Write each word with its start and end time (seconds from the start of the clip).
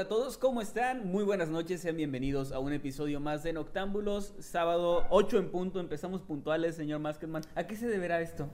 Hola 0.00 0.06
a 0.06 0.08
todos, 0.08 0.38
¿cómo 0.38 0.62
están? 0.62 1.06
Muy 1.12 1.24
buenas 1.24 1.50
noches, 1.50 1.82
sean 1.82 1.94
bienvenidos 1.94 2.52
a 2.52 2.58
un 2.58 2.72
episodio 2.72 3.20
más 3.20 3.42
de 3.42 3.52
Noctámbulos. 3.52 4.32
Sábado 4.38 5.04
8 5.10 5.36
en 5.36 5.50
punto, 5.50 5.78
empezamos 5.78 6.22
puntuales, 6.22 6.74
señor 6.74 7.00
Masketman. 7.00 7.42
¿A 7.54 7.64
qué 7.66 7.76
se 7.76 7.86
deberá 7.86 8.22
esto? 8.22 8.48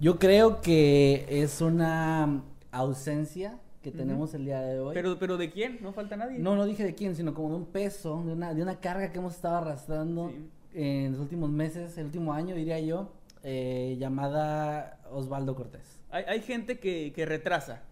Yo 0.00 0.20
creo 0.20 0.60
que 0.60 1.26
es 1.28 1.60
una 1.60 2.44
ausencia 2.70 3.58
que 3.82 3.90
tenemos 3.90 4.32
el 4.34 4.44
día 4.44 4.60
de 4.60 4.78
hoy. 4.78 4.94
¿Pero, 4.94 5.18
pero 5.18 5.36
de 5.38 5.50
quién? 5.50 5.80
No 5.82 5.92
falta 5.92 6.16
nadie. 6.16 6.38
no, 6.38 6.54
no 6.54 6.64
dije 6.66 6.84
de 6.84 6.94
quién, 6.94 7.16
sino 7.16 7.34
como 7.34 7.48
de 7.48 7.56
un 7.56 7.66
peso, 7.66 8.22
de 8.24 8.34
una, 8.34 8.54
de 8.54 8.62
una 8.62 8.78
carga 8.78 9.10
que 9.10 9.18
hemos 9.18 9.34
estado 9.34 9.56
arrastrando 9.56 10.28
Sí. 10.28 10.50
en 10.74 11.10
los 11.10 11.20
últimos 11.20 11.50
meses, 11.50 11.98
el 11.98 12.04
último 12.04 12.32
año, 12.32 12.54
diría 12.54 12.78
yo, 12.78 13.10
eh, 13.42 13.96
llamada 13.98 15.00
Osvaldo 15.10 15.56
Cortés. 15.56 15.98
Hay, 16.12 16.22
hay 16.28 16.42
gente 16.42 16.78
que, 16.78 17.12
que 17.12 17.26
retrasa. 17.26 17.82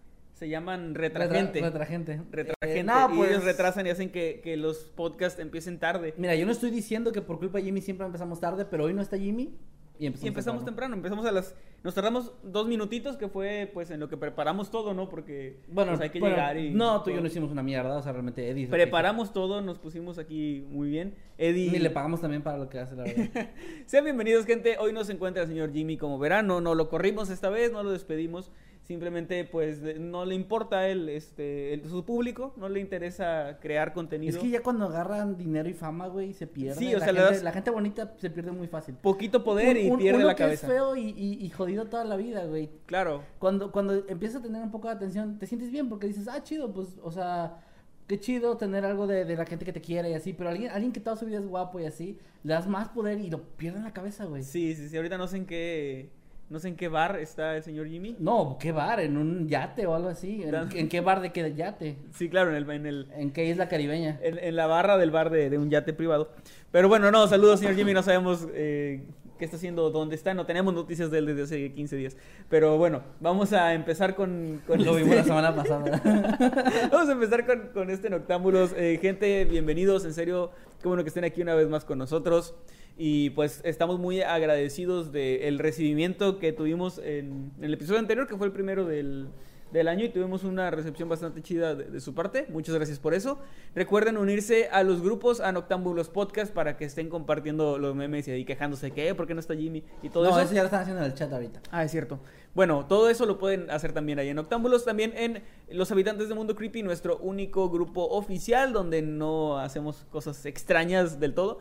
Se 0.41 0.49
llaman 0.49 0.95
retragente. 0.95 1.59
Retra- 1.59 1.69
Retragente. 1.69 2.21
Retragente. 2.31 2.79
Eh, 2.79 2.83
no, 2.83 3.13
y 3.13 3.17
pues, 3.17 3.29
ellos 3.29 3.43
retrasan 3.43 3.85
y 3.85 3.91
hacen 3.91 4.09
que, 4.09 4.41
que 4.43 4.57
los 4.57 4.77
podcasts 4.95 5.39
empiecen 5.39 5.77
tarde. 5.77 6.15
Mira, 6.17 6.33
yo 6.33 6.47
no 6.47 6.51
estoy 6.51 6.71
diciendo 6.71 7.11
que 7.11 7.21
por 7.21 7.37
culpa 7.37 7.59
de 7.59 7.65
Jimmy 7.65 7.79
siempre 7.79 8.07
empezamos 8.07 8.39
tarde, 8.39 8.65
pero 8.65 8.85
hoy 8.85 8.93
no 8.95 9.03
está 9.03 9.19
Jimmy 9.19 9.53
y 9.99 10.07
empezamos, 10.07 10.25
Y 10.25 10.27
empezamos 10.29 10.65
temprano, 10.65 10.95
empezamos 10.95 11.27
a 11.27 11.31
las... 11.31 11.53
Nos 11.83 11.93
tardamos 11.93 12.33
dos 12.41 12.67
minutitos, 12.67 13.17
que 13.17 13.27
fue 13.27 13.69
pues 13.71 13.91
en 13.91 13.99
lo 13.99 14.09
que 14.09 14.17
preparamos 14.17 14.71
todo, 14.71 14.95
¿no? 14.95 15.09
Porque 15.09 15.59
Bueno, 15.67 15.91
pues, 15.91 16.01
hay 16.01 16.09
que 16.09 16.19
bueno, 16.19 16.35
llegar 16.35 16.57
y... 16.57 16.71
No, 16.71 17.03
tú 17.03 17.11
y 17.11 17.13
yo 17.13 17.21
no 17.21 17.27
hicimos 17.27 17.51
una 17.51 17.61
mierda, 17.61 17.95
o 17.95 18.01
sea, 18.01 18.11
realmente 18.11 18.49
Eddie. 18.49 18.65
que 18.65 18.71
Preparamos 18.71 19.33
todo, 19.33 19.61
nos 19.61 19.77
pusimos 19.77 20.17
aquí 20.17 20.65
muy 20.71 20.89
bien. 20.89 21.13
Eddie... 21.37 21.69
Ni 21.69 21.77
le 21.77 21.91
pagamos 21.91 22.19
también 22.19 22.41
para 22.41 22.57
lo 22.57 22.67
que 22.67 22.79
hace, 22.79 22.95
la 22.95 23.03
verdad. 23.03 23.49
Sean 23.85 24.03
bienvenidos, 24.05 24.47
gente. 24.47 24.77
Hoy 24.79 24.91
nos 24.91 25.07
encuentra 25.11 25.43
el 25.43 25.49
señor 25.49 25.71
Jimmy 25.71 25.97
como 25.97 26.17
verano. 26.17 26.61
No 26.61 26.73
lo 26.73 26.89
corrimos 26.89 27.29
esta 27.29 27.51
vez, 27.51 27.71
no 27.71 27.83
lo 27.83 27.91
despedimos. 27.91 28.49
Simplemente, 28.91 29.45
pues, 29.45 29.81
no 29.99 30.25
le 30.25 30.35
importa 30.35 30.79
a 30.79 30.87
él, 30.89 31.07
este, 31.07 31.73
el- 31.73 31.89
su 31.89 32.03
público, 32.03 32.53
no 32.57 32.67
le 32.67 32.81
interesa 32.81 33.57
crear 33.61 33.93
contenido. 33.93 34.35
Es 34.35 34.43
que 34.43 34.49
ya 34.49 34.61
cuando 34.61 34.85
agarran 34.85 35.37
dinero 35.37 35.69
y 35.69 35.73
fama, 35.73 36.07
güey, 36.07 36.33
se 36.33 36.45
pierde. 36.45 36.77
Sí, 36.77 36.93
o 36.93 36.99
la 36.99 37.05
sea, 37.05 37.13
gente, 37.13 37.21
das- 37.35 37.43
la 37.43 37.51
gente 37.53 37.69
bonita 37.71 38.13
se 38.17 38.29
pierde 38.29 38.51
muy 38.51 38.67
fácil. 38.67 38.95
Poquito 38.95 39.43
poder 39.45 39.77
y 39.77 39.89
Un- 39.89 39.97
pierde 39.97 40.17
uno 40.19 40.27
la 40.27 40.35
que 40.35 40.43
cabeza. 40.43 40.67
es 40.67 40.73
feo 40.73 40.95
y, 40.97 41.09
y- 41.17 41.37
y 41.45 41.49
jodido 41.51 41.85
toda 41.85 42.03
la 42.03 42.17
vida, 42.17 42.43
güey. 42.45 42.69
Claro. 42.85 43.23
Cuando, 43.39 43.71
cuando 43.71 43.93
empiezas 44.09 44.41
a 44.41 44.43
tener 44.43 44.61
un 44.61 44.71
poco 44.71 44.89
de 44.89 44.95
atención, 44.95 45.39
te 45.39 45.47
sientes 45.47 45.71
bien 45.71 45.87
porque 45.87 46.05
dices, 46.07 46.27
ah, 46.27 46.43
chido, 46.43 46.73
pues, 46.73 46.99
o 47.01 47.11
sea, 47.11 47.59
qué 48.07 48.19
chido 48.19 48.57
tener 48.57 48.83
algo 48.83 49.07
de, 49.07 49.23
de 49.23 49.35
la 49.37 49.45
gente 49.45 49.63
que 49.63 49.71
te 49.71 49.79
quiere 49.79 50.09
y 50.09 50.13
así. 50.15 50.33
Pero 50.33 50.49
alguien, 50.49 50.69
alguien 50.71 50.91
que 50.91 50.99
toda 50.99 51.15
su 51.15 51.25
vida 51.25 51.37
es 51.39 51.47
guapo 51.47 51.79
y 51.79 51.85
así, 51.85 52.17
le 52.43 52.53
das 52.53 52.67
más 52.67 52.89
poder 52.89 53.19
y 53.19 53.29
lo 53.29 53.41
pierden 53.55 53.83
la 53.83 53.93
cabeza, 53.93 54.25
güey. 54.25 54.43
Sí, 54.43 54.75
sí, 54.75 54.89
sí. 54.89 54.97
Ahorita 54.97 55.17
no 55.17 55.27
sé 55.27 55.37
en 55.37 55.45
qué, 55.45 56.09
no 56.51 56.59
sé 56.59 56.67
en 56.67 56.75
qué 56.75 56.89
bar 56.89 57.17
está 57.17 57.55
el 57.55 57.63
señor 57.63 57.87
Jimmy. 57.87 58.17
No, 58.19 58.57
¿qué 58.59 58.73
bar? 58.73 58.99
¿En 58.99 59.15
un 59.15 59.47
yate 59.47 59.87
o 59.87 59.95
algo 59.95 60.09
así? 60.09 60.43
¿En, 60.43 60.89
qué 60.89 60.99
bar 60.99 61.21
de 61.21 61.31
qué 61.31 61.53
yate? 61.55 61.95
Sí, 62.13 62.27
claro, 62.27 62.49
en 62.49 62.57
el, 62.57 62.69
en 62.69 62.85
el, 62.85 63.07
¿En 63.15 63.31
qué 63.31 63.45
isla 63.45 63.69
caribeña? 63.69 64.19
en, 64.21 64.37
en 64.37 64.55
la 64.57 64.67
barra 64.67 64.97
del 64.97 65.11
bar 65.11 65.29
de, 65.29 65.49
de 65.49 65.57
un 65.57 65.69
yate 65.69 65.93
privado. 65.93 66.29
Pero 66.69 66.89
bueno, 66.89 67.09
no, 67.09 67.25
saludos, 67.29 67.61
señor 67.61 67.75
Jimmy. 67.75 67.93
No 67.93 68.03
sabemos 68.03 68.49
eh, 68.53 69.01
qué 69.39 69.45
está 69.45 69.55
haciendo, 69.55 69.91
dónde 69.91 70.15
está. 70.15 70.33
No 70.33 70.45
tenemos 70.45 70.73
noticias 70.73 71.09
de 71.09 71.19
él 71.19 71.25
desde 71.27 71.43
hace 71.43 71.71
15 71.71 71.95
días. 71.95 72.17
Pero 72.49 72.77
bueno, 72.77 73.01
vamos 73.21 73.53
a 73.53 73.73
empezar 73.73 74.13
con, 74.13 74.61
con 74.67 74.83
Lo 74.83 74.91
este- 74.91 75.03
vimos 75.03 75.15
la 75.15 75.23
semana 75.23 75.55
pasada. 75.55 76.01
Vamos 76.91 77.07
a 77.07 77.13
empezar 77.13 77.45
con, 77.45 77.69
con 77.73 77.89
este 77.89 78.09
Noctámbulos. 78.09 78.73
Eh, 78.75 78.99
gente, 79.01 79.45
bienvenidos. 79.45 80.03
En 80.03 80.13
serio, 80.13 80.51
qué 80.81 80.87
bueno 80.89 81.03
que 81.03 81.07
estén 81.07 81.23
aquí 81.23 81.41
una 81.41 81.55
vez 81.55 81.69
más 81.69 81.85
con 81.85 81.97
nosotros. 81.97 82.55
Y 82.97 83.31
pues 83.31 83.61
estamos 83.63 83.99
muy 83.99 84.21
agradecidos 84.21 85.11
del 85.11 85.59
recibimiento 85.59 86.37
que 86.39 86.53
tuvimos 86.53 86.97
en, 86.99 87.51
en 87.57 87.63
el 87.63 87.73
episodio 87.73 87.99
anterior, 87.99 88.27
que 88.27 88.37
fue 88.37 88.45
el 88.47 88.53
primero 88.53 88.85
del, 88.85 89.27
del 89.71 89.87
año, 89.87 90.05
y 90.05 90.09
tuvimos 90.09 90.43
una 90.43 90.69
recepción 90.69 91.09
bastante 91.09 91.41
chida 91.41 91.73
de, 91.73 91.85
de 91.85 91.99
su 91.99 92.13
parte. 92.13 92.45
Muchas 92.49 92.75
gracias 92.75 92.99
por 92.99 93.13
eso. 93.15 93.39
Recuerden 93.73 94.17
unirse 94.17 94.67
a 94.69 94.83
los 94.83 95.01
grupos, 95.01 95.39
a 95.39 95.51
Noctámbulos 95.51 96.09
Podcast, 96.09 96.53
para 96.53 96.77
que 96.77 96.85
estén 96.85 97.09
compartiendo 97.09 97.79
los 97.79 97.95
memes 97.95 98.27
y 98.27 98.31
ahí 98.31 98.45
quejándose 98.45 98.91
que, 98.91 99.07
"Eh, 99.07 99.15
¿por 99.15 99.25
qué 99.25 99.33
no 99.33 99.39
está 99.39 99.55
Jimmy? 99.55 99.83
Y 100.03 100.09
todo 100.09 100.25
no, 100.25 100.29
eso. 100.31 100.41
eso 100.41 100.53
ya 100.53 100.61
lo 100.61 100.65
están 100.65 100.81
haciendo 100.81 101.01
en 101.03 101.09
el 101.09 101.17
chat 101.17 101.31
ahorita. 101.31 101.61
Ah, 101.71 101.83
es 101.83 101.91
cierto. 101.91 102.19
Bueno, 102.53 102.85
todo 102.87 103.09
eso 103.09 103.25
lo 103.25 103.39
pueden 103.39 103.71
hacer 103.71 103.93
también 103.93 104.19
ahí 104.19 104.27
en 104.27 104.37
Octámbulos, 104.37 104.83
también 104.83 105.13
en 105.15 105.41
Los 105.71 105.89
Habitantes 105.91 106.27
de 106.27 106.35
Mundo 106.35 106.53
Creepy, 106.53 106.83
nuestro 106.83 107.17
único 107.19 107.69
grupo 107.69 108.05
oficial 108.09 108.73
donde 108.73 109.01
no 109.01 109.57
hacemos 109.57 110.05
cosas 110.11 110.45
extrañas 110.45 111.19
del 111.21 111.33
todo. 111.33 111.59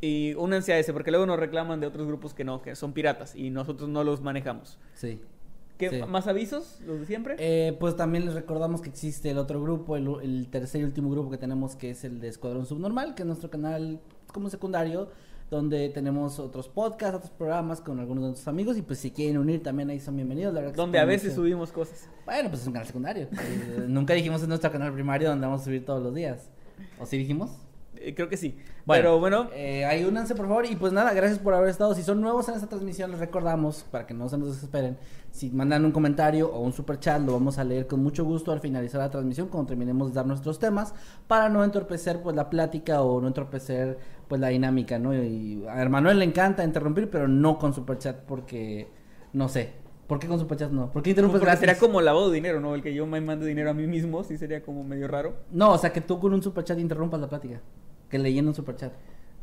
Y 0.00 0.34
únanse 0.34 0.72
a 0.72 0.78
ese, 0.78 0.92
porque 0.92 1.10
luego 1.10 1.26
nos 1.26 1.38
reclaman 1.38 1.78
de 1.80 1.86
otros 1.86 2.06
grupos 2.06 2.32
que 2.32 2.42
no, 2.44 2.62
que 2.62 2.74
son 2.74 2.92
piratas 2.92 3.34
y 3.36 3.50
nosotros 3.50 3.88
no 3.88 4.02
los 4.04 4.22
manejamos. 4.22 4.78
Sí. 4.94 5.20
¿Qué, 5.76 5.88
Sí. 5.90 6.00
¿Más 6.08 6.26
avisos? 6.26 6.80
¿Los 6.86 7.00
de 7.00 7.06
siempre? 7.06 7.36
Eh, 7.38 7.74
pues 7.80 7.96
también 7.96 8.24
les 8.26 8.34
recordamos 8.34 8.80
que 8.82 8.88
existe 8.90 9.30
el 9.30 9.38
otro 9.38 9.62
grupo, 9.62 9.96
el, 9.96 10.08
el 10.22 10.48
tercer 10.50 10.82
y 10.82 10.84
último 10.84 11.10
grupo 11.10 11.30
que 11.30 11.38
tenemos, 11.38 11.74
que 11.76 11.90
es 11.90 12.04
el 12.04 12.20
de 12.20 12.28
Escuadrón 12.28 12.66
Subnormal, 12.66 13.14
que 13.14 13.22
es 13.22 13.26
nuestro 13.26 13.50
canal 13.50 13.98
como 14.32 14.50
secundario, 14.50 15.08
donde 15.50 15.88
tenemos 15.88 16.38
otros 16.38 16.68
podcasts, 16.68 17.16
otros 17.16 17.30
programas 17.32 17.80
con 17.80 17.98
algunos 17.98 18.22
de 18.22 18.28
nuestros 18.28 18.48
amigos, 18.48 18.76
y 18.76 18.82
pues 18.82 18.98
si 19.00 19.10
quieren 19.10 19.36
unir 19.38 19.62
también 19.62 19.88
ahí 19.90 19.98
son 20.00 20.16
bienvenidos. 20.16 20.52
La 20.54 20.60
verdad 20.60 20.74
que 20.74 20.80
donde 20.80 20.98
a 20.98 21.04
veces 21.06 21.30
mucho- 21.30 21.40
subimos 21.42 21.72
cosas. 21.72 22.08
Bueno, 22.26 22.50
pues 22.50 22.60
es 22.60 22.66
un 22.66 22.72
canal 22.74 22.86
secundario. 22.86 23.24
Eh, 23.32 23.84
nunca 23.88 24.12
dijimos 24.14 24.42
en 24.42 24.48
nuestro 24.50 24.70
canal 24.70 24.92
primario 24.92 25.30
donde 25.30 25.46
vamos 25.46 25.62
a 25.62 25.64
subir 25.64 25.84
todos 25.84 26.02
los 26.02 26.14
días. 26.14 26.50
¿O 27.00 27.06
sí 27.06 27.16
dijimos? 27.18 27.50
Eh, 28.02 28.14
creo 28.14 28.28
que 28.28 28.38
sí. 28.38 28.56
Bueno, 28.86 29.02
Pero 29.02 29.20
bueno, 29.20 29.50
eh, 29.52 29.84
ahí 29.84 30.04
únanse 30.04 30.34
por 30.34 30.48
favor 30.48 30.64
y 30.64 30.74
pues 30.74 30.92
nada, 30.92 31.12
gracias 31.12 31.38
por 31.38 31.52
haber 31.52 31.68
estado. 31.68 31.94
Si 31.94 32.02
son 32.02 32.20
nuevos 32.20 32.48
en 32.48 32.54
esta 32.54 32.66
transmisión, 32.66 33.10
les 33.10 33.20
recordamos, 33.20 33.84
para 33.90 34.06
que 34.06 34.14
no 34.14 34.28
se 34.28 34.38
nos 34.38 34.54
desesperen, 34.54 34.96
si 35.30 35.50
mandan 35.50 35.84
un 35.84 35.92
comentario 35.92 36.50
o 36.50 36.60
un 36.60 36.72
super 36.72 36.98
chat, 36.98 37.20
lo 37.20 37.32
vamos 37.32 37.58
a 37.58 37.64
leer 37.64 37.86
con 37.86 38.02
mucho 38.02 38.24
gusto 38.24 38.52
al 38.52 38.60
finalizar 38.60 39.00
la 39.00 39.10
transmisión, 39.10 39.48
cuando 39.48 39.68
terminemos 39.68 40.08
de 40.08 40.14
dar 40.14 40.26
nuestros 40.26 40.58
temas, 40.58 40.94
para 41.28 41.50
no 41.50 41.62
entorpecer 41.62 42.22
pues 42.22 42.34
la 42.34 42.48
plática 42.48 43.02
o 43.02 43.20
no 43.20 43.28
entorpecer 43.28 43.98
pues 44.28 44.40
la 44.40 44.48
dinámica, 44.48 44.98
¿no? 44.98 45.14
Y 45.14 45.62
a 45.68 45.86
Manuel 45.88 46.18
le 46.18 46.24
encanta 46.24 46.64
interrumpir, 46.64 47.10
pero 47.10 47.28
no 47.28 47.58
con 47.58 47.74
super 47.74 47.98
chat 47.98 48.16
porque, 48.26 48.88
no 49.34 49.48
sé, 49.48 49.72
¿por 50.06 50.18
qué 50.18 50.26
con 50.26 50.38
super 50.38 50.56
chat 50.56 50.70
no? 50.70 50.90
¿Por 50.90 51.02
qué 51.02 51.10
interrumpes 51.10 51.40
porque 51.40 51.50
gratis? 51.50 51.60
sería 51.60 51.78
como 51.78 52.00
lavado 52.00 52.30
de 52.30 52.34
dinero, 52.36 52.60
¿no? 52.60 52.74
El 52.74 52.82
que 52.82 52.94
yo 52.94 53.06
me 53.06 53.20
mande 53.20 53.46
dinero 53.46 53.70
a 53.70 53.74
mí 53.74 53.86
mismo, 53.86 54.24
sí 54.24 54.38
sería 54.38 54.62
como 54.62 54.82
medio 54.84 55.06
raro. 55.06 55.34
No, 55.52 55.72
o 55.72 55.78
sea, 55.78 55.92
que 55.92 56.00
tú 56.00 56.18
con 56.18 56.32
un 56.32 56.42
super 56.42 56.64
chat 56.64 56.78
interrumpas 56.78 57.20
la 57.20 57.28
plática, 57.28 57.60
que 58.10 58.18
leyendo 58.18 58.50
un 58.50 58.54
super 58.54 58.76
chat. 58.76 58.92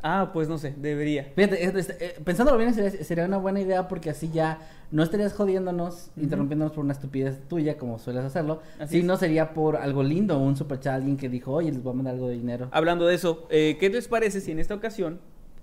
Ah, 0.02 0.30
pues 0.32 0.48
no 0.48 0.58
sé, 0.58 0.74
debería. 0.76 1.32
Fíjate, 1.34 1.64
eh, 1.64 2.20
pensándolo 2.24 2.56
bien, 2.56 2.72
sería, 2.72 2.90
sería 2.90 3.24
una 3.24 3.38
buena 3.38 3.60
idea 3.60 3.88
porque 3.88 4.10
así 4.10 4.30
ya 4.32 4.60
no 4.92 5.02
estarías 5.02 5.32
jodiéndonos, 5.32 6.10
interrumpiéndonos 6.16 6.72
por 6.72 6.84
una 6.84 6.92
estupidez 6.92 7.40
tuya, 7.48 7.76
como 7.76 7.98
sueles 7.98 8.24
hacerlo. 8.24 8.62
Así 8.78 9.00
sino 9.00 9.14
es. 9.14 9.20
sería 9.20 9.52
por 9.52 9.76
algo 9.76 10.04
lindo, 10.04 10.38
un 10.38 10.56
superchat, 10.56 10.94
alguien 10.94 11.16
que 11.16 11.28
dijo, 11.28 11.52
oye, 11.52 11.72
les 11.72 11.82
voy 11.82 11.92
a 11.92 11.96
mandar 11.96 12.14
algo 12.14 12.28
de 12.28 12.34
dinero. 12.34 12.68
Hablando 12.70 13.06
de 13.06 13.16
eso, 13.16 13.48
eh, 13.50 13.76
¿qué 13.80 13.90
les 13.90 14.06
parece 14.06 14.40
si 14.40 14.52
en 14.52 14.60
esta 14.60 14.74
ocasión, 14.74 15.18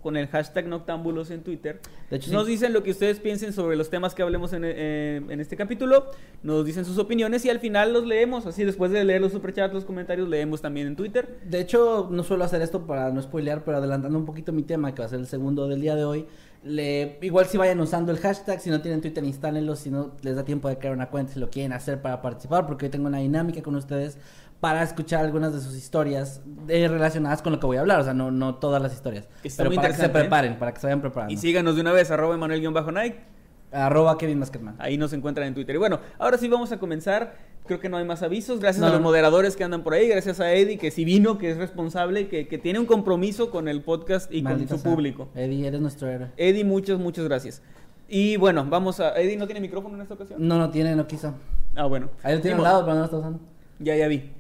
con 0.06 0.18
el 0.18 0.28
hashtag 0.28 0.68
Noctámbulos 0.68 1.31
en 1.31 1.42
Twitter, 1.42 1.81
De 2.12 2.18
hecho, 2.18 2.31
nos 2.31 2.46
sí. 2.46 2.52
dicen 2.52 2.74
lo 2.74 2.84
que 2.84 2.92
ustedes 2.92 3.19
piensen 3.19 3.54
sobre 3.54 3.75
los 3.75 3.90
temas 3.90 4.13
que 4.13 4.22
hablemos 4.22 4.54
en, 4.54 4.62
eh, 4.63 5.19
en 5.28 5.40
este 5.40 5.57
capítulo, 5.57 6.12
nos 6.44 6.63
dicen 6.63 6.86
sus 6.86 7.00
opiniones 7.00 7.44
y 7.44 7.50
al 7.50 7.60
final 7.60 7.92
los 7.92 8.06
leemos, 8.06 8.46
así 8.46 8.63
después 8.63 8.92
de 8.92 9.04
leer 9.04 9.19
los 9.19 9.31
superchats, 9.31 9.74
los 9.74 9.84
comentarios, 9.84 10.30
leemos 10.30 10.62
también 10.62 10.86
en 10.86 10.96
Twitter. 10.96 11.40
De 11.44 11.60
hecho, 11.60 12.07
no 12.12 12.24
suelo 12.24 12.44
hacer 12.44 12.62
esto 12.62 12.86
para 12.86 13.10
no 13.10 13.19
spoilear, 13.19 13.63
pero 13.63 13.78
adelantando 13.78 14.19
un 14.19 14.25
poquito 14.25 14.54
mi 14.54 14.62
tema, 14.62 14.94
que 14.94 15.00
va 15.02 15.07
a 15.07 15.10
ser 15.10 15.19
el 15.22 15.25
segundo 15.25 15.68
del 15.68 15.81
día 15.81 15.96
de 15.96 16.06
hoy, 16.06 16.28
Le, 16.63 17.19
igual 17.22 17.46
si 17.48 17.57
vayan 17.57 17.80
usando 17.80 18.12
el 18.12 18.18
hashtag, 18.19 18.60
si 18.60 18.69
no 18.72 18.81
tienen 18.81 19.02
Twitter, 19.02 19.24
instálenlo, 19.24 19.75
si 19.75 19.90
no 19.92 20.13
les 20.22 20.36
da 20.36 20.44
tiempo 20.46 20.68
de 20.68 20.78
crear 20.78 20.94
una 20.96 21.10
cuenta, 21.10 21.34
si 21.34 21.40
lo 21.40 21.50
quieren 21.50 21.74
hacer 21.74 22.02
para 22.02 22.22
participar, 22.22 22.66
porque 22.68 22.86
hoy 22.86 22.92
tengo 22.92 23.07
una 23.07 23.19
dinámica 23.19 23.62
con 23.63 23.75
ustedes 23.75 24.18
para 24.60 24.81
escuchar 24.84 25.24
algunas 25.24 25.54
de 25.54 25.60
sus 25.62 25.75
historias 25.75 26.42
eh, 26.68 26.88
relacionadas 26.88 27.42
con 27.42 27.54
lo 27.54 27.60
que 27.60 27.66
voy 27.68 27.78
a 27.78 27.81
hablar, 27.81 28.00
o 28.00 28.04
sea, 28.04 28.13
no, 28.13 28.31
no 28.31 28.56
todas 28.56 28.81
las 28.81 28.94
historias, 28.94 29.28
Está 29.44 29.63
pero 29.63 29.69
muy 29.69 29.75
para 29.78 29.90
que 29.90 29.96
se 29.96 30.06
¿eh? 30.06 30.10
preparen, 30.10 30.57
para 30.57 30.74
que 30.74 30.80
se 30.80 30.88
vayan 30.88 31.02
preparando. 31.02 31.34
Y 31.34 31.38
síganos 31.38 31.75
de 31.75 31.81
una 31.81 31.92
vez, 31.92 32.10
arroba 32.12 32.36
Emanuel-Nike. 32.36 33.36
Arroba 33.72 34.18
Kevin 34.18 34.40
Maskerman. 34.40 34.75
Ahí 34.80 34.98
nos 34.98 35.12
encuentran 35.12 35.48
en 35.48 35.54
Twitter. 35.54 35.75
Y 35.75 35.80
bueno, 35.80 36.00
ahora 36.18 36.38
sí 36.38 36.48
vamos 36.48 36.72
a 36.72 36.80
comenzar. 36.80 37.36
Creo 37.66 37.80
que 37.81 37.90
no 37.90 37.98
hay 37.98 38.06
más 38.06 38.24
avisos. 38.24 38.62
Gracias 38.62 38.80
No, 38.80 38.88
a 38.88 38.90
los 38.92 39.00
no. 39.00 39.04
moderadores 39.04 39.57
que 39.57 39.66
andan 39.66 39.84
por 39.84 39.94
ahí. 39.96 40.07
Gracias 40.07 40.40
a 40.40 40.54
Eddie, 40.54 40.78
que 40.78 40.92
sí 40.92 41.04
vino, 41.04 41.38
que 41.38 41.52
es 41.52 41.57
responsable, 41.57 42.30
que, 42.30 42.48
que 42.48 42.57
tiene 42.57 42.80
un 42.80 42.86
compromiso 42.86 43.50
con 43.50 43.68
el 43.68 43.81
podcast 43.81 44.34
y 44.34 44.44
Maldita 44.44 44.69
con 44.69 44.78
su 44.78 44.84
sea. 44.84 44.92
público. 44.94 45.28
Eddie, 45.36 45.68
eres 45.68 45.81
nuestro 45.81 46.07
héroe. 46.07 46.30
Eddie, 46.38 46.63
muchas, 46.63 47.00
muchas 47.00 47.25
gracias. 47.25 47.62
Y 48.07 48.38
bueno, 48.38 48.66
vamos 48.69 49.02
a... 49.02 49.13
¿Eddie 49.19 49.36
no 49.36 49.46
tiene 49.46 49.60
micrófono 49.60 49.96
en 49.96 50.04
esta 50.04 50.13
ocasión? 50.13 50.48
No, 50.48 50.57
no 50.57 50.69
tiene, 50.69 50.96
no 50.96 51.06
quiso. 51.06 51.34
Ah, 51.75 51.86
bueno. 51.86 52.10
Ahí 52.24 52.36
lo 52.36 52.42
tiene 52.42 52.56
al 52.56 52.63
lado, 52.63 52.81
pero 52.84 52.94
no 52.94 53.00
lo 53.00 53.06
está 53.06 53.18
usando. 53.18 53.40
Ya, 53.80 53.96
ya 53.98 54.07
vi. 54.07 54.31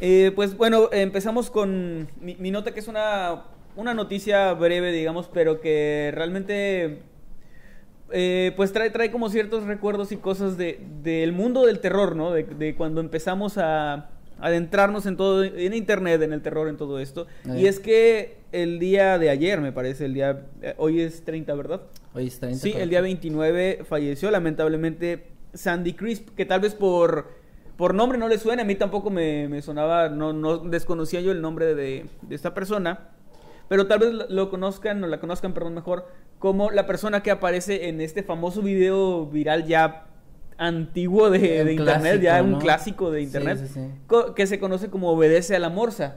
Eh, 0.00 0.32
pues 0.34 0.56
bueno, 0.56 0.88
empezamos 0.92 1.50
con 1.50 2.08
mi, 2.20 2.34
mi 2.36 2.50
nota, 2.50 2.72
que 2.72 2.80
es 2.80 2.88
una, 2.88 3.44
una 3.76 3.94
noticia 3.94 4.52
breve, 4.54 4.92
digamos, 4.92 5.28
pero 5.32 5.60
que 5.60 6.10
realmente 6.14 7.02
eh, 8.12 8.52
pues 8.56 8.72
trae, 8.72 8.90
trae 8.90 9.10
como 9.10 9.28
ciertos 9.28 9.64
recuerdos 9.64 10.10
y 10.12 10.16
cosas 10.16 10.56
de, 10.56 10.80
del 11.02 11.32
mundo 11.32 11.66
del 11.66 11.80
terror, 11.80 12.16
¿no? 12.16 12.32
De, 12.32 12.44
de 12.44 12.74
cuando 12.74 13.00
empezamos 13.00 13.58
a 13.58 14.10
adentrarnos 14.40 15.06
en 15.06 15.16
todo, 15.16 15.44
en 15.44 15.74
internet, 15.74 16.20
en 16.22 16.32
el 16.32 16.42
terror, 16.42 16.68
en 16.68 16.76
todo 16.76 16.98
esto. 16.98 17.26
Y 17.56 17.66
es 17.66 17.78
que 17.78 18.38
el 18.52 18.78
día 18.78 19.18
de 19.18 19.30
ayer, 19.30 19.60
me 19.60 19.72
parece, 19.72 20.06
el 20.06 20.14
día, 20.14 20.46
eh, 20.62 20.74
hoy 20.78 21.00
es 21.00 21.24
30, 21.24 21.54
¿verdad? 21.54 21.82
Oye, 22.14 22.26
está 22.26 22.46
bien. 22.46 22.58
Sí, 22.58 22.72
el 22.76 22.90
día 22.90 23.00
29 23.00 23.84
falleció 23.86 24.30
lamentablemente 24.30 25.26
Sandy 25.54 25.92
Crisp, 25.92 26.30
que 26.34 26.46
tal 26.46 26.60
vez 26.60 26.74
por, 26.74 27.28
por 27.80 27.94
nombre 27.94 28.18
no 28.18 28.28
le 28.28 28.36
suena, 28.38 28.60
a 28.60 28.64
mí 28.66 28.74
tampoco 28.74 29.08
me, 29.08 29.48
me 29.48 29.62
sonaba, 29.62 30.10
no, 30.10 30.34
no 30.34 30.58
desconocía 30.58 31.22
yo 31.22 31.32
el 31.32 31.40
nombre 31.40 31.74
de, 31.74 32.04
de 32.20 32.34
esta 32.34 32.52
persona, 32.52 33.08
pero 33.68 33.86
tal 33.86 34.00
vez 34.00 34.12
lo- 34.28 34.50
conozcan, 34.50 35.02
o 35.02 35.06
la 35.06 35.18
conozcan, 35.18 35.54
perdón, 35.54 35.72
mejor, 35.74 36.06
como 36.38 36.70
la 36.70 36.84
persona 36.84 37.22
que 37.22 37.30
aparece 37.30 37.88
en 37.88 38.02
este 38.02 38.22
famoso 38.22 38.60
video 38.60 39.24
viral 39.24 39.64
ya 39.64 40.08
antiguo 40.58 41.30
de, 41.30 41.72
internet, 41.72 41.76
clásico, 42.20 42.22
ya 42.22 42.42
un 42.42 42.58
clásico 42.58 43.10
de 43.10 43.22
internet, 43.22 43.58
sí, 43.60 43.68
sí. 43.68 43.80
co- 44.06 44.34
que 44.34 44.46
se 44.46 44.58
conoce 44.60 44.90
como 44.90 45.10
Obedece 45.12 45.56
a 45.56 45.58
la 45.58 45.70
Morsa 45.70 46.16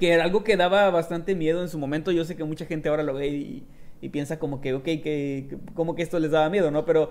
que 0.00 0.10
era 0.12 0.24
algo 0.24 0.42
que 0.42 0.56
daba 0.56 0.90
bastante 0.90 1.36
miedo 1.36 1.62
en 1.62 1.68
su 1.68 1.78
momento. 1.78 2.10
Yo 2.10 2.24
sé 2.24 2.34
que 2.34 2.42
mucha 2.42 2.66
gente 2.66 2.88
ahora 2.88 3.04
lo 3.04 3.14
ve 3.14 3.28
y, 3.28 3.64
y 4.00 4.08
piensa 4.08 4.40
como 4.40 4.60
que, 4.60 4.74
ok, 4.74 4.82
que- 4.84 5.56
como 5.74 5.94
que 5.94 6.02
esto 6.02 6.18
les 6.18 6.32
daba 6.32 6.50
miedo, 6.50 6.72
¿no? 6.72 6.84
Pero 6.84 7.10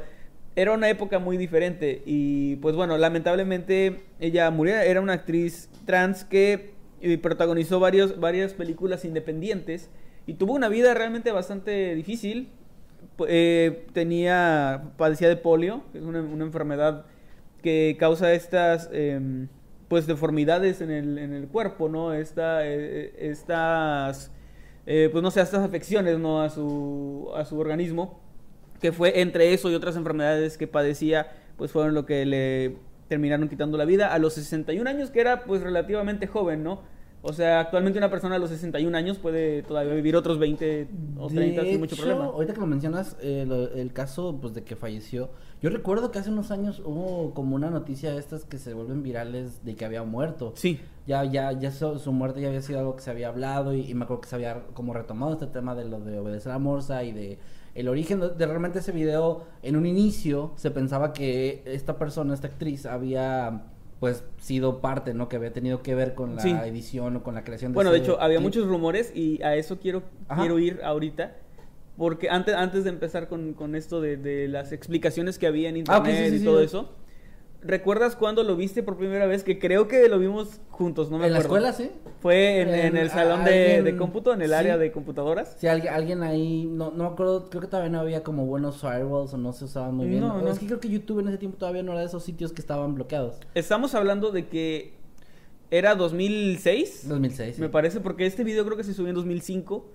era 0.56 0.72
una 0.72 0.90
época 0.90 1.20
muy 1.20 1.38
diferente 1.38 2.04
y 2.06 2.58
pues 2.58 2.76
bueno, 2.76 2.98
lamentablemente 2.98 4.04
ella 4.20 4.50
murió, 4.52 4.76
era 4.76 5.02
una 5.02 5.14
actriz 5.14 5.70
trans 5.86 6.24
que 6.24 6.74
eh, 7.02 7.18
protagonizó 7.18 7.80
varios, 7.80 8.20
varias 8.20 8.54
películas 8.54 9.04
independientes 9.04 9.90
y 10.28 10.36
tuvo 10.36 10.54
una 10.54 10.70
vida 10.70 10.94
realmente 10.94 11.32
bastante 11.32 11.96
difícil. 11.96 12.50
Eh, 13.28 13.86
tenía, 13.94 14.92
padecía 14.96 15.28
de 15.28 15.36
polio, 15.36 15.84
que 15.92 15.98
es 15.98 16.04
una, 16.06 16.20
enfermedad 16.20 17.06
que 17.62 17.98
causa 18.00 18.32
estas 18.34 18.90
em, 18.94 19.50
pues 19.90 20.08
deformidades 20.08 20.82
en 20.82 20.92
el, 20.92 21.18
en 21.18 21.34
el 21.34 21.48
cuerpo, 21.48 21.90
¿no? 21.90 22.14
Esta, 22.14 22.66
eh, 22.66 23.14
estas 23.18 24.32
pues 24.86 25.22
no 25.22 25.32
sé, 25.32 25.42
estas 25.42 25.64
afecciones, 25.64 26.20
¿no? 26.20 26.42
A 26.42 26.50
su, 26.50 27.30
a 27.36 27.44
su 27.46 27.60
organismo, 27.60 28.23
que 28.84 28.92
fue 28.92 29.22
entre 29.22 29.54
eso 29.54 29.72
y 29.72 29.76
otras 29.76 29.96
enfermedades 29.96 30.58
que 30.60 30.68
padecía, 30.68 31.32
pues 31.58 31.72
fueron 31.72 31.94
lo 31.96 32.06
que 32.06 32.26
le 32.26 32.76
terminaron 33.08 33.48
quitando 33.48 33.78
la 33.78 33.86
vida 33.86 34.14
a 34.14 34.20
los 34.20 34.34
61 34.34 34.88
años, 34.90 35.10
que 35.10 35.22
era 35.22 35.46
pues 35.46 35.62
relativamente 35.62 36.28
joven, 36.28 36.64
¿no? 36.64 36.82
O 37.26 37.32
sea, 37.32 37.62
actualmente 37.62 37.98
una 37.98 38.10
persona 38.10 38.36
a 38.36 38.40
los 38.40 38.50
61 38.50 38.94
años 38.98 39.18
puede 39.18 39.64
todavía 39.64 39.94
vivir 39.94 40.18
otros 40.18 40.38
20 40.40 40.90
o 41.18 41.30
30 41.30 41.62
De 41.64 41.70
sin 41.72 41.80
mucho 41.80 41.96
problema. 41.96 42.26
Ahorita 42.26 42.54
que 42.54 42.60
lo 42.60 42.68
mencionas, 42.68 43.16
eh, 43.22 43.46
lo- 43.48 43.72
el 43.72 43.94
caso 43.94 44.38
pues 44.42 44.54
de 44.54 44.64
que 44.66 44.76
falleció. 44.76 45.30
Yo 45.62 45.70
recuerdo 45.70 46.12
que 46.12 46.20
hace 46.20 46.30
unos 46.30 46.52
años 46.52 46.82
hubo 46.84 47.34
como 47.34 47.56
una 47.56 47.70
noticia 47.70 48.12
de 48.12 48.20
estas 48.20 48.44
que 48.44 48.58
se 48.58 48.74
vuelven 48.74 49.04
virales 49.04 49.64
de 49.64 49.76
que 49.76 49.86
había 49.86 50.04
muerto. 50.04 50.52
Sí. 50.58 50.82
Ya, 51.08 51.24
ya, 51.24 51.54
ya 51.54 51.72
su, 51.72 51.98
su 51.98 52.12
muerte 52.12 52.42
ya 52.42 52.50
había 52.50 52.62
sido 52.62 52.80
algo 52.80 52.98
que 52.98 53.02
se 53.04 53.12
había 53.12 53.30
hablado 53.30 53.74
y, 53.74 53.90
y 53.90 53.94
me 53.94 54.04
acuerdo 54.04 54.20
que 54.20 54.28
se 54.28 54.36
había 54.36 54.62
como 54.74 54.94
retomado 54.94 55.32
este 55.32 55.48
tema 55.48 55.76
de 55.76 55.86
lo 55.86 56.02
de 56.02 56.20
obedecer 56.20 56.52
a 56.52 56.60
Morsa 56.60 57.06
y 57.06 57.14
de 57.14 57.40
el 57.75 57.88
origen 57.88 58.20
de, 58.20 58.46
realmente 58.46 58.80
ese 58.80 58.92
video. 58.92 59.46
En 59.62 59.75
un 59.75 59.86
inicio 59.86 60.54
se 60.56 60.72
pensaba 60.72 61.14
que 61.14 61.62
esta 61.66 61.98
persona, 61.98 62.34
esta 62.34 62.48
actriz, 62.48 62.86
había 62.86 63.64
pues 64.00 64.24
sido 64.38 64.81
parte, 64.81 65.14
¿no? 65.14 65.30
Que 65.30 65.38
había 65.38 65.54
tenido 65.54 65.81
que 65.81 65.96
ver 65.96 66.14
con 66.14 66.36
la 66.36 66.42
Sí. 66.42 66.52
edición 66.52 67.16
o 67.16 67.24
con 67.24 67.36
la 67.36 67.46
creación 67.46 67.72
de 67.72 67.75
Bueno, 67.75 67.92
de 67.92 68.00
hecho, 68.00 68.20
había 68.22 68.42
muchos 68.42 68.68
rumores 68.68 69.16
y 69.16 69.42
a 69.44 69.56
eso 69.56 69.80
quiero, 69.80 70.04
Ajá. 70.28 70.42
quiero 70.42 70.60
ir 70.60 70.81
ahorita. 70.84 71.38
Porque 71.98 72.30
antes, 72.30 72.54
antes 72.56 72.84
de 72.84 72.90
empezar 72.90 73.28
con, 73.28 73.54
con 73.54 73.75
esto 73.75 74.02
de, 74.02 74.18
de 74.18 74.48
las 74.48 74.72
explicaciones 74.72 75.38
que 75.38 75.48
había 75.48 75.70
en 75.70 75.75
Ah, 75.75 75.80
internet 75.80 76.31
sí, 76.31 76.38
sí, 76.38 76.42
y 76.42 76.46
todo 76.46 76.60
eso, 76.60 76.90
¿recuerdas 77.63 78.15
cuando 78.15 78.44
lo 78.44 78.56
viste 78.56 78.83
por 78.83 78.98
primera 78.98 79.25
vez? 79.25 79.44
Que 79.44 79.57
creo 79.60 79.88
que 79.88 80.07
lo 80.10 80.19
vimos 80.19 80.62
juntos, 80.69 81.10
no 81.12 81.18
me 81.18 81.27
¿En 81.27 81.33
la 81.33 81.39
acuerdo. 81.39 81.68
escuela, 81.68 81.92
sí? 81.92 82.12
Fue 82.21 82.62
en, 82.62 82.69
en 82.69 82.75
En- 82.88 82.98
el 82.98 83.10
salón 83.10 83.44
de, 83.44 83.51
alguien- 83.77 83.83
de 83.86 83.95
cómputo, 83.98 84.33
en 84.33 84.42
el 84.42 84.50
sí. 84.50 84.54
área 84.56 84.77
de 84.77 84.92
computadoras. 84.92 85.56
Si 85.60 85.68
alguien, 85.68 85.94
alguien 85.94 86.24
ahí, 86.24 86.65
no, 86.69 86.92
no 86.92 87.04
me 87.06 87.10
acuerdo, 87.10 87.50
creo 87.50 87.62
que 87.62 87.68
todavía 87.68 87.89
no 87.92 88.00
había 88.00 88.24
como 88.24 88.45
buenos 88.45 88.80
firewalls 88.81 89.33
o 89.33 89.38
no 89.38 89.54
se 89.54 89.65
usaban 89.65 89.95
muy 89.95 90.07
bien. 90.07 90.21
No, 90.21 90.42
no. 90.42 90.48
Es 90.51 90.60
que 90.60 90.65
creo 90.68 90.80
que 90.80 90.89
YouTube 90.89 91.19
en 91.19 91.27
ese 91.30 91.38
tiempo 91.38 91.57
todavía 91.57 91.83
no 91.83 91.92
era 91.92 92.01
de 92.01 92.07
esos 92.07 92.24
sitios 92.24 92.51
que 92.54 92.62
estaban 92.62 92.95
bloqueados. 92.95 93.38
Estamos 93.56 93.95
hablando 93.95 94.31
de 94.31 94.48
que 94.48 94.94
era 95.71 95.95
2006, 95.95 97.07
2006. 97.10 97.56
sí. 97.56 97.62
me 97.62 97.69
parece, 97.69 98.00
porque 98.00 98.25
este 98.25 98.44
video 98.44 98.63
creo 98.65 98.77
que 98.77 98.83
se 98.83 98.94
subió 98.94 99.10
en 99.10 99.15
2005 99.15 99.86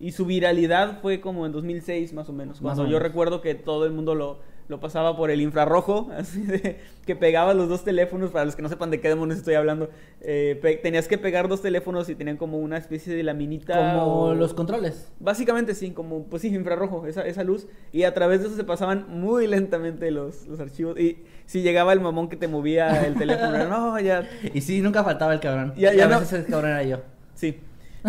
y 0.00 0.12
su 0.12 0.24
viralidad 0.26 1.00
fue 1.02 1.20
como 1.20 1.46
en 1.46 1.52
2006 1.52 2.12
más 2.14 2.28
o 2.28 2.32
menos. 2.32 2.60
Más 2.62 2.74
Cuando 2.74 2.82
o 2.84 2.86
yo 2.92 2.98
recuerdo 2.98 3.40
que 3.40 3.54
todo 3.54 3.84
el 3.84 3.92
mundo 3.92 4.14
lo, 4.14 4.38
lo 4.70 4.80
pasaba 4.80 5.16
por 5.16 5.30
el 5.30 5.40
infrarrojo, 5.42 6.08
así 6.16 6.40
de 6.42 6.78
que 7.04 7.16
pegaba 7.16 7.52
los 7.52 7.68
dos 7.68 7.84
teléfonos, 7.84 8.30
para 8.30 8.44
los 8.46 8.56
que 8.56 8.62
no 8.62 8.68
sepan 8.68 8.90
de 8.90 9.00
qué 9.00 9.08
demonios 9.08 9.38
estoy 9.38 9.54
hablando, 9.54 9.90
eh, 10.22 10.78
tenías 10.82 11.08
que 11.08 11.18
pegar 11.18 11.48
dos 11.48 11.60
teléfonos 11.60 12.08
y 12.08 12.14
tenían 12.14 12.36
como 12.36 12.58
una 12.58 12.78
especie 12.78 13.14
de 13.14 13.22
laminita. 13.22 13.74
Como 13.74 14.22
o- 14.22 14.34
los 14.34 14.54
controles. 14.54 15.10
Básicamente 15.18 15.74
sí, 15.74 15.90
como, 15.90 16.24
pues 16.24 16.42
sí, 16.42 16.48
infrarrojo, 16.54 17.06
esa, 17.06 17.26
esa 17.26 17.42
luz. 17.44 17.66
Y 17.92 18.04
a 18.04 18.14
través 18.14 18.40
de 18.40 18.46
eso 18.46 18.56
se 18.56 18.64
pasaban 18.64 19.06
muy 19.08 19.46
lentamente 19.46 20.10
los, 20.10 20.46
los 20.46 20.60
archivos. 20.60 20.98
Y 20.98 21.18
si 21.46 21.62
llegaba 21.62 21.92
el 21.92 22.00
mamón 22.00 22.28
que 22.28 22.36
te 22.36 22.46
movía 22.48 23.04
el 23.06 23.14
teléfono, 23.16 23.54
era, 23.56 23.64
no, 23.68 23.98
ya, 24.00 24.26
Y 24.54 24.60
sí, 24.60 24.80
nunca 24.80 25.02
faltaba 25.04 25.34
el 25.34 25.40
cabrón. 25.40 25.74
Ya- 25.76 25.92
Y 25.92 25.96
ya 25.98 26.04
a 26.04 26.08
no- 26.08 26.20
veces 26.20 26.40
ese 26.42 26.50
cabrón 26.50 26.70
era 26.70 26.82
yo. 26.84 27.00
sí. 27.34 27.58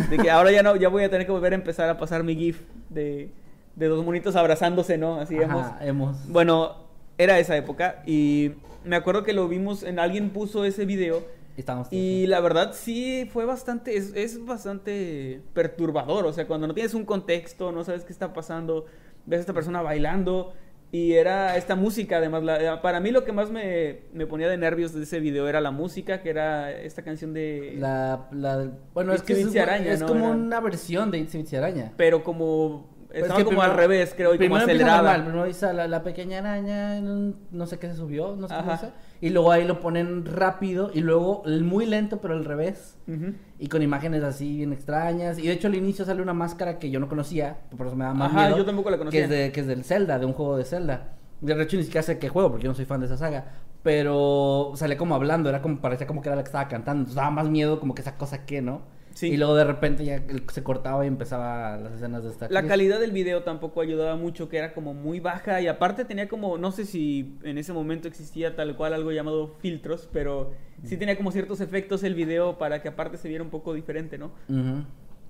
De 0.09 0.17
que 0.17 0.29
ahora 0.31 0.53
ya 0.53 0.63
no, 0.63 0.77
ya 0.77 0.87
voy 0.87 1.03
a 1.03 1.09
tener 1.09 1.25
que 1.25 1.33
volver 1.33 1.51
a 1.51 1.55
empezar 1.55 1.89
a 1.89 1.97
pasar 1.97 2.23
mi 2.23 2.33
GIF 2.35 2.61
de, 2.89 3.29
de 3.75 3.87
dos 3.87 4.03
monitos 4.05 4.35
abrazándose, 4.35 4.97
¿no? 4.97 5.15
Así 5.19 5.35
hemos. 5.35 5.65
Ajá, 5.65 5.85
hemos. 5.85 6.27
Bueno, 6.27 6.75
era 7.17 7.39
esa 7.39 7.55
época. 7.57 8.03
Y 8.05 8.51
me 8.83 8.95
acuerdo 8.95 9.23
que 9.23 9.33
lo 9.33 9.47
vimos, 9.47 9.83
en 9.83 9.99
alguien 9.99 10.29
puso 10.31 10.65
ese 10.65 10.85
video. 10.85 11.23
Estábamos 11.57 11.89
todos, 11.89 12.01
Y 12.01 12.27
la 12.27 12.39
verdad 12.39 12.71
sí 12.73 13.29
fue 13.31 13.45
bastante, 13.45 13.97
es, 13.97 14.13
es 14.15 14.43
bastante 14.45 15.41
perturbador, 15.53 16.25
o 16.25 16.33
sea, 16.33 16.47
cuando 16.47 16.65
no 16.65 16.73
tienes 16.73 16.93
un 16.93 17.03
contexto, 17.05 17.71
no 17.73 17.83
sabes 17.83 18.05
qué 18.05 18.13
está 18.13 18.33
pasando, 18.33 18.85
ves 19.25 19.39
a 19.39 19.41
esta 19.41 19.53
persona 19.53 19.81
bailando 19.81 20.53
y 20.93 21.13
era 21.13 21.57
esta 21.57 21.75
música 21.75 22.17
además, 22.17 22.43
la- 22.43 22.81
para 22.81 22.99
mí 23.01 23.11
lo 23.11 23.25
que 23.25 23.33
más 23.33 23.51
me, 23.51 23.99
me 24.13 24.25
ponía 24.27 24.47
de 24.47 24.57
nervios 24.57 24.93
de 24.93 25.03
ese 25.03 25.19
video 25.19 25.47
era 25.49 25.59
la 25.61 25.71
música, 25.71 26.21
que 26.21 26.29
era 26.29 26.71
esta 26.71 27.03
canción 27.03 27.33
de... 27.33 27.75
La, 27.77 28.27
la, 28.31 28.71
bueno, 28.93 29.13
es 29.13 29.21
que 29.21 29.33
es, 29.33 29.55
Araña, 29.57 29.91
es 29.91 29.99
¿no? 29.99 30.07
como 30.07 30.27
Era- 30.27 30.35
una 30.35 30.59
versión 30.61 31.11
de 31.11 31.19
Bitsy 31.21 31.55
Araña. 31.57 31.91
Pero 31.97 32.23
como... 32.23 32.89
Pues 33.11 33.23
Estaba 33.23 33.37
que 33.39 33.43
como 33.43 33.57
primero- 33.59 33.71
al 33.73 33.77
revés, 33.77 34.13
creo, 34.15 34.33
y 34.33 34.37
como 34.37 34.55
acelerada. 34.55 34.95
normal, 34.97 35.23
primero 35.25 35.45
dice 35.45 35.73
la, 35.73 35.85
la 35.87 36.01
pequeña 36.01 36.39
araña, 36.39 37.01
no 37.01 37.65
sé 37.65 37.77
qué 37.77 37.89
se 37.89 37.95
subió, 37.95 38.37
no 38.37 38.47
sé 38.47 38.55
qué 38.55 39.25
Y 39.27 39.31
luego 39.31 39.51
ahí 39.51 39.65
lo 39.67 39.81
ponen 39.81 40.25
rápido 40.25 40.91
y 40.93 41.01
luego 41.01 41.43
muy 41.45 41.85
lento, 41.85 42.21
pero 42.21 42.35
al 42.35 42.45
revés. 42.45 42.97
Ujú. 43.07 43.33
Y 43.59 43.67
con 43.67 43.81
imágenes 43.81 44.23
así 44.23 44.55
bien 44.57 44.71
extrañas. 44.71 45.37
Y 45.39 45.47
de 45.47 45.51
hecho 45.53 45.67
al 45.67 45.75
inicio 45.75 46.05
sale 46.05 46.21
una 46.21 46.33
máscara 46.33 46.79
que 46.79 46.89
yo 46.89 47.01
no 47.01 47.09
conocía, 47.09 47.57
por 47.77 47.87
eso 47.87 47.95
me 47.97 48.05
da 48.05 48.13
más 48.13 48.31
Ajá, 48.31 48.43
miedo. 48.45 48.57
yo 48.59 48.65
tampoco 48.65 48.89
la 48.89 48.97
conocía. 48.97 49.19
Que 49.19 49.23
es, 49.25 49.29
de, 49.29 49.51
que 49.51 49.59
es 49.59 49.67
del 49.67 49.83
Zelda, 49.83 50.17
de 50.17 50.25
un 50.25 50.33
juego 50.33 50.55
de 50.55 50.63
Zelda. 50.63 51.09
De 51.41 51.61
hecho 51.61 51.75
ni 51.75 51.83
siquiera 51.83 52.03
sé 52.03 52.17
qué 52.17 52.29
juego, 52.29 52.49
porque 52.49 52.63
yo 52.63 52.69
no 52.69 52.75
soy 52.75 52.85
fan 52.85 53.01
de 53.01 53.07
esa 53.07 53.17
saga. 53.17 53.45
Pero 53.83 54.71
sale 54.75 54.95
como 54.95 55.15
hablando, 55.15 55.49
era 55.49 55.61
como, 55.61 55.81
parecía 55.81 56.07
como 56.07 56.21
que 56.21 56.29
era 56.29 56.35
la 56.37 56.43
que 56.43 56.47
estaba 56.47 56.67
cantando. 56.67 57.01
Entonces 57.01 57.15
daba 57.15 57.31
más 57.31 57.49
miedo 57.49 57.79
como 57.79 57.93
que 57.93 58.01
esa 58.01 58.15
cosa 58.17 58.45
que, 58.45 58.61
¿no? 58.61 58.83
Sí. 59.13 59.27
Y 59.27 59.37
luego 59.37 59.55
de 59.55 59.63
repente 59.65 60.05
ya 60.05 60.23
se 60.51 60.63
cortaba 60.63 61.03
y 61.03 61.07
empezaba 61.07 61.77
las 61.77 61.93
escenas 61.93 62.23
de 62.23 62.29
esta 62.29 62.47
La 62.49 62.59
actriz. 62.59 62.69
calidad 62.71 62.99
del 62.99 63.11
video 63.11 63.43
tampoco 63.43 63.81
ayudaba 63.81 64.15
mucho, 64.15 64.47
que 64.49 64.57
era 64.57 64.73
como 64.73 64.93
muy 64.93 65.19
baja 65.19 65.59
y 65.61 65.67
aparte 65.67 66.05
tenía 66.05 66.27
como, 66.27 66.57
no 66.57 66.71
sé 66.71 66.85
si 66.85 67.35
en 67.43 67.57
ese 67.57 67.73
momento 67.73 68.07
existía 68.07 68.55
tal 68.55 68.75
cual 68.77 68.93
algo 68.93 69.11
llamado 69.11 69.55
filtros, 69.59 70.07
pero 70.13 70.51
sí 70.83 70.97
tenía 70.97 71.17
como 71.17 71.31
ciertos 71.31 71.61
efectos 71.61 72.03
el 72.03 72.15
video 72.15 72.57
para 72.57 72.81
que 72.81 72.87
aparte 72.89 73.17
se 73.17 73.27
viera 73.27 73.43
un 73.43 73.49
poco 73.49 73.73
diferente, 73.73 74.17
¿no? 74.17 74.31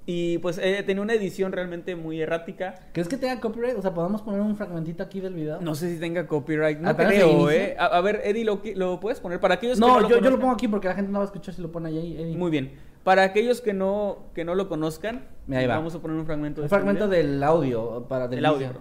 Y 0.06 0.40
pues 0.40 0.58
eh, 0.58 0.82
tenía 0.84 1.04
una 1.04 1.14
edición 1.14 1.52
realmente 1.52 1.96
muy 1.96 2.20
errática. 2.20 2.74
¿Crees 2.92 3.08
que 3.08 3.18
tenga 3.18 3.40
copyright? 3.40 3.78
O 3.78 3.82
sea, 3.84 3.94
¿podemos 3.94 4.24
poner 4.24 4.42
un 4.42 4.56
fragmentito 4.56 5.04
aquí 5.04 5.20
del 5.20 5.36
video? 5.36 5.62
No 5.62 5.76
sé 5.76 5.94
si 5.94 6.00
tenga 6.00 6.26
copyright. 6.26 6.80
No 6.80 6.96
creo. 6.98 7.52
¿eh? 7.52 7.76
A, 7.78 7.86
a 7.86 8.02
ver, 8.02 8.20
Eddie, 8.24 8.44
¿lo, 8.44 8.62
¿lo 8.76 9.00
puedes 9.00 9.20
poner? 9.20 9.40
Para 9.40 9.56
aquellos 9.56 9.78
que 9.78 9.82
No, 9.82 9.94
no 9.96 10.00
lo 10.02 10.10
yo, 10.10 10.20
yo 10.20 10.32
lo 10.32 10.40
pongo 10.40 10.54
aquí 10.54 10.68
porque 10.68 10.88
la 10.88 10.96
gente 10.96 11.12
no 11.12 11.20
va 11.20 11.26
a 11.26 11.28
escuchar 11.28 11.54
si 11.54 11.62
lo 11.62 11.72
pone 11.72 11.90
ahí. 11.90 12.18
Eddie. 12.20 12.36
Muy 12.36 12.50
bien. 12.50 12.72
Para 13.04 13.24
aquellos 13.24 13.62
que 13.62 13.74
no, 13.74 14.20
que 14.36 14.46
no 14.46 14.54
lo 14.56 14.70
conozcan, 14.70 15.26
ahí 15.52 15.66
va. 15.66 15.76
vamos 15.78 15.96
a 15.96 16.00
poner 16.00 16.18
un 16.18 16.26
fragmento 16.26 16.62
Un 16.62 16.66
este 16.66 16.76
fragmento 16.76 17.08
del 17.08 17.44
audio 17.44 18.06
para 18.08 18.28
del 18.28 18.40
El 18.40 18.46
audio. 18.46 18.72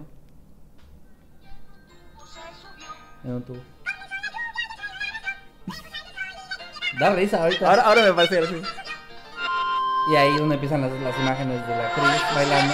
tubo. 3.45 3.57
Da 6.99 7.15
risa 7.15 7.43
ahorita. 7.43 7.69
Ahora, 7.69 7.81
ahora 7.83 8.03
me 8.03 8.13
parece 8.13 8.39
así. 8.39 8.61
Y 10.11 10.15
ahí 10.15 10.37
donde 10.37 10.55
empiezan 10.55 10.81
las, 10.81 10.91
las 10.91 11.17
imágenes 11.19 11.67
de 11.67 11.75
la 11.75 11.87
actriz 11.87 12.21
bailando. 12.35 12.73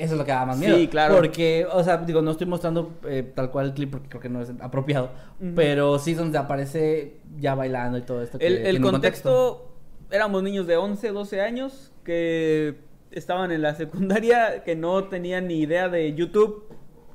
Eso 0.00 0.14
es 0.14 0.18
lo 0.18 0.24
que 0.24 0.32
da 0.32 0.46
más 0.46 0.58
miedo. 0.58 0.76
Sí, 0.76 0.88
claro. 0.88 1.16
Porque, 1.16 1.66
o 1.70 1.84
sea, 1.84 1.98
digo, 1.98 2.22
no 2.22 2.30
estoy 2.30 2.46
mostrando 2.46 2.94
eh, 3.06 3.30
tal 3.34 3.50
cual 3.50 3.66
el 3.66 3.74
clip 3.74 3.90
porque 3.90 4.08
creo 4.08 4.20
que 4.20 4.28
no 4.28 4.40
es 4.40 4.50
apropiado. 4.60 5.10
Ujú. 5.40 5.52
Pero 5.54 5.98
sí 5.98 6.14
donde 6.14 6.38
aparece 6.38 7.18
ya 7.38 7.54
bailando 7.54 7.98
y 7.98 8.02
todo 8.02 8.22
esto. 8.22 8.38
que 8.38 8.46
El, 8.46 8.56
el 8.66 8.76
un 8.84 8.92
contexto, 8.92 9.74
éramos 10.10 10.42
niños 10.42 10.66
de 10.66 10.76
11, 10.76 11.12
12 11.12 11.40
años 11.40 11.92
que 12.04 12.76
estaban 13.10 13.52
en 13.52 13.62
la 13.62 13.74
secundaria, 13.74 14.62
que 14.64 14.76
no 14.76 15.04
tenían 15.04 15.48
ni 15.48 15.60
idea 15.60 15.88
de 15.88 16.14
YouTube, 16.14 16.64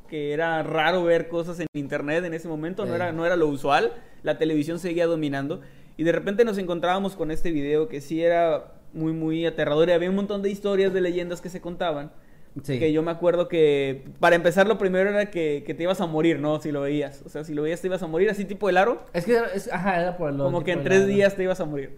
que 0.07 0.33
era 0.33 0.61
raro 0.61 1.03
ver 1.03 1.27
cosas 1.27 1.59
en 1.59 1.67
internet 1.73 2.23
en 2.25 2.33
ese 2.33 2.47
momento, 2.47 2.85
no, 2.85 2.93
Eh. 2.93 2.95
era, 2.97 3.11
no 3.11 3.25
era 3.25 3.35
lo 3.35 3.47
usual, 3.47 3.91
la 4.23 4.37
televisión 4.37 4.77
seguía 4.77 5.07
dominando, 5.07 5.61
y 5.97 6.03
de 6.03 6.11
repente 6.11 6.45
nos 6.45 6.57
encontrábamos 6.57 7.15
con 7.15 7.31
este 7.31 7.51
video 7.51 7.87
que 7.87 8.01
sí 8.01 8.21
era 8.23 8.73
muy, 8.93 9.13
muy 9.13 9.45
aterrador, 9.45 9.89
y 9.89 9.93
había 9.93 10.09
un 10.09 10.15
montón 10.15 10.41
de 10.41 10.49
historias, 10.49 10.93
de 10.93 11.01
leyendas 11.01 11.41
que 11.41 11.49
se 11.49 11.61
contaban. 11.61 12.11
Sí. 12.63 12.79
Que 12.79 12.93
yo 12.93 13.03
me 13.03 13.11
acuerdo 13.11 13.47
que, 13.47 14.05
para 14.19 14.35
empezar, 14.35 14.65
lo 14.67 14.77
primero 14.77 15.09
era 15.09 15.29
que, 15.29 15.63
que 15.65 15.73
te 15.73 15.83
ibas 15.83 15.99
a 15.99 16.05
morir, 16.05 16.39
¿no? 16.39 16.61
Si 16.61 16.71
lo 16.71 16.81
veías. 16.81 17.21
O 17.25 17.29
sea, 17.29 17.43
si 17.43 17.53
lo 17.53 17.63
veías 17.63 17.81
te 17.81 17.87
ibas 17.87 18.01
a 18.01 18.07
morir, 18.07 18.29
así 18.29 18.45
tipo 18.45 18.69
el 18.69 18.77
aro. 18.77 19.05
Es 19.13 19.25
que, 19.25 19.37
es, 19.53 19.71
ajá, 19.71 20.01
era 20.01 20.17
por 20.17 20.31
el 20.31 20.37
Como 20.37 20.63
que 20.63 20.71
en 20.71 20.83
tres 20.83 21.05
días 21.05 21.35
te 21.35 21.43
ibas 21.43 21.59
a 21.59 21.65
morir. 21.65 21.97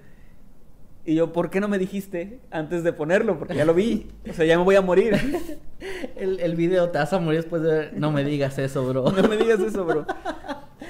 Y 1.06 1.16
yo, 1.16 1.32
¿por 1.32 1.50
qué 1.50 1.62
no 1.62 1.70
me 1.70 1.78
dijiste 1.78 2.40
antes 2.52 2.84
de 2.84 2.92
ponerlo? 2.92 3.40
Porque 3.40 3.56
ya 3.56 3.64
lo 3.64 3.74
vi. 3.74 4.08
O 4.30 4.34
sea, 4.34 4.46
ya 4.46 4.58
me 4.58 4.64
voy 4.66 4.76
a 4.76 4.82
morir. 4.82 5.16
El, 6.18 6.40
el 6.40 6.56
video 6.56 6.90
te 6.90 6.98
vas 6.98 7.14
a 7.14 7.20
morir 7.20 7.42
después 7.42 7.62
de 7.62 7.72
ver. 7.72 7.94
No 7.96 8.12
me 8.12 8.24
digas 8.24 8.58
eso, 8.58 8.86
bro. 8.86 9.12
No 9.16 9.28
me 9.28 9.38
digas 9.38 9.60
eso, 9.60 9.86
bro. 9.86 10.06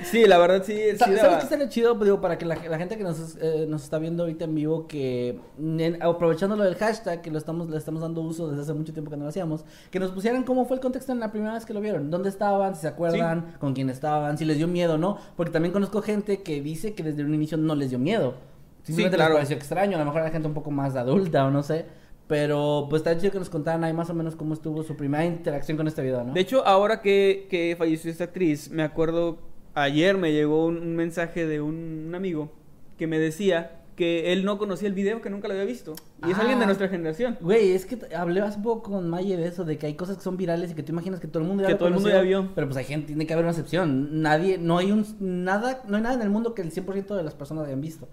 Sí, 0.03 0.25
la 0.25 0.38
verdad 0.38 0.63
sí. 0.65 0.74
sí 0.91 0.98
Sa- 0.98 1.06
¿Sabes 1.06 1.38
qué 1.38 1.44
estaría 1.44 1.70
chido? 1.70 1.96
Pues, 1.98 2.06
Digo, 2.08 2.20
para 2.22 2.38
que 2.38 2.46
la, 2.46 2.56
la 2.56 2.77
gente 2.77 2.98
que 2.98 3.03
nos, 3.03 3.38
eh, 3.41 3.65
nos 3.67 3.84
está 3.84 4.00
viendo 4.00 4.24
ahorita 4.24 4.46
en 4.46 4.56
vivo, 4.56 4.88
que 4.88 5.39
en- 5.60 6.01
aprovechando 6.03 6.56
lo 6.56 6.63
del 6.63 6.75
hashtag, 6.75 7.22
que 7.22 7.32
lo 7.32 7.38
estamos, 7.38 7.70
le 7.70 7.77
estamos 7.77 8.01
dando 8.01 8.22
uso 8.22 8.50
desde 8.50 8.63
hace 8.63 8.74
mucho 8.74 8.94
tiempo 8.94 9.10
que 9.10 9.17
no 9.17 9.24
lo 9.24 9.29
hacíamos, 9.29 9.63
que 9.91 10.00
nos 10.00 10.12
pusieran 10.12 10.44
cómo 10.44 10.65
fue 10.65 10.75
el 10.75 10.82
contexto 10.82 11.12
en 11.12 11.20
la 11.20 11.32
primera 11.32 11.53
vez 11.53 11.65
que 11.65 11.74
lo 11.74 11.82
vieron, 11.82 12.10
dónde 12.12 12.29
estaban, 12.29 12.75
si 12.75 12.82
se 12.82 12.88
acuerdan, 12.88 13.56
con 13.60 13.74
quién 13.74 13.89
estaban, 13.89 14.38
si 14.38 14.46
les 14.46 14.58
dio 14.58 14.67
miedo 14.67 14.96
o 14.96 14.98
no, 14.98 15.17
porque 15.36 15.51
también 15.51 15.72
conozco 15.74 16.01
gente 16.01 16.41
que 16.44 16.62
dice 16.62 16.94
que 16.94 17.03
desde 17.03 17.24
un 17.24 17.34
inicio 17.34 17.58
no 17.58 17.75
les 17.75 17.89
dio 17.89 18.00
miedo. 18.00 18.36
Simplemente 18.84 19.17
claro. 19.17 19.32
les 19.34 19.38
pareció 19.39 19.58
extraño, 19.58 19.98
a 19.98 20.00
lo 20.00 20.06
mejor 20.06 20.22
era 20.22 20.32
gente 20.32 20.48
un 20.48 20.53
poco 20.53 20.72
más 20.72 20.96
adulta 20.96 21.46
o 21.46 21.51
no 21.51 21.63
sé. 21.63 21.86
Pero 22.27 22.88
pues 22.89 23.00
está 23.01 23.17
chido 23.17 23.32
que 23.32 23.39
nos 23.39 23.50
contaran 23.50 23.86
ahí 23.86 23.94
más 23.94 24.10
o 24.10 24.13
menos 24.13 24.36
cómo 24.36 24.53
estuvo 24.53 24.84
su 24.84 24.98
primera 24.98 25.24
interacción 25.25 25.77
con 25.77 25.88
este 25.88 26.01
video, 26.01 26.25
¿no? 26.25 26.34
De 26.34 26.41
hecho, 26.41 26.65
ahora 26.67 27.01
que, 27.01 27.48
que 27.50 27.74
falleció 27.77 28.12
esta 28.12 28.25
actriz, 28.25 28.70
me 28.70 28.84
acuerdo, 28.84 29.38
ayer 29.81 30.17
me 30.17 30.31
llegó 30.34 30.65
un, 30.65 30.77
un 30.77 30.96
mensaje 30.96 31.46
de 31.46 31.62
un, 31.62 32.05
un 32.07 32.15
amigo 32.15 32.51
que 32.98 33.07
me 33.07 33.19
decía 33.19 33.74
que 33.96 34.31
él 34.31 34.46
no 34.46 34.60
conocía 34.60 34.88
el 34.88 34.93
video, 34.93 35.22
que 35.22 35.29
nunca 35.31 35.48
lo 35.48 35.55
había 35.55 35.65
visto. 35.65 35.96
Y 36.27 36.29
es 36.29 36.38
Ah. 36.38 36.41
alguien 36.41 36.60
de 36.60 36.65
nuestra 36.67 36.88
generación. 36.88 37.36
Güey, 37.41 37.72
es 37.72 37.88
que 37.88 37.98
hablé 38.15 38.41
hace 38.41 38.60
poco 38.60 38.91
con 38.91 39.10
Maye 39.10 39.38
de 39.38 39.48
eso, 39.48 39.65
de 39.65 39.79
que 39.79 39.88
hay 39.88 39.96
cosas 39.96 40.17
que 40.17 40.24
son 40.24 40.38
virales 40.38 40.69
y 40.69 40.75
que 40.75 40.84
tú 40.84 40.91
imaginas 40.91 41.19
que 41.19 41.27
todo 41.27 41.41
el 41.41 41.48
mundo 41.48 41.63
ya 41.63 41.67
Que 41.67 41.74
lo 41.74 41.77
todo 41.79 41.88
el 41.88 41.93
mundo 41.96 42.10
ya 42.10 42.22
vio. 42.22 42.51
Pero 42.53 42.67
pues 42.67 42.77
hay 42.77 42.84
gente, 42.86 43.07
tiene 43.07 43.25
que 43.25 43.34
haber 43.34 43.46
una 43.46 43.51
excepción. 43.53 44.22
Nadie, 44.22 44.60
no 44.60 44.77
hay 44.77 44.91
un, 44.91 45.03
nada, 45.19 45.81
no 45.88 45.98
hay 45.98 46.03
nada 46.03 46.13
en 46.13 46.22
el 46.22 46.29
mundo 46.29 46.53
que 46.53 46.62
el 46.62 46.72
100% 46.72 47.15
de 47.15 47.24
las 47.24 47.34
personas 47.34 47.65
hayan 47.65 47.81
visto. 47.81 48.07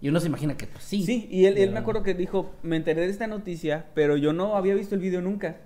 Y 0.00 0.08
uno 0.08 0.20
se 0.20 0.26
imagina 0.28 0.56
que 0.56 0.66
pues 0.66 0.84
sí. 0.84 1.02
Sí, 1.04 1.28
y 1.30 1.44
él, 1.44 1.58
él 1.58 1.70
me 1.70 1.80
acuerdo 1.80 2.02
que 2.02 2.14
dijo, 2.14 2.52
me 2.62 2.76
enteré 2.76 3.02
de 3.02 3.08
esta 3.08 3.26
noticia, 3.26 3.86
pero 3.94 4.16
yo 4.16 4.32
no 4.32 4.56
había 4.56 4.74
visto 4.74 4.94
el 4.94 5.02
video 5.02 5.20
nunca. 5.20 5.58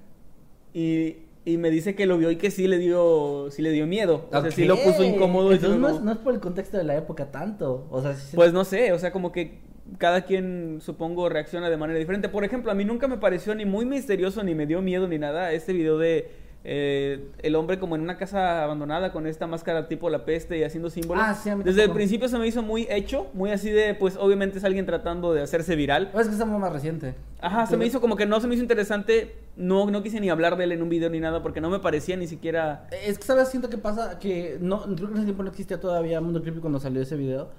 Y, 0.74 1.16
y 1.52 1.58
me 1.58 1.70
dice 1.70 1.94
que 1.94 2.06
lo 2.06 2.18
vio 2.18 2.30
y 2.30 2.36
que 2.36 2.50
sí 2.50 2.66
le 2.68 2.78
dio, 2.78 3.48
sí 3.50 3.62
le 3.62 3.70
dio 3.70 3.86
miedo. 3.86 4.26
O 4.32 4.40
sea, 4.40 4.50
sí 4.50 4.64
lo 4.64 4.76
puso 4.76 5.04
incómodo. 5.04 5.50
y 5.52 5.54
Entonces 5.56 5.78
lo- 5.78 5.88
no 5.88 5.94
es, 5.96 6.02
no 6.02 6.12
es 6.12 6.18
por 6.18 6.34
el 6.34 6.40
contexto 6.40 6.76
de 6.76 6.84
la 6.84 6.96
época 6.96 7.30
tanto. 7.30 7.86
O 7.90 8.00
sea, 8.02 8.14
sí 8.14 8.36
Pues 8.36 8.52
no 8.52 8.64
sé, 8.64 8.92
o 8.92 8.98
sea, 8.98 9.12
como 9.12 9.32
que 9.32 9.60
cada 9.98 10.22
quien, 10.22 10.78
supongo, 10.80 11.28
reacciona 11.28 11.68
de 11.68 11.76
manera 11.76 11.98
diferente. 11.98 12.28
Por 12.28 12.44
ejemplo, 12.44 12.70
a 12.70 12.74
mí 12.74 12.84
nunca 12.84 13.08
me 13.08 13.16
pareció 13.18 13.54
ni 13.54 13.64
muy 13.64 13.84
misterioso, 13.86 14.42
ni 14.44 14.54
me 14.54 14.66
dio 14.66 14.80
miedo, 14.82 15.08
ni 15.08 15.18
nada. 15.18 15.52
Este 15.52 15.72
video 15.72 15.98
de 15.98 16.30
eh, 16.62 17.30
el 17.38 17.54
hombre 17.54 17.78
como 17.78 17.96
en 17.96 18.02
una 18.02 18.18
casa 18.18 18.62
abandonada 18.62 19.12
con 19.12 19.26
esta 19.26 19.46
máscara 19.46 19.88
tipo 19.88 20.10
la 20.10 20.26
peste 20.26 20.58
y 20.58 20.62
haciendo 20.62 20.90
símbolos. 20.90 21.24
Ah, 21.26 21.34
sí, 21.34 21.48
a 21.48 21.56
mí 21.56 21.64
Desde 21.64 21.84
el 21.84 21.90
principio 21.90 22.28
se 22.28 22.38
me 22.38 22.46
hizo 22.46 22.62
muy 22.62 22.86
hecho, 22.90 23.28
muy 23.32 23.50
así 23.50 23.70
de, 23.70 23.94
pues 23.94 24.16
obviamente 24.18 24.58
es 24.58 24.64
alguien 24.64 24.84
tratando 24.84 25.32
de 25.32 25.42
hacerse 25.42 25.74
viral. 25.74 26.10
es 26.14 26.26
que 26.26 26.32
está 26.32 26.44
muy 26.44 26.60
más 26.60 26.72
reciente. 26.72 27.14
Ajá, 27.40 27.66
se 27.66 27.76
me 27.78 27.86
hizo 27.86 28.00
como 28.00 28.16
que 28.16 28.26
no 28.26 28.40
se 28.40 28.46
me 28.46 28.54
hizo 28.54 28.62
interesante. 28.62 29.36
No, 29.56 29.90
no 29.90 30.02
quise 30.02 30.20
ni 30.20 30.30
hablar 30.30 30.56
de 30.56 30.64
él 30.64 30.72
en 30.72 30.82
un 30.82 30.88
video 30.88 31.10
ni 31.10 31.20
nada 31.20 31.42
porque 31.42 31.60
no 31.60 31.70
me 31.70 31.80
parecía 31.80 32.16
ni 32.16 32.26
siquiera. 32.26 32.86
Es 32.90 33.18
que, 33.18 33.24
¿sabes? 33.24 33.48
Siento 33.48 33.70
que 33.70 33.78
pasa 33.78 34.18
que 34.18 34.58
no, 34.60 34.82
creo 34.82 34.96
que 34.96 35.04
en 35.04 35.14
ese 35.14 35.24
tiempo 35.24 35.42
no 35.42 35.48
existía 35.48 35.80
todavía 35.80 36.20
Mundo 36.20 36.42
Creepy 36.42 36.60
cuando 36.60 36.78
salió 36.78 37.00
ese 37.00 37.16
video. 37.16 37.50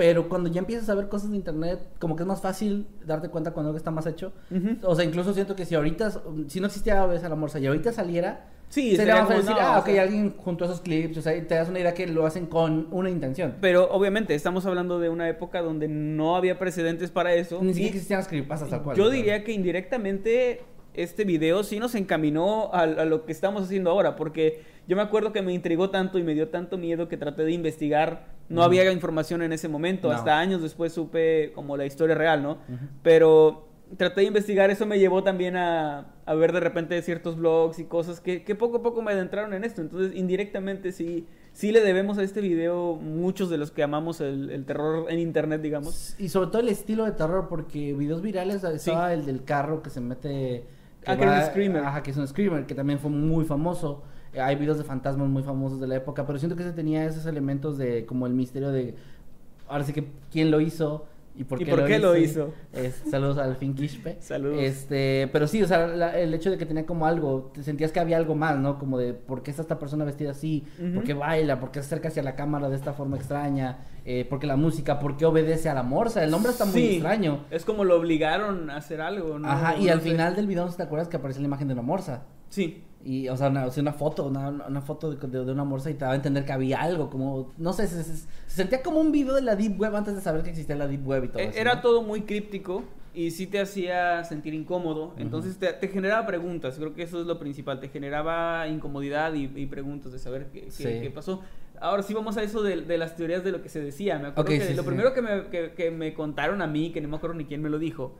Pero 0.00 0.30
cuando 0.30 0.48
ya 0.48 0.60
empiezas 0.60 0.88
a 0.88 0.94
ver 0.94 1.10
cosas 1.10 1.28
de 1.30 1.36
internet, 1.36 1.78
como 1.98 2.16
que 2.16 2.22
es 2.22 2.26
más 2.26 2.40
fácil 2.40 2.86
darte 3.04 3.28
cuenta 3.28 3.50
cuando 3.50 3.68
algo 3.68 3.76
está 3.76 3.90
más 3.90 4.06
hecho. 4.06 4.32
O 4.82 4.94
sea, 4.94 5.04
incluso 5.04 5.34
siento 5.34 5.54
que 5.54 5.66
si 5.66 5.74
ahorita, 5.74 6.10
si 6.48 6.58
no 6.58 6.68
existiera 6.68 7.04
Besa 7.04 7.28
la 7.28 7.34
Morsa 7.36 7.58
y 7.58 7.66
ahorita 7.66 7.92
saliera, 7.92 8.48
Sí, 8.70 8.96
sería 8.96 9.16
más 9.24 9.28
decir, 9.28 9.50
no, 9.50 9.56
ah, 9.60 9.78
ok, 9.80 9.86
sea- 9.86 10.02
alguien 10.04 10.34
junto 10.38 10.64
a 10.64 10.68
esos 10.68 10.80
clips, 10.80 11.18
o 11.18 11.20
sea, 11.22 11.32
te 11.46 11.54
das 11.54 11.68
una 11.68 11.80
idea 11.80 11.92
que 11.92 12.06
lo 12.06 12.24
hacen 12.24 12.46
con 12.46 12.86
una 12.92 13.10
intención. 13.10 13.56
Pero 13.60 13.90
obviamente 13.90 14.34
estamos 14.34 14.64
hablando 14.64 14.98
de 15.00 15.10
una 15.10 15.28
época 15.28 15.60
donde 15.60 15.86
no 15.88 16.34
había 16.34 16.58
precedentes 16.58 17.10
para 17.10 17.34
eso. 17.34 17.58
Ni 17.62 17.74
siquiera 17.74 17.94
existían 17.96 18.20
las 18.20 18.28
creepypastas 18.28 18.70
tal 18.70 18.82
cual. 18.82 18.96
yo 18.96 19.10
diría 19.10 19.44
que 19.44 19.52
indirectamente 19.52 20.62
este 20.94 21.24
video 21.24 21.62
sí 21.62 21.78
nos 21.78 21.94
encaminó 21.94 22.70
a, 22.72 22.82
a 22.82 23.04
lo 23.04 23.26
que 23.26 23.32
estamos 23.32 23.64
haciendo 23.64 23.90
ahora, 23.90 24.16
porque 24.16 24.62
yo 24.90 24.96
me 24.96 25.02
acuerdo 25.02 25.32
que 25.32 25.40
me 25.40 25.52
intrigó 25.54 25.88
tanto 25.90 26.18
y 26.18 26.24
me 26.24 26.34
dio 26.34 26.48
tanto 26.48 26.76
miedo 26.76 27.06
que 27.06 27.16
traté 27.16 27.44
de 27.44 27.52
investigar. 27.52 28.26
No 28.48 28.64
había 28.64 28.90
información 28.90 29.40
en 29.40 29.52
ese 29.52 29.68
momento, 29.68 30.08
No. 30.08 30.14
hasta 30.16 30.36
años 30.36 30.62
después 30.62 30.92
supe 30.92 31.52
como 31.54 31.76
la 31.76 31.86
historia 31.86 32.16
real, 32.16 32.42
¿no? 32.42 32.58
Pero 33.04 33.68
traté 33.96 34.22
de 34.22 34.26
investigar, 34.26 34.68
eso 34.68 34.86
me 34.86 34.98
llevó 34.98 35.22
también 35.22 35.56
a, 35.56 36.12
a 36.26 36.34
ver 36.34 36.52
de 36.52 36.58
repente 36.58 37.00
ciertos 37.02 37.36
blogs 37.36 37.78
y 37.78 37.84
cosas 37.84 38.20
que, 38.20 38.42
que 38.42 38.56
poco 38.56 38.78
a 38.78 38.82
poco 38.82 39.00
me 39.00 39.12
adentraron 39.12 39.54
en 39.54 39.62
esto. 39.62 39.80
Entonces, 39.80 40.16
indirectamente 40.16 40.90
sí, 40.90 41.26
sí 41.52 41.70
le 41.70 41.80
debemos 41.82 42.18
a 42.18 42.24
este 42.24 42.40
video 42.40 42.96
muchos 42.96 43.48
de 43.48 43.58
los 43.58 43.70
que 43.70 43.84
amamos 43.84 44.20
el, 44.20 44.50
el 44.50 44.64
terror 44.64 45.06
en 45.08 45.20
internet, 45.20 45.62
digamos. 45.62 46.16
Y 46.18 46.30
sobre 46.30 46.48
todo 46.50 46.62
el 46.62 46.68
estilo 46.68 47.04
de 47.04 47.12
terror, 47.12 47.46
porque 47.48 47.92
videos 47.94 48.22
virales 48.22 48.64
estaba 48.64 49.12
el 49.12 49.24
del 49.24 49.44
carro 49.44 49.82
que 49.82 49.90
se 49.90 50.00
mete. 50.00 50.64
Ah, 51.06 51.16
que 51.16 51.22
era 51.22 51.38
un 51.38 51.46
screamer. 51.46 51.84
Ajá, 51.84 52.02
que 52.02 52.10
es 52.10 52.16
un 52.16 52.26
screamer, 52.26 52.66
que 52.66 52.74
también 52.74 52.98
fue 52.98 53.10
muy 53.12 53.44
famoso. 53.44 54.02
Eh, 54.32 54.40
Hay 54.40 54.56
videos 54.56 54.78
de 54.78 54.84
fantasmas 54.84 55.28
muy 55.28 55.42
famosos 55.42 55.80
de 55.80 55.86
la 55.86 55.96
época, 55.96 56.26
pero 56.26 56.38
siento 56.38 56.56
que 56.56 56.62
ese 56.62 56.72
tenía 56.72 57.04
esos 57.04 57.26
elementos 57.26 57.78
de 57.78 58.06
como 58.06 58.26
el 58.26 58.34
misterio 58.34 58.70
de. 58.70 58.94
Ahora 59.68 59.84
sí 59.84 59.92
que 59.92 60.04
quién 60.32 60.50
lo 60.50 60.60
hizo 60.60 61.06
y 61.36 61.44
por 61.44 61.62
¿Y 61.62 61.64
qué, 61.64 61.70
por 61.70 61.80
lo, 61.80 61.86
qué 61.86 61.96
hizo? 61.98 62.06
lo 62.06 62.16
hizo? 62.16 62.54
Es- 62.72 63.02
saludos 63.08 63.38
al 63.38 63.54
Fin 63.56 63.74
Quispe. 63.74 64.16
Saludos. 64.20 64.58
Este, 64.60 65.28
pero 65.32 65.46
sí, 65.46 65.62
o 65.62 65.66
sea, 65.68 65.86
la- 65.86 66.18
el 66.18 66.34
hecho 66.34 66.50
de 66.50 66.58
que 66.58 66.66
tenía 66.66 66.84
como 66.86 67.06
algo, 67.06 67.52
te 67.54 67.62
sentías 67.62 67.92
que 67.92 68.00
había 68.00 68.16
algo 68.16 68.34
más, 68.34 68.58
¿no? 68.58 68.78
Como 68.80 68.98
de 68.98 69.14
por 69.14 69.42
qué 69.44 69.50
está 69.52 69.62
esta 69.62 69.78
persona 69.78 70.04
vestida 70.04 70.32
así, 70.32 70.64
Ujú. 70.80 70.94
por 70.94 71.04
qué 71.04 71.14
baila, 71.14 71.60
por 71.60 71.70
qué 71.70 71.80
se 71.80 71.86
acerca 71.86 72.08
hacia 72.08 72.24
la 72.24 72.34
cámara 72.34 72.68
de 72.68 72.74
esta 72.76 72.92
forma 72.94 73.16
extraña, 73.16 73.78
eh, 74.04 74.26
por 74.28 74.40
qué 74.40 74.48
la 74.48 74.56
música, 74.56 74.98
por 74.98 75.16
qué 75.16 75.24
obedece 75.24 75.68
a 75.68 75.74
la 75.74 75.84
morsa. 75.84 76.22
El 76.24 76.32
nombre 76.32 76.50
está 76.50 76.64
muy 76.64 76.74
Sí, 76.74 76.90
extraño. 76.94 77.44
Es 77.50 77.64
como 77.64 77.84
lo 77.84 77.96
obligaron 77.96 78.68
a 78.70 78.76
hacer 78.78 79.00
algo, 79.00 79.38
¿no? 79.38 79.48
Ajá, 79.48 79.76
y 79.76 79.84
No 79.86 79.92
al 79.92 80.02
sé. 80.02 80.10
final 80.10 80.34
del 80.34 80.46
video, 80.48 80.68
te 80.68 80.82
acuerdas 80.82 81.06
que 81.08 81.16
aparece 81.16 81.38
la 81.40 81.46
imagen 81.46 81.68
de 81.68 81.74
una 81.74 81.82
morsa. 81.82 82.22
Sí. 82.50 82.84
Y, 83.02 83.28
o 83.30 83.36
sea, 83.38 83.48
una, 83.48 83.64
o 83.64 83.70
sea, 83.70 83.80
una 83.80 83.94
foto, 83.94 84.26
una, 84.26 84.50
una 84.50 84.82
foto 84.82 85.10
de, 85.10 85.26
de- 85.26 85.44
de 85.46 85.52
una 85.52 85.64
morsa 85.64 85.88
y 85.88 85.94
te 85.94 86.00
daba 86.00 86.12
a 86.12 86.16
entender 86.16 86.44
que 86.44 86.52
había 86.52 86.82
algo, 86.82 87.08
como, 87.08 87.50
no 87.56 87.72
sé, 87.72 87.86
se, 87.86 88.02
se- 88.04 88.14
se 88.14 88.26
sentía 88.46 88.82
como 88.82 89.00
un 89.00 89.10
video 89.10 89.34
de 89.34 89.40
la 89.40 89.56
Deep 89.56 89.80
Web 89.80 89.96
antes 89.96 90.14
de 90.14 90.20
saber 90.20 90.42
que 90.42 90.50
existía 90.50 90.76
la 90.76 90.86
Deep 90.86 91.06
Web 91.08 91.24
y 91.24 91.28
todo 91.28 91.38
E- 91.38 91.46
eso. 91.46 91.58
Era 91.58 91.76
¿no? 91.76 91.80
todo 91.80 92.02
muy 92.02 92.20
críptico 92.22 92.84
y 93.14 93.30
sí 93.30 93.46
te 93.46 93.58
hacía 93.58 94.22
sentir 94.24 94.52
incómodo. 94.52 95.14
Entonces 95.16 95.56
te, 95.58 95.72
te 95.72 95.88
generaba 95.88 96.26
preguntas. 96.26 96.76
Creo 96.76 96.92
que 96.92 97.02
eso 97.04 97.20
es 97.22 97.26
lo 97.26 97.38
principal. 97.38 97.80
Te 97.80 97.88
generaba 97.88 98.68
incomodidad 98.68 99.32
y, 99.32 99.44
y 99.56 99.64
preguntas 99.66 100.12
de 100.12 100.18
saber 100.18 100.48
qué, 100.52 100.64
qué- 100.64 100.70
Sí. 100.70 100.84
qué 100.84 101.10
pasó. 101.10 101.40
Ahora 101.80 102.02
sí 102.02 102.12
vamos 102.12 102.36
a 102.36 102.42
eso 102.42 102.62
de, 102.62 102.82
de 102.82 102.98
las 102.98 103.16
teorías 103.16 103.42
de 103.42 103.52
lo 103.52 103.62
que 103.62 103.70
se 103.70 103.80
decía. 103.80 104.18
Me 104.18 104.28
acuerdo 104.28 104.42
Ok, 104.42 104.48
que 104.58 104.60
sí, 104.66 104.74
lo 104.74 104.82
sí, 104.82 104.88
primero 104.88 105.14
que 105.14 105.22
me, 105.22 105.46
que- 105.46 105.72
que 105.72 105.90
me 105.90 106.12
contaron 106.12 106.60
a 106.60 106.66
mí, 106.66 106.92
que 106.92 107.00
no 107.00 107.08
me 107.08 107.16
acuerdo 107.16 107.36
ni 107.36 107.46
quién 107.46 107.62
me 107.62 107.70
lo 107.70 107.78
dijo, 107.78 108.14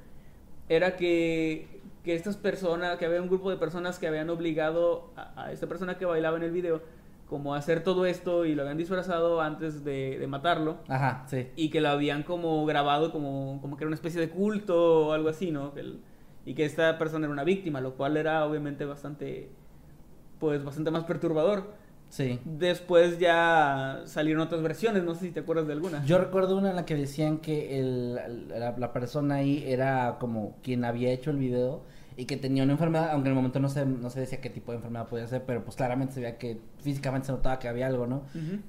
era 0.71 0.97
que, 0.97 1.80
que 2.05 2.15
estas 2.15 2.37
personas, 2.37 2.97
que 2.99 3.07
había 3.07 3.21
un 3.21 3.29
grupo 3.29 3.51
de 3.51 3.57
personas 3.57 3.99
que 3.99 4.07
habían 4.07 4.31
obligado 4.31 5.11
a, 5.17 5.45
a 5.45 5.53
esta 5.53 5.67
persona 5.67 5.99
que 5.99 6.05
bailaba 6.07 6.37
en 6.37 6.45
el 6.45 6.51
video 6.51 6.83
como 7.29 7.55
hacer 7.55 7.85
todo 7.85 8.07
esto 8.07 8.45
y 8.45 8.55
lo 8.57 8.63
habían 8.63 8.77
disfrazado 8.79 9.41
antes 9.41 9.85
de, 9.85 10.19
de 10.19 10.27
matarlo. 10.27 10.79
Ajá, 10.89 11.25
sí. 11.29 11.49
Y 11.55 11.71
que 11.71 11.81
lo 11.81 11.89
habían 11.91 12.23
como 12.25 12.65
grabado 12.67 13.13
como, 13.13 13.59
como 13.61 13.77
que 13.77 13.85
era 13.85 13.89
una 13.89 13.95
especie 13.95 14.21
de 14.21 14.31
culto 14.31 15.09
o 15.09 15.13
algo 15.13 15.29
así, 15.29 15.51
¿no? 15.53 15.73
Que 15.73 15.81
el- 15.81 16.01
y 16.47 16.55
que 16.55 16.65
esta 16.65 16.97
persona 16.99 17.27
era 17.27 17.33
una 17.33 17.45
víctima, 17.45 17.81
lo 17.83 17.95
cual 17.95 18.17
era 18.17 18.45
obviamente 18.47 18.85
bastante, 18.87 19.51
pues 20.39 20.65
bastante 20.65 20.91
más 20.91 21.05
perturbador. 21.05 21.75
Sí. 22.11 22.41
Después 22.45 23.19
ya 23.19 24.03
salieron 24.05 24.43
otras 24.43 24.63
versiones, 24.63 25.05
no 25.05 25.15
sé 25.15 25.27
si 25.27 25.31
te 25.31 25.41
acuerdas 25.41 25.67
de 25.67 25.73
alguna. 25.73 26.05
Yo 26.05 26.19
recuerdo 26.19 26.59
una 26.59 26.71
en 26.71 26.77
la 26.77 26.85
que 26.85 26.97
decían 26.97 27.39
que 27.39 27.79
el, 27.79 28.17
la, 28.49 28.75
la 28.77 28.93
persona 28.93 29.37
ahí 29.37 29.65
era 29.67 30.19
como 30.19 30.57
quien 30.63 30.85
había 30.85 31.11
hecho 31.13 31.31
el 31.31 31.39
video 31.39 31.83
y 32.17 32.27
que 32.27 32.37
tenía 32.37 32.65
una 32.65 32.73
enfermedad, 32.73 33.11
aunque 33.13 33.29
en 33.29 33.33
el 33.33 33.37
momento 33.37 33.61
no 33.61 33.69
se, 33.69 33.87
no 33.87 34.11
se 34.11 34.21
decía 34.21 34.41
qué 34.41 34.51
tipo 34.51 34.73
de 34.73 34.77
enfermedad 34.77 35.09
podía 35.09 35.27
ser, 35.27 35.45
pero 35.47 35.65
pues 35.65 35.77
claramente 35.77 36.13
se 36.13 36.21
veía 36.21 36.37
que 36.37 36.61
físicamente 36.81 37.27
se 37.27 37.33
notaba 37.33 37.59
que 37.59 37.69
había 37.69 37.87
algo, 37.87 38.07
¿no? 38.07 38.25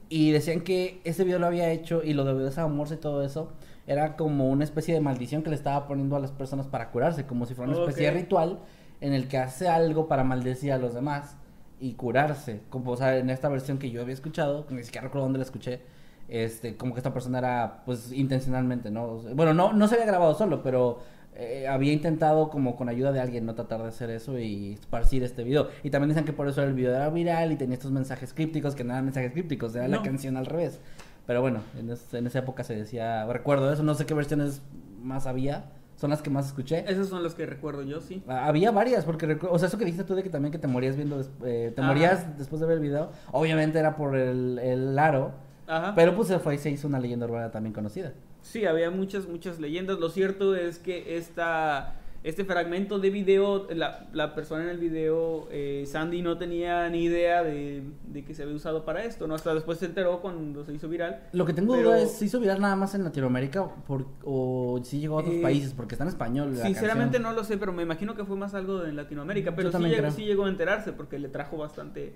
Y 0.07 0.31
decían 0.31 0.61
que 0.61 1.01
ese 1.03 1.23
video 1.23 1.39
lo 1.39 1.47
había 1.47 1.69
hecho 1.71 2.01
y 2.03 2.13
lo 2.13 2.23
de 2.23 2.33
desamorse 2.45 2.93
y 2.93 2.97
todo 2.97 3.23
eso 3.23 3.51
era 3.87 4.15
como 4.15 4.49
una 4.49 4.63
especie 4.63 4.93
de 4.93 5.01
maldición 5.01 5.43
que 5.43 5.49
le 5.49 5.55
estaba 5.55 5.87
poniendo 5.87 6.15
a 6.15 6.19
las 6.19 6.31
personas 6.31 6.67
para 6.67 6.91
curarse, 6.91 7.25
como 7.25 7.45
si 7.45 7.55
fuera 7.55 7.71
una 7.71 7.81
especie 7.81 8.05
de 8.05 8.11
ritual 8.11 8.59
en 9.01 9.13
el 9.13 9.27
que 9.27 9.39
hace 9.39 9.67
algo 9.67 10.07
para 10.07 10.23
maldecir 10.23 10.71
a 10.71 10.77
los 10.77 10.93
demás 10.93 11.35
y 11.81 11.93
curarse. 11.95 12.61
Como, 12.69 12.91
o 12.91 12.95
sea, 12.97 13.17
en 13.17 13.29
esta 13.29 13.49
versión 13.49 13.77
que 13.79 13.89
yo 13.91 14.01
había 14.01 14.13
escuchado, 14.13 14.65
ni 14.69 14.83
siquiera 14.83 15.05
recuerdo 15.07 15.25
dónde 15.25 15.39
la 15.39 15.45
escuché, 15.45 15.81
este, 16.29 16.77
como 16.77 16.93
que 16.93 16.99
esta 16.99 17.13
persona 17.13 17.39
era, 17.39 17.81
pues, 17.85 18.11
intencionalmente, 18.13 18.89
¿no? 18.91 19.17
Bueno, 19.35 19.53
no, 19.53 19.73
no 19.73 19.87
se 19.87 19.95
había 19.95 20.05
grabado 20.07 20.33
solo, 20.35 20.63
pero 20.63 20.99
eh, 21.35 21.67
había 21.67 21.91
intentado 21.91 22.49
como 22.49 22.75
con 22.75 22.87
ayuda 22.87 23.11
de 23.11 23.19
alguien 23.19 23.45
no 23.45 23.55
tratar 23.55 23.81
de 23.81 23.87
hacer 23.89 24.09
eso 24.11 24.37
y 24.39 24.73
esparcir 24.73 25.23
este 25.23 25.43
video. 25.43 25.69
Y 25.83 25.89
también 25.89 26.09
dicen 26.09 26.23
que 26.25 26.33
por 26.33 26.47
eso 26.47 26.61
el 26.63 26.73
video 26.73 26.95
era 26.95 27.09
viral 27.09 27.51
y 27.51 27.55
tenía 27.57 27.73
estos 27.75 27.91
mensajes 27.91 28.33
crípticos 28.33 28.75
que 28.75 28.83
no 28.83 28.93
eran 28.93 29.05
mensajes 29.05 29.31
crípticos, 29.31 29.75
era 29.75 29.87
la 29.87 29.97
No. 29.97 30.03
canción 30.03 30.37
al 30.37 30.45
revés. 30.45 30.79
Pero 31.27 31.41
bueno, 31.41 31.61
en, 31.77 31.89
es- 31.89 32.13
en 32.13 32.27
esa 32.27 32.39
época 32.39 32.63
se 32.63 32.75
decía, 32.75 33.25
recuerdo 33.25 33.71
eso, 33.73 33.83
no 33.83 33.95
sé 33.95 34.05
qué 34.05 34.13
versiones 34.13 34.61
más 35.01 35.25
había, 35.27 35.65
son 36.01 36.09
las 36.09 36.23
que 36.23 36.31
más 36.31 36.47
escuché. 36.47 36.83
Esas 36.91 37.09
son 37.09 37.21
las 37.21 37.35
que 37.35 37.45
recuerdo 37.45 37.83
yo, 37.83 38.01
sí. 38.01 38.23
Ah, 38.27 38.47
Había 38.47 38.71
varias, 38.71 39.05
porque, 39.05 39.37
o 39.47 39.59
sea, 39.59 39.67
eso 39.67 39.77
que 39.77 39.85
dijiste 39.85 40.03
tú 40.03 40.15
de 40.15 40.23
que 40.23 40.31
también 40.31 40.51
que 40.51 40.57
te 40.57 40.67
morías 40.67 40.95
viendo, 40.95 41.21
eh, 41.45 41.71
te 41.75 41.79
Ajá. 41.81 41.87
morías 41.87 42.37
después 42.39 42.59
de 42.59 42.65
ver 42.65 42.77
el 42.77 42.81
video, 42.83 43.11
obviamente 43.31 43.77
era 43.77 43.95
por 43.95 44.15
el, 44.17 44.57
el 44.57 44.97
aro, 44.97 45.31
Ajá. 45.67 45.93
pero 45.95 46.15
pues 46.15 46.27
se 46.27 46.39
fue 46.39 46.55
y 46.55 46.57
se 46.57 46.71
hizo 46.71 46.87
una 46.87 46.99
leyenda 46.99 47.27
urbana 47.27 47.51
también 47.51 47.71
conocida. 47.71 48.13
Sí, 48.41 48.65
había 48.65 48.89
muchas, 48.89 49.27
muchas 49.27 49.59
leyendas. 49.59 49.99
Lo 49.99 50.09
cierto 50.09 50.55
es 50.55 50.79
que 50.79 51.15
esta, 51.17 51.93
este 52.23 52.45
fragmento 52.45 52.99
de 52.99 53.09
video, 53.09 53.67
la, 53.73 54.07
la 54.13 54.35
persona 54.35 54.63
en 54.63 54.69
el 54.69 54.77
video, 54.77 55.47
eh, 55.49 55.85
Sandy, 55.87 56.21
no 56.21 56.37
tenía 56.37 56.87
ni 56.89 57.05
idea 57.05 57.41
de, 57.41 57.81
de 58.07 58.23
que 58.23 58.35
se 58.35 58.43
había 58.43 58.55
usado 58.55 58.85
para 58.85 59.03
esto, 59.05 59.25
¿no? 59.25 59.33
Hasta 59.33 59.55
después 59.55 59.79
se 59.79 59.87
enteró 59.87 60.21
cuando 60.21 60.63
se 60.63 60.71
hizo 60.73 60.87
viral. 60.87 61.23
Lo 61.33 61.45
que 61.45 61.53
tengo 61.53 61.73
Pero- 61.73 61.89
duda 61.89 61.99
es, 61.99 62.11
¿se 62.11 62.25
hizo 62.25 62.39
viral 62.39 62.61
nada 62.61 62.75
más 62.75 62.93
en 62.93 63.03
Latinoamérica 63.03 63.67
por- 63.87 64.05
o 64.23 64.79
si 64.83 64.99
llegó 64.99 65.17
a 65.17 65.21
otros 65.21 65.33
Eh, 65.35 65.41
países? 65.41 65.73
Porque 65.73 65.95
está 65.95 66.03
en 66.03 66.09
español 66.09 66.55
la 66.55 66.63
Sinceramente 66.65 67.13
canción. 67.17 67.23
no 67.23 67.33
lo 67.33 67.43
sé, 67.43 67.57
pero 67.57 67.73
me 67.73 67.81
imagino 67.81 68.13
que 68.15 68.23
fue 68.23 68.37
más 68.37 68.53
algo 68.53 68.85
en 68.85 68.95
Latinoamérica. 68.95 69.55
Pero 69.55 69.71
sí 69.71 69.79
llegó, 69.79 69.97
creo. 69.97 70.11
sí 70.11 70.25
llegó 70.25 70.45
a 70.45 70.49
enterarse 70.49 70.93
porque 70.93 71.17
le 71.17 71.27
trajo 71.27 71.57
bastante, 71.57 72.13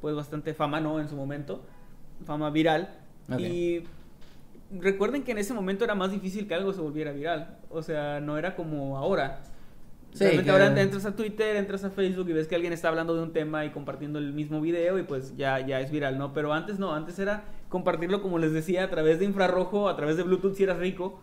pues 0.00 0.14
bastante 0.14 0.54
fama, 0.54 0.80
¿no? 0.80 1.00
En 1.00 1.08
su 1.08 1.16
momento, 1.16 1.62
fama 2.24 2.50
viral. 2.50 2.88
Y 3.36 3.82
recuerden 4.78 5.22
que 5.24 5.32
en 5.32 5.38
ese 5.38 5.54
momento 5.54 5.84
era 5.84 5.94
más 5.94 6.10
difícil 6.12 6.46
que 6.46 6.54
algo 6.54 6.72
se 6.72 6.80
volviera 6.80 7.12
viral. 7.12 7.58
O 7.70 7.82
sea, 7.82 8.20
no 8.20 8.38
era 8.38 8.54
como 8.56 8.96
ahora. 8.96 9.40
Sí, 10.12 10.24
Realmente 10.24 10.44
que- 10.44 10.50
ahora 10.50 10.80
entras 10.80 11.04
a 11.06 11.14
Twitter, 11.14 11.54
entras 11.56 11.84
a 11.84 11.90
Facebook 11.90 12.28
y 12.28 12.32
ves 12.32 12.48
que 12.48 12.56
alguien 12.56 12.72
está 12.72 12.88
hablando 12.88 13.14
de 13.14 13.22
un 13.22 13.32
tema 13.32 13.64
y 13.64 13.70
compartiendo 13.70 14.18
el 14.18 14.32
mismo 14.32 14.60
video 14.60 14.98
y 14.98 15.04
pues 15.04 15.36
ya, 15.36 15.60
ya 15.64 15.78
es 15.80 15.90
viral, 15.92 16.18
¿no? 16.18 16.32
Pero 16.32 16.52
antes 16.52 16.78
no, 16.80 16.92
antes 16.94 17.18
era 17.20 17.44
compartirlo 17.68 18.20
como 18.20 18.38
les 18.38 18.52
decía 18.52 18.82
a 18.84 18.90
través 18.90 19.20
de 19.20 19.24
infrarrojo, 19.26 19.88
a 19.88 19.94
través 19.96 20.16
de 20.16 20.24
Bluetooth 20.24 20.54
si 20.56 20.64
eras 20.64 20.78
rico. 20.78 21.20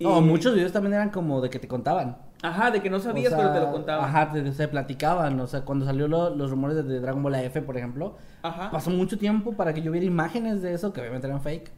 No, 0.00 0.20
muchos 0.22 0.54
videos 0.54 0.72
también 0.72 0.94
eran 0.94 1.10
como 1.10 1.40
de 1.42 1.50
que 1.50 1.58
te 1.58 1.68
contaban. 1.68 2.18
Ajá, 2.42 2.70
de 2.70 2.82
que 2.82 2.90
no 2.90 3.00
sabías, 3.00 3.32
O 3.32 3.36
sea, 3.36 3.38
pero 3.52 3.52
te 3.60 3.66
lo 3.66 3.72
contaban. 3.72 4.04
Ajá, 4.04 4.30
te, 4.32 4.52
se 4.52 4.68
platicaban. 4.68 5.38
O 5.40 5.46
sea, 5.46 5.62
cuando 5.62 5.84
salió 5.86 6.06
lo- 6.06 6.34
los 6.34 6.50
rumores 6.50 6.76
de, 6.76 6.82
de 6.82 7.00
Dragon 7.00 7.22
Ball 7.22 7.34
AF, 7.34 7.60
por 7.62 7.76
ejemplo, 7.78 8.16
Ajá. 8.42 8.70
pasó 8.70 8.90
mucho 8.90 9.18
tiempo 9.18 9.52
para 9.54 9.72
que 9.72 9.80
yo 9.82 9.90
viera 9.92 10.06
imágenes 10.06 10.60
de 10.62 10.72
eso, 10.74 10.92
que 10.92 11.00
obviamente 11.00 11.26
eran 11.26 11.40
fake. 11.40 11.70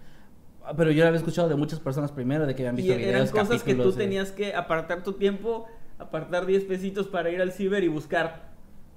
Ah, 0.68 0.74
Pero 0.76 0.90
yo 0.90 1.02
lo 1.02 1.08
había 1.08 1.18
escuchado 1.18 1.48
de 1.48 1.54
muchas 1.56 1.80
personas 1.80 2.12
primero, 2.12 2.46
de 2.46 2.54
que 2.54 2.62
habían 2.62 2.78
Y 2.78 2.82
visto 2.82 2.92
eran 2.98 3.22
videos, 3.24 3.30
cosas 3.30 3.62
que 3.62 3.74
tú 3.74 3.90
de- 3.92 3.96
tenías 3.96 4.32
que 4.32 4.54
apartar 4.54 5.02
tu 5.02 5.14
tiempo, 5.14 5.66
apartar 5.98 6.44
10 6.44 6.64
pesitos 6.64 7.06
para 7.08 7.30
ir 7.30 7.40
al 7.40 7.52
ciber 7.52 7.82
y 7.84 7.88
buscar, 7.88 8.50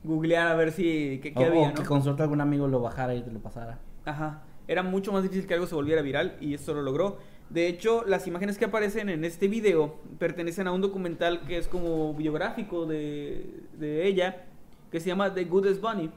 googlear 0.04 0.48
a 0.48 0.56
ver 0.56 0.72
si 0.72 1.20
qué, 1.24 1.34
qué 1.34 1.40
o, 1.44 1.46
había, 1.48 1.70
o 1.70 1.74
que 1.74 1.84
con 1.84 2.04
suerte 2.04 2.24
algún 2.24 2.42
amigo 2.42 2.68
lo 2.68 2.82
bajara 2.82 3.16
y 3.16 3.22
te 3.22 3.32
lo 3.32 3.40
pasara. 3.40 3.80
Ajá. 4.06 4.44
Era 4.68 4.84
mucho 4.84 5.12
más 5.14 5.24
difícil 5.24 5.48
que 5.48 5.54
algo 5.54 5.66
se 5.68 5.76
volviera 5.76 6.02
viral 6.02 6.36
y 6.42 6.54
esto 6.54 6.74
lo 6.74 6.82
logró. 6.82 7.20
De 7.50 7.68
hecho, 7.68 8.04
las 8.06 8.28
imágenes 8.28 8.58
que 8.58 8.66
aparecen 8.66 9.10
en 9.10 9.24
este 9.26 9.48
video 9.48 9.96
pertenecen 10.20 10.68
a 10.68 10.72
un 10.72 10.82
documental 10.82 11.42
que 11.46 11.58
es 11.58 11.68
como 11.68 12.14
biográfico 12.14 12.86
de, 12.86 13.46
de 13.78 14.08
ella, 14.08 14.44
que 14.92 15.00
se 15.00 15.08
llama 15.08 15.34
The 15.34 15.46
Goodest 15.46 15.82
Bunny. 15.82 16.10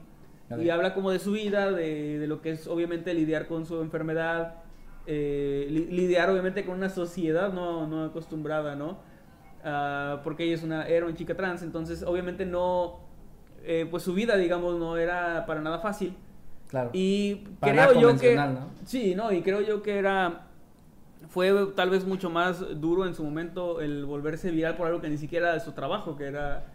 Y 0.60 0.68
habla 0.70 0.94
como 0.94 1.10
de 1.10 1.18
su 1.20 1.32
vida, 1.32 1.72
de, 1.72 2.18
de 2.18 2.26
lo 2.26 2.40
que 2.42 2.50
es 2.50 2.66
obviamente 2.66 3.12
lidiar 3.14 3.46
con 3.48 3.66
su 3.66 3.80
enfermedad, 3.80 4.56
eh, 5.06 5.66
li- 5.70 5.86
lidiar 5.86 6.30
obviamente 6.30 6.64
con 6.64 6.76
una 6.76 6.88
sociedad 6.88 7.52
no, 7.52 7.86
no 7.86 8.04
acostumbrada, 8.04 8.74
¿no? 8.76 8.98
Ah, 9.64 10.20
porque 10.24 10.44
ella 10.44 10.54
es 10.54 10.62
una, 10.62 10.86
era 10.86 11.06
una 11.06 11.14
chica 11.16 11.34
trans, 11.36 11.62
entonces 11.62 12.02
obviamente 12.02 12.44
no, 12.44 13.00
eh, 13.62 13.86
pues 13.90 14.02
su 14.02 14.12
vida, 14.14 14.36
digamos, 14.36 14.78
no 14.78 14.96
era 14.96 15.46
para 15.46 15.60
nada 15.60 15.78
fácil. 15.78 16.14
Claro. 16.68 16.90
Y 16.92 17.36
Para 17.60 17.88
creo 17.88 18.00
yo 18.00 18.18
que. 18.18 18.34
¿no? 18.34 18.68
Sí, 18.84 19.14
no, 19.14 19.32
y 19.32 19.42
creo 19.42 19.60
yo 19.60 19.82
que 19.82 19.98
era. 19.98 20.48
Fue 21.28 21.50
tal 21.74 21.88
vez 21.88 22.04
mucho 22.04 22.28
más 22.28 22.60
duro 22.80 23.06
en 23.06 23.14
su 23.14 23.24
momento 23.24 23.80
el 23.80 24.04
volverse 24.04 24.50
viral 24.50 24.76
por 24.76 24.86
algo 24.86 25.00
que 25.00 25.08
ni 25.08 25.16
siquiera 25.16 25.46
era 25.46 25.54
de 25.54 25.60
su 25.60 25.72
trabajo, 25.72 26.16
que 26.16 26.24
era. 26.24 26.66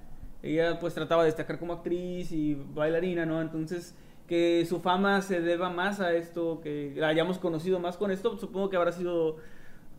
Ella 0.42 0.80
pues 0.80 0.94
trataba 0.94 1.24
de 1.24 1.28
destacar 1.28 1.60
como 1.60 1.74
actriz 1.74 2.32
y 2.32 2.56
bailarina, 2.56 3.26
¿no? 3.26 3.42
Entonces, 3.42 3.94
que 4.30 4.64
su 4.68 4.80
fama 4.80 5.24
se 5.24 5.42
deba 5.42 5.72
más 5.72 6.00
a 6.00 6.14
esto, 6.14 6.62
que 6.62 6.94
la 6.96 7.08
hayamos 7.08 7.40
conocido 7.40 7.80
más 7.80 7.98
con 7.98 8.12
esto, 8.12 8.38
supongo 8.38 8.70
que 8.70 8.78
habrá 8.78 8.92
sido 8.92 9.38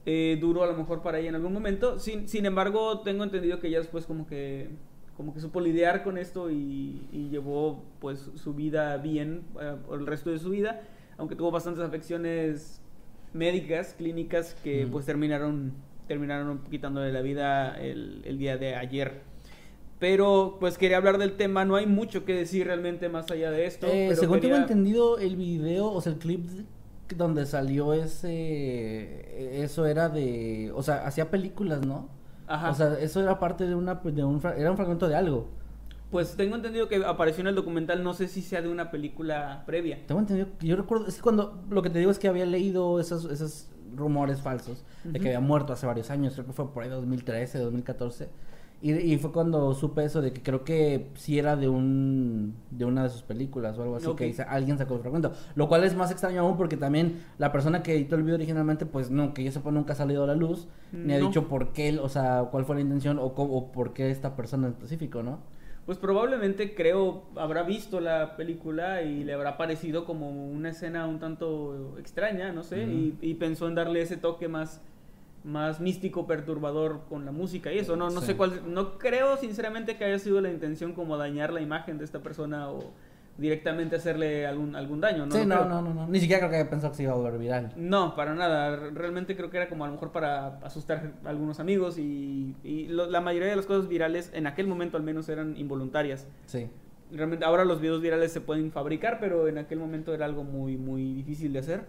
eh, 0.07 0.39
duro 0.41 0.63
a 0.63 0.69
lo 0.69 0.75
mejor 0.75 1.03
para 1.03 1.19
ella 1.19 1.31
en 1.31 1.35
algún 1.35 1.53
momento. 1.53 1.99
Sin, 1.99 2.29
sin 2.29 2.47
embargo, 2.47 3.01
tengo 3.01 3.25
entendido 3.25 3.59
que 3.59 3.67
ella 3.67 3.79
después 3.79 4.07
como 4.07 4.29
que 4.29 4.71
como 5.17 5.35
que 5.35 5.41
supo 5.41 5.61
lidiar 5.61 6.05
con 6.05 6.17
esto 6.17 6.49
y, 6.49 7.09
y 7.13 7.29
llevó 7.29 7.83
pues 7.99 8.31
su 8.37 8.55
vida 8.55 8.97
bien 8.99 9.43
eh, 9.61 9.75
por 9.85 9.99
el 9.99 10.07
resto 10.07 10.31
de 10.31 10.39
su 10.39 10.51
vida, 10.51 10.81
aunque 11.19 11.35
tuvo 11.35 11.51
bastantes 11.51 11.83
afecciones 11.83 12.81
médicas, 13.33 13.95
clínicas 13.99 14.55
que 14.63 14.87
pues 14.91 15.07
terminaron 15.07 15.73
terminaron 16.07 16.61
quitándole 16.71 17.13
la 17.13 17.21
vida 17.21 17.77
el, 17.81 18.23
el 18.25 18.39
día 18.39 18.57
de 18.57 18.77
ayer. 18.77 19.23
Pero 20.01 20.57
pues 20.59 20.79
quería 20.79 20.97
hablar 20.97 21.19
del 21.19 21.37
tema, 21.37 21.65
no 21.65 21.77
hay 21.77 21.87
mucho 21.87 22.25
que 22.25 22.35
decir 22.35 22.67
realmente 22.67 23.09
más 23.09 23.31
allá 23.31 23.51
de 23.53 23.67
esto. 23.67 23.87
Eh, 23.87 24.07
pero 24.09 24.21
según 24.21 24.41
tengo 24.41 24.55
quería- 24.55 24.63
entendido, 24.63 25.19
el 25.19 25.37
video, 25.37 25.93
o 25.93 26.01
sea, 26.01 26.13
el 26.13 26.19
clip 26.19 26.47
de- 26.47 26.65
donde 27.17 27.45
salió 27.47 27.93
ese. 27.93 29.63
Eso 29.63 29.87
era 29.87 30.09
de. 30.09 30.73
O 30.75 30.83
sea, 30.83 31.07
hacía 31.07 31.31
películas, 31.31 31.85
¿no? 31.87 32.09
Ajá. 32.47 32.71
O 32.71 32.75
sea, 32.75 32.99
eso 33.01 33.21
era 33.21 33.39
parte 33.39 33.67
de 33.67 33.75
una. 33.75 33.97
De 33.97 34.25
un, 34.25 34.41
era 34.57 34.71
un 34.71 34.77
fragmento 34.77 35.09
de 35.09 35.15
algo. 35.17 35.49
Pues 36.11 36.35
tengo 36.37 36.57
entendido 36.57 36.89
que 36.89 37.05
apareció 37.05 37.43
en 37.43 37.49
el 37.49 37.55
documental, 37.55 38.03
no 38.03 38.15
sé 38.15 38.27
si 38.27 38.43
sea 38.43 38.63
de 38.63 38.69
una 38.69 38.91
película 38.91 39.63
previa. 39.67 39.99
Tengo 40.07 40.21
entendido. 40.21 40.49
Yo 40.61 40.77
recuerdo. 40.77 41.07
Es 41.07 41.17
que 41.17 41.23
cuando. 41.23 41.63
Lo 41.71 41.83
que 41.83 41.91
te 41.91 41.99
digo 41.99 42.11
es 42.11 42.19
que 42.19 42.29
había 42.29 42.47
leído 42.47 42.99
esos, 43.01 43.27
esos 43.27 43.69
rumores 43.95 44.41
falsos 44.41 44.85
de 45.05 45.19
que 45.19 45.29
había 45.29 45.41
muerto 45.41 45.73
hace 45.73 45.87
varios 45.87 46.11
años. 46.11 46.35
Creo 46.35 46.47
que 46.47 46.53
fue 46.53 46.73
por 46.73 46.83
ahí 46.85 46.89
2013, 46.89 47.59
2014. 47.59 48.29
Y, 48.83 48.93
y 48.95 49.19
fue 49.19 49.31
cuando 49.31 49.75
supe 49.75 50.05
eso 50.05 50.23
de 50.23 50.33
que 50.33 50.43
creo 50.43 50.65
que 50.65 51.09
sí 51.15 51.39
era 51.39 51.55
de 51.55 51.69
un 51.69 52.55
de 52.71 52.87
una 52.87 53.03
de 53.03 53.11
sus 53.11 53.21
películas 53.23 53.77
o 53.79 53.83
algo 53.83 53.97
así 53.97 54.07
que 54.17 54.25
alguien 54.49 54.79
sacó 54.79 54.95
el 54.95 55.01
fragmento. 55.01 55.33
Lo 55.55 55.69
cual 55.69 55.85
es 55.85 55.95
más 55.95 56.11
extraño 56.11 56.41
aún 56.41 56.57
porque 56.57 56.79
también 56.79 57.23
la 57.37 57.53
persona 57.53 57.83
que 57.83 57.95
editó 57.95 58.17
el 58.17 58.23
video 58.23 58.37
originalmente, 58.37 58.87
pues 58.87 59.11
no, 59.11 59.35
que 59.35 59.45
yo 59.45 59.53
sepa 59.53 59.71
nunca 59.71 59.93
ha 59.93 59.97
salido 59.97 60.25
a 60.25 60.27
la 60.27 60.35
luz, 60.35 60.67
ni 60.93 61.13
ha 61.13 61.19
dicho 61.29 61.47
por 61.49 61.73
qué, 61.75 61.99
o 61.99 62.09
sea, 62.09 62.49
cuál 62.51 62.65
fue 62.65 62.77
la 62.77 62.81
intención 62.83 63.19
o, 63.19 63.35
cómo- 63.35 63.55
o 63.55 63.71
por 63.73 63.93
qué 63.93 64.11
esta 64.11 64.35
persona 64.35 64.67
en 64.69 64.73
específico, 64.73 65.23
¿no? 65.23 65.41
Pues 65.87 65.99
probablemente 65.99 66.75
creo 66.75 67.25
habrá 67.37 67.63
visto 67.65 68.01
la 68.01 68.37
película 68.37 69.03
y 69.03 69.25
le 69.25 69.33
habrá 69.35 69.57
parecido 69.57 70.05
como 70.05 70.31
una 70.31 70.71
escena 70.71 71.07
un 71.07 71.19
tanto 71.19 71.97
extraña, 71.99 72.53
no 72.53 72.63
sé, 72.63 72.85
y 73.21 73.35
pensó 73.35 73.67
en 73.69 73.75
darle 73.75 74.01
ese 74.03 74.17
toque 74.17 74.47
más, 74.49 74.81
más 75.45 75.81
místico, 75.81 76.27
perturbador 76.27 77.03
con 77.09 77.25
la 77.25 77.33
música 77.33 77.73
y 77.73 77.79
eso. 77.79 77.97
No, 77.97 78.11
no 78.11 78.21
Sí. 78.21 78.29
sé 78.29 78.37
cuál, 78.37 78.61
no 78.73 78.99
creo 78.99 79.37
sinceramente 79.37 79.97
que 79.97 80.05
haya 80.05 80.19
sido 80.19 80.41
la 80.41 80.51
intención 80.51 80.93
como 80.93 81.17
dañar 81.17 81.53
la 81.53 81.61
imagen 81.61 81.99
de 81.99 82.05
esta 82.05 82.21
persona 82.21 82.71
o 82.71 82.93
directamente 83.39 83.97
hacerle 83.97 84.47
algún, 84.47 84.77
algún 84.77 85.01
daño. 85.01 85.25
No 85.25 85.35
sí, 85.35 85.47
no, 85.47 85.65
no, 85.65 85.81
no, 85.81 85.95
no. 85.95 86.07
Ni 86.09 86.21
siquiera 86.21 86.41
creo 86.41 86.51
que 86.51 86.57
haya 86.57 86.69
pensado 86.69 86.91
que 86.93 86.99
se 86.99 87.03
iba 87.05 87.13
a 87.13 87.17
volver 87.17 87.39
viral. 87.39 87.73
No, 87.77 88.15
para 88.15 88.35
nada. 88.35 88.77
Re- 88.77 88.91
Realmente 88.91 89.35
creo 89.35 89.49
que 89.49 89.57
era 89.57 89.69
como 89.71 89.85
a 89.85 89.87
lo 89.87 89.95
mejor 89.95 90.13
para 90.13 90.59
asustar 90.59 91.13
a 91.25 91.29
algunos 91.31 91.59
amigos 91.59 91.97
y, 91.97 92.55
y 92.63 92.89
lo- 92.89 93.07
la 93.09 93.23
mayoría 93.23 93.49
de 93.49 93.57
las 93.57 93.65
cosas 93.65 93.89
virales 93.89 94.31
en 94.35 94.47
aquel 94.47 94.67
momento 94.67 94.99
al 94.99 95.03
menos 95.05 95.29
eran 95.31 95.57
involuntarias. 95.57 96.27
Sí. 96.47 96.69
realmente 97.13 97.45
ahora 97.45 97.65
los 97.65 97.81
videos 97.81 98.01
virales 98.03 98.31
se 98.31 98.41
pueden 98.41 98.71
fabricar, 98.71 99.19
pero 99.21 99.49
en 99.49 99.59
aquel 99.59 99.79
momento 99.81 100.13
era 100.15 100.27
algo 100.27 100.45
muy, 100.45 100.77
muy 100.77 101.13
difícil 101.15 101.53
de 101.53 101.59
hacer. 101.61 101.85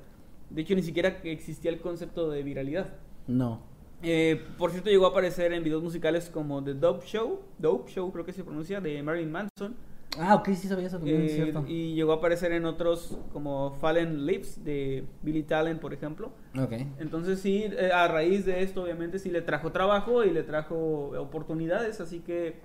De 0.50 0.62
hecho, 0.62 0.74
ni 0.74 0.82
siquiera 0.82 1.20
existía 1.24 1.70
el 1.70 1.80
concepto 1.80 2.32
de 2.32 2.42
viralidad. 2.44 2.88
No. 3.28 3.62
Eh, 4.04 4.42
por 4.58 4.72
cierto, 4.72 4.90
llegó 4.90 5.06
a 5.06 5.10
aparecer 5.10 5.54
en 5.54 5.64
videos 5.64 5.84
musicales 5.84 6.30
como 6.34 6.64
The 6.64 6.74
Dope 6.74 7.06
Show, 7.06 7.40
Dope 7.60 7.92
Show 7.92 8.12
creo 8.12 8.26
que 8.26 8.34
se 8.34 8.44
pronuncia, 8.44 8.82
de 8.82 9.02
Marilyn 9.04 9.32
Manson. 9.32 9.76
Ah, 10.20 10.36
ok, 10.36 10.50
sí 10.56 10.68
sabía 10.68 10.88
eso 10.88 10.98
también, 10.98 11.22
es 11.22 11.32
Eh, 11.32 11.36
cierto. 11.36 11.64
y 11.68 11.94
llegó 11.94 12.12
a 12.12 12.16
aparecer 12.16 12.52
en 12.52 12.66
otros 12.66 13.18
como 13.32 13.72
Fallen 13.80 14.26
Lips 14.26 14.64
de 14.66 15.06
Billy 15.22 15.44
Talent, 15.44 15.80
por 15.80 15.94
ejemplo. 15.94 16.32
Ok. 16.60 16.74
Entonces 17.00 17.40
sí, 17.40 17.64
eh, 17.66 17.92
a 17.94 18.08
raíz 18.10 18.46
de 18.46 18.62
esto 18.64 18.84
obviamente 18.84 19.20
sí 19.20 19.30
le 19.30 19.42
trajo 19.42 19.72
trabajo 19.72 20.26
y 20.26 20.32
le 20.32 20.44
trajo 20.44 21.12
oportunidades, 21.18 22.02
así 22.02 22.20
que 22.20 22.56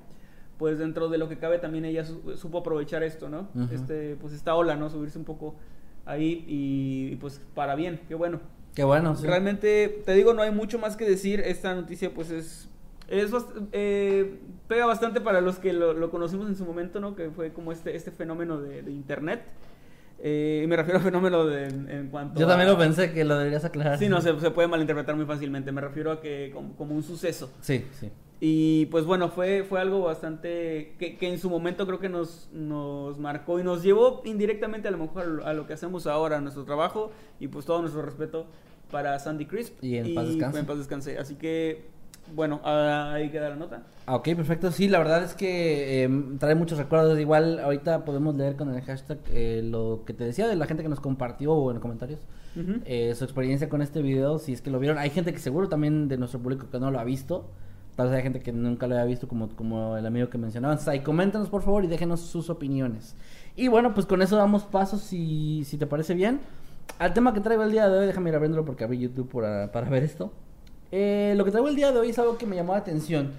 pues 0.58 0.78
dentro 0.78 1.08
de 1.08 1.18
lo 1.18 1.28
que 1.28 1.36
cabe 1.38 1.58
también 1.58 1.84
ella 1.84 2.04
su- 2.04 2.36
supo 2.36 2.58
aprovechar 2.58 3.02
esto, 3.02 3.28
¿no? 3.28 3.48
Este, 3.70 4.16
pues 4.16 4.32
esta 4.32 4.54
ola, 4.56 4.74
¿no? 4.74 4.88
Subirse 4.88 5.18
un 5.18 5.24
poco 5.26 5.54
ahí 6.06 6.44
y, 6.48 7.12
y, 7.12 7.16
pues 7.16 7.40
para 7.54 7.74
bien, 7.74 8.00
qué 8.08 8.14
bueno. 8.14 8.40
Qué 8.76 8.84
bueno, 8.84 9.16
sí. 9.16 9.26
Realmente, 9.26 10.02
te 10.04 10.12
digo, 10.14 10.34
no 10.34 10.42
hay 10.42 10.52
mucho 10.52 10.78
más 10.78 10.96
que 10.96 11.04
decir. 11.08 11.40
Esta 11.40 11.74
noticia, 11.74 12.14
pues 12.14 12.30
es. 12.30 12.68
es 13.08 13.32
bast- 13.32 13.66
eh, 13.72 14.38
pega 14.68 14.86
bastante 14.86 15.20
para 15.20 15.40
los 15.40 15.58
que 15.58 15.72
lo, 15.72 15.92
lo 15.94 16.10
conocimos 16.10 16.46
en 16.48 16.54
su 16.56 16.64
momento, 16.64 17.00
¿no? 17.00 17.16
Que 17.16 17.30
fue 17.30 17.52
como 17.52 17.72
este, 17.72 17.96
este 17.96 18.10
fenómeno 18.12 18.60
de, 18.60 18.82
de 18.82 18.92
internet. 18.92 19.42
Eh, 20.18 20.62
y 20.64 20.66
me 20.66 20.76
refiero 20.76 20.98
a 20.98 21.02
fenómeno 21.02 21.46
de, 21.46 21.64
en, 21.68 21.90
en 21.90 22.08
cuanto. 22.08 22.38
Yo 22.38 22.46
a- 22.46 22.50
también 22.50 22.70
lo 22.70 22.78
pensé 22.78 23.12
que 23.12 23.24
lo 23.24 23.36
deberías 23.38 23.64
aclarar. 23.64 23.98
Sí, 23.98 24.08
no, 24.08 24.20
se, 24.20 24.38
se 24.40 24.50
puede 24.50 24.68
malinterpretar 24.68 25.16
muy 25.16 25.26
fácilmente. 25.26 25.72
Me 25.72 25.80
refiero 25.80 26.12
a 26.12 26.20
que 26.20 26.50
como, 26.52 26.76
como 26.76 26.94
un 26.94 27.02
suceso. 27.02 27.50
Sí, 27.60 27.84
sí. 27.98 28.10
Y 28.38 28.86
pues 28.86 29.06
bueno, 29.06 29.30
fue, 29.30 29.64
fue 29.64 29.80
algo 29.80 30.02
bastante 30.02 30.94
que, 30.98 31.16
que 31.16 31.28
en 31.28 31.38
su 31.38 31.48
momento 31.48 31.86
creo 31.86 31.98
que 31.98 32.10
nos, 32.10 32.50
nos 32.52 33.18
marcó 33.18 33.58
y 33.58 33.64
nos 33.64 33.82
llevó 33.82 34.20
indirectamente 34.24 34.88
a 34.88 34.90
lo 34.90 34.98
mejor 34.98 35.42
a 35.44 35.54
lo, 35.54 35.66
que 35.66 35.72
hacemos 35.72 36.06
ahora, 36.06 36.36
a 36.36 36.40
nuestro 36.40 36.64
trabajo 36.64 37.12
y 37.40 37.48
pues 37.48 37.64
todo 37.64 37.80
nuestro 37.80 38.02
respeto 38.02 38.46
para 38.90 39.18
Sandy 39.18 39.46
Crisp. 39.46 39.82
Y 39.82 39.96
en 39.96 40.14
paz 40.14 40.28
descanse. 40.28 40.58
en 40.58 40.66
paz 40.66 40.76
descanse. 40.76 41.18
Así 41.18 41.36
que, 41.36 41.86
bueno, 42.34 42.60
ah, 42.62 43.12
ahí 43.14 43.30
queda 43.30 43.48
la 43.48 43.56
nota. 43.56 43.84
Ah, 44.04 44.16
ok, 44.16 44.24
perfecto. 44.36 44.70
Sí, 44.70 44.86
la 44.88 44.98
verdad 44.98 45.24
es 45.24 45.32
que 45.32 46.04
eh, 46.04 46.10
trae 46.38 46.54
muchos 46.54 46.76
recuerdos. 46.76 47.18
Igual 47.18 47.58
ahorita 47.58 48.04
podemos 48.04 48.36
leer 48.36 48.56
con 48.56 48.72
el 48.74 48.82
hashtag 48.82 49.18
eh, 49.30 49.62
lo 49.64 50.02
que 50.06 50.12
te 50.12 50.24
decía 50.24 50.46
de 50.46 50.56
la 50.56 50.66
gente 50.66 50.82
que 50.82 50.90
nos 50.90 51.00
compartió 51.00 51.54
o 51.54 51.70
en 51.70 51.76
los 51.76 51.82
comentarios. 51.82 52.20
Eh, 52.86 53.14
su 53.14 53.24
experiencia 53.24 53.68
con 53.68 53.82
este 53.82 54.00
video, 54.00 54.38
si 54.38 54.54
es 54.54 54.62
que 54.62 54.70
lo 54.70 54.78
vieron. 54.78 54.98
Hay 54.98 55.10
gente 55.10 55.32
que 55.32 55.38
seguro 55.38 55.68
también 55.68 56.08
de 56.08 56.16
nuestro 56.16 56.40
público 56.40 56.68
que 56.70 56.78
no 56.78 56.90
lo 56.90 56.98
ha 56.98 57.04
visto. 57.04 57.50
Tal 57.96 58.08
vez 58.08 58.16
hay 58.16 58.22
gente 58.22 58.40
que 58.40 58.52
nunca 58.52 58.86
lo 58.86 58.94
haya 58.94 59.04
visto, 59.04 59.26
como, 59.26 59.48
como 59.56 59.96
el 59.96 60.04
amigo 60.04 60.28
que 60.28 60.36
mencionaban. 60.36 60.78
Ahí 60.86 61.00
coméntanos 61.00 61.48
por 61.48 61.62
favor 61.62 61.84
y 61.84 61.88
déjenos 61.88 62.20
sus 62.20 62.50
opiniones. 62.50 63.16
Y 63.56 63.68
bueno, 63.68 63.94
pues 63.94 64.06
con 64.06 64.20
eso 64.20 64.36
damos 64.36 64.64
paso, 64.64 64.98
si, 64.98 65.64
si 65.64 65.78
te 65.78 65.86
parece 65.86 66.14
bien, 66.14 66.40
al 66.98 67.14
tema 67.14 67.32
que 67.32 67.40
traigo 67.40 67.62
el 67.62 67.72
día 67.72 67.88
de 67.88 67.98
hoy. 67.98 68.06
Déjame 68.06 68.28
ir 68.28 68.36
abriéndolo 68.36 68.66
porque 68.66 68.84
abrí 68.84 68.98
YouTube 68.98 69.30
para, 69.32 69.72
para 69.72 69.88
ver 69.88 70.02
esto. 70.02 70.30
Eh, 70.92 71.34
lo 71.36 71.44
que 71.44 71.50
traigo 71.50 71.68
el 71.68 71.74
día 71.74 71.90
de 71.90 71.98
hoy 71.98 72.10
es 72.10 72.18
algo 72.18 72.36
que 72.36 72.46
me 72.46 72.54
llamó 72.54 72.74
la 72.74 72.80
atención 72.80 73.32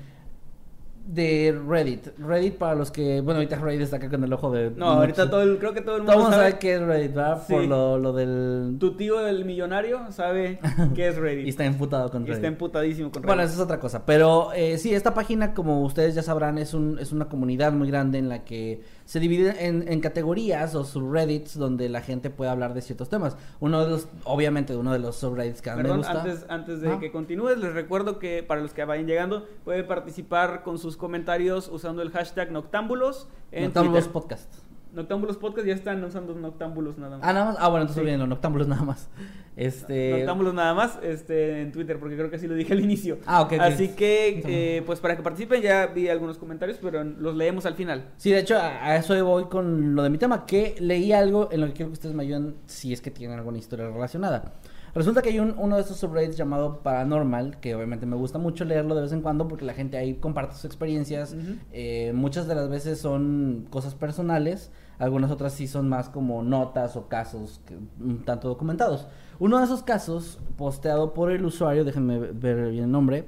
de 1.07 1.57
Reddit. 1.67 2.07
Reddit 2.19 2.55
para 2.57 2.75
los 2.75 2.91
que, 2.91 3.21
bueno, 3.21 3.39
ahorita 3.39 3.55
Reddit 3.55 3.81
está 3.81 3.95
acá 3.95 4.09
con 4.09 4.23
el 4.23 4.33
ojo 4.33 4.51
de... 4.51 4.71
No, 4.71 4.87
ahorita 4.87 5.29
todo 5.29 5.41
el, 5.41 5.57
creo 5.57 5.73
que 5.73 5.81
todo 5.81 5.95
el 5.95 6.01
mundo 6.01 6.11
Todo 6.11 6.21
el 6.21 6.23
mundo 6.25 6.37
sabe. 6.37 6.49
sabe 6.51 6.59
qué 6.59 6.73
es 6.75 6.81
Reddit, 6.81 7.13
¿verdad? 7.13 7.43
Sí. 7.47 7.53
Por 7.53 7.63
lo, 7.63 7.97
lo 7.97 8.13
del... 8.13 8.75
Tu 8.79 8.95
tío, 8.97 9.25
el 9.25 9.45
millonario, 9.45 10.11
sabe 10.11 10.59
qué 10.95 11.07
es 11.07 11.15
Reddit. 11.15 11.37
Y 11.47 11.49
está 11.49 11.65
emputado 11.65 12.11
con 12.11 12.23
Y 12.23 12.25
Reddit. 12.25 12.35
está 12.35 12.47
emputadísimo 12.47 13.09
con 13.09 13.23
Reddit. 13.23 13.27
Bueno, 13.27 13.41
esa 13.43 13.53
es 13.53 13.59
otra 13.59 13.79
cosa. 13.79 14.05
Pero 14.05 14.51
eh, 14.53 14.77
sí, 14.77 14.93
esta 14.93 15.13
página, 15.13 15.53
como 15.53 15.81
ustedes 15.83 16.13
ya 16.13 16.23
sabrán, 16.23 16.57
es, 16.57 16.73
un, 16.73 16.99
es 16.99 17.11
una 17.13 17.29
comunidad 17.29 17.71
muy 17.71 17.87
grande 17.89 18.17
en 18.17 18.27
la 18.27 18.43
que 18.43 18.81
se 19.07 19.19
divide 19.21 19.65
en, 19.65 19.87
en 19.87 20.01
categorías 20.01 20.75
o 20.75 20.83
subreddits 20.83 21.57
donde 21.57 21.87
la 21.87 22.01
gente 22.01 22.29
puede 22.29 22.51
hablar 22.51 22.73
de 22.73 22.81
ciertos 22.81 23.07
temas. 23.09 23.37
Uno 23.61 23.83
de 23.83 23.89
los, 23.89 24.07
obviamente, 24.25 24.75
uno 24.75 24.91
de 24.91 24.99
los 24.99 25.15
subreddits 25.15 25.61
que 25.61 25.69
a 25.69 25.75
mí 25.77 25.83
me 25.83 25.95
gusta. 25.95 26.21
antes, 26.21 26.45
antes 26.49 26.81
de 26.81 26.89
Ah. 26.91 26.99
que 26.99 27.11
continúes, 27.11 27.57
les 27.57 27.73
recuerdo 27.73 28.19
que 28.19 28.43
para 28.43 28.61
los 28.61 28.73
que 28.73 28.83
vayan 28.85 29.07
llegando, 29.07 29.47
puede 29.63 29.83
participar 29.85 30.61
con 30.61 30.77
sus 30.77 30.97
comentarios 30.97 31.69
usando 31.71 32.01
el 32.01 32.11
hashtag 32.11 32.51
Noctámbulos 32.51 33.27
en 33.51 33.63
Noctámbulos 33.63 34.03
Twitter. 34.03 34.11
Podcast. 34.13 34.66
Noctámbulos 34.97 35.37
Podcast 35.37 35.65
ya 35.67 35.73
están 35.73 36.03
usando 36.03 36.33
Noctámbulos 36.35 36.97
nada 36.97 37.17
más. 37.17 37.25
Ah, 37.27 37.31
nada 37.31 37.45
más. 37.45 37.57
Ah, 37.59 37.69
bueno, 37.69 37.83
entonces 37.83 38.01
Sí. 38.01 38.05
bien, 38.05 38.19
los 38.19 38.27
Noctámbulos 38.27 38.67
nada 38.67 38.81
más. 38.83 39.09
Este. 39.55 40.11
Noctámbulos 40.17 40.53
nada 40.53 40.73
más 40.73 40.99
este, 41.01 41.61
en 41.61 41.71
Twitter, 41.71 41.97
porque 41.99 42.15
creo 42.15 42.29
que 42.29 42.35
así 42.35 42.47
lo 42.47 42.53
dije 42.55 42.73
al 42.73 42.79
inicio. 42.81 43.17
Ah, 43.25 43.41
ok. 43.41 43.53
Así 43.59 43.89
que, 43.95 44.41
eh, 44.45 44.83
pues 44.85 44.99
para 44.99 45.15
que 45.15 45.23
participen, 45.23 45.61
ya 45.61 45.87
vi 45.87 46.09
algunos 46.09 46.37
comentarios, 46.37 46.77
pero 46.81 47.03
los 47.03 47.35
leemos 47.35 47.65
al 47.65 47.75
final. 47.75 48.09
Sí, 48.17 48.31
de 48.31 48.39
hecho, 48.39 48.57
a, 48.57 48.95
eso 48.97 49.23
voy 49.25 49.45
con 49.45 49.95
lo 49.95 50.03
de 50.03 50.09
mi 50.09 50.17
tema, 50.17 50.45
que 50.45 50.75
leí 50.79 51.11
algo 51.11 51.49
en 51.51 51.61
lo 51.61 51.67
que 51.67 51.73
quiero 51.73 51.89
que 51.89 51.93
ustedes 51.93 52.13
me 52.15 52.23
ayuden 52.23 52.55
si 52.65 52.91
es 52.93 53.01
que 53.01 53.09
tienen 53.11 53.37
alguna 53.37 53.57
historia 53.57 53.87
relacionada. 53.89 54.53
Resulta 54.95 55.21
que 55.21 55.29
hay 55.29 55.39
un- 55.39 55.53
uno 55.59 55.75
de 55.75 55.81
estos 55.83 55.97
subreddits 55.97 56.37
llamado 56.37 56.81
Paranormal, 56.81 57.59
que 57.59 57.75
obviamente 57.75 58.05
me 58.07 58.15
gusta 58.15 58.39
mucho 58.39 58.65
leerlo 58.65 58.95
de 58.95 59.01
vez 59.03 59.11
en 59.11 59.21
cuando 59.21 59.47
porque 59.47 59.63
la 59.65 59.73
gente 59.73 59.95
ahí 59.97 60.15
comparte 60.15 60.55
sus 60.55 60.65
experiencias. 60.65 61.35
Eh, 61.71 62.11
muchas 62.15 62.47
de 62.47 62.55
las 62.55 62.67
veces 62.69 62.99
son 62.99 63.67
cosas 63.69 63.93
personales, 63.95 64.71
algunas 64.99 65.31
otras 65.31 65.53
sí 65.53 65.67
son 65.67 65.87
más 65.87 66.09
como 66.09 66.41
notas 66.41 66.95
o 66.95 67.07
casos 67.07 67.61
que, 67.65 67.75
un 68.03 68.23
tanto 68.23 68.47
documentados. 68.47 69.07
Uno 69.39 69.59
de 69.59 69.65
esos 69.65 69.83
casos, 69.83 70.39
posteado 70.57 71.13
por 71.13 71.31
el 71.31 71.45
usuario, 71.45 71.85
déjenme 71.85 72.19
ver 72.19 72.71
bien 72.71 72.85
el 72.85 72.91
nombre, 72.91 73.27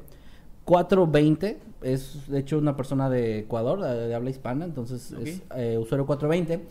420, 0.66 1.60
es 1.82 2.28
de 2.28 2.40
hecho 2.40 2.58
una 2.58 2.76
persona 2.76 3.10
de 3.10 3.40
Ecuador, 3.40 3.82
de, 3.82 4.08
de 4.08 4.16
habla 4.16 4.30
hispana, 4.30 4.66
entonces 4.66 5.12
es 5.12 5.42
eh, 5.56 5.78
usuario 5.78 6.06
420, 6.06 6.66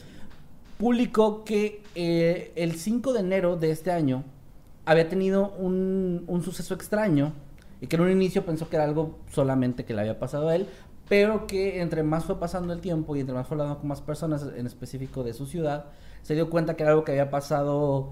publicó 0.78 1.44
que 1.44 1.82
eh, 1.94 2.52
el 2.54 2.74
5 2.76 3.12
de 3.12 3.20
enero 3.20 3.56
de 3.56 3.70
este 3.70 3.90
año 3.90 4.24
había 4.86 5.08
tenido 5.08 5.50
un, 5.58 6.24
un 6.26 6.42
suceso 6.42 6.74
extraño 6.74 7.32
y 7.80 7.86
que 7.86 7.96
en 7.96 8.02
un 8.02 8.10
inicio 8.10 8.44
pensó 8.44 8.68
que 8.68 8.76
era 8.76 8.84
algo 8.84 9.18
solamente 9.30 9.84
que 9.84 9.94
le 9.94 10.00
había 10.00 10.18
pasado 10.18 10.48
a 10.48 10.56
él, 10.56 10.66
pero 11.08 11.46
que 11.46 11.80
entre 11.80 12.02
más 12.02 12.24
fue 12.24 12.38
pasando 12.38 12.72
el 12.72 12.80
tiempo 12.80 13.16
y 13.16 13.20
entre 13.20 13.34
más 13.34 13.46
fue 13.46 13.54
hablando 13.56 13.78
con 13.78 13.88
más 13.88 14.00
personas, 14.00 14.46
en 14.56 14.66
específico 14.66 15.22
de 15.24 15.32
su 15.32 15.46
ciudad, 15.46 15.86
se 16.22 16.34
dio 16.34 16.50
cuenta 16.50 16.74
que 16.74 16.82
era 16.82 16.90
algo 16.92 17.04
que 17.04 17.12
había 17.12 17.30
pasado 17.30 18.10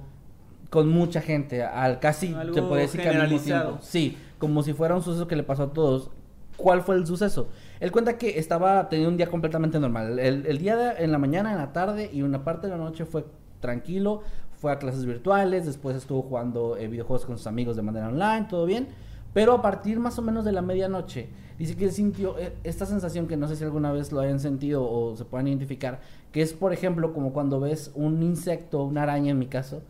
con 0.71 0.89
mucha 0.89 1.21
gente, 1.21 1.63
al 1.63 2.01
casi, 2.01 2.35
Algo 2.35 2.55
te 2.55 2.63
podría 2.63 2.83
decir 2.83 3.01
que 3.01 3.09
al 3.09 3.29
mismo 3.29 3.39
tiempo. 3.45 3.79
Sí, 3.83 4.17
como 4.39 4.63
si 4.63 4.73
fuera 4.73 4.95
un 4.97 5.03
suceso 5.03 5.27
que 5.29 5.37
le 5.37 5.43
pasó 5.43 5.65
a 5.65 5.73
todos. 5.73 6.11
¿Cuál 6.57 6.81
fue 6.83 6.95
el 6.97 7.07
suceso? 7.07 7.49
Él 7.81 7.93
cuenta 7.93 8.17
que 8.17 8.39
estaba 8.39 8.89
teniendo 8.89 9.11
un 9.11 9.17
día 9.19 9.29
completamente 9.29 9.79
normal. 9.79 10.19
El, 10.19 10.47
el 10.47 10.59
día 10.59 10.75
de- 10.77 11.05
en 11.05 11.13
la 11.13 11.19
mañana, 11.19 11.53
en 11.53 11.59
la 11.59 11.73
tarde 11.73 12.09
y 12.13 12.23
una 12.23 12.45
parte 12.45 12.67
de 12.67 12.73
la 12.73 12.79
noche 12.79 13.05
fue 13.05 13.27
tranquilo. 13.61 14.23
Fue 14.59 14.73
a 14.73 14.79
clases 14.79 15.05
virtuales, 15.05 15.67
después 15.67 15.95
estuvo 15.97 16.23
jugando 16.23 16.79
eh, 16.79 16.89
videojuegos 16.89 17.27
con 17.27 17.37
sus 17.37 17.47
amigos 17.47 17.77
de 17.77 17.83
manera 17.83 18.09
online, 18.09 18.47
todo 18.49 18.65
bien. 18.65 18.89
Pero 19.37 19.53
a 19.53 19.61
partir 19.61 20.01
más 20.01 20.19
o 20.19 20.23
menos 20.23 20.47
de 20.47 20.53
la 20.53 20.63
medianoche, 20.63 21.29
dice 21.59 21.77
que 21.77 21.85
él 21.85 21.93
sintió 21.93 22.39
eh, 22.39 22.55
esta 22.65 22.87
sensación 22.87 23.27
que 23.27 23.37
no 23.37 23.47
sé 23.49 23.57
si 23.57 23.65
alguna 23.65 23.93
vez 23.93 24.11
lo 24.11 24.21
hayan 24.21 24.41
sentido 24.41 24.91
o 24.91 25.15
se 25.15 25.27
puedan 25.27 25.47
identificar, 25.47 26.01
que 26.33 26.41
es 26.41 26.55
por 26.55 26.73
ejemplo 26.73 27.13
como 27.13 27.35
cuando 27.35 27.61
ves 27.61 27.91
un 27.95 28.23
insecto, 28.23 28.83
una 28.83 29.03
araña 29.03 29.33
en 29.33 29.39
mi 29.39 29.45
caso, 29.45 29.83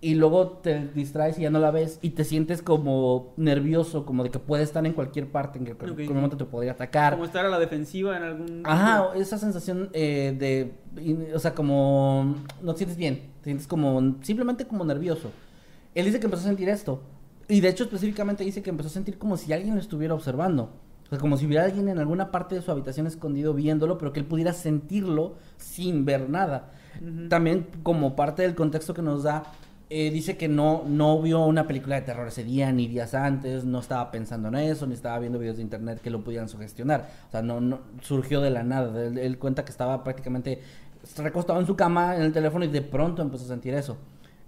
y 0.00 0.16
luego 0.16 0.48
te 0.60 0.88
distraes 0.88 1.38
y 1.38 1.42
ya 1.42 1.50
no 1.50 1.60
la 1.60 1.70
ves 1.70 2.00
y 2.02 2.10
te 2.10 2.24
sientes 2.24 2.62
como 2.62 3.32
nervioso, 3.36 4.04
como 4.04 4.24
de 4.24 4.30
que 4.30 4.40
puede 4.40 4.64
estar 4.64 4.84
en 4.84 4.92
cualquier 4.92 5.28
parte, 5.28 5.60
en 5.60 5.66
que 5.66 5.70
en 5.70 5.76
Ok. 5.76 5.82
cualquier 5.82 6.10
momento 6.12 6.36
te 6.36 6.44
podría 6.46 6.72
atacar. 6.72 7.12
Como 7.12 7.26
estar 7.26 7.46
a 7.46 7.48
la 7.48 7.60
defensiva 7.60 8.16
en 8.16 8.24
algún... 8.24 8.62
Ajá, 8.64 9.10
esa 9.14 9.38
sensación 9.38 9.90
eh, 9.92 10.34
de, 10.36 11.32
o 11.32 11.38
sea, 11.38 11.54
como 11.54 12.34
no 12.60 12.72
te 12.72 12.78
sientes 12.78 12.96
bien, 12.96 13.30
te 13.40 13.50
sientes 13.50 13.68
como 13.68 14.16
simplemente 14.22 14.66
como 14.66 14.84
nervioso. 14.84 15.30
Él 15.94 16.06
dice 16.06 16.18
que 16.18 16.24
empezó 16.26 16.42
a 16.42 16.46
sentir 16.48 16.68
esto 16.68 17.00
y 17.50 17.60
de 17.60 17.68
hecho 17.68 17.84
específicamente 17.84 18.44
dice 18.44 18.62
que 18.62 18.70
empezó 18.70 18.88
a 18.88 18.92
sentir 18.92 19.18
como 19.18 19.36
si 19.36 19.52
alguien 19.52 19.74
lo 19.74 19.80
estuviera 19.80 20.14
observando. 20.14 20.70
O 21.04 21.08
sea, 21.10 21.18
como 21.18 21.36
si 21.36 21.46
hubiera 21.46 21.64
alguien 21.64 21.88
en 21.88 21.98
alguna 21.98 22.30
parte 22.30 22.54
de 22.54 22.62
su 22.62 22.70
habitación 22.70 23.08
escondido 23.08 23.52
viéndolo, 23.52 23.98
pero 23.98 24.12
que 24.12 24.20
él 24.20 24.26
pudiera 24.26 24.52
sentirlo 24.52 25.34
sin 25.56 26.04
ver 26.04 26.30
nada. 26.30 26.70
También 27.28 27.66
como 27.82 28.14
parte 28.14 28.42
del 28.42 28.54
contexto 28.54 28.94
que 28.94 29.02
nos 29.02 29.24
da, 29.24 29.42
eh, 29.90 30.12
dice 30.12 30.36
que 30.36 30.46
no, 30.46 30.84
no 30.86 31.20
vio 31.20 31.44
una 31.44 31.66
película 31.66 31.96
de 31.96 32.02
terror 32.02 32.28
ese 32.28 32.44
día 32.44 32.70
ni 32.70 32.86
días 32.86 33.14
antes, 33.14 33.64
no 33.64 33.80
estaba 33.80 34.12
pensando 34.12 34.46
en 34.48 34.54
eso, 34.54 34.86
ni 34.86 34.94
estaba 34.94 35.18
viendo 35.18 35.40
videos 35.40 35.56
de 35.56 35.64
internet 35.64 36.00
que 36.00 36.10
lo 36.10 36.22
pudieran 36.22 36.48
sugestionar. 36.48 37.10
O 37.26 37.30
sea, 37.32 37.42
no, 37.42 37.60
no 37.60 37.80
surgió 38.02 38.40
de 38.40 38.50
la 38.50 38.62
nada. 38.62 39.04
Él, 39.04 39.18
él 39.18 39.38
cuenta 39.38 39.64
que 39.64 39.72
estaba 39.72 40.04
prácticamente 40.04 40.60
recostado 41.16 41.58
en 41.58 41.66
su 41.66 41.74
cama, 41.74 42.14
en 42.14 42.22
el 42.22 42.32
teléfono, 42.32 42.64
y 42.64 42.68
de 42.68 42.82
pronto 42.82 43.20
empezó 43.20 43.46
a 43.46 43.48
sentir 43.48 43.74
eso. 43.74 43.96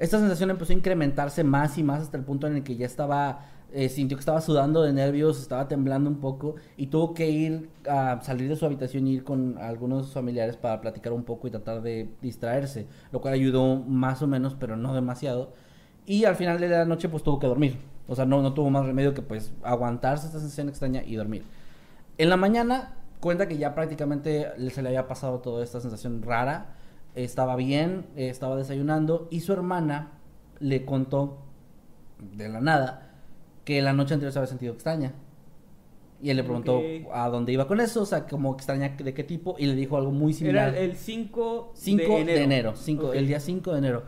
Esta 0.03 0.19
sensación 0.19 0.51
empezó 0.51 0.73
a 0.73 0.75
incrementarse 0.75 1.45
más 1.45 1.79
y 1.79 1.85
más 1.85 2.03
hasta 2.03 2.17
el 2.17 2.25
punto 2.25 2.49
en 2.49 2.57
el 2.57 2.65
que 2.65 2.75
ya 2.75 2.87
estaba, 2.87 3.47
eh, 3.73 3.89
sintió 3.89 4.17
que 4.17 4.23
estaba 4.23 4.41
sudando 4.41 4.83
de 4.83 4.93
nervios, 4.93 5.41
estaba 5.41 5.69
temblando 5.69 6.11
un 6.11 6.17
poco 6.19 6.57
y 6.77 6.89
tuvo 6.89 7.15
que 7.15 7.31
ir 7.31 7.71
a 7.89 8.21
salir 8.21 8.49
de 8.49 8.57
su 8.57 8.67
habitación 8.67 9.07
y 9.07 9.13
ir 9.13 9.23
con 9.23 9.59
algunos 9.59 10.13
familiares 10.13 10.57
para 10.57 10.81
platicar 10.81 11.13
un 11.13 11.23
poco 11.23 11.47
y 11.47 11.53
tratar 11.53 11.83
de 11.83 12.09
distraerse, 12.21 12.89
lo 13.13 13.21
cual 13.21 13.35
ayudó 13.35 13.77
más 13.77 14.21
o 14.23 14.27
menos, 14.27 14.57
pero 14.59 14.77
no 14.77 14.93
demasiado. 14.93 15.53
Y 16.05 16.25
al 16.25 16.35
final 16.35 16.59
de 16.59 16.69
la 16.69 16.85
noche 16.85 17.09
pues 17.09 17.23
tuvo 17.23 17.39
que 17.39 17.47
dormir. 17.47 17.79
O 18.09 18.17
sea, 18.17 18.27
no, 18.27 18.43
no 18.43 18.55
tuvo 18.55 18.71
más 18.71 18.85
remedio 18.85 19.15
que 19.15 19.23
pues 19.23 19.53
aguantarse 19.63 20.27
esta 20.27 20.41
sensación 20.41 20.69
extraña 20.69 21.05
y 21.07 21.15
dormir. 21.15 21.45
En 22.19 22.29
la 22.29 22.37
mañana 22.37 22.95
cuenta 23.21 23.47
que 23.47 23.57
ya 23.57 23.73
prácticamente 23.77 24.49
se 24.69 24.83
le 24.83 24.89
había 24.89 25.07
pasado 25.07 25.39
toda 25.39 25.63
esta 25.63 25.81
sensación 25.81 26.25
rara. 26.25 26.75
Estaba 27.15 27.57
bien, 27.57 28.07
eh, 28.17 28.29
estaba 28.29 28.57
desayunando 28.57 29.29
y 29.31 29.41
su 29.41 29.53
hermana 29.53 30.13
le 30.61 30.85
contó 30.85 31.39
de 32.37 32.49
la 32.49 32.61
nada 32.61 33.11
que 33.65 33.83
la 33.83 33.93
noche 33.93 34.15
anterior 34.15 34.33
se 34.33 34.39
había 34.39 34.47
sentido 34.49 34.73
extraña. 34.73 35.13
Y 36.23 36.31
él 36.31 36.37
le 36.37 36.45
preguntó 36.45 36.81
a 37.13 37.29
dónde 37.29 37.53
iba 37.53 37.67
con 37.67 37.81
eso, 37.81 38.03
o 38.03 38.07
sea, 38.07 38.27
como 38.29 38.55
extraña 38.55 38.91
de 38.91 39.13
qué 39.13 39.25
tipo, 39.25 39.57
y 39.59 39.67
le 39.67 39.75
dijo 39.75 39.97
algo 39.97 40.13
muy 40.13 40.33
similar. 40.33 40.69
Era 40.69 40.79
el 40.79 40.95
5 40.97 41.73
5 41.75 42.03
de 42.03 42.09
de 42.09 42.21
enero. 42.21 42.45
enero, 42.45 42.77
cinco- 42.77 43.13
el 43.13 43.27
día 43.27 43.41
5 43.41 43.73
de 43.73 43.79
enero. 43.79 44.03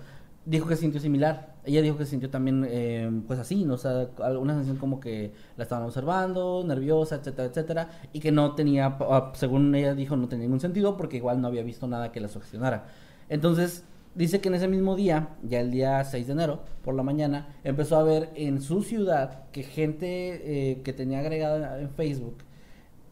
Dijo 0.47 0.69
que 0.69 0.77
sintió 0.77 1.01
similar. 1.01 1.54
Ella 1.65 1.83
dijo 1.83 1.97
que 1.97 2.05
sintió 2.05 2.31
también, 2.31 2.67
eh, 2.69 3.11
pues 3.27 3.39
así, 3.39 3.65
¿no? 3.65 3.75
O 3.75 3.79
sea, 3.79 4.09
alguna 4.23 4.53
sensación 4.55 4.77
como 4.77 5.01
que 5.01 5.33
la 5.57 5.65
estaban 5.65 5.85
observando, 5.85 6.63
nerviosa, 6.67 7.17
etcétera, 7.17 7.49
etcétera. 7.49 7.91
Y 8.13 8.21
que 8.21 8.33
no 8.33 8.55
tenía, 8.55 8.97
ah, 9.01 9.33
según 9.35 9.75
ella 9.75 9.95
dijo, 9.95 10.17
no 10.17 10.29
tenía 10.29 10.45
ningún 10.45 10.61
sentido 10.61 10.97
porque 10.97 11.17
igual 11.17 11.41
no 11.41 11.49
había 11.49 11.63
visto 11.63 11.87
nada 11.87 12.13
que 12.13 12.21
la 12.21 12.29
sugestionara. 12.29 12.87
Entonces, 13.29 13.85
dice 14.15 14.41
que 14.41 14.49
en 14.49 14.55
ese 14.55 14.69
mismo 14.69 14.97
día, 14.97 15.31
ya 15.43 15.61
el 15.61 15.71
día 15.71 16.05
6 16.05 16.27
de 16.27 16.33
enero, 16.33 16.61
por 16.83 16.95
la 16.95 17.03
mañana, 17.03 17.49
empezó 17.65 17.97
a 17.99 18.03
ver 18.03 18.31
en 18.35 18.61
su 18.61 18.83
ciudad 18.83 19.45
que 19.51 19.63
gente 19.63 20.71
eh, 20.71 20.83
que 20.83 20.93
tenía 20.93 21.21
agregada 21.21 21.81
en 21.81 21.91
Facebook 21.91 22.39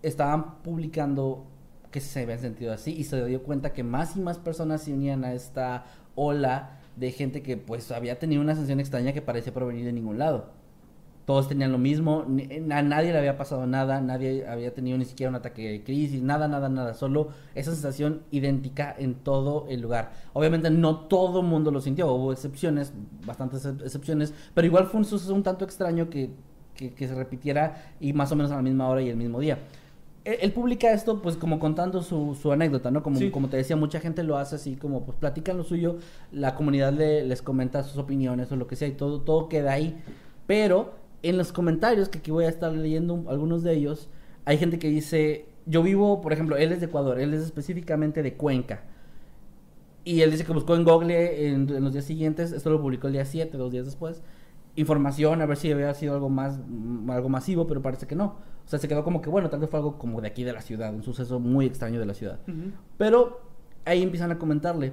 estaban 0.02 0.62
publicando 0.62 1.46
que 1.90 2.00
se 2.00 2.22
habían 2.22 2.40
sentido 2.40 2.72
así 2.72 2.92
y 2.92 3.04
se 3.04 3.24
dio 3.26 3.42
cuenta 3.42 3.72
que 3.72 3.82
más 3.82 4.16
y 4.16 4.20
más 4.20 4.38
personas 4.38 4.82
se 4.82 4.92
unían 4.92 5.24
a 5.24 5.34
esta 5.34 5.84
ola 6.14 6.80
de 6.96 7.10
gente 7.12 7.42
que 7.42 7.56
pues 7.56 7.90
había 7.92 8.18
tenido 8.18 8.42
una 8.42 8.54
sensación 8.54 8.80
extraña 8.80 9.12
que 9.12 9.22
parecía 9.22 9.52
provenir 9.54 9.84
de 9.84 9.92
ningún 9.92 10.18
lado. 10.18 10.46
Todos 11.24 11.48
tenían 11.48 11.70
lo 11.70 11.78
mismo, 11.78 12.24
ni- 12.28 12.48
a 12.72 12.82
nadie 12.82 13.12
le 13.12 13.18
había 13.18 13.36
pasado 13.38 13.64
nada, 13.64 14.00
nadie 14.00 14.44
había 14.48 14.74
tenido 14.74 14.98
ni 14.98 15.04
siquiera 15.04 15.30
un 15.30 15.36
ataque 15.36 15.70
de 15.70 15.84
crisis, 15.84 16.20
nada, 16.20 16.48
nada, 16.48 16.68
nada, 16.68 16.94
solo 16.94 17.28
esa 17.54 17.70
sensación 17.70 18.22
idéntica 18.32 18.92
en 18.98 19.14
todo 19.14 19.66
el 19.68 19.80
lugar. 19.80 20.12
Obviamente 20.32 20.68
no 20.70 20.96
todo 21.06 21.40
el 21.40 21.46
mundo 21.46 21.70
lo 21.70 21.80
sintió, 21.80 22.12
hubo 22.12 22.32
excepciones, 22.32 22.92
bastantes 23.24 23.64
ex- 23.64 23.82
excepciones, 23.82 24.34
pero 24.52 24.66
igual 24.66 24.86
fue 24.86 24.98
un 24.98 25.04
suceso 25.04 25.32
un 25.32 25.44
tanto 25.44 25.64
extraño 25.64 26.10
que, 26.10 26.30
que 26.74 27.06
se 27.06 27.14
repitiera 27.14 27.94
y 28.00 28.12
más 28.12 28.32
o 28.32 28.36
menos 28.36 28.50
a 28.50 28.56
la 28.56 28.62
misma 28.62 28.88
hora 28.88 29.00
y 29.00 29.08
el 29.08 29.16
mismo 29.16 29.38
día. 29.38 29.58
Él, 30.24 30.36
él 30.40 30.52
publica 30.52 30.92
esto 30.92 31.20
pues 31.20 31.36
como 31.36 31.58
contando 31.58 32.02
su, 32.02 32.36
su 32.40 32.52
anécdota, 32.52 32.90
¿no? 32.90 33.02
Como, 33.02 33.16
Sí. 33.18 33.30
como 33.30 33.48
te 33.48 33.56
decía, 33.56 33.76
mucha 33.76 33.98
gente 34.00 34.22
lo 34.22 34.36
hace 34.38 34.54
así 34.56 34.76
como 34.76 35.04
pues 35.04 35.16
platican 35.18 35.56
lo 35.56 35.64
suyo, 35.64 35.98
la 36.30 36.54
comunidad 36.54 36.92
le- 36.92 37.24
les 37.24 37.42
comenta 37.42 37.82
sus 37.82 37.98
opiniones 37.98 38.50
o 38.52 38.56
lo 38.56 38.66
que 38.66 38.76
sea 38.76 38.88
y 38.88 38.92
todo, 38.92 39.20
todo 39.22 39.48
queda 39.48 39.72
ahí. 39.72 40.00
Pero 40.46 40.94
en 41.22 41.38
los 41.38 41.52
comentarios, 41.52 42.08
que 42.08 42.18
aquí 42.18 42.30
voy 42.30 42.44
a 42.44 42.48
estar 42.48 42.72
leyendo 42.72 43.14
un- 43.14 43.28
algunos 43.28 43.62
de 43.62 43.74
ellos, 43.74 44.08
hay 44.44 44.58
gente 44.58 44.78
que 44.78 44.88
dice, 44.88 45.46
yo 45.66 45.82
vivo, 45.82 46.20
por 46.20 46.32
ejemplo, 46.32 46.56
él 46.56 46.72
es 46.72 46.80
de 46.80 46.86
Ecuador, 46.86 47.18
él 47.20 47.32
es 47.34 47.42
específicamente 47.42 48.22
de 48.22 48.34
Cuenca. 48.34 48.82
Y 50.04 50.22
él 50.22 50.32
dice 50.32 50.44
que 50.44 50.52
buscó 50.52 50.74
en 50.74 50.82
Google 50.84 51.46
en, 51.48 51.68
en 51.70 51.84
los 51.84 51.92
días 51.92 52.04
siguientes, 52.04 52.50
esto 52.52 52.70
lo 52.70 52.80
publicó 52.80 53.06
el 53.06 53.12
día 53.12 53.24
7, 53.24 53.56
dos 53.56 53.70
días 53.70 53.84
después, 53.84 54.20
información 54.76 55.40
a 55.42 55.46
ver 55.46 55.56
si 55.56 55.70
había 55.70 55.92
sido 55.94 56.14
algo 56.14 56.28
más 56.28 56.58
mm, 56.66 57.10
algo 57.10 57.28
masivo, 57.28 57.66
pero 57.66 57.82
parece 57.82 58.06
que 58.06 58.14
no. 58.16 58.36
O 58.64 58.68
sea, 58.68 58.78
se 58.78 58.88
quedó 58.88 59.04
como 59.04 59.20
que 59.20 59.28
bueno, 59.30 59.50
tal 59.50 59.60
vez 59.60 59.68
fue 59.70 59.78
algo 59.78 59.98
como 59.98 60.20
de 60.20 60.28
aquí 60.28 60.44
de 60.44 60.52
la 60.52 60.60
ciudad, 60.62 60.94
un 60.94 61.02
suceso 61.02 61.40
muy 61.40 61.66
extraño 61.66 61.98
de 61.98 62.06
la 62.06 62.14
ciudad. 62.14 62.38
Pero 62.96 63.40
ahí 63.84 64.02
empiezan 64.02 64.30
a 64.30 64.38
comentarle 64.38 64.92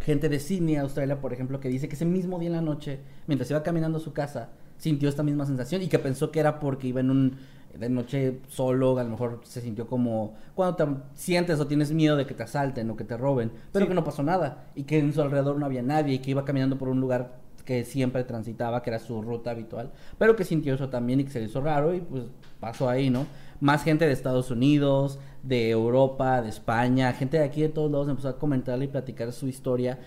gente 0.00 0.28
de 0.28 0.38
Sydney, 0.40 0.76
Australia, 0.76 1.20
por 1.20 1.32
ejemplo, 1.32 1.60
que 1.60 1.68
dice 1.68 1.88
que 1.88 1.94
ese 1.94 2.04
mismo 2.04 2.38
día 2.38 2.48
en 2.48 2.54
la 2.56 2.60
noche, 2.62 3.00
mientras 3.26 3.50
iba 3.50 3.62
caminando 3.62 3.98
a 3.98 4.00
su 4.00 4.12
casa, 4.12 4.50
sintió 4.78 5.08
esta 5.08 5.22
misma 5.22 5.46
sensación 5.46 5.82
y 5.82 5.88
que 5.88 5.98
pensó 5.98 6.30
que 6.30 6.40
era 6.40 6.60
porque 6.60 6.88
iba 6.88 7.00
en 7.00 7.10
un 7.10 7.36
de 7.78 7.90
noche 7.90 8.40
solo, 8.48 8.98
a 8.98 9.04
lo 9.04 9.10
mejor 9.10 9.40
se 9.44 9.60
sintió 9.60 9.86
como 9.86 10.34
cuando 10.54 10.76
te 10.76 10.86
sientes 11.14 11.60
o 11.60 11.66
tienes 11.66 11.92
miedo 11.92 12.16
de 12.16 12.24
que 12.26 12.32
te 12.32 12.42
asalten 12.42 12.88
o 12.88 12.96
que 12.96 13.04
te 13.04 13.18
roben, 13.18 13.52
pero 13.70 13.84
Sí. 13.84 13.88
que 13.90 13.94
no 13.94 14.02
pasó 14.02 14.22
nada 14.22 14.64
y 14.74 14.84
que 14.84 14.98
en 14.98 15.12
su 15.12 15.20
alrededor 15.20 15.58
no 15.58 15.66
había 15.66 15.82
nadie 15.82 16.14
y 16.14 16.18
que 16.20 16.30
iba 16.30 16.44
caminando 16.46 16.78
por 16.78 16.88
un 16.88 17.00
lugar 17.00 17.38
que 17.66 17.84
siempre 17.84 18.24
transitaba, 18.24 18.82
que 18.82 18.88
era 18.88 18.98
su 18.98 19.20
ruta 19.20 19.50
habitual, 19.50 19.90
pero 20.16 20.34
que 20.36 20.44
sintió 20.44 20.72
eso 20.74 20.88
también 20.88 21.20
y 21.20 21.24
que 21.24 21.30
se 21.30 21.40
le 21.40 21.46
hizo 21.46 21.60
raro 21.60 21.92
y 21.94 22.00
pues 22.00 22.24
pasó 22.60 22.88
ahí, 22.88 23.10
¿no? 23.10 23.26
Más 23.60 23.82
gente 23.84 24.06
de 24.06 24.12
Estados 24.12 24.50
Unidos, 24.50 25.18
de 25.42 25.68
Europa, 25.70 26.40
de 26.40 26.48
España, 26.48 27.12
gente 27.12 27.36
de 27.38 27.44
aquí 27.44 27.60
de 27.60 27.68
todos 27.68 27.90
lados 27.90 28.08
empezó 28.08 28.28
a 28.30 28.38
comentarle 28.38 28.86
y 28.86 28.88
platicar 28.88 29.30
su 29.32 29.48
historia 29.48 29.98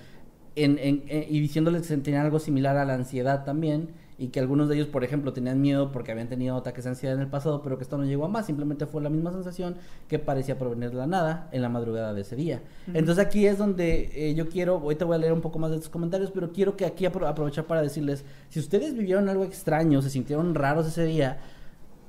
en, 0.56 0.80
en- 0.80 1.04
en- 1.08 1.26
y 1.30 1.40
diciéndoles 1.40 1.88
que 1.88 1.98
tenían 1.98 2.26
algo 2.26 2.40
similar 2.40 2.78
a 2.78 2.86
la 2.86 2.96
ansiedad 2.96 3.44
también 3.46 3.90
y 4.20 4.28
que 4.28 4.42
algunos 4.42 4.68
de 4.68 4.76
ellos, 4.76 4.88
por 4.88 5.06
ejemplo, 5.06 5.32
tenían 5.32 5.62
miedo 5.62 5.94
porque 5.94 6.12
habían 6.12 6.28
tenido 6.28 6.58
ataques 6.58 6.84
de 6.84 6.90
ansiedad 6.90 7.16
en 7.16 7.22
el 7.22 7.30
pasado, 7.30 7.62
pero 7.64 7.78
que 7.78 7.84
esto 7.84 7.98
no 7.98 8.04
llegó 8.04 8.26
a 8.26 8.28
más, 8.28 8.46
simplemente 8.46 8.86
fue 8.86 9.02
la 9.02 9.10
misma 9.10 9.32
sensación 9.32 9.78
que 10.10 10.20
parecía 10.20 10.60
provenir 10.60 10.90
de 10.92 10.98
la 10.98 11.08
nada 11.08 11.48
en 11.54 11.62
la 11.62 11.70
madrugada 11.70 12.14
de 12.14 12.22
ese 12.22 12.36
día. 12.36 12.62
Entonces 12.94 13.26
aquí 13.26 13.48
es 13.48 13.58
donde 13.58 14.12
eh, 14.14 14.36
yo 14.36 14.50
quiero, 14.50 14.76
ahorita 14.80 15.06
voy 15.06 15.16
a 15.16 15.20
leer 15.20 15.32
un 15.32 15.40
poco 15.42 15.58
más 15.58 15.72
de 15.72 15.78
tus 15.78 15.88
comentarios, 15.90 16.32
pero 16.32 16.52
quiero 16.52 16.76
que 16.76 16.86
aquí 16.86 17.06
apro- 17.06 17.28
aprovechar 17.28 17.66
para 17.66 17.82
decirles, 17.82 18.26
si 18.50 18.60
ustedes 18.60 18.94
vivieron 18.94 19.30
algo 19.30 19.46
extraño, 19.46 20.02
se 20.02 20.10
sintieron 20.10 20.54
raros 20.54 20.86
ese 20.86 21.06
día, 21.06 21.38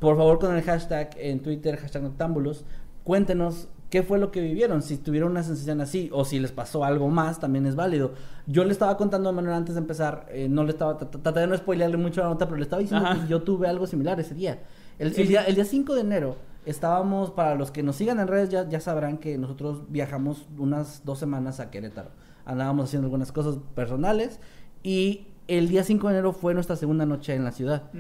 por 0.01 0.17
favor 0.17 0.41
con 0.41 0.57
el 0.57 0.63
hashtag 0.63 1.11
en 1.17 1.41
Twitter, 1.41 1.77
hashtag 1.77 2.03
Noctámbulos, 2.03 2.65
cuéntenos 3.05 3.69
qué 3.91 4.03
fue 4.03 4.19
lo 4.19 4.31
que 4.31 4.41
vivieron, 4.41 4.83
si 4.83 4.97
tuvieron 4.97 5.33
una 5.33 5.43
sensación 5.43 5.81
así 5.81 6.09
o 6.13 6.25
si 6.25 6.39
les 6.39 6.53
pasó 6.53 6.85
algo 6.85 7.09
más, 7.09 7.41
también 7.41 7.67
es 7.67 7.75
válido. 7.77 8.13
Yo 8.47 8.65
le 8.65 8.73
estaba 8.73 8.97
contando 8.97 9.29
a 9.29 9.33
Manuel 9.33 9.55
antes 9.57 9.75
de 9.75 9.81
empezar, 9.81 10.27
eh, 10.31 10.49
no 10.49 10.65
le 10.65 10.71
estaba, 10.71 10.97
trat- 10.99 11.21
traté 11.23 11.41
de 11.41 11.47
no 11.49 11.57
spoilearle 11.57 11.97
mucho 11.97 12.21
la 12.23 12.29
nota, 12.29 12.47
pero 12.47 12.57
le 12.57 12.63
estaba 12.63 12.81
diciendo 12.81 13.07
Ajá. 13.07 13.21
que 13.21 13.29
yo 13.29 13.43
tuve 13.43 13.67
algo 13.69 13.87
similar 13.87 14.19
ese 14.21 14.35
día. 14.35 14.61
El, 14.99 15.13
día. 15.13 15.43
el 15.45 15.55
día 15.57 15.65
5 15.65 15.95
de 15.95 16.01
enero 16.03 16.37
estábamos, 16.67 17.31
para 17.31 17.55
los 17.57 17.71
que 17.71 17.83
nos 17.83 17.97
sigan 17.97 18.21
en 18.21 18.29
redes 18.29 18.51
ya, 18.51 18.69
ya 18.69 18.81
sabrán 18.81 19.19
que 19.19 19.37
nosotros 19.39 19.83
viajamos 19.89 20.47
unas 20.59 21.05
dos 21.05 21.19
semanas 21.19 21.59
a 21.59 21.71
Querétaro. 21.71 22.11
Andábamos 22.45 22.85
haciendo 22.87 23.07
algunas 23.07 23.33
cosas 23.33 23.57
personales 23.75 24.39
y 24.83 25.27
el 25.49 25.69
día 25.69 25.83
5 25.85 26.07
de 26.09 26.15
enero 26.15 26.33
fue 26.33 26.55
nuestra 26.55 26.77
segunda 26.77 27.07
noche 27.07 27.35
en 27.35 27.45
la 27.45 27.51
ciudad. 27.53 27.91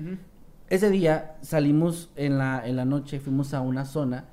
Ese 0.68 0.88
día 0.90 1.37
salimos 1.42 2.11
en 2.16 2.38
la, 2.38 2.62
en 2.64 2.76
la 2.76 2.85
noche, 2.85 3.18
fuimos 3.18 3.55
a 3.55 3.61
una 3.61 3.85
zona 3.85 4.26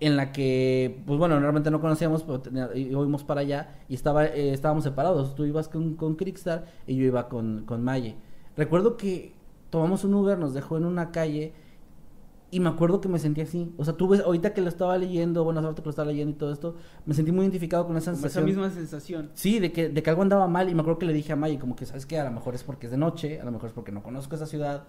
en 0.00 0.16
la 0.16 0.32
que, 0.32 1.02
pues 1.06 1.18
bueno, 1.18 1.38
realmente 1.38 1.70
no 1.70 1.80
conocíamos, 1.80 2.24
pero 2.24 2.42
fuimos 2.72 3.24
para 3.24 3.40
allá 3.42 3.76
y 3.88 3.94
estaba, 3.94 4.26
eh, 4.26 4.52
estábamos 4.52 4.84
separados. 4.84 5.34
Tú 5.34 5.44
ibas 5.44 5.68
con, 5.68 5.94
con 5.94 6.16
Crickstar 6.16 6.64
y 6.86 6.96
yo 6.96 7.04
iba 7.04 7.28
con, 7.28 7.64
con 7.64 7.82
Maye. 7.82 8.16
Recuerdo 8.56 8.96
que 8.96 9.32
tomamos 9.70 10.04
un 10.04 10.14
Uber, 10.14 10.38
nos 10.38 10.54
dejó 10.54 10.76
en 10.76 10.84
una 10.84 11.10
calle 11.10 11.52
y 12.50 12.60
me 12.60 12.68
acuerdo 12.68 13.00
que 13.00 13.08
me 13.08 13.18
sentí 13.18 13.40
así. 13.40 13.72
O 13.78 13.84
sea, 13.84 13.94
tú 13.94 14.06
ves, 14.06 14.20
ahorita 14.20 14.52
que 14.52 14.60
lo 14.60 14.68
estaba 14.68 14.96
leyendo, 14.98 15.42
bueno, 15.42 15.60
ahorita 15.60 15.82
que 15.82 15.86
lo 15.86 15.90
estaba 15.90 16.06
leyendo 16.08 16.32
y 16.32 16.38
todo 16.38 16.52
esto, 16.52 16.76
me 17.04 17.14
sentí 17.14 17.32
muy 17.32 17.42
identificado 17.44 17.86
con 17.86 17.96
esa 17.96 18.12
Como 18.12 18.26
esa 18.26 18.40
sensación. 18.40 18.44
misma 18.44 18.70
sensación. 18.70 19.30
Sí, 19.34 19.58
de 19.58 19.72
que, 19.72 19.88
de 19.88 20.02
que 20.02 20.10
algo 20.10 20.22
andaba 20.22 20.46
mal 20.46 20.68
y 20.68 20.74
me 20.74 20.82
acuerdo 20.82 20.98
que 21.00 21.06
le 21.06 21.12
dije 21.12 21.32
a 21.32 21.36
Maggie 21.36 21.58
como 21.58 21.74
que, 21.74 21.86
¿sabes 21.86 22.06
qué? 22.06 22.18
A 22.20 22.24
lo 22.24 22.30
mejor 22.30 22.54
es 22.54 22.62
porque 22.62 22.86
es 22.86 22.92
de 22.92 22.98
noche, 22.98 23.40
a 23.40 23.44
lo 23.44 23.50
mejor 23.50 23.68
es 23.70 23.72
porque 23.74 23.90
no 23.90 24.02
conozco 24.04 24.36
esa 24.36 24.46
ciudad, 24.46 24.84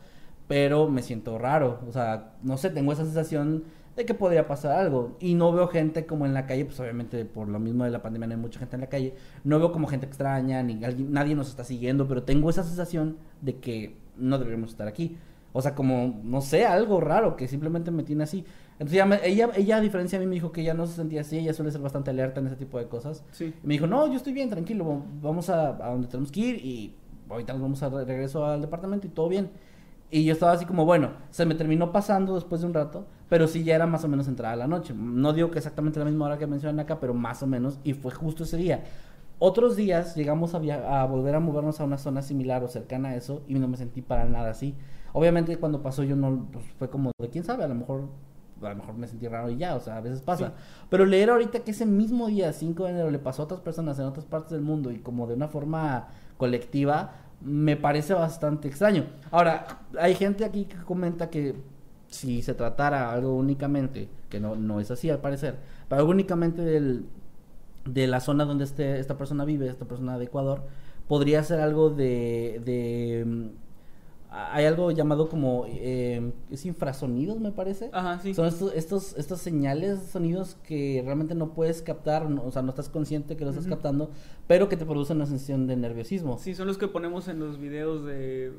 pero 0.47 0.89
me 0.89 1.01
siento 1.01 1.39
raro, 1.39 1.79
o 1.87 1.91
sea, 1.91 2.35
no 2.43 2.57
sé, 2.57 2.69
tengo 2.69 2.91
esa 2.91 3.03
sensación 3.03 3.63
de 3.95 4.05
que 4.05 4.13
podría 4.13 4.47
pasar 4.47 4.77
algo 4.77 5.15
y 5.19 5.35
no 5.35 5.51
veo 5.53 5.67
gente 5.67 6.05
como 6.05 6.25
en 6.25 6.33
la 6.33 6.45
calle, 6.45 6.65
pues 6.65 6.79
obviamente 6.79 7.23
por 7.25 7.47
lo 7.47 7.59
mismo 7.59 7.83
de 7.85 7.91
la 7.91 8.01
pandemia 8.01 8.27
no 8.27 8.33
hay 8.35 8.39
mucha 8.41 8.59
gente 8.59 8.75
en 8.75 8.81
la 8.81 8.87
calle, 8.87 9.13
no 9.43 9.57
veo 9.59 9.71
como 9.71 9.87
gente 9.87 10.05
extraña, 10.05 10.61
ni 10.63 10.83
alguien, 10.83 11.11
nadie 11.13 11.33
nos 11.35 11.47
está 11.49 11.63
siguiendo, 11.63 12.07
pero 12.07 12.23
tengo 12.23 12.49
esa 12.49 12.63
sensación 12.63 13.17
de 13.41 13.55
que 13.57 13.95
no 14.17 14.37
deberíamos 14.37 14.71
estar 14.71 14.87
aquí. 14.87 15.17
O 15.57 15.61
sea, 15.61 15.73
como, 15.73 16.19
no 16.25 16.41
sé, 16.41 16.65
algo 16.65 16.99
raro 16.99 17.37
que 17.37 17.47
simplemente 17.47 17.89
me 17.89 18.03
tiene 18.03 18.25
así. 18.25 18.43
Entonces 18.73 18.97
ya 18.97 19.05
me- 19.05 19.25
ella, 19.25 19.49
ella, 19.55 19.77
a 19.77 19.79
diferencia 19.81 20.19
de 20.19 20.25
mí, 20.25 20.29
me 20.29 20.35
dijo 20.35 20.51
que 20.51 20.59
ella 20.59 20.73
no 20.73 20.85
se 20.85 20.95
sentía 20.95 21.21
así, 21.21 21.37
ella 21.39 21.53
suele 21.53 21.71
ser 21.71 21.79
bastante 21.79 22.09
alerta 22.11 22.41
en 22.41 22.47
ese 22.47 22.57
tipo 22.57 22.77
de 22.77 22.89
cosas. 22.89 23.23
Sí. 23.31 23.53
Y 23.63 23.65
me 23.67 23.75
dijo, 23.75 23.87
no, 23.87 24.05
yo 24.07 24.15
estoy 24.17 24.33
bien, 24.33 24.49
tranquilo, 24.49 25.03
vamos 25.21 25.49
a, 25.49 25.69
a 25.69 25.91
donde 25.91 26.09
tenemos 26.09 26.29
que 26.29 26.41
ir 26.41 26.55
y 26.65 26.93
ahorita 27.29 27.53
nos 27.53 27.61
vamos 27.61 27.81
a 27.83 27.87
re- 27.89 28.03
regreso 28.03 28.45
al 28.45 28.59
departamento 28.59 29.07
y 29.07 29.11
todo 29.11 29.29
bien. 29.29 29.49
Y 30.11 30.25
yo 30.25 30.33
estaba 30.33 30.51
así 30.51 30.65
como, 30.65 30.83
bueno, 30.83 31.11
se 31.29 31.45
me 31.45 31.55
terminó 31.55 31.93
pasando 31.93 32.35
después 32.35 32.59
de 32.59 32.67
un 32.67 32.73
rato, 32.73 33.07
pero 33.29 33.47
sí 33.47 33.63
ya 33.63 33.75
era 33.75 33.87
más 33.87 34.03
o 34.03 34.07
menos 34.07 34.27
entrada 34.27 34.55
la 34.55 34.67
noche. 34.67 34.93
No 34.93 35.33
digo 35.33 35.51
que 35.51 35.59
exactamente 35.59 35.99
la 35.99 36.05
misma 36.05 36.25
hora 36.25 36.37
que 36.37 36.47
mencionan 36.47 36.79
acá, 36.79 36.99
pero 36.99 37.13
más 37.13 37.41
o 37.43 37.47
menos, 37.47 37.79
y 37.83 37.93
fue 37.93 38.11
justo 38.11 38.43
ese 38.43 38.57
día. 38.57 38.83
Otros 39.37 39.75
días 39.75 40.15
llegamos 40.15 40.55
a, 40.55 41.05
volver 41.05 41.35
a 41.35 41.39
movernos 41.39 41.81
a 41.81 41.83
una 41.83 41.97
zona 41.97 42.21
similar 42.21 42.63
o 42.63 42.67
cercana 42.67 43.09
a 43.09 43.15
eso 43.15 43.43
y 43.47 43.55
no 43.55 43.67
me 43.67 43.75
sentí 43.75 44.01
para 44.01 44.25
nada 44.25 44.51
así. 44.51 44.75
Obviamente 45.11 45.57
cuando 45.57 45.81
pasó 45.81 46.03
yo 46.03 46.15
no, 46.15 46.47
pues 46.51 46.65
fue 46.79 46.89
como 46.89 47.11
de 47.19 47.29
quién 47.29 47.43
sabe, 47.43 47.63
a 47.63 47.67
lo 47.67 47.75
mejor 47.75 48.07
a 48.61 48.69
lo 48.69 48.75
mejor 48.75 48.95
me 48.95 49.07
sentí 49.07 49.27
raro 49.27 49.49
y 49.49 49.57
ya, 49.57 49.75
o 49.75 49.81
sea, 49.81 49.97
a 49.97 50.01
veces 50.01 50.21
pasa. 50.21 50.53
Pero 50.89 51.05
leer 51.05 51.29
ahorita 51.29 51.59
que 51.59 51.71
ese 51.71 51.85
mismo 51.85 52.27
día, 52.27 52.53
5 52.53 52.85
de 52.85 52.89
enero, 52.89 53.11
le 53.11 53.19
pasó 53.19 53.41
a 53.41 53.45
otras 53.45 53.59
personas 53.59 53.99
en 53.99 54.05
otras 54.05 54.25
partes 54.25 54.51
del 54.51 54.61
mundo 54.61 54.91
y 54.91 54.99
como 54.99 55.27
de 55.27 55.33
una 55.33 55.49
forma 55.49 56.07
colectiva, 56.37 57.15
me 57.41 57.75
parece 57.75 58.13
bastante 58.13 58.69
extraño. 58.69 59.07
Ahora, 59.31 59.67
hay 59.99 60.15
gente 60.15 60.45
aquí 60.45 60.65
que 60.65 60.77
comenta 60.77 61.29
que 61.29 61.55
si 62.09 62.41
se 62.41 62.53
tratara 62.53 63.11
algo 63.11 63.35
únicamente, 63.35 64.07
que 64.29 64.39
no, 64.39 64.55
no 64.55 64.79
es 64.79 64.91
así 64.91 65.09
al 65.09 65.19
parecer, 65.19 65.55
pero 65.89 65.99
algo 66.01 66.11
únicamente 66.11 66.61
del, 66.61 67.05
de 67.85 68.07
la 68.07 68.19
zona 68.19 68.45
donde 68.45 68.63
este, 68.63 68.99
esta 68.99 69.17
persona 69.17 69.45
vive, 69.45 69.67
esta 69.67 69.85
persona 69.85 70.17
de 70.17 70.25
Ecuador, 70.25 70.61
podría 71.07 71.43
ser 71.43 71.59
algo 71.59 71.89
de, 71.89 72.61
de 72.65 73.23
mm, 73.25 73.45
hay 74.31 74.65
algo 74.65 74.91
llamado 74.91 75.29
como 75.29 75.65
eh, 75.67 76.33
es 76.51 76.65
infrasonidos 76.65 77.39
me 77.39 77.51
parece. 77.51 77.89
Ajá, 77.93 78.19
sí. 78.19 78.33
son 78.33 78.47
estos 78.47 78.73
estos 78.73 79.15
estos 79.17 79.39
señales 79.39 79.99
sonidos 80.11 80.57
que 80.67 81.01
realmente 81.05 81.35
no 81.35 81.53
puedes 81.53 81.81
captar 81.81 82.29
no- 82.29 82.43
o 82.43 82.51
sea 82.51 82.61
no 82.61 82.69
estás 82.71 82.89
consciente 82.89 83.37
que 83.37 83.45
lo 83.45 83.51
estás 83.51 83.65
captando 83.67 84.09
pero 84.47 84.67
que 84.67 84.75
te 84.75 84.85
producen 84.85 85.17
una 85.17 85.25
sensación 85.25 85.67
de 85.67 85.77
nerviosismo. 85.77 86.37
Sí, 86.37 86.53
son 86.53 86.67
los 86.67 86.77
que 86.77 86.87
ponemos 86.89 87.27
en 87.29 87.39
los 87.39 87.59
videos 87.59 88.03
de... 88.05 88.51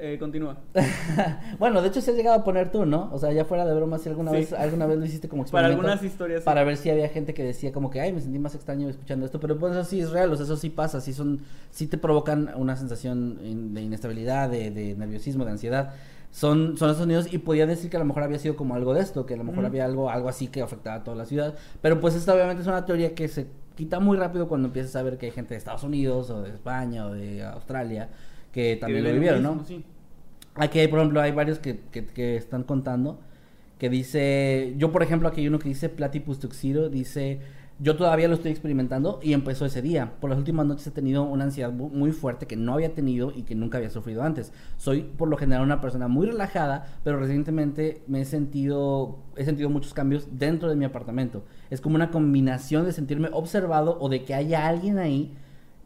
Eh, 0.00 0.16
continúa. 0.18 0.56
bueno 1.58 1.80
de 1.82 1.88
hecho 1.88 2.00
se 2.00 2.10
has 2.10 2.16
llegado 2.16 2.36
a 2.40 2.44
poner 2.44 2.72
tú 2.72 2.86
no 2.86 3.08
o 3.12 3.18
sea 3.18 3.30
ya 3.32 3.44
fuera 3.44 3.64
de 3.64 3.74
broma 3.74 3.98
si 3.98 4.08
alguna 4.08 4.30
Sí. 4.32 4.36
vez 4.38 4.52
alguna 4.52 4.86
vez 4.86 4.98
lo 4.98 5.04
hiciste 5.04 5.28
como 5.28 5.44
Para 5.44 5.68
experimento 5.68 5.88
algunas 5.92 6.02
historias. 6.04 6.40
sí. 6.40 6.44
para 6.44 6.64
ver 6.64 6.76
si 6.76 6.90
había 6.90 7.08
gente 7.08 7.34
que 7.34 7.44
decía 7.44 7.72
como 7.72 7.88
que 7.90 8.00
ay 8.00 8.12
me 8.12 8.20
sentí 8.20 8.38
más 8.38 8.54
extraño 8.54 8.88
escuchando 8.88 9.26
esto 9.26 9.38
pero 9.38 9.58
pues 9.58 9.72
eso 9.72 9.84
sí 9.84 10.00
es 10.00 10.10
real 10.10 10.32
o 10.32 10.36
sea 10.36 10.44
eso 10.44 10.56
sí 10.56 10.70
pasa 10.70 11.00
sí 11.00 11.12
son 11.12 11.40
sí 11.70 11.86
te 11.86 11.98
provocan 11.98 12.50
una 12.56 12.74
sensación 12.76 13.38
in- 13.44 13.74
de 13.74 13.82
inestabilidad 13.82 14.48
de, 14.50 14.70
de 14.70 14.94
nerviosismo 14.96 15.44
de 15.44 15.52
ansiedad 15.52 15.90
son 16.32 16.76
son 16.78 16.88
los 16.88 16.96
sonidos 16.96 17.32
y 17.32 17.38
podía 17.38 17.66
decir 17.66 17.88
que 17.90 17.96
a 17.96 18.00
lo 18.00 18.06
mejor 18.06 18.22
había 18.24 18.38
sido 18.38 18.56
como 18.56 18.74
algo 18.74 18.94
de 18.94 19.02
esto 19.02 19.24
que 19.26 19.34
a 19.34 19.36
lo 19.36 19.44
mejor 19.44 19.64
había 19.66 19.84
algo 19.84 20.10
algo 20.10 20.28
así 20.28 20.48
que 20.48 20.62
afectaba 20.62 20.96
a 20.96 21.04
toda 21.04 21.16
la 21.16 21.26
ciudad 21.26 21.54
pero 21.80 22.00
pues 22.00 22.14
esta 22.16 22.34
obviamente 22.34 22.62
es 22.62 22.66
una 22.68 22.84
teoría 22.86 23.14
que 23.14 23.28
se 23.28 23.46
quita 23.76 24.00
muy 24.00 24.16
rápido 24.16 24.48
cuando 24.48 24.66
empiezas 24.68 24.96
a 24.96 25.02
ver 25.02 25.16
que 25.18 25.26
hay 25.26 25.32
gente 25.32 25.54
de 25.54 25.58
Estados 25.58 25.82
Unidos 25.84 26.28
o 26.30 26.42
de 26.42 26.50
España 26.50 27.06
o 27.06 27.12
de 27.12 27.44
Australia 27.44 28.08
que 28.52 28.74
Que 28.74 28.76
también 28.76 29.04
lo 29.04 29.12
vivieron 29.12 29.42
no 29.42 29.64
sí. 29.64 29.84
Aquí 30.54 30.78
hay, 30.78 30.88
por 30.88 30.98
ejemplo, 30.98 31.20
hay 31.20 31.32
varios 31.32 31.58
que, 31.58 31.80
que, 31.90 32.04
que 32.06 32.36
están 32.36 32.62
contando. 32.62 33.18
Que 33.78 33.88
dice. 33.88 34.74
Yo, 34.76 34.92
por 34.92 35.02
ejemplo, 35.02 35.28
aquí 35.28 35.40
hay 35.40 35.48
uno 35.48 35.58
que 35.58 35.68
dice 35.68 35.88
Platypus 35.88 36.38
tuxiro. 36.38 36.88
Dice. 36.88 37.40
Yo 37.78 37.96
todavía 37.96 38.28
lo 38.28 38.34
estoy 38.34 38.52
experimentando 38.52 39.18
y 39.22 39.32
empezó 39.32 39.64
ese 39.64 39.82
día. 39.82 40.12
Por 40.20 40.30
las 40.30 40.38
últimas 40.38 40.66
noches 40.66 40.86
he 40.86 40.90
tenido 40.92 41.24
una 41.24 41.44
ansiedad 41.44 41.72
mu- 41.72 41.88
muy 41.88 42.12
fuerte 42.12 42.46
que 42.46 42.54
no 42.54 42.74
había 42.74 42.94
tenido 42.94 43.32
y 43.34 43.42
que 43.42 43.56
nunca 43.56 43.78
había 43.78 43.90
sufrido 43.90 44.22
antes. 44.22 44.52
Soy, 44.76 45.02
por 45.02 45.26
lo 45.28 45.36
general, 45.36 45.64
una 45.64 45.80
persona 45.80 46.06
muy 46.06 46.26
relajada, 46.26 46.86
pero 47.02 47.18
recientemente 47.18 48.02
me 48.06 48.20
he 48.20 48.24
sentido. 48.26 49.18
He 49.36 49.44
sentido 49.44 49.68
muchos 49.70 49.94
cambios 49.94 50.28
dentro 50.38 50.68
de 50.68 50.76
mi 50.76 50.84
apartamento. 50.84 51.44
Es 51.70 51.80
como 51.80 51.96
una 51.96 52.10
combinación 52.12 52.84
de 52.84 52.92
sentirme 52.92 53.30
observado 53.32 53.96
o 54.00 54.08
de 54.08 54.22
que 54.22 54.34
haya 54.34 54.68
alguien 54.68 54.98
ahí 54.98 55.32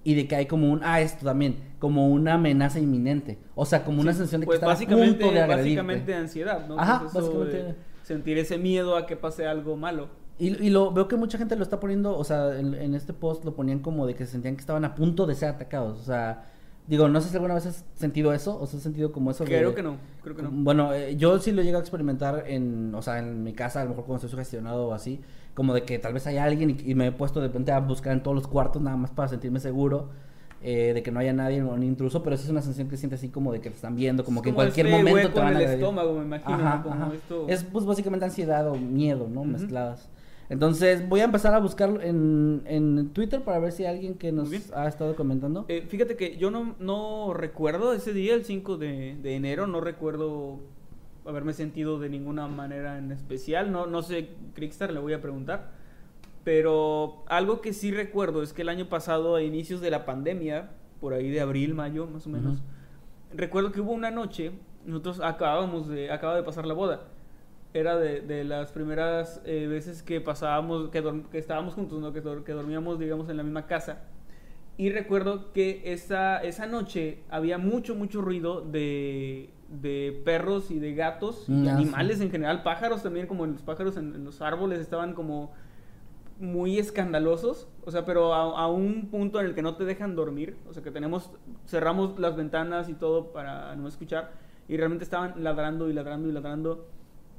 y 0.06 0.14
de 0.14 0.28
que 0.28 0.36
hay 0.36 0.46
como 0.46 0.70
un, 0.70 0.80
ah, 0.84 1.00
esto 1.00 1.24
también, 1.24 1.56
como 1.80 2.08
una 2.08 2.34
amenaza 2.34 2.78
inminente. 2.78 3.38
O 3.56 3.66
sea, 3.66 3.84
como 3.84 4.00
una 4.00 4.12
Sí, 4.12 4.18
sensación 4.18 4.40
de 4.42 4.44
que 4.46 4.58
pues 4.58 4.60
están 4.60 4.70
a 4.70 4.96
punto 4.96 5.30
de 5.32 5.40
agredirte. 5.40 5.46
básicamente 5.82 6.14
ansiedad, 6.14 6.66
¿no? 6.68 6.78
Ajá, 6.78 7.02
básicamente. 7.12 7.56
de 7.62 7.74
sentir 8.02 8.38
ese 8.38 8.56
miedo 8.56 8.96
a 8.96 9.04
que 9.06 9.16
pase 9.16 9.46
algo 9.46 9.76
malo. 9.76 10.08
Y, 10.38 10.48
y 10.64 10.70
lo 10.70 10.92
veo 10.92 11.08
que 11.08 11.16
mucha 11.16 11.38
gente 11.38 11.56
lo 11.56 11.62
está 11.64 11.80
poniendo, 11.80 12.16
o 12.16 12.22
sea, 12.22 12.58
en, 12.58 12.74
en 12.74 12.94
este 12.94 13.12
post 13.12 13.44
lo 13.44 13.54
ponían 13.56 13.80
como 13.80 14.06
de 14.06 14.14
que 14.14 14.26
se 14.26 14.32
sentían 14.32 14.54
que 14.54 14.60
estaban 14.60 14.84
a 14.84 14.94
punto 14.94 15.26
de 15.26 15.34
ser 15.34 15.48
atacados. 15.48 15.98
O 16.00 16.04
sea, 16.04 16.44
digo, 16.86 17.08
no 17.08 17.20
sé 17.20 17.30
si 17.30 17.34
alguna 17.36 17.54
vez 17.54 17.66
has 17.66 17.84
sentido 17.94 18.32
eso, 18.32 18.56
o 18.60 18.66
si 18.66 18.76
has 18.76 18.82
sentido 18.84 19.10
como 19.10 19.32
eso. 19.32 19.44
de- 19.44 19.50
Creo 19.50 19.74
que 19.74 19.82
no, 19.82 19.96
creo 20.22 20.36
que 20.36 20.42
no. 20.42 20.50
Bueno, 20.52 20.92
eh, 20.92 21.16
yo 21.16 21.38
sí 21.40 21.50
lo 21.50 21.62
llego 21.62 21.78
a 21.78 21.80
experimentar 21.80 22.44
en, 22.46 22.94
o 22.94 23.02
sea, 23.02 23.18
en 23.18 23.42
mi 23.42 23.54
casa, 23.54 23.80
a 23.80 23.84
lo 23.84 23.90
mejor 23.90 24.04
cuando 24.04 24.18
estoy 24.18 24.30
sugestionado 24.30 24.86
o 24.88 24.94
así, 24.94 25.20
como 25.56 25.74
de 25.74 25.82
que 25.82 25.98
tal 25.98 26.12
vez 26.12 26.24
hay 26.28 26.36
alguien 26.36 26.70
y, 26.70 26.90
y 26.92 26.94
me 26.94 27.08
he 27.08 27.12
puesto 27.12 27.40
de 27.40 27.48
repente 27.48 27.72
a 27.72 27.80
buscar 27.80 28.12
en 28.12 28.22
todos 28.22 28.36
los 28.36 28.46
cuartos 28.46 28.80
nada 28.80 28.96
más 28.96 29.10
para 29.10 29.26
sentirme 29.28 29.58
seguro. 29.58 30.10
eh, 30.62 30.92
de 30.94 31.02
que 31.02 31.10
no 31.12 31.20
haya 31.20 31.32
nadie 31.32 31.62
o 31.62 31.68
un 31.72 31.82
intruso, 31.82 32.22
pero 32.22 32.36
sí 32.36 32.44
es 32.44 32.50
una 32.50 32.62
sensación 32.62 32.88
que 32.88 32.96
sientes 32.96 33.20
así 33.20 33.28
como 33.28 33.52
de 33.52 33.60
que 33.60 33.68
te 33.70 33.76
están 33.76 33.94
viendo, 33.94 34.24
como 34.24 34.40
que 34.42 34.48
en 34.48 34.54
como 34.54 34.64
cualquier 34.64 34.86
este 34.86 34.98
momento 34.98 35.30
te 35.32 35.38
van 35.40 35.50
en 35.52 35.56
a 35.58 35.62
el 35.62 35.70
estómago, 35.80 36.14
me 36.18 36.24
imagino, 36.24 36.54
Ajá, 36.54 36.76
¿no? 36.78 36.82
Como 36.82 36.94
ajá. 36.94 37.14
esto- 37.14 37.46
Es 37.48 37.62
pues 37.64 37.84
básicamente 37.84 38.24
ansiedad 38.24 38.66
o 38.68 38.74
miedo, 38.74 39.28
¿no? 39.30 39.42
Ujú. 39.42 39.50
Mezcladas. 39.50 40.08
Entonces 40.48 41.08
voy 41.08 41.20
a 41.20 41.24
empezar 41.24 41.54
a 41.54 41.58
buscar 41.58 42.00
en, 42.02 42.62
en 42.66 43.10
Twitter 43.10 43.42
para 43.42 43.58
ver 43.58 43.72
si 43.72 43.84
hay 43.84 43.94
alguien 43.96 44.14
que 44.14 44.32
nos 44.32 44.48
ha 44.72 44.88
estado 44.88 45.14
comentando. 45.16 45.66
Eh, 45.68 45.84
fíjate 45.88 46.16
que 46.16 46.36
yo 46.38 46.50
no, 46.50 46.74
no 46.78 47.34
recuerdo 47.34 47.92
ese 47.92 48.12
día, 48.12 48.34
el 48.34 48.44
5 48.44 48.76
de, 48.78 49.16
de 49.22 49.34
enero, 49.36 49.66
no 49.66 49.80
recuerdo 49.80 50.60
haberme 51.28 51.52
sentido 51.52 51.98
de 51.98 52.08
ninguna 52.08 52.46
manera 52.48 52.98
en 52.98 53.12
especial. 53.12 53.72
No, 53.72 53.86
no 53.86 54.02
sé, 54.02 54.30
Crickstar, 54.54 54.92
le 54.92 55.00
voy 55.00 55.12
a 55.12 55.20
preguntar. 55.20 55.70
Pero 56.44 57.24
algo 57.26 57.60
que 57.60 57.72
sí 57.72 57.90
recuerdo 57.90 58.42
es 58.42 58.52
que 58.52 58.62
el 58.62 58.68
año 58.68 58.88
pasado, 58.88 59.34
a 59.34 59.42
inicios 59.42 59.80
de 59.80 59.90
la 59.90 60.04
pandemia, 60.04 60.70
por 61.00 61.12
ahí 61.12 61.30
de 61.30 61.40
abril, 61.40 61.74
mayo, 61.74 62.06
más 62.06 62.26
o 62.26 62.30
menos, 62.30 62.58
Ujú. 62.58 62.62
recuerdo 63.34 63.72
que 63.72 63.80
hubo 63.80 63.92
una 63.92 64.10
noche, 64.10 64.52
nosotros 64.84 65.20
acabábamos 65.20 65.88
de, 65.88 66.12
acaba 66.12 66.36
de 66.36 66.42
pasar 66.44 66.66
la 66.66 66.74
boda. 66.74 67.02
Era 67.74 67.96
de, 67.96 68.20
de 68.20 68.44
las 68.44 68.70
primeras 68.70 69.42
eh, 69.44 69.66
veces 69.66 70.02
que 70.02 70.20
pasábamos, 70.20 70.88
que, 70.90 71.02
que 71.32 71.38
estábamos 71.38 71.74
juntos, 71.74 72.00
¿no? 72.00 72.12
que, 72.12 72.22
que 72.22 72.52
dormíamos, 72.52 72.98
digamos, 72.98 73.28
en 73.28 73.36
la 73.36 73.42
misma 73.42 73.66
casa. 73.66 74.04
Y 74.78 74.90
recuerdo 74.90 75.52
que 75.52 75.82
esa, 75.84 76.38
esa 76.38 76.66
noche 76.66 77.18
había 77.28 77.58
mucho, 77.58 77.94
mucho 77.94 78.20
ruido 78.20 78.60
de, 78.60 79.50
de 79.68 80.22
perros 80.24 80.70
y 80.70 80.78
de 80.78 80.94
gatos 80.94 81.44
y 81.48 81.52
Mm, 81.52 81.68
ah, 81.68 81.72
animales 81.72 82.20
en 82.20 82.30
general, 82.30 82.62
pájaros 82.62 83.02
también, 83.02 83.26
como 83.26 83.46
los 83.46 83.62
pájaros 83.62 83.96
en, 83.96 84.14
en 84.14 84.24
los 84.24 84.40
árboles 84.40 84.78
estaban 84.80 85.12
como 85.14 85.52
muy 86.38 86.78
escandalosos, 86.78 87.66
o 87.84 87.90
sea, 87.90 88.04
pero 88.04 88.34
a, 88.34 88.60
a 88.62 88.68
un 88.68 89.08
punto 89.10 89.40
en 89.40 89.46
el 89.46 89.54
que 89.54 89.62
no 89.62 89.74
te 89.76 89.84
dejan 89.84 90.14
dormir, 90.14 90.56
o 90.68 90.74
sea, 90.74 90.82
que 90.82 90.90
tenemos, 90.90 91.30
cerramos 91.66 92.18
las 92.18 92.36
ventanas 92.36 92.88
y 92.88 92.94
todo 92.94 93.32
para 93.32 93.74
no 93.76 93.88
escuchar, 93.88 94.32
y 94.68 94.76
realmente 94.76 95.04
estaban 95.04 95.42
ladrando 95.42 95.88
y 95.88 95.92
ladrando 95.94 96.28
y 96.28 96.32
ladrando. 96.32 96.88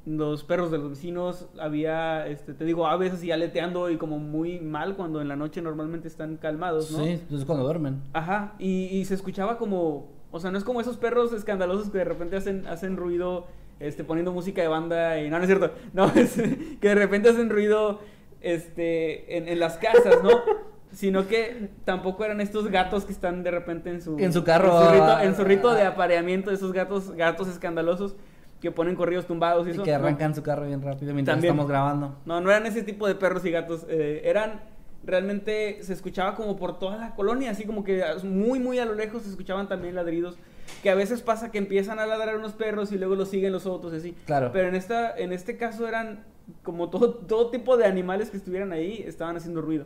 Los 0.06 0.46
perros 0.46 0.72
de 0.72 0.78
los 0.78 0.90
vecinos, 0.92 1.48
había, 1.60 2.26
este, 2.28 2.54
te 2.54 2.63
digo, 2.63 2.88
aves 2.88 3.12
así 3.12 3.30
aleteando 3.30 3.90
y 3.90 3.98
como 3.98 4.20
muy 4.20 4.58
mal 4.62 4.96
cuando 4.96 5.22
en 5.22 5.28
la 5.28 5.36
noche 5.36 5.62
normalmente 5.62 6.08
están 6.08 6.38
calmados, 6.38 6.92
¿no? 6.92 7.04
Sí, 7.04 7.22
pues 7.30 7.44
cuando 7.44 7.66
duermen. 7.66 8.02
Ajá, 8.13 8.56
y, 8.58 8.86
y 8.86 9.04
se 9.04 9.16
escuchaba 9.16 9.58
como, 9.58 10.08
o 10.32 10.40
sea, 10.40 10.52
no 10.52 10.58
es 10.58 10.63
como 10.63 10.82
esos 10.82 10.98
perros 10.98 11.34
escandalosos 11.34 11.90
que 11.90 12.00
de 12.00 12.04
repente 12.06 12.36
hacen, 12.38 12.68
hacen 12.68 12.98
ruido, 12.98 13.48
este, 13.80 14.04
poniendo 14.04 14.32
música 14.32 14.62
de 14.62 14.68
banda 14.68 15.20
y 15.22 15.30
no, 15.30 15.38
no 15.38 15.44
es 15.44 15.48
cierto, 15.48 15.72
no, 15.94 16.06
es 16.16 16.34
que 16.36 16.88
de 16.90 16.96
repente 16.96 17.30
hacen 17.30 17.50
ruido, 17.50 18.00
este, 18.42 19.38
en, 19.38 19.48
en 19.48 19.60
las 19.60 19.78
casas, 19.78 20.24
¿no? 20.24 20.30
Sino 20.92 21.28
que 21.28 21.70
tampoco 21.84 22.24
eran 22.24 22.40
estos 22.40 22.70
gatos 22.70 23.04
que 23.06 23.12
están 23.12 23.44
de 23.44 23.52
repente 23.52 23.90
en 23.90 24.02
su... 24.02 24.18
En 24.20 24.32
su 24.32 24.44
carro, 24.44 24.80
En 24.80 24.86
su 24.88 24.92
rito, 24.94 25.04
ah, 25.06 25.24
en 25.26 25.36
su 25.36 25.44
rito 25.44 25.74
de 25.74 25.82
ah. 25.84 25.90
apareamiento, 25.90 26.50
esos 26.50 26.72
gatos, 26.72 27.12
gatos 27.12 27.50
escandalosos 27.50 28.16
que 28.62 28.72
ponen 28.72 28.96
corridos 28.96 29.28
tumbados 29.28 29.68
y 29.68 29.72
Y 29.72 29.74
eso. 29.74 29.84
que 29.84 29.92
no. 29.92 29.98
arrancan 29.98 30.34
su 30.34 30.42
carro 30.44 30.66
bien 30.66 30.82
rápido 30.82 31.13
mientras 31.13 31.36
También. 31.36 31.54
estamos 31.54 31.70
grabando. 31.70 32.16
No, 32.26 32.40
no 32.42 32.50
eran 32.50 32.66
ese 32.66 32.84
tipo 32.84 33.06
de 33.08 33.16
perros 33.16 33.44
y 33.46 33.52
gatos. 33.52 33.86
eh, 33.90 34.22
eran 34.24 34.62
realmente 35.08 35.80
se 35.82 35.93
escuchaba 35.93 36.36
como 36.36 36.56
por 36.58 36.78
toda 36.78 36.98
la 36.98 37.15
colonia, 37.15 37.50
así 37.52 37.63
como 37.65 37.84
que 37.84 38.04
muy, 38.24 38.60
muy 38.60 38.78
a 38.78 38.86
lo 38.86 38.93
lejos 38.93 39.24
se 39.24 39.30
escuchaban 39.30 39.67
también 39.67 39.96
ladridos. 39.96 40.38
Que 40.84 40.89
a 40.89 40.96
veces 40.96 41.22
pasa 41.22 41.50
que 41.50 41.58
empiezan 41.58 41.98
a 41.98 42.06
ladrar 42.06 42.36
unos 42.38 42.52
perros 42.54 42.91
y 42.91 42.98
luego 42.98 43.15
los 43.15 43.30
siguen 43.30 43.54
los 43.54 43.65
otros 43.65 43.93
y 43.93 43.96
así. 43.98 44.15
Claro. 44.26 44.52
Pero 44.54 44.67
en 44.67 44.76
esta, 44.76 45.17
en 45.17 45.32
este 45.34 45.58
caso 45.58 45.88
eran 45.88 46.26
como 46.62 46.89
todo, 46.89 47.13
todo 47.15 47.50
tipo 47.50 47.78
de 47.78 47.86
animales 47.86 48.30
que 48.30 48.38
estuvieran 48.38 48.72
ahí, 48.74 49.02
estaban 49.08 49.38
haciendo 49.38 49.62
ruido. 49.62 49.86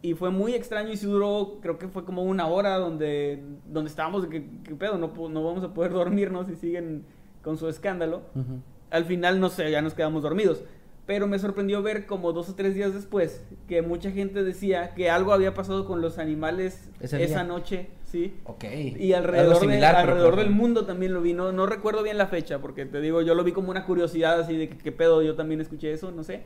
Y 0.00 0.14
fue 0.14 0.30
muy 0.30 0.54
extraño 0.54 0.90
y 0.92 0.96
sí 0.96 1.06
duró, 1.06 1.58
creo 1.60 1.78
que 1.78 1.88
fue 1.88 2.04
como 2.04 2.22
una 2.22 2.46
hora 2.46 2.76
donde, 2.78 3.42
donde 3.66 3.90
estábamos 3.90 4.22
de 4.22 4.28
que, 4.28 4.46
¿qué 4.64 4.74
pedo, 4.74 4.96
no, 4.96 5.12
po- 5.12 5.28
no 5.28 5.44
vamos 5.44 5.62
a 5.62 5.74
poder 5.74 5.92
dormirnos 5.92 6.46
si 6.46 6.54
siguen 6.54 7.04
con 7.42 7.58
su 7.58 7.68
escándalo 7.68 8.22
Ujú. 8.34 8.60
al 8.90 9.04
final, 9.04 9.40
no 9.40 9.48
sé, 9.50 9.70
ya 9.70 9.82
nos 9.82 9.94
quedamos 9.94 10.22
dormidos. 10.22 10.62
Pero 11.08 11.26
me 11.26 11.38
sorprendió 11.38 11.82
ver 11.82 12.04
como 12.04 12.34
dos 12.34 12.50
o 12.50 12.54
tres 12.54 12.74
días 12.74 12.92
después 12.92 13.42
que 13.66 13.80
mucha 13.80 14.10
gente 14.10 14.44
decía 14.44 14.92
que 14.94 15.08
algo 15.08 15.32
había 15.32 15.54
pasado 15.54 15.86
con 15.86 16.02
los 16.02 16.18
animales 16.18 16.90
esa 17.00 17.16
día. 17.16 17.44
noche, 17.44 17.88
¿sí? 18.04 18.34
Ok. 18.44 18.64
Y 18.98 19.14
alrededor, 19.14 19.56
similar, 19.56 19.94
de- 19.94 20.00
alrededor 20.02 20.36
del 20.36 20.50
mundo 20.50 20.84
también 20.84 21.14
lo 21.14 21.22
vi. 21.22 21.32
No, 21.32 21.50
no 21.50 21.64
recuerdo 21.64 22.02
bien 22.02 22.18
la 22.18 22.26
fecha, 22.26 22.58
porque 22.60 22.84
te 22.84 23.00
digo, 23.00 23.22
yo 23.22 23.34
lo 23.34 23.42
vi 23.42 23.52
como 23.52 23.70
una 23.70 23.86
curiosidad 23.86 24.38
así 24.38 24.54
de 24.58 24.68
que 24.68 24.76
qué 24.76 24.92
pedo, 24.92 25.22
yo 25.22 25.34
también 25.34 25.62
escuché 25.62 25.92
eso, 25.92 26.10
no 26.10 26.22
sé. 26.24 26.42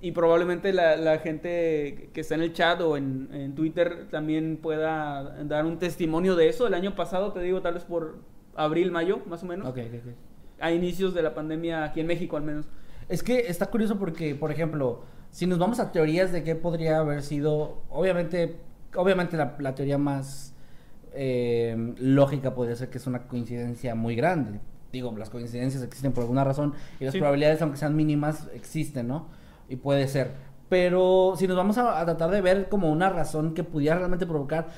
Y 0.00 0.12
probablemente 0.12 0.72
la, 0.72 0.94
la 0.96 1.18
gente 1.18 2.08
que 2.14 2.20
está 2.20 2.36
en 2.36 2.42
el 2.42 2.52
chat 2.52 2.80
o 2.82 2.96
en, 2.96 3.28
en 3.32 3.56
Twitter 3.56 4.06
también 4.12 4.58
pueda 4.62 5.42
dar 5.42 5.66
un 5.66 5.80
testimonio 5.80 6.36
de 6.36 6.48
eso. 6.48 6.68
El 6.68 6.74
año 6.74 6.94
pasado, 6.94 7.32
te 7.32 7.40
digo, 7.40 7.62
tal 7.62 7.74
vez 7.74 7.82
por 7.82 8.18
abril, 8.54 8.92
mayo, 8.92 9.22
más 9.26 9.42
o 9.42 9.46
menos. 9.46 9.66
Ok, 9.68 9.78
ok, 9.78 9.94
ok. 10.06 10.12
A 10.60 10.70
inicios 10.70 11.14
de 11.14 11.22
la 11.22 11.34
pandemia, 11.34 11.82
aquí 11.82 11.98
en 11.98 12.06
México 12.06 12.36
al 12.36 12.44
menos. 12.44 12.66
Es 13.08 13.22
que 13.22 13.46
está 13.48 13.66
curioso 13.66 13.98
porque, 13.98 14.34
por 14.34 14.50
ejemplo, 14.52 15.02
si 15.30 15.46
nos 15.46 15.58
vamos 15.58 15.80
a 15.80 15.92
teorías 15.92 16.32
de 16.32 16.42
qué 16.42 16.54
podría 16.54 16.98
haber 16.98 17.22
sido, 17.22 17.82
obviamente, 17.90 18.56
obviamente 18.94 19.36
la, 19.36 19.56
la 19.58 19.74
teoría 19.74 19.98
más 19.98 20.54
eh, 21.12 21.94
lógica 21.98 22.54
podría 22.54 22.76
ser 22.76 22.90
que 22.90 22.98
es 22.98 23.06
una 23.06 23.26
coincidencia 23.26 23.94
muy 23.94 24.14
grande. 24.14 24.60
Digo, 24.92 25.14
las 25.16 25.30
coincidencias 25.30 25.82
existen 25.82 26.12
por 26.12 26.22
alguna 26.22 26.44
razón 26.44 26.74
y 27.00 27.04
las 27.04 27.12
Sí. 27.12 27.18
probabilidades, 27.18 27.60
aunque 27.62 27.78
sean 27.78 27.94
mínimas, 27.96 28.48
existen, 28.54 29.08
¿no? 29.08 29.26
Y 29.68 29.76
puede 29.76 30.06
ser. 30.08 30.32
Pero 30.68 31.34
si 31.36 31.46
nos 31.46 31.56
vamos 31.56 31.78
a, 31.78 31.98
a 32.00 32.04
tratar 32.04 32.30
de 32.30 32.40
ver 32.42 32.68
como 32.68 32.90
una 32.90 33.08
razón 33.08 33.54
que 33.54 33.64
pudiera 33.64 33.96
realmente 33.96 34.26
provocar, 34.26 34.68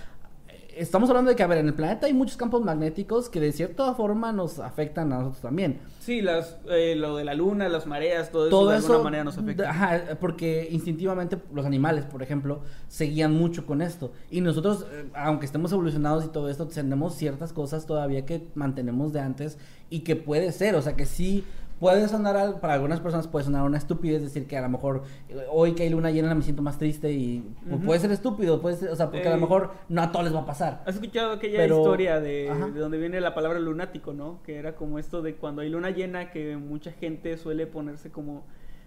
estamos 0.81 1.09
hablando 1.11 1.31
de 1.31 1.37
que, 1.37 1.43
a 1.43 1.47
ver, 1.47 1.59
en 1.59 1.69
el 1.69 1.75
planeta 1.75 2.07
hay 2.07 2.15
muchos 2.15 2.37
campos 2.37 2.63
magnéticos 2.65 3.29
que 3.29 3.41
de 3.41 3.53
cierta 3.53 3.95
forma 3.95 4.33
nos 4.33 4.59
afectan 4.59 5.13
a 5.13 5.19
nosotros 5.19 5.43
también. 5.43 5.79
Sí, 6.01 6.23
las, 6.23 6.59
eh, 6.69 6.95
lo 6.97 7.17
de 7.17 7.25
la 7.25 7.35
luna, 7.35 7.69
las 7.69 7.87
mareas, 7.87 8.31
todo 8.31 8.47
eso 8.47 8.51
Todo 8.51 8.71
de 8.71 8.79
eso, 8.79 8.87
alguna 8.87 9.05
manera 9.05 9.25
nos 9.25 9.39
afecta. 9.39 9.71
Ajá, 9.71 10.01
porque 10.19 10.69
instintivamente 10.71 11.39
los 11.53 11.67
animales, 11.67 12.05
por 12.05 12.23
ejemplo, 12.23 12.63
seguían 12.89 13.35
mucho 13.35 13.67
con 13.67 13.83
esto. 13.83 14.13
Y 14.31 14.41
nosotros, 14.41 14.87
eh, 14.91 15.09
aunque 15.15 15.47
estemos 15.47 15.73
evolucionados 15.73 16.25
y 16.25 16.29
todo 16.29 16.49
esto, 16.49 16.67
tenemos 16.67 17.15
ciertas 17.15 17.53
cosas 17.53 17.87
todavía 17.87 18.25
que 18.25 18.49
mantenemos 18.55 19.13
de 19.13 19.21
antes 19.21 19.59
y 19.91 20.01
que 20.01 20.17
puede 20.17 20.53
ser, 20.53 20.75
o 20.75 20.83
sea, 20.83 20.97
que 20.97 21.07
sí 21.07 21.45
puede 21.81 22.07
sonar, 22.09 22.61
para 22.61 22.75
algunas 22.75 23.01
personas 23.01 23.27
puede 23.27 23.47
sonar 23.47 23.65
una 23.65 23.79
estupidez 23.79 24.23
decir 24.23 24.47
que 24.47 24.57
a 24.57 24.61
lo 24.61 24.69
mejor 24.69 25.03
eh, 25.31 25.37
hoy 25.51 25.73
que 25.73 25.83
hay 25.85 25.89
luna 25.91 26.11
llena 26.11 26.35
me 26.35 26.43
siento 26.43 26.63
más 26.63 26.79
triste 26.79 27.11
y 27.11 27.43
Ujú. 27.69 27.81
puede 27.81 27.99
ser 28.01 28.13
estúpido, 28.13 28.61
puede 28.61 28.77
ser, 28.77 28.91
o 28.91 28.97
sea, 28.97 29.11
porque 29.11 29.27
a 29.27 29.35
lo 29.35 29.41
mejor 29.41 29.73
no 29.89 30.03
a 30.03 30.13
todos 30.13 30.27
les 30.27 30.35
va 30.35 30.41
a 30.41 30.47
pasar. 30.47 30.83
¿Has 30.87 30.95
escuchado 30.97 31.33
aquella 31.33 31.57
Pero- 31.59 31.79
historia 31.79 32.21
de, 32.21 32.51
Ajá. 32.51 32.69
de 32.69 32.79
donde 32.79 32.99
viene 32.99 33.21
la 33.21 33.35
palabra 33.35 33.59
lunático, 33.59 34.13
no? 34.13 34.43
Que 34.45 34.57
era 34.59 34.77
como 34.77 34.99
esto 34.99 35.23
de 35.23 35.35
cuando 35.37 35.63
hay 35.63 35.71
luna 35.71 35.91
llena, 35.91 36.31
que 36.31 36.57
mucha 36.57 36.93
gente 36.93 37.37
suele 37.39 37.67
ponerse 37.67 38.11
como 38.11 38.45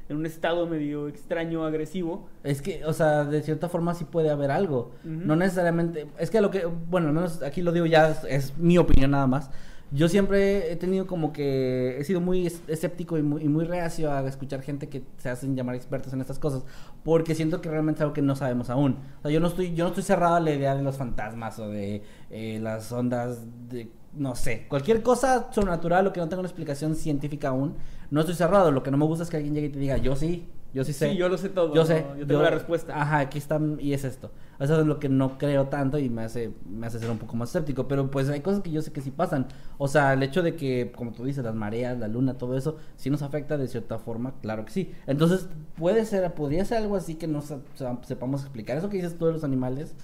en 0.10 0.18
un 0.18 0.26
estado 0.26 0.68
medio 0.68 1.08
extraño, 1.08 1.66
agresivo. 1.66 2.28
Es 2.44 2.62
que, 2.62 2.86
o 2.86 2.94
sea, 2.94 3.24
de 3.24 3.42
cierta 3.42 3.70
forma 3.70 3.94
sí 3.96 4.04
puede 4.06 4.30
haber 4.30 4.52
algo. 4.52 4.92
No 5.04 5.36
necesariamente. 5.38 6.08
Es 6.20 6.30
que 6.30 6.42
lo 6.42 6.52
que. 6.52 6.66
Bueno, 6.66 7.08
al 7.08 7.14
menos 7.14 7.42
aquí 7.42 7.62
lo 7.62 7.72
digo 7.72 7.86
ya, 7.86 8.10
es, 8.10 8.24
es 8.26 8.58
mi 8.58 8.78
opinión 8.78 9.12
nada 9.12 9.28
más. 9.28 9.50
Yo 9.94 10.10
siempre 10.10 10.72
he 10.72 10.76
tenido 10.76 11.06
como 11.06 11.32
que. 11.34 11.98
He 12.00 12.04
sido 12.04 12.20
muy 12.20 12.48
es- 12.48 12.62
escéptico 12.68 13.18
y 13.18 13.22
muy, 13.22 13.44
y 13.44 13.48
muy 13.48 13.64
reacio 13.66 14.12
a 14.12 14.28
escuchar 14.28 14.62
gente 14.64 14.90
que 14.90 15.04
se 15.18 15.30
hacen 15.30 15.56
llamar 15.56 15.76
expertos 15.76 16.14
en 16.14 16.22
estas 16.22 16.40
cosas. 16.40 16.64
Porque 17.04 17.36
siento 17.36 17.62
que 17.62 17.70
realmente 17.70 18.00
es 18.00 18.02
algo 18.02 18.14
que 18.14 18.22
no 18.24 18.36
sabemos 18.36 18.70
aún. 18.72 18.98
O 19.20 19.22
sea, 19.24 19.32
yo 19.32 19.40
no 19.40 19.48
estoy, 19.48 19.76
yo 19.76 19.84
no 19.84 19.90
estoy 19.90 20.04
cerrado 20.04 20.36
a 20.36 20.40
la 20.40 20.52
idea 20.52 20.76
de 20.76 20.82
los 20.84 20.98
fantasmas 20.98 21.60
o 21.60 21.70
de 21.70 22.02
eh, 22.32 22.60
las 22.62 22.92
ondas 22.92 23.40
de. 23.70 23.90
No 24.16 24.36
sé, 24.36 24.68
cualquier 24.68 25.02
cosa 25.04 25.52
sobrenatural 25.52 26.06
o 26.08 26.14
que 26.14 26.20
no 26.20 26.30
tenga 26.30 26.42
una 26.42 26.48
explicación 26.50 26.96
científica 26.96 27.50
aún, 27.50 27.76
no 28.12 28.20
estoy 28.22 28.36
cerrado. 28.36 28.72
Lo 28.72 28.84
que 28.84 28.92
no 28.92 28.98
me 28.98 29.06
gusta 29.06 29.24
es 29.24 29.30
que 29.30 29.38
alguien 29.38 29.54
llegue 29.56 29.68
y 29.68 29.72
te 29.72 29.80
diga, 29.80 29.98
yo 29.98 30.16
sí, 30.16 30.48
yo 30.74 30.84
sí 30.84 30.94
sé. 30.94 31.12
Sí, 31.12 31.18
yo 31.18 31.30
lo 31.30 31.38
sé 31.38 31.50
todo. 31.50 31.70
Yo 31.74 31.82
¿no? 31.82 31.86
sé. 31.88 32.06
Yo 32.18 32.26
tengo 32.28 32.42
la 32.42 32.50
respuesta. 32.50 33.00
Ajá, 33.00 33.20
aquí 33.20 33.38
está 33.38 33.60
y 33.80 33.94
es 33.94 34.04
esto. 34.04 34.32
Eso 34.60 34.80
es 34.80 34.86
lo 34.88 35.00
que 35.00 35.10
no 35.10 35.38
creo 35.38 35.68
tanto 35.68 35.98
y 36.00 36.10
me 36.10 36.24
hace, 36.24 36.52
me 36.70 36.88
hace 36.88 37.00
ser 37.00 37.10
un 37.10 37.18
poco 37.18 37.36
más 37.36 37.50
escéptico. 37.50 37.88
Pero 37.88 38.10
pues 38.10 38.30
hay 38.30 38.42
cosas 38.42 38.62
que 38.62 38.72
yo 38.72 38.82
sé 38.82 38.92
que 38.92 39.02
sí 39.02 39.12
pasan. 39.12 39.48
O 39.78 39.88
sea, 39.88 40.14
el 40.14 40.24
hecho 40.24 40.42
de 40.42 40.56
que, 40.56 40.92
como 40.96 41.12
tú 41.12 41.26
dices, 41.26 41.44
las 41.44 41.56
mareas, 41.56 42.00
la 42.00 42.08
luna, 42.08 42.38
todo 42.38 42.58
eso, 42.58 42.78
sí 42.96 43.10
nos 43.10 43.22
afecta 43.22 43.58
de 43.58 43.68
cierta 43.68 44.00
forma, 44.00 44.34
claro 44.42 44.66
que 44.66 44.72
sí. 44.72 44.92
Entonces, 45.08 45.48
puede 45.78 46.06
ser, 46.06 46.34
podría 46.34 46.64
ser 46.66 46.78
algo 46.80 46.96
así 46.96 47.16
que 47.16 47.28
no 47.28 47.42
se- 47.42 47.58
se- 47.76 47.88
sepamos 48.04 48.42
explicar. 48.42 48.78
Eso 48.78 48.90
que 48.90 48.98
dices 48.98 49.18
tú 49.18 49.26
de 49.26 49.34
los 49.34 49.44
animales, 49.44 49.96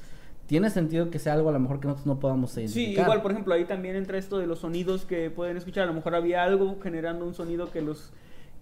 tiene 0.47 0.72
sentido 0.72 1.11
que 1.11 1.20
sea 1.20 1.34
algo 1.34 1.49
a 1.49 1.51
lo 1.51 1.59
mejor 1.59 1.80
que 1.80 1.86
nosotros 1.88 2.07
no 2.07 2.20
podamos 2.20 2.51
Sí, 2.51 2.61
identificar. 2.61 3.03
igual, 3.05 3.22
por 3.22 3.32
ejemplo, 3.32 3.53
ahí 3.53 3.65
también 3.65 3.95
entra 3.95 4.17
esto 4.17 4.39
de 4.39 4.47
los 4.47 4.59
sonidos 4.59 5.05
que 5.05 5.30
pueden 5.30 5.57
escuchar. 5.57 5.84
A 5.84 5.88
lo 5.88 5.93
mejor 5.93 6.15
había 6.15 6.43
algo 6.43 6.78
generando 6.82 7.24
un 7.26 7.36
sonido 7.36 7.72
que 7.72 7.82
los 7.82 8.11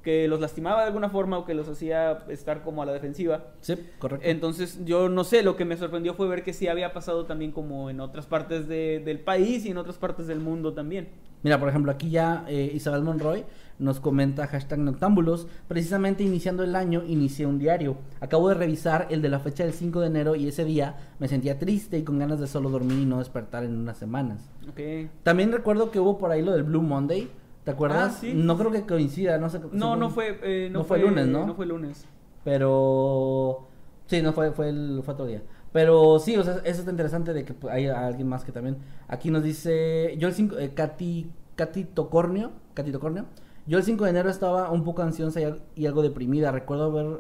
que 0.08 0.26
los 0.30 0.40
lastimaba 0.40 0.80
de 0.84 0.88
alguna 0.88 1.10
forma 1.10 1.38
o 1.38 1.44
que 1.44 1.54
los 1.54 1.68
hacía 1.68 2.20
estar 2.30 2.64
como 2.64 2.82
a 2.82 2.86
la 2.86 2.94
defensiva. 2.94 3.48
Sí, 3.60 3.76
correcto. 4.00 4.26
Entonces, 4.26 4.80
yo 4.86 5.10
no 5.10 5.26
sé, 5.26 5.44
lo 5.44 5.58
que 5.58 5.66
me 5.66 5.76
sorprendió 5.76 6.14
fue 6.14 6.30
ver 6.30 6.44
que 6.44 6.54
sí 6.54 6.70
había 6.70 6.94
pasado 6.94 7.26
también 7.26 7.52
como 7.52 7.90
en 7.90 8.00
otras 8.00 8.26
partes 8.26 8.70
de- 8.70 9.02
del 9.04 9.20
país 9.20 9.66
y 9.66 9.72
en 9.72 9.78
otras 9.78 9.98
partes 9.98 10.26
del 10.28 10.40
mundo 10.40 10.72
también. 10.74 11.10
Mira, 11.44 11.60
por 11.60 11.68
ejemplo, 11.68 11.92
aquí 11.92 12.10
ya 12.10 12.46
eh, 12.48 12.72
Isabel 12.74 13.02
Monroy 13.04 13.44
nos 13.80 14.00
comenta 14.00 14.48
hashtag 14.48 14.80
noctámbulos. 14.80 15.46
Precisamente 15.68 16.24
iniciando 16.24 16.64
el 16.64 16.74
año, 16.74 17.04
inicié 17.06 17.46
un 17.46 17.60
diario. 17.60 17.98
Acabo 18.22 18.48
de 18.48 18.56
revisar 18.56 19.08
el 19.10 19.22
de 19.22 19.28
la 19.28 19.40
fecha 19.40 19.66
del 19.66 19.74
5 19.74 20.00
de 20.00 20.08
enero 20.08 20.36
y 20.38 20.48
ese 20.48 20.64
día 20.64 20.96
me 21.20 21.28
sentía 21.28 21.60
triste 21.60 21.98
y 21.98 22.04
con 22.04 22.18
ganas 22.18 22.40
de 22.40 22.48
solo 22.48 22.70
dormir 22.70 22.98
y 23.00 23.06
no 23.06 23.20
despertar 23.20 23.66
en 23.66 23.76
unas 23.76 23.98
semanas. 23.98 24.50
Ok. 24.70 25.10
También 25.24 25.52
recuerdo 25.52 25.92
que 25.92 26.00
hubo 26.00 26.18
por 26.18 26.32
ahí 26.32 26.42
lo 26.42 26.54
del 26.54 26.64
Blue 26.64 26.82
Monday. 26.82 27.28
¿Te 27.68 27.72
acuerdas? 27.72 28.14
Ah, 28.16 28.18
sí, 28.22 28.32
no 28.34 28.58
creo 28.58 28.72
que 28.72 28.86
coincida, 28.86 29.38
no 29.38 29.50
sé. 29.50 29.60
No, 29.60 29.68
según- 29.68 30.00
no 30.00 30.10
fue, 30.10 30.40
eh, 30.42 30.70
no, 30.72 30.80
no 30.80 30.86
fue 30.86 31.00
lunes, 31.00 31.28
¿no? 31.28 31.46
No 31.46 31.54
fue 31.54 31.66
lunes. 31.66 32.06
Pero 32.46 33.68
sí, 34.06 34.22
no 34.22 34.32
fue 34.32 34.52
fue 34.52 34.70
el 34.70 35.02
fue 35.04 35.14
otro 35.14 35.26
día. 35.26 35.44
Pero 35.74 36.18
sí, 36.18 36.38
o 36.38 36.44
sea, 36.46 36.62
eso 36.64 36.80
está 36.80 36.92
interesante 36.92 37.34
de 37.34 37.44
que 37.44 37.54
hay 37.70 37.88
alguien 37.88 38.30
más 38.30 38.46
que 38.46 38.54
también 38.54 38.78
aquí 39.10 39.30
nos 39.32 39.44
dice, 39.44 40.16
yo 40.18 40.30
el 40.30 40.34
5 40.34 40.58
eh, 40.58 40.72
Katy 40.74 41.30
Katy 41.58 41.84
Tocornio, 41.84 42.52
Katy 42.74 42.94
Tocornio. 42.94 43.26
Yo 43.66 43.78
el 43.80 43.84
5 43.84 44.06
de 44.06 44.12
enero 44.12 44.30
estaba 44.30 44.72
un 44.72 44.86
poco 44.86 45.02
ansiosa 45.02 45.42
y 45.76 45.86
algo 45.86 46.02
deprimida. 46.04 46.54
Recuerdo 46.54 46.86
haber 46.86 47.20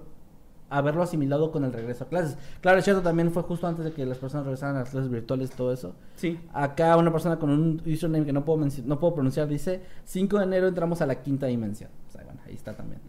haberlo 0.70 1.01
asimilado 1.01 1.51
con 1.51 1.63
el 1.63 1.74
regreso 1.74 2.03
a 2.03 2.07
clases. 2.07 2.38
Claro, 2.61 2.80
es 2.80 2.84
cierto, 2.84 3.01
también 3.01 3.32
fue 3.32 3.43
justo 3.43 3.68
antes 3.68 3.86
de 3.86 3.91
que 3.91 4.05
las 4.05 4.18
personas 4.18 4.45
regresaran 4.45 4.76
a 4.76 4.80
las 4.80 4.89
clases 4.89 5.09
virtuales 5.09 5.51
todo 5.51 5.72
eso. 5.72 5.95
Sí. 6.15 6.39
Acá 6.53 6.97
una 6.97 7.11
persona 7.11 7.38
con 7.38 7.49
un 7.49 7.82
username 7.86 8.26
que 8.26 8.34
no 8.34 8.43
puedo 8.43 8.68
no 8.86 8.99
puedo 8.99 9.15
pronunciar 9.15 9.47
dice, 9.47 9.82
5 10.05 10.38
de 10.38 10.43
enero 10.43 10.68
entramos 10.68 11.01
a 11.01 11.05
la 11.05 11.22
quinta 11.22 11.45
dimensión. 11.47 11.89
O 12.07 12.11
sea, 12.11 12.24
bueno, 12.24 12.41
ahí 12.45 12.53
está 12.53 12.74
también. 12.74 13.01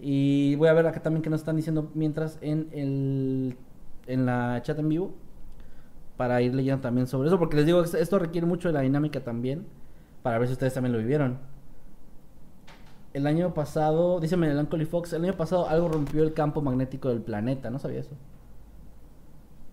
Y 0.00 0.54
voy 0.56 0.68
a 0.68 0.72
ver 0.72 0.86
acá 0.86 1.02
también 1.02 1.22
que 1.22 1.30
nos 1.30 1.40
están 1.40 1.56
diciendo 1.56 1.90
mientras 1.94 2.38
en 2.40 2.68
el 2.72 3.56
en 4.06 4.26
la 4.26 4.60
chat 4.62 4.78
en 4.78 4.88
vivo 4.88 5.12
para 6.16 6.42
ir 6.42 6.54
leyendo 6.54 6.80
también 6.80 7.06
sobre 7.06 7.28
eso 7.28 7.38
porque 7.38 7.56
les 7.56 7.66
digo 7.66 7.82
esto 7.82 8.18
requiere 8.18 8.46
mucho 8.46 8.68
de 8.68 8.74
la 8.74 8.80
dinámica 8.80 9.20
también 9.20 9.66
para 10.22 10.38
ver 10.38 10.48
si 10.48 10.52
ustedes 10.54 10.74
también 10.74 10.92
lo 10.92 10.98
vivieron. 10.98 11.38
El 13.12 13.26
año 13.26 13.52
pasado, 13.54 14.20
dice 14.20 14.36
Melancholy 14.36 14.84
Fox, 14.86 15.12
el 15.12 15.24
año 15.24 15.36
pasado 15.36 15.68
algo 15.68 15.88
rompió 15.88 16.22
el 16.22 16.32
campo 16.32 16.62
magnético 16.62 17.08
del 17.08 17.20
planeta, 17.20 17.68
no 17.70 17.78
sabía 17.78 18.00
eso. 18.00 18.14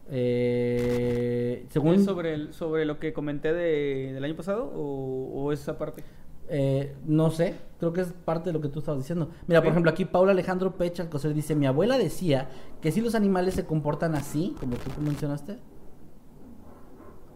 Eh, 0.10 1.66
según 1.70 1.96
¿Es 1.96 2.06
sobre, 2.06 2.34
el- 2.34 2.54
sobre 2.54 2.86
lo 2.86 3.00
que 3.00 3.14
comenté 3.14 3.54
de- 3.54 4.14
del 4.14 4.24
año 4.24 4.36
pasado 4.36 4.66
o, 4.74 5.32
o 5.44 5.52
esa 5.52 5.78
parte? 5.78 6.04
Eh, 6.50 6.96
no 7.06 7.30
sé, 7.30 7.56
creo 7.78 7.92
que 7.92 8.02
es 8.02 8.14
parte 8.14 8.50
de 8.50 8.54
lo 8.54 8.62
que 8.62 8.70
tú 8.70 8.80
estabas 8.80 9.02
diciendo. 9.02 9.30
Mira, 9.48 9.62
por 9.62 9.70
ejemplo, 9.72 9.92
aquí 9.92 10.06
Paula 10.06 10.32
Alejandro 10.32 10.78
Pecha 10.78 11.04
Alcocer 11.04 11.34
dice, 11.34 11.56
mi 11.56 11.66
abuela 11.66 11.98
decía 11.98 12.48
que 12.82 12.92
si 12.94 13.02
los 13.02 13.16
animales 13.16 13.54
se 13.54 13.66
comportan 13.66 14.16
así, 14.16 14.56
como 14.60 14.78
tú 14.78 14.90
mencionaste, 15.02 15.58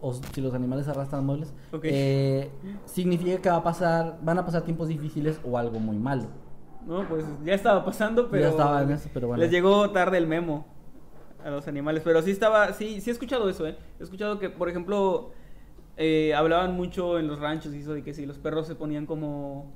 o 0.02 0.12
si 0.12 0.40
los 0.40 0.52
animales 0.52 0.88
arrastran 0.88 1.24
muebles, 1.24 1.54
eh, 1.84 2.50
significa 2.84 3.40
que 3.40 3.48
va 3.48 3.56
a 3.56 3.62
pasar, 3.62 4.18
van 4.20 4.36
a 4.36 4.44
pasar 4.44 4.62
tiempos 4.62 4.88
difíciles 4.88 5.40
o 5.44 5.56
algo 5.56 5.78
muy 5.78 5.96
malo. 5.96 6.24
No, 6.86 7.08
pues 7.08 7.24
ya 7.44 7.54
estaba 7.54 7.84
pasando, 7.84 8.28
pero. 8.28 8.42
Ya 8.42 8.48
estaba 8.50 8.82
en 8.82 8.90
eso, 8.90 9.08
pero 9.14 9.28
bueno. 9.28 9.40
Les 9.40 9.52
llegó 9.52 9.88
tarde 9.90 10.18
el 10.18 10.26
memo 10.26 10.66
a 11.44 11.50
los 11.50 11.68
animales. 11.68 12.02
Pero 12.04 12.20
sí 12.20 12.32
estaba. 12.32 12.72
Sí, 12.72 13.00
sí 13.00 13.10
he 13.10 13.12
escuchado 13.12 13.48
eso, 13.48 13.66
¿eh? 13.66 13.76
He 14.00 14.02
escuchado 14.02 14.40
que, 14.40 14.50
por 14.50 14.68
ejemplo, 14.68 15.30
eh, 15.96 16.34
hablaban 16.34 16.74
mucho 16.74 17.20
en 17.20 17.28
los 17.28 17.38
ranchos 17.38 17.72
y 17.72 17.78
eso 17.78 17.94
de 17.94 18.02
que 18.02 18.12
si 18.12 18.26
los 18.26 18.38
perros 18.38 18.66
se 18.66 18.74
ponían 18.74 19.06
como. 19.06 19.72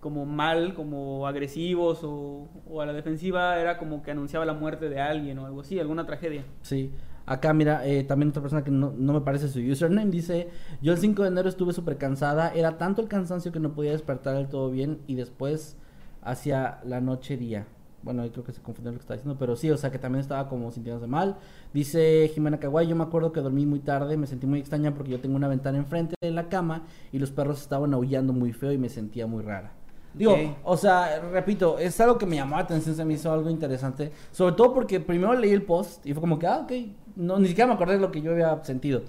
como 0.00 0.26
mal, 0.26 0.74
como 0.74 1.26
agresivos 1.26 2.04
o, 2.04 2.50
o 2.68 2.80
a 2.82 2.86
la 2.86 2.92
defensiva, 2.92 3.58
era 3.58 3.78
como 3.78 4.02
que 4.02 4.10
anunciaba 4.10 4.44
la 4.44 4.52
muerte 4.52 4.90
de 4.90 5.00
alguien 5.00 5.38
o 5.38 5.46
algo 5.46 5.62
así, 5.62 5.80
alguna 5.80 6.04
tragedia. 6.04 6.44
Sí. 6.60 6.92
Acá, 7.24 7.52
mira, 7.52 7.86
eh, 7.86 8.02
también 8.04 8.30
otra 8.30 8.42
persona 8.42 8.64
que 8.64 8.70
no, 8.70 8.92
no 8.96 9.12
me 9.12 9.20
parece 9.20 9.48
su 9.48 9.60
username 9.60 10.10
dice: 10.10 10.48
Yo 10.80 10.92
el 10.92 10.98
5 10.98 11.22
de 11.22 11.28
enero 11.28 11.48
estuve 11.48 11.72
súper 11.72 11.96
cansada. 11.96 12.52
Era 12.54 12.78
tanto 12.78 13.00
el 13.00 13.08
cansancio 13.08 13.52
que 13.52 13.60
no 13.60 13.72
podía 13.72 13.92
despertar 13.92 14.36
del 14.36 14.48
todo 14.48 14.70
bien. 14.70 15.00
Y 15.06 15.14
después, 15.14 15.76
hacia 16.22 16.80
la 16.84 17.00
noche 17.00 17.36
día. 17.36 17.66
Bueno, 18.02 18.22
ahí 18.22 18.30
creo 18.30 18.42
que 18.42 18.50
se 18.50 18.60
confundió 18.60 18.90
lo 18.90 18.98
que 18.98 19.02
está 19.02 19.14
diciendo. 19.14 19.36
Pero 19.38 19.54
sí, 19.54 19.70
o 19.70 19.76
sea 19.76 19.92
que 19.92 19.98
también 19.98 20.20
estaba 20.20 20.48
como 20.48 20.70
sintiéndose 20.72 21.06
mal. 21.06 21.36
Dice 21.72 22.30
Jimena 22.34 22.58
Kawai: 22.58 22.88
Yo 22.88 22.96
me 22.96 23.04
acuerdo 23.04 23.32
que 23.32 23.40
dormí 23.40 23.66
muy 23.66 23.78
tarde. 23.78 24.16
Me 24.16 24.26
sentí 24.26 24.46
muy 24.46 24.58
extraña 24.58 24.92
porque 24.92 25.12
yo 25.12 25.20
tengo 25.20 25.36
una 25.36 25.48
ventana 25.48 25.78
enfrente 25.78 26.16
de 26.20 26.30
la 26.32 26.48
cama. 26.48 26.82
Y 27.12 27.18
los 27.20 27.30
perros 27.30 27.62
estaban 27.62 27.94
aullando 27.94 28.32
muy 28.32 28.52
feo 28.52 28.72
y 28.72 28.78
me 28.78 28.88
sentía 28.88 29.28
muy 29.28 29.42
rara. 29.42 29.72
Digo, 30.14 30.36
o 30.64 30.76
sea, 30.76 31.20
repito, 31.32 31.78
es 31.78 31.98
algo 32.00 32.18
que 32.18 32.26
me 32.26 32.36
llamó 32.36 32.56
la 32.56 32.62
atención, 32.62 32.94
se 32.94 33.04
me 33.04 33.14
hizo 33.14 33.32
algo 33.32 33.48
interesante. 33.48 34.12
Sobre 34.30 34.54
todo 34.54 34.74
porque 34.74 35.00
primero 35.00 35.32
leí 35.34 35.52
el 35.52 35.62
post 35.62 36.04
y 36.06 36.12
fue 36.12 36.20
como 36.20 36.38
que, 36.38 36.46
ah, 36.46 36.58
ok. 36.64 36.72
No, 37.16 37.38
ni 37.38 37.48
siquiera 37.48 37.68
me 37.68 37.74
acordé 37.74 37.94
de 37.94 38.00
lo 38.00 38.10
que 38.12 38.22
yo 38.22 38.32
había 38.32 38.62
sentido. 38.64 39.02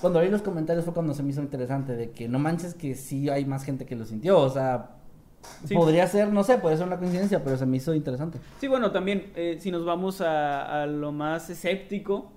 Cuando 0.00 0.20
leí 0.20 0.30
los 0.30 0.42
comentarios 0.42 0.84
fue 0.84 0.94
cuando 0.94 1.12
se 1.14 1.22
me 1.22 1.30
hizo 1.30 1.40
interesante, 1.42 1.96
de 1.96 2.10
que 2.10 2.28
no 2.28 2.38
manches 2.38 2.74
que 2.74 2.94
sí 2.94 3.28
hay 3.28 3.44
más 3.44 3.64
gente 3.64 3.84
que 3.84 3.96
lo 3.96 4.04
sintió. 4.04 4.38
O 4.38 4.48
sea, 4.50 4.90
Sí. 5.64 5.74
podría 5.74 6.06
ser, 6.06 6.32
no 6.32 6.42
sé, 6.44 6.58
puede 6.58 6.76
ser 6.76 6.86
una 6.86 6.98
coincidencia, 6.98 7.42
pero 7.42 7.56
se 7.56 7.64
me 7.66 7.76
hizo 7.78 7.94
interesante. 7.94 8.38
Sí, 8.60 8.68
bueno, 8.68 8.90
también 8.92 9.32
eh, 9.34 9.56
si 9.60 9.70
nos 9.70 9.84
vamos 9.84 10.20
a, 10.20 10.82
a 10.82 10.86
lo 10.86 11.10
más 11.12 11.48
escéptico, 11.50 12.30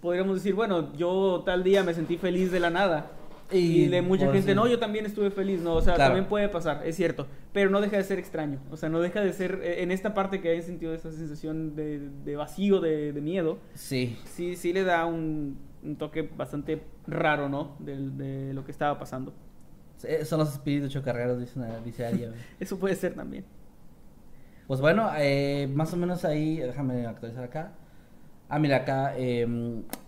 podríamos 0.00 0.36
decir, 0.36 0.54
bueno, 0.54 0.92
yo 0.94 1.42
tal 1.46 1.62
día 1.62 1.82
me 1.82 1.94
sentí 1.94 2.16
feliz 2.18 2.50
de 2.52 2.60
la 2.60 2.70
nada. 2.70 3.06
Y, 3.52 3.86
de 3.86 4.02
mucha 4.02 4.32
gente, 4.32 4.50
sí. 4.50 4.54
no, 4.56 4.66
yo 4.66 4.78
también 4.78 5.06
estuve 5.06 5.30
feliz, 5.30 5.60
no, 5.60 5.74
o 5.74 5.80
sea, 5.80 5.94
Claro. 5.94 6.10
también 6.10 6.28
puede 6.28 6.48
pasar, 6.48 6.82
es 6.84 6.96
cierto, 6.96 7.26
pero 7.52 7.70
no 7.70 7.80
deja 7.80 7.96
de 7.96 8.02
ser 8.02 8.18
extraño, 8.18 8.58
o 8.72 8.76
sea, 8.76 8.88
no 8.88 9.00
deja 9.00 9.20
de 9.20 9.32
ser, 9.32 9.60
eh, 9.62 9.82
en 9.84 9.92
esta 9.92 10.14
parte 10.14 10.40
que 10.40 10.48
hay 10.50 10.62
sentido 10.62 10.92
esa 10.94 11.12
sensación 11.12 11.76
de, 11.76 12.08
de 12.24 12.36
vacío, 12.36 12.80
de, 12.80 13.12
de 13.12 13.20
miedo, 13.20 13.58
Sí. 13.74 14.18
sí, 14.24 14.56
sí 14.56 14.72
le 14.72 14.82
da 14.82 15.06
un, 15.06 15.58
un 15.84 15.94
toque 15.96 16.22
bastante 16.22 16.82
raro, 17.06 17.48
¿no? 17.48 17.76
De, 17.78 18.52
lo 18.52 18.64
que 18.64 18.72
estaba 18.72 18.98
pasando. 18.98 19.32
Son 20.24 20.38
los 20.40 20.52
espíritus 20.52 20.90
chocarreros, 20.92 21.38
dice, 21.38 21.58
una- 21.58 21.78
dice 21.80 22.04
Aria. 22.04 22.32
Eso 22.60 22.78
puede 22.78 22.96
ser 22.96 23.14
también. 23.14 23.44
Pues 24.66 24.80
bueno, 24.80 25.08
eh, 25.16 25.68
más 25.72 25.92
o 25.92 25.96
menos 25.96 26.24
ahí, 26.24 26.56
déjame 26.58 27.06
actualizar 27.06 27.44
acá. 27.44 27.72
Ah, 28.48 28.58
mira, 28.58 28.78
acá 28.78 29.14
eh, 29.16 29.46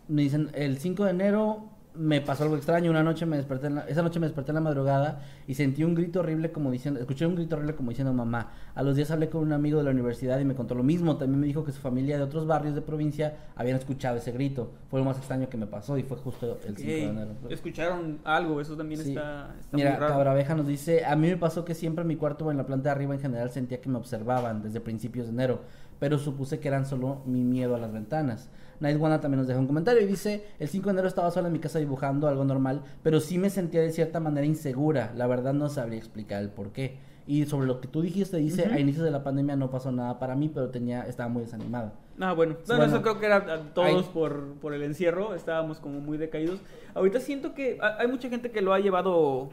Me 0.09 0.23
dicen, 0.23 0.51
el 0.55 0.79
5 0.79 1.05
de 1.05 1.11
enero 1.11 1.71
me 1.99 2.21
pasó 2.21 2.45
algo 2.45 2.57
extraño. 2.57 2.91
Una 2.91 3.03
noche 3.03 3.27
me 3.27 3.37
desperté, 3.37 3.67
en 3.67 3.75
la- 3.75 3.81
esa 3.89 4.03
noche 4.03 4.21
me 4.21 4.27
desperté 4.27 4.53
en 4.53 4.55
la 4.57 4.61
madrugada 4.61 5.21
y 5.47 5.55
sentí 5.55 5.83
un 5.83 5.95
grito 5.95 6.21
horrible 6.21 6.53
como 6.53 6.71
diciendo, 6.71 7.01
escuché 7.01 7.27
un 7.27 7.35
grito 7.35 7.57
horrible 7.57 7.75
como 7.75 7.91
diciendo 7.91 8.13
mamá. 8.13 8.53
A 8.75 8.83
los 8.83 8.95
días 8.97 9.11
hablé 9.11 9.29
con 9.29 9.43
un 9.43 9.53
amigo 9.53 9.79
de 9.79 9.85
la 9.85 9.91
universidad 9.91 10.39
y 10.39 10.45
me 10.45 10.55
contó 10.55 10.75
lo 10.75 10.83
mismo. 10.85 11.17
También 11.17 11.41
me 11.41 11.47
dijo 11.47 11.65
que 11.65 11.73
su 11.73 11.81
familia 11.81 12.17
de 12.17 12.23
otros 12.23 12.47
barrios 12.47 12.75
de 12.75 12.83
provincia 12.83 13.37
habían 13.57 13.77
escuchado 13.77 14.17
ese 14.17 14.31
grito. 14.33 14.71
Fue 14.91 15.01
lo 15.01 15.05
más 15.07 15.19
extraño 15.19 15.49
que 15.49 15.57
me 15.57 15.67
pasó 15.67 15.99
y 15.99 16.05
fue 16.05 16.17
justo 16.19 16.59
el 16.67 16.77
5 16.77 16.89
de 16.91 17.05
enero. 17.09 17.31
Escucharon 17.51 18.19
algo, 18.25 18.61
eso 18.61 18.77
también 18.77 19.01
Sí. 19.03 19.11
está, 19.11 19.55
está 19.61 19.77
Mira, 19.77 19.91
muy 19.91 19.99
raro. 20.01 20.13
Cabraveja 20.15 20.55
nos 20.55 20.67
dice, 20.67 21.05
a 21.05 21.17
mí 21.17 21.29
me 21.29 21.37
pasó 21.37 21.65
que 21.65 21.75
siempre 21.75 22.03
en 22.03 22.09
mi 22.09 22.17
cuarto 22.17 22.47
o 22.47 22.51
en 22.51 22.57
la 22.57 22.65
planta 22.67 22.91
de 22.91 22.93
arriba 22.93 23.15
en 23.15 23.21
general 23.21 23.51
sentía 23.51 23.81
que 23.81 23.89
me 23.89 23.99
observaban 23.99 24.63
desde 24.63 24.81
principios 24.81 25.27
de 25.27 25.33
enero, 25.33 25.61
pero 25.99 26.19
supuse 26.19 26.61
que 26.61 26.69
eran 26.69 26.87
solo 26.87 27.23
mi 27.27 27.43
miedo 27.43 27.75
a 27.75 27.79
las 27.79 27.93
ventanas. 27.93 28.49
Night 28.81 28.99
Wanna 29.01 29.21
también 29.21 29.39
nos 29.39 29.47
deja 29.49 29.59
un 29.61 29.67
comentario 29.67 30.01
y 30.03 30.07
dice, 30.07 30.45
el 30.59 30.69
5 30.69 30.87
de 30.87 30.91
enero 30.93 31.09
estaba 31.09 31.31
sola 31.31 31.49
en 31.49 31.53
mi 31.53 31.59
casa 31.59 31.79
dibujando, 31.79 32.29
algo 32.29 32.45
normal, 32.45 32.83
pero 33.03 33.21
sí 33.21 33.39
me 33.39 33.51
sentía 33.51 33.81
de 33.81 33.91
cierta 33.91 34.21
manera 34.21 34.47
insegura, 34.47 35.13
la 35.17 35.27
verdad 35.27 35.53
no 35.55 35.69
sabría 35.69 35.99
explicar 35.99 36.43
el 36.43 36.49
por 36.51 36.71
qué. 36.71 36.97
Y 37.27 37.45
sobre 37.45 37.67
lo 37.67 37.81
que 37.83 37.89
tú 37.89 38.01
dijiste, 38.01 38.39
dice, 38.39 38.63
Ujú. 38.63 38.73
a 38.75 38.79
inicios 38.81 39.05
de 39.05 39.11
la 39.11 39.23
pandemia 39.23 39.55
no 39.55 39.71
pasó 39.71 39.93
nada 39.93 40.19
para 40.19 40.35
mí, 40.35 40.49
pero 40.53 40.71
tenía, 40.71 41.03
estaba 41.03 41.29
muy 41.29 41.43
desanimada. 41.43 41.93
Ah, 42.19 42.33
bueno. 42.33 42.57
Bueno. 42.67 42.85
eso 42.85 43.03
creo 43.03 43.21
que 43.21 43.27
era 43.27 43.45
todos 43.75 43.87
Hay- 43.87 44.11
por, 44.15 44.55
por 44.55 44.73
el 44.73 44.83
encierro. 44.83 45.35
Estábamos 45.35 45.79
como 45.79 46.01
muy 46.01 46.17
decaídos. 46.17 46.59
Ahorita 46.95 47.21
siento 47.21 47.53
que 47.55 47.77
ha- 47.83 47.99
hay 48.01 48.09
mucha 48.09 48.31
gente 48.31 48.51
que 48.51 48.63
lo 48.63 48.73
ha 48.73 48.81
llevado, 48.81 49.51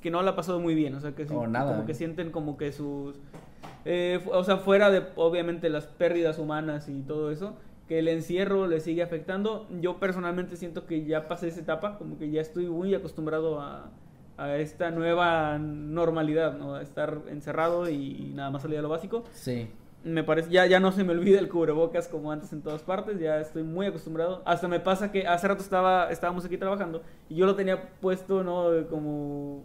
que 0.00 0.10
no 0.10 0.22
la 0.22 0.30
ha 0.30 0.34
pasado 0.34 0.60
muy 0.60 0.74
bien. 0.74 0.94
O 0.94 1.00
sea, 1.00 1.12
que 1.12 1.26
sí, 1.26 1.34
O 1.36 1.46
nada. 1.46 1.72
como 1.74 1.84
que 1.86 1.92
sienten 1.92 2.30
como 2.30 2.56
que 2.56 2.72
sus... 2.72 3.16
eh, 3.84 4.20
o 4.32 4.42
sea, 4.42 4.56
fuera 4.56 4.90
de, 4.90 5.02
obviamente, 5.16 5.68
las 5.68 5.84
pérdidas 5.86 6.38
humanas 6.38 6.88
y 6.88 7.02
todo 7.02 7.30
eso, 7.30 7.52
que 7.90 7.98
el 7.98 8.06
encierro 8.06 8.68
le 8.68 8.78
sigue 8.78 9.02
afectando. 9.02 9.66
Yo 9.80 9.98
personalmente 9.98 10.54
siento 10.56 10.86
que 10.86 11.04
ya 11.04 11.26
pasé 11.26 11.48
esa 11.48 11.58
etapa, 11.58 11.98
como 11.98 12.16
que 12.18 12.30
ya 12.30 12.40
estoy 12.40 12.66
muy 12.66 12.94
acostumbrado 12.94 13.60
a, 13.60 13.90
a 14.38 14.58
esta 14.58 14.92
nueva 14.92 15.58
normalidad, 15.58 16.56
¿no? 16.56 16.76
A 16.76 16.82
estar 16.82 17.18
encerrado 17.28 17.90
y, 17.90 18.30
nada 18.36 18.52
más 18.52 18.62
salir 18.62 18.78
a 18.78 18.82
lo 18.82 18.88
básico 18.90 19.24
Sí. 19.32 19.68
me 20.04 20.22
parece 20.22 20.50
ya 20.50 20.66
ya 20.66 20.78
no 20.78 20.92
se 20.92 21.02
me 21.02 21.14
olvida 21.14 21.40
el 21.40 21.48
cubrebocas 21.48 22.06
como 22.06 22.30
antes 22.30 22.52
en 22.52 22.62
todas 22.62 22.82
partes 22.84 23.18
ya 23.18 23.40
estoy 23.40 23.64
muy 23.64 23.86
acostumbrado 23.86 24.40
hasta 24.44 24.68
me 24.68 24.78
pasa 24.78 25.10
que 25.10 25.26
hace 25.26 25.48
rato 25.48 25.62
estaba 25.62 26.12
estábamos 26.12 26.44
aquí 26.44 26.56
trabajando 26.58 27.02
y 27.28 27.34
yo 27.34 27.44
lo 27.44 27.56
tenía 27.56 27.90
puesto 28.00 28.44
no 28.44 28.86
como 28.88 29.64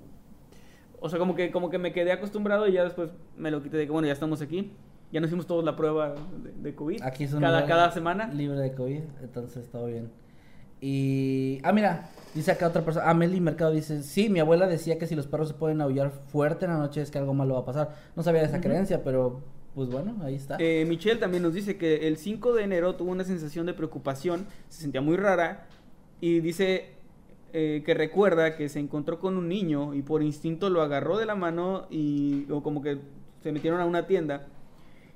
o 1.00 1.10
sea 1.10 1.20
como 1.20 1.36
que 1.36 1.52
como 1.52 1.70
que 1.70 1.78
me 1.78 1.94
quedé 1.94 2.12
acostumbrado 2.12 2.68
y 2.68 2.72
ya 2.74 2.84
después 2.84 3.12
me 3.38 3.52
lo 3.52 3.62
quité 3.62 3.78
de 3.78 3.86
que 3.86 3.92
bueno 3.92 4.08
ya 4.08 4.14
estamos 4.14 4.42
aquí 4.42 4.72
ya 5.12 5.20
nos 5.22 5.30
hicimos 5.30 5.48
todos 5.48 5.64
la 5.64 5.76
prueba 5.76 6.16
de, 6.44 6.52
de 6.52 6.76
covid 6.76 7.02
Aquí 7.02 7.24
es 7.24 7.34
cada 7.34 7.66
cada 7.66 7.92
semana 7.92 8.28
Libre 8.34 8.60
de 8.60 8.74
COVID, 8.74 9.02
entonces 9.22 9.70
todo 9.70 9.86
bien. 9.88 10.10
Y. 10.82 11.60
Ah, 11.64 11.72
mira, 11.72 12.10
dice 12.34 12.52
acá 12.52 12.68
otra 12.68 12.84
persona. 12.84 13.10
Amelie 13.10 13.42
Mercado 13.42 13.72
dice: 13.72 14.04
Sí, 14.04 14.30
mi 14.30 14.40
abuela 14.40 14.68
decía 14.68 14.98
que 15.00 15.08
si 15.08 15.16
los 15.16 15.26
perros 15.26 15.48
se 15.48 15.54
pueden 15.54 15.82
aullar 15.82 16.12
fuerte 16.12 16.66
en 16.66 16.72
la 16.72 16.78
noche 16.78 17.02
es 17.02 17.12
que 17.12 17.18
algo 17.18 17.34
malo 17.34 17.56
va 17.56 17.62
a 17.62 17.66
pasar. 17.66 17.96
No 18.16 18.24
sabía 18.24 18.42
de 18.42 18.48
esa 18.48 18.58
Ujú. 18.58 18.64
creencia, 18.68 19.04
pero 19.04 19.42
pues 19.74 19.90
bueno, 19.90 20.16
ahí 20.24 20.36
está. 20.36 20.58
Eh, 20.60 20.86
Michelle 20.88 21.20
también 21.20 21.44
nos 21.44 21.54
dice 21.54 21.78
que 21.78 22.08
el 22.08 22.18
5 22.18 22.54
de 22.54 22.64
enero 22.64 22.96
tuvo 22.96 23.12
una 23.12 23.24
sensación 23.24 23.66
de 23.66 23.74
preocupación, 23.74 24.46
se 24.70 24.82
sentía 24.82 25.02
muy 25.02 25.18
rara 25.18 25.66
y 26.22 26.40
dice 26.40 26.92
eh, 27.52 27.84
que 27.86 27.94
recuerda 27.94 28.56
que 28.56 28.70
se 28.70 28.80
encontró 28.80 29.20
con 29.20 29.38
un 29.38 29.50
niño 29.50 29.94
y 29.94 30.02
por 30.02 30.24
instinto 30.24 30.70
lo 30.70 30.82
agarró 30.82 31.18
de 31.18 31.26
la 31.26 31.36
mano 31.36 31.88
y 31.90 32.46
o 32.52 32.62
como 32.64 32.82
que 32.82 33.00
se 33.44 33.52
metieron 33.52 33.82
a 33.82 33.86
una 33.86 34.08
tienda 34.08 34.48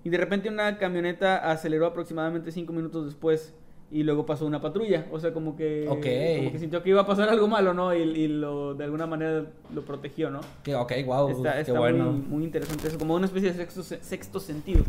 y 0.03 0.09
de 0.09 0.17
repente 0.17 0.49
una 0.49 0.77
camioneta 0.77 1.49
aceleró 1.51 1.85
aproximadamente 1.87 2.51
5 2.51 2.71
minutos 2.73 3.05
después 3.05 3.53
y 3.91 4.03
luego 4.03 4.23
pasó 4.25 4.45
una 4.45 4.61
patrulla, 4.61 5.07
o 5.11 5.19
sea, 5.19 5.33
como 5.33 5.55
que 5.55 5.87
Ok. 5.89 6.37
como 6.37 6.51
que 6.51 6.59
sintió 6.59 6.83
que 6.83 6.89
iba 6.91 7.01
a 7.01 7.07
pasar 7.07 7.27
algo 7.29 7.47
malo, 7.47 7.73
¿no? 7.73 7.93
Y, 7.95 8.01
y 8.01 8.27
lo 8.27 8.75
de 8.75 8.83
alguna 8.83 9.07
manera 9.07 9.45
lo 9.73 9.81
protegió, 9.83 10.29
¿no? 10.29 10.41
Que, 10.63 10.75
ok, 10.75 10.91
wow, 11.05 11.29
Está, 11.31 11.53
qué 11.55 11.61
está 11.61 11.79
bueno. 11.79 12.11
muy, 12.11 12.21
muy 12.21 12.43
interesante 12.43 12.87
eso, 12.87 12.99
como 12.99 13.15
una 13.15 13.25
especie 13.25 13.49
de 13.51 13.55
sexto, 13.57 13.81
se- 13.81 14.03
sexto 14.03 14.39
sentido. 14.39 14.83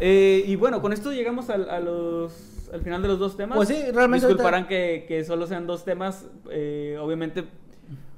Eh, 0.00 0.44
y 0.46 0.54
bueno, 0.56 0.80
con 0.80 0.92
esto 0.92 1.12
llegamos 1.12 1.50
al, 1.50 1.68
a 1.68 1.80
los, 1.80 2.70
al 2.72 2.80
final 2.82 3.02
de 3.02 3.08
los 3.08 3.18
dos 3.18 3.36
temas. 3.36 3.56
Pues 3.56 3.68
sí, 3.68 3.74
realmente 3.92 4.26
Disculparán 4.26 4.66
que, 4.68 5.04
que 5.08 5.24
solo 5.24 5.46
sean 5.48 5.66
dos 5.66 5.84
temas. 5.84 6.24
eh, 6.50 6.96
obviamente, 7.00 7.44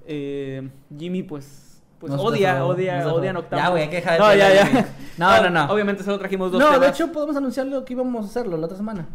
eh, 0.06 0.68
Jimmy, 0.98 1.22
pues, 1.22 1.63
pues 2.06 2.12
Nos 2.16 2.24
odia, 2.24 2.54
dejó- 2.56 2.66
odia, 2.66 3.12
odia 3.12 3.32
Noctámbulos. 3.32 3.64
Ya, 3.64 3.70
güey, 3.70 3.82
hay 3.84 3.88
que 3.88 3.96
dejar 3.96 4.12
de 4.14 4.18
No, 4.18 4.34
ya, 4.34 4.54
ya. 4.54 4.88
No, 5.18 5.42
no, 5.42 5.50
no. 5.50 5.72
Obviamente 5.72 6.02
solo 6.02 6.18
trajimos 6.18 6.50
dos 6.52 6.60
No, 6.60 6.66
temas. 6.66 6.80
de 6.82 6.88
hecho 6.88 7.12
podemos 7.12 7.36
anunciar 7.36 7.66
lo 7.66 7.84
que 7.84 7.92
íbamos 7.94 8.24
a 8.26 8.28
hacerlo 8.28 8.56
la 8.56 8.66
otra 8.66 8.76
semana. 8.76 9.06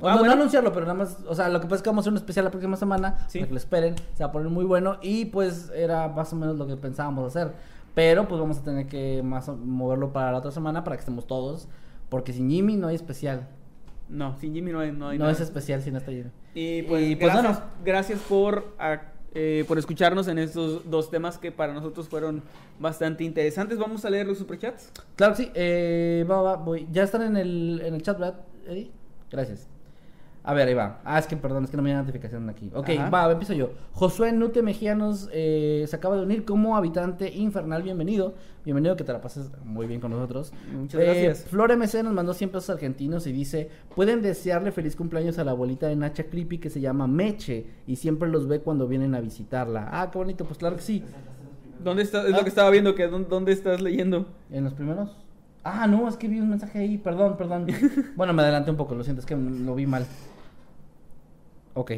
Ah, 0.00 0.12
no, 0.12 0.18
bueno. 0.18 0.24
no 0.26 0.32
anunciarlo, 0.34 0.72
pero 0.72 0.86
nada 0.86 0.94
más, 0.98 1.18
o 1.26 1.34
sea, 1.34 1.48
lo 1.48 1.60
que 1.60 1.66
pasa 1.66 1.76
es 1.76 1.82
que 1.82 1.88
vamos 1.90 2.02
a 2.02 2.04
hacer 2.04 2.12
un 2.12 2.18
especial 2.18 2.44
la 2.44 2.50
próxima 2.52 2.76
semana, 2.76 3.18
Sí. 3.26 3.38
para 3.38 3.48
que 3.48 3.52
lo 3.54 3.58
esperen, 3.58 3.94
se 4.14 4.22
va 4.22 4.28
a 4.28 4.32
poner 4.32 4.48
muy 4.48 4.64
bueno 4.64 4.98
y 5.02 5.24
pues 5.24 5.72
era 5.74 6.06
más 6.08 6.32
o 6.32 6.36
menos 6.36 6.56
lo 6.56 6.66
que 6.68 6.76
pensábamos 6.76 7.26
hacer, 7.34 7.52
pero 7.94 8.28
pues 8.28 8.40
vamos 8.40 8.58
a 8.58 8.62
tener 8.62 8.86
que 8.86 9.22
más 9.24 9.48
moverlo 9.48 10.12
para 10.12 10.30
la 10.30 10.38
otra 10.38 10.52
semana 10.52 10.84
para 10.84 10.94
que 10.96 11.00
estemos 11.00 11.26
todos, 11.26 11.66
porque 12.10 12.32
sin 12.32 12.48
Jimmy 12.48 12.76
no 12.76 12.86
hay 12.86 12.94
especial, 12.94 13.48
No, 14.08 14.36
sin 14.38 14.54
Jimmy 14.54 14.70
no 14.72 14.78
hay, 14.80 14.92
no 14.92 15.08
hay 15.08 15.18
no 15.18 15.24
nada. 15.24 15.32
es 15.32 15.40
especial 15.40 15.82
si 15.82 15.90
no 15.90 15.98
está 15.98 16.12
Jimmy. 16.12 16.30
Y 16.54 16.82
pues, 16.82 17.02
Y, 17.08 17.16
pues, 17.16 17.32
gracias, 17.32 17.58
bueno. 17.58 17.72
gracias 17.84 18.20
por, 18.20 18.74
a- 18.78 19.00
eh, 19.34 19.64
por 19.68 19.78
escucharnos 19.78 20.28
en 20.28 20.38
estos 20.38 20.88
dos 20.90 21.10
temas 21.10 21.38
que 21.38 21.52
para 21.52 21.72
nosotros 21.72 22.08
fueron 22.08 22.42
bastante 22.78 23.24
interesantes. 23.24 23.78
Vamos 23.78 24.04
a 24.04 24.10
leer 24.10 24.26
los 24.26 24.38
superchats. 24.38 24.90
Claro 25.16 25.34
sí, 25.34 25.50
eh, 25.54 26.24
va, 26.28 26.42
va, 26.42 26.56
voy. 26.56 26.88
Ya 26.90 27.02
están 27.02 27.22
en 27.22 27.36
el, 27.36 27.82
en 27.84 27.94
el 27.94 28.02
chat, 28.02 28.18
¿verdad? 28.18 28.40
Gracias. 29.30 29.68
A 30.44 30.54
ver, 30.54 30.66
ahí 30.68 30.74
va. 30.74 31.00
Ah, 31.04 31.18
es 31.18 31.26
que 31.26 31.36
perdón, 31.36 31.64
es 31.64 31.70
que 31.70 31.76
no 31.76 31.82
me 31.82 31.92
da 31.92 31.98
notificación 32.00 32.48
aquí. 32.48 32.70
Ok, 32.74 32.88
Ajá. 32.90 33.10
va, 33.10 33.30
empiezo 33.30 33.52
yo. 33.52 33.70
Josué 33.92 34.32
Nute 34.32 34.62
Mejíanos 34.62 35.28
eh, 35.32 35.84
se 35.86 35.94
acaba 35.96 36.16
de 36.16 36.22
unir 36.22 36.44
como 36.46 36.76
habitante 36.76 37.30
infernal. 37.34 37.82
Bienvenido. 37.82 38.34
Bienvenido, 38.64 38.96
que 38.96 39.04
te 39.04 39.12
la 39.12 39.20
pases 39.20 39.50
muy 39.64 39.86
bien 39.86 40.00
con 40.00 40.10
nosotros. 40.10 40.52
Muchas 40.72 41.00
Eh, 41.00 41.04
gracias. 41.04 41.44
Flor 41.50 41.70
MC 41.76 42.02
nos 42.02 42.12
mandó 42.14 42.32
100 42.32 42.50
pesos 42.50 42.70
argentinos 42.70 43.26
y 43.26 43.32
dice: 43.32 43.68
Pueden 43.94 44.22
desearle 44.22 44.72
feliz 44.72 44.96
cumpleaños 44.96 45.38
a 45.38 45.44
la 45.44 45.50
abuelita 45.50 45.86
de 45.88 45.96
Nacha 45.96 46.24
Creepy 46.24 46.58
que 46.58 46.70
se 46.70 46.80
llama 46.80 47.06
Meche 47.06 47.66
y 47.86 47.96
siempre 47.96 48.28
los 48.28 48.46
ve 48.48 48.60
cuando 48.60 48.88
vienen 48.88 49.14
a 49.14 49.20
visitarla. 49.20 49.88
Ah, 49.92 50.10
qué 50.10 50.16
bonito, 50.18 50.44
pues 50.44 50.58
claro 50.58 50.76
que 50.76 50.82
sí. 50.82 51.04
¿Dónde 51.84 52.02
está? 52.02 52.26
Es 52.26 52.34
Ah. 52.34 52.38
lo 52.38 52.42
que 52.42 52.48
estaba 52.48 52.70
viendo, 52.70 52.94
que 52.94 53.06
¿dónde, 53.06 53.28
dónde 53.28 53.52
estás 53.52 53.80
leyendo? 53.82 54.26
¿En 54.50 54.64
los 54.64 54.72
primeros? 54.74 55.14
Ah, 55.68 55.86
no, 55.86 56.08
es 56.08 56.16
que 56.16 56.28
vi 56.28 56.40
un 56.40 56.50
mensaje 56.50 56.78
ahí, 56.78 56.98
perdón, 56.98 57.36
perdón. 57.36 57.66
bueno, 58.16 58.32
me 58.32 58.42
adelanté 58.42 58.70
un 58.70 58.76
poco, 58.76 58.94
lo 58.94 59.04
siento, 59.04 59.20
es 59.20 59.26
que 59.26 59.36
lo 59.36 59.74
vi 59.74 59.86
mal. 59.86 60.06
Ok. 61.74 61.90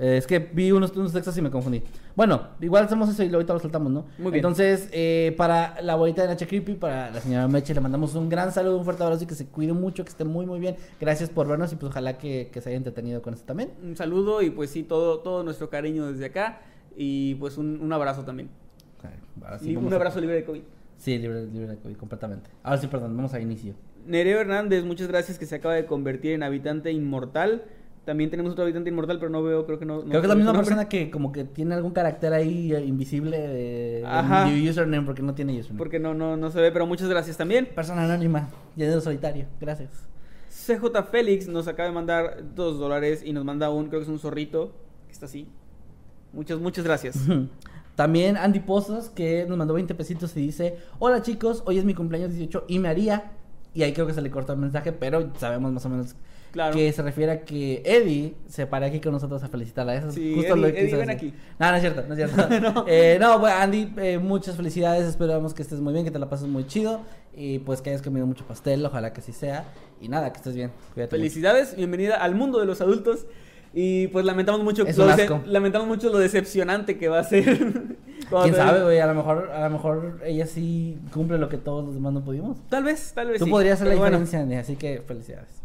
Eh, 0.00 0.16
es 0.16 0.28
que 0.28 0.38
vi 0.38 0.70
unos, 0.70 0.96
unos 0.96 1.12
textos 1.12 1.36
y 1.38 1.42
me 1.42 1.50
confundí. 1.50 1.82
Bueno, 2.14 2.40
igual 2.60 2.84
hacemos 2.84 3.08
eso 3.08 3.24
y 3.24 3.34
ahorita 3.34 3.52
lo 3.52 3.58
soltamos, 3.58 3.90
¿no? 3.90 4.02
Muy 4.18 4.26
bien. 4.30 4.36
Entonces, 4.36 4.88
eh, 4.92 5.34
para 5.36 5.80
la 5.82 5.94
abuelita 5.94 6.22
de 6.22 6.28
Nacha 6.28 6.46
Creepy, 6.46 6.74
para 6.74 7.10
la 7.10 7.20
señora 7.20 7.48
Meche, 7.48 7.74
le 7.74 7.80
mandamos 7.80 8.14
un 8.14 8.28
gran 8.28 8.52
saludo, 8.52 8.78
un 8.78 8.84
fuerte 8.84 9.02
abrazo 9.02 9.24
y 9.24 9.26
que 9.26 9.34
se 9.34 9.46
cuide 9.46 9.72
mucho, 9.72 10.04
que 10.04 10.10
esté 10.10 10.24
muy, 10.24 10.46
muy 10.46 10.60
bien. 10.60 10.76
Gracias 11.00 11.30
por 11.30 11.48
vernos 11.48 11.72
y 11.72 11.76
pues 11.76 11.90
ojalá 11.90 12.16
que, 12.16 12.48
que 12.52 12.60
se 12.60 12.68
haya 12.68 12.76
entretenido 12.78 13.22
con 13.22 13.34
esto 13.34 13.44
también. 13.46 13.72
Un 13.82 13.96
saludo 13.96 14.40
y 14.40 14.50
pues 14.50 14.70
sí, 14.70 14.84
todo, 14.84 15.18
todo 15.18 15.42
nuestro 15.42 15.68
cariño 15.68 16.06
desde 16.12 16.26
acá. 16.26 16.60
Y 16.96 17.34
pues 17.36 17.58
un, 17.58 17.80
un 17.80 17.92
abrazo 17.92 18.22
también. 18.24 18.50
Y 19.62 19.74
un 19.76 19.92
a- 19.92 19.96
abrazo 19.96 20.20
libre 20.20 20.36
de 20.36 20.44
COVID. 20.44 20.62
Sí, 20.98 21.16
libre, 21.18 21.46
libre 21.46 21.68
de 21.68 21.76
COVID, 21.76 21.96
completamente. 21.96 22.50
Ahora 22.62 22.78
sí, 22.80 22.88
perdón, 22.88 23.16
vamos 23.16 23.32
a 23.32 23.40
inicio. 23.40 23.74
Nereo 24.06 24.40
Hernández, 24.40 24.84
muchas 24.84 25.08
gracias 25.08 25.38
que 25.38 25.46
se 25.46 25.54
acaba 25.54 25.74
de 25.74 25.86
convertir 25.86 26.32
en 26.32 26.42
habitante 26.42 26.90
inmortal. 26.90 27.64
También 28.04 28.30
tenemos 28.30 28.52
otro 28.52 28.64
habitante 28.64 28.88
inmortal, 28.88 29.18
pero 29.18 29.30
no 29.30 29.42
veo, 29.42 29.66
creo 29.66 29.78
que 29.78 29.84
no. 29.84 29.96
no 29.96 30.08
Creo 30.08 30.22
que 30.22 30.26
es 30.26 30.28
la 30.28 30.34
misma 30.34 30.54
persona 30.54 30.88
que 30.88 31.10
como 31.10 31.30
que 31.30 31.44
tiene 31.44 31.74
algún 31.74 31.92
carácter 31.92 32.32
ahí 32.32 32.72
eh, 32.72 32.84
invisible 32.84 33.38
de, 33.38 34.02
Ajá. 34.06 34.50
de 34.50 34.68
username 34.68 35.04
porque 35.04 35.22
no 35.22 35.34
tiene 35.34 35.52
username. 35.52 35.78
Porque 35.78 35.98
no, 35.98 36.14
no, 36.14 36.36
no 36.36 36.50
se 36.50 36.60
ve, 36.60 36.72
pero 36.72 36.86
muchas 36.86 37.08
gracias 37.08 37.36
también. 37.36 37.66
Persona 37.74 38.04
anónima, 38.04 38.48
llanero 38.76 39.00
solitario. 39.02 39.46
Gracias. 39.60 39.90
CJ 40.48 41.02
Félix 41.10 41.48
nos 41.48 41.68
acaba 41.68 41.88
de 41.88 41.94
mandar 41.94 42.42
dos 42.54 42.78
dólares 42.78 43.22
y 43.24 43.32
nos 43.32 43.44
manda 43.44 43.70
un, 43.70 43.88
creo 43.88 44.00
que 44.00 44.04
es 44.04 44.10
un 44.10 44.18
zorrito, 44.18 44.72
que 45.06 45.12
está 45.12 45.26
así. 45.26 45.46
Muchas, 46.32 46.58
muchas 46.58 46.84
gracias. 46.84 47.18
También 47.98 48.36
Andy 48.36 48.60
Pozos 48.60 49.08
que 49.08 49.44
nos 49.48 49.58
mandó 49.58 49.74
20 49.74 49.92
pesitos 49.96 50.36
y 50.36 50.40
dice, 50.40 50.76
hola 51.00 51.20
chicos, 51.20 51.64
hoy 51.66 51.78
es 51.78 51.84
mi 51.84 51.94
cumpleaños 51.94 52.30
18 52.30 52.66
y 52.68 52.78
me 52.78 52.86
haría, 52.88 53.32
y 53.74 53.82
ahí 53.82 53.92
creo 53.92 54.06
que 54.06 54.14
se 54.14 54.22
le 54.22 54.30
cortó 54.30 54.52
el 54.52 54.60
mensaje, 54.60 54.92
pero 54.92 55.32
sabemos 55.36 55.72
más 55.72 55.84
o 55.84 55.88
menos 55.88 56.14
Claro. 56.52 56.76
que 56.76 56.92
se 56.92 57.02
refiere 57.02 57.32
a 57.32 57.40
que 57.44 57.82
Eddie 57.84 58.34
se 58.46 58.68
pare 58.68 58.86
aquí 58.86 59.00
con 59.00 59.10
nosotros 59.12 59.42
a 59.42 59.48
felicitarla. 59.48 59.96
Eso 59.96 60.08
es 60.10 60.14
Sí, 60.14 60.32
justo 60.36 60.54
Eddie- 60.54 60.60
lo 60.60 60.72
que 60.72 60.80
Eddie, 60.80 60.96
ven 60.96 61.10
aquí. 61.10 61.34
No, 61.58 61.70
no 61.70 61.74
es 61.76 61.80
cierto, 61.80 62.04
no 62.06 62.14
es 62.14 62.16
cierto. 62.18 62.60
No. 62.60 62.84
Eh, 62.88 63.18
no, 63.20 63.40
bueno, 63.40 63.56
Andy, 63.56 63.92
eh, 63.96 64.18
muchas 64.18 64.54
felicidades, 64.56 65.04
esperamos 65.08 65.52
que 65.52 65.62
estés 65.62 65.80
muy 65.80 65.92
bien, 65.92 66.04
que 66.04 66.12
te 66.12 66.20
la 66.20 66.28
pases 66.28 66.46
muy 66.46 66.68
chido 66.68 67.00
y 67.36 67.58
pues 67.58 67.82
que 67.82 67.90
hayas 67.90 68.00
comido 68.02 68.26
mucho 68.26 68.44
pastel, 68.46 68.86
ojalá 68.86 69.12
que 69.12 69.22
así 69.22 69.32
sea. 69.32 69.64
Y 70.00 70.08
nada, 70.08 70.30
que 70.32 70.36
estés 70.36 70.54
bien. 70.54 70.70
Cuídate 70.94 71.16
mucho. 71.16 71.20
Felicidades, 71.22 71.74
bienvenida 71.76 72.14
al 72.14 72.36
mundo 72.36 72.60
de 72.60 72.66
los 72.66 72.80
adultos. 72.80 73.26
Y 73.74 74.08
pues 74.08 74.24
lamentamos 74.24 74.62
mucho, 74.62 74.84
lo 74.84 75.42
lamentamos 75.46 75.86
mucho 75.86 76.10
lo 76.10 76.18
decepcionante 76.18 76.96
que 76.98 77.08
va 77.08 77.20
a 77.20 77.24
ser. 77.24 77.44
¿Quién 78.42 78.54
sabe, 78.54 78.82
güey? 78.82 78.98
A 78.98 79.06
lo 79.06 79.14
mejor, 79.14 79.50
a 79.50 79.68
lo 79.68 79.70
mejor 79.70 80.20
ella 80.24 80.46
sí 80.46 80.98
cumple 81.12 81.38
lo 81.38 81.48
que 81.48 81.58
todos 81.58 81.84
los 81.84 81.94
demás 81.94 82.12
no 82.12 82.24
pudimos. 82.24 82.58
Tal 82.68 82.84
vez, 82.84 83.12
tal 83.14 83.28
vez 83.28 83.38
Tú 83.38 83.44
sí. 83.44 83.50
podrías 83.50 83.74
hacer 83.74 83.88
la 83.88 84.00
bueno. 84.00 84.20
diferencia, 84.20 84.60
así 84.60 84.76
que 84.76 85.02
felicidades. 85.06 85.62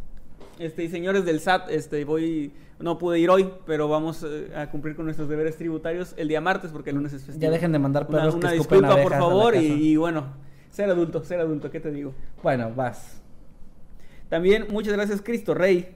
Este, 0.59 0.83
y 0.83 0.89
señores 0.89 1.25
del 1.25 1.39
SAT, 1.39 1.69
este, 1.71 2.05
voy, 2.05 2.53
no 2.79 2.97
pude 2.97 3.19
ir 3.19 3.29
hoy, 3.29 3.49
pero 3.65 3.87
vamos 3.87 4.23
eh, 4.23 4.51
a 4.55 4.69
cumplir 4.69 4.95
con 4.95 5.05
nuestros 5.05 5.27
deberes 5.27 5.57
tributarios 5.57 6.13
el 6.17 6.27
día 6.27 6.41
martes 6.41 6.71
porque 6.71 6.91
el 6.91 6.97
lunes 6.97 7.13
es 7.13 7.23
festivo. 7.23 7.41
Ya 7.41 7.51
dejen 7.51 7.71
de 7.71 7.79
mandar 7.79 8.05
Una, 8.07 8.19
perros 8.19 8.35
una 8.35 8.49
que 8.49 8.57
escupen 8.57 8.81
disculpa, 8.81 9.01
por 9.01 9.13
favor, 9.13 9.55
y, 9.55 9.65
y 9.65 9.95
bueno, 9.95 10.25
ser 10.69 10.89
adulto, 10.89 11.23
ser 11.23 11.39
adulto, 11.39 11.71
¿qué 11.71 11.79
te 11.79 11.91
digo? 11.91 12.13
Bueno, 12.43 12.71
vas. 12.75 13.21
También 14.29 14.67
muchas 14.69 14.93
gracias 14.93 15.21
Cristo 15.21 15.53
Rey 15.53 15.95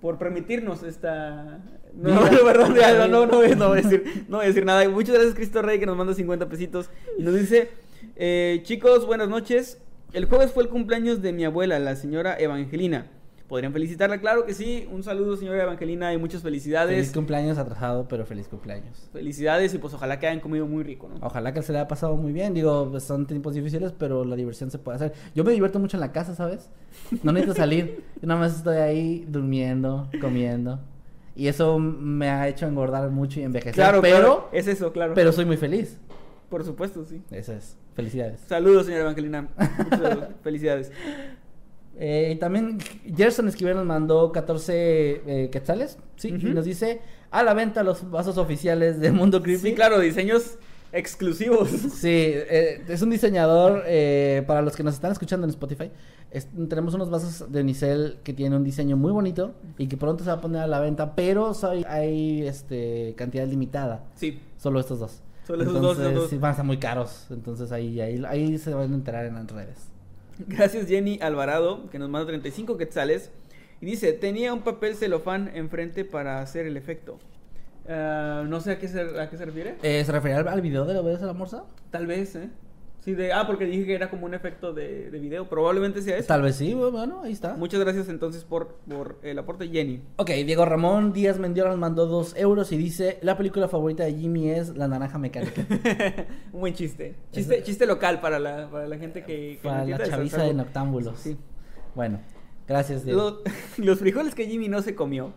por 0.00 0.18
permitirnos 0.18 0.82
esta... 0.82 1.58
No, 1.94 2.30
no, 2.30 2.38
perdón, 2.44 2.74
ya, 2.74 3.06
no, 3.06 3.26
no, 3.26 3.26
no 3.26 3.68
voy 3.68 3.78
a 3.78 3.82
decir, 3.82 4.24
no 4.28 4.36
voy 4.36 4.44
a 4.44 4.48
decir 4.48 4.64
nada. 4.64 4.88
Muchas 4.88 5.14
gracias 5.14 5.34
Cristo 5.34 5.62
Rey 5.62 5.78
que 5.78 5.86
nos 5.86 5.96
manda 5.96 6.14
50 6.14 6.48
pesitos 6.48 6.90
y 7.18 7.22
nos 7.22 7.34
dice, 7.34 7.70
eh, 8.16 8.60
chicos, 8.62 9.06
buenas 9.06 9.28
noches. 9.28 9.80
El 10.12 10.24
jueves 10.24 10.52
fue 10.52 10.62
el 10.62 10.68
cumpleaños 10.68 11.20
de 11.20 11.32
mi 11.32 11.44
abuela, 11.44 11.78
la 11.78 11.96
señora 11.96 12.36
Evangelina. 12.38 13.06
¿Podrían 13.48 13.72
felicitarla? 13.72 14.20
Claro 14.20 14.44
que 14.44 14.52
sí. 14.52 14.86
Un 14.92 15.02
saludo, 15.02 15.34
señora 15.34 15.62
Evangelina, 15.62 16.12
y 16.12 16.18
muchas 16.18 16.42
felicidades. 16.42 16.94
Feliz 16.94 17.12
cumpleaños 17.12 17.56
atrasado, 17.56 18.06
pero 18.06 18.26
feliz 18.26 18.46
cumpleaños. 18.46 19.08
Felicidades 19.10 19.72
y 19.72 19.78
pues 19.78 19.94
ojalá 19.94 20.18
que 20.18 20.26
hayan 20.26 20.40
comido 20.40 20.66
muy 20.66 20.84
rico, 20.84 21.08
¿no? 21.08 21.26
Ojalá 21.26 21.54
que 21.54 21.62
se 21.62 21.72
le 21.72 21.78
haya 21.78 21.88
pasado 21.88 22.14
muy 22.16 22.34
bien. 22.34 22.52
Digo, 22.52 22.88
pues, 22.90 23.04
son 23.04 23.26
tiempos 23.26 23.54
difíciles, 23.54 23.92
pero 23.98 24.26
la 24.26 24.36
diversión 24.36 24.70
se 24.70 24.78
puede 24.78 24.96
hacer. 24.96 25.14
Yo 25.34 25.44
me 25.44 25.52
divierto 25.52 25.78
mucho 25.78 25.96
en 25.96 26.02
la 26.02 26.12
casa, 26.12 26.34
¿sabes? 26.34 26.68
No 27.22 27.32
necesito 27.32 27.54
salir. 27.56 28.04
Yo 28.20 28.28
nada 28.28 28.38
más 28.38 28.54
estoy 28.54 28.76
ahí 28.76 29.24
durmiendo, 29.26 30.10
comiendo. 30.20 30.80
Y 31.34 31.48
eso 31.48 31.78
me 31.78 32.28
ha 32.28 32.48
hecho 32.48 32.66
engordar 32.66 33.08
mucho 33.08 33.40
y 33.40 33.44
envejecer. 33.44 33.74
Claro, 33.74 34.02
pero, 34.02 34.16
claro, 34.16 34.48
es 34.52 34.66
eso, 34.66 34.92
claro. 34.92 35.14
pero 35.14 35.32
soy 35.32 35.46
muy 35.46 35.56
feliz. 35.56 35.96
Por 36.50 36.64
supuesto, 36.64 37.02
sí. 37.04 37.22
Eso 37.30 37.54
es. 37.54 37.78
Felicidades. 37.94 38.40
Saludos, 38.46 38.86
señora 38.86 39.04
Evangelina. 39.04 39.48
Muchas 39.90 40.18
felicidades. 40.42 40.92
Eh, 41.98 42.32
y 42.34 42.38
también 42.38 42.78
Gerson 43.16 43.48
Esquivel 43.48 43.74
nos 43.76 43.84
mandó 43.86 44.30
14 44.32 44.72
eh, 45.26 45.50
quetzales. 45.50 45.98
Sí, 46.16 46.28
y 46.28 46.44
nos 46.46 46.64
dice: 46.64 47.00
A 47.30 47.42
la 47.42 47.54
venta 47.54 47.82
los 47.82 48.08
vasos 48.10 48.38
oficiales 48.38 49.00
de 49.00 49.10
Mundo 49.12 49.42
Creepy. 49.42 49.70
Sí, 49.70 49.74
claro, 49.74 49.98
diseños 49.98 50.58
exclusivos. 50.92 51.68
Sí, 51.68 52.08
eh, 52.12 52.82
es 52.88 53.02
un 53.02 53.10
diseñador, 53.10 53.82
eh, 53.86 54.42
para 54.46 54.62
los 54.62 54.74
que 54.76 54.82
nos 54.82 54.94
están 54.94 55.12
escuchando 55.12 55.44
en 55.44 55.50
Spotify, 55.50 55.90
es- 56.30 56.48
tenemos 56.68 56.94
unos 56.94 57.10
vasos 57.10 57.50
de 57.52 57.60
Unicel 57.60 58.18
que 58.24 58.32
tienen 58.32 58.58
un 58.58 58.64
diseño 58.64 58.96
muy 58.96 59.12
bonito 59.12 59.52
y 59.76 59.86
que 59.88 59.96
pronto 59.96 60.24
se 60.24 60.30
va 60.30 60.36
a 60.36 60.40
poner 60.40 60.62
a 60.62 60.66
la 60.66 60.80
venta, 60.80 61.14
pero 61.14 61.52
soy- 61.54 61.84
hay 61.88 62.46
este, 62.46 63.14
cantidad 63.16 63.46
limitada, 63.46 64.04
Sí. 64.14 64.38
solo 64.56 64.80
estos 64.80 64.98
dos. 65.00 65.22
Solo 65.46 65.62
esos 65.62 65.74
dos, 65.74 65.82
Entonces, 65.96 66.06
esos 66.06 66.20
dos. 66.22 66.30
sí, 66.30 66.36
van 66.38 66.48
a 66.48 66.52
estar 66.52 66.66
muy 66.66 66.78
caros, 66.78 67.26
entonces 67.30 67.72
ahí, 67.72 68.00
ahí, 68.00 68.22
ahí 68.26 68.58
se 68.58 68.72
van 68.74 68.92
a 68.92 68.94
enterar 68.94 69.24
en 69.26 69.34
las 69.34 69.50
redes. 69.50 69.90
Gracias 70.46 70.86
Jenny 70.86 71.18
Alvarado, 71.20 71.88
que 71.90 71.98
nos 71.98 72.08
manda 72.08 72.26
35 72.28 72.76
quetzales. 72.76 73.30
Y 73.80 73.86
dice, 73.86 74.12
tenía 74.12 74.52
un 74.52 74.62
papel 74.62 74.96
celofán 74.96 75.50
enfrente 75.54 76.04
para 76.04 76.40
hacer 76.40 76.66
el 76.66 76.76
efecto. 76.76 77.18
Ah, 77.88 78.44
no 78.46 78.60
sé 78.60 78.72
a 78.72 78.78
qué 78.78 78.88
se, 78.88 79.00
a 79.00 79.30
qué 79.30 79.36
se 79.36 79.44
refiere. 79.44 79.76
Eh, 79.82 80.04
¿Se 80.04 80.12
refería 80.12 80.38
al, 80.38 80.48
al 80.48 80.60
video 80.60 80.84
de 80.84 80.94
la 80.94 81.00
obedece 81.00 81.24
a 81.24 81.26
la 81.26 81.32
morsa? 81.32 81.64
Tal 81.90 82.06
vez, 82.06 82.34
¿eh? 82.36 82.50
Sí, 83.08 83.14
de... 83.14 83.32
Ah, 83.32 83.46
porque 83.46 83.64
dije 83.64 83.86
que 83.86 83.94
era 83.94 84.10
como 84.10 84.26
un 84.26 84.34
efecto 84.34 84.74
de, 84.74 85.10
de 85.10 85.18
video. 85.18 85.48
Probablemente 85.48 86.02
sea 86.02 86.18
eso. 86.18 86.26
Tal 86.28 86.42
vez 86.42 86.56
sí, 86.56 86.74
bueno, 86.74 87.22
ahí 87.24 87.32
está. 87.32 87.54
Muchas 87.54 87.80
gracias 87.80 88.10
entonces 88.10 88.44
por, 88.44 88.74
por 88.86 89.18
el 89.22 89.38
aporte 89.38 89.66
Jenny. 89.68 90.02
Ok, 90.16 90.28
Diego 90.44 90.66
Ramón 90.66 91.14
Díaz 91.14 91.38
Mendiola 91.38 91.70
nos 91.70 91.78
mandó 91.78 92.04
dos 92.06 92.36
euros 92.36 92.70
y 92.70 92.76
dice, 92.76 93.18
la 93.22 93.38
película 93.38 93.66
favorita 93.66 94.04
de 94.04 94.12
Jimmy 94.12 94.50
es 94.50 94.76
La 94.76 94.88
Naranja 94.88 95.16
Mecánica. 95.18 95.64
un 96.52 96.60
buen 96.60 96.74
chiste. 96.74 97.14
Chiste, 97.32 97.56
Eso- 97.56 97.64
chiste 97.64 97.86
local 97.86 98.20
para 98.20 98.38
la, 98.38 98.68
para 98.70 98.86
la 98.86 98.98
gente 98.98 99.22
que... 99.24 99.56
que 99.56 99.60
Para 99.62 99.86
la 99.86 99.96
es 99.96 100.10
chaviza 100.10 100.42
de 100.42 100.52
noctámbulos. 100.52 101.18
Sí. 101.18 101.38
Bueno, 101.94 102.20
gracias, 102.66 103.06
Diego. 103.06 103.40
Lo- 103.42 103.42
los 103.84 103.98
frijoles 103.98 104.34
que 104.34 104.46
Jimmy 104.46 104.68
no 104.68 104.82
se 104.82 104.94
comió. 104.94 105.32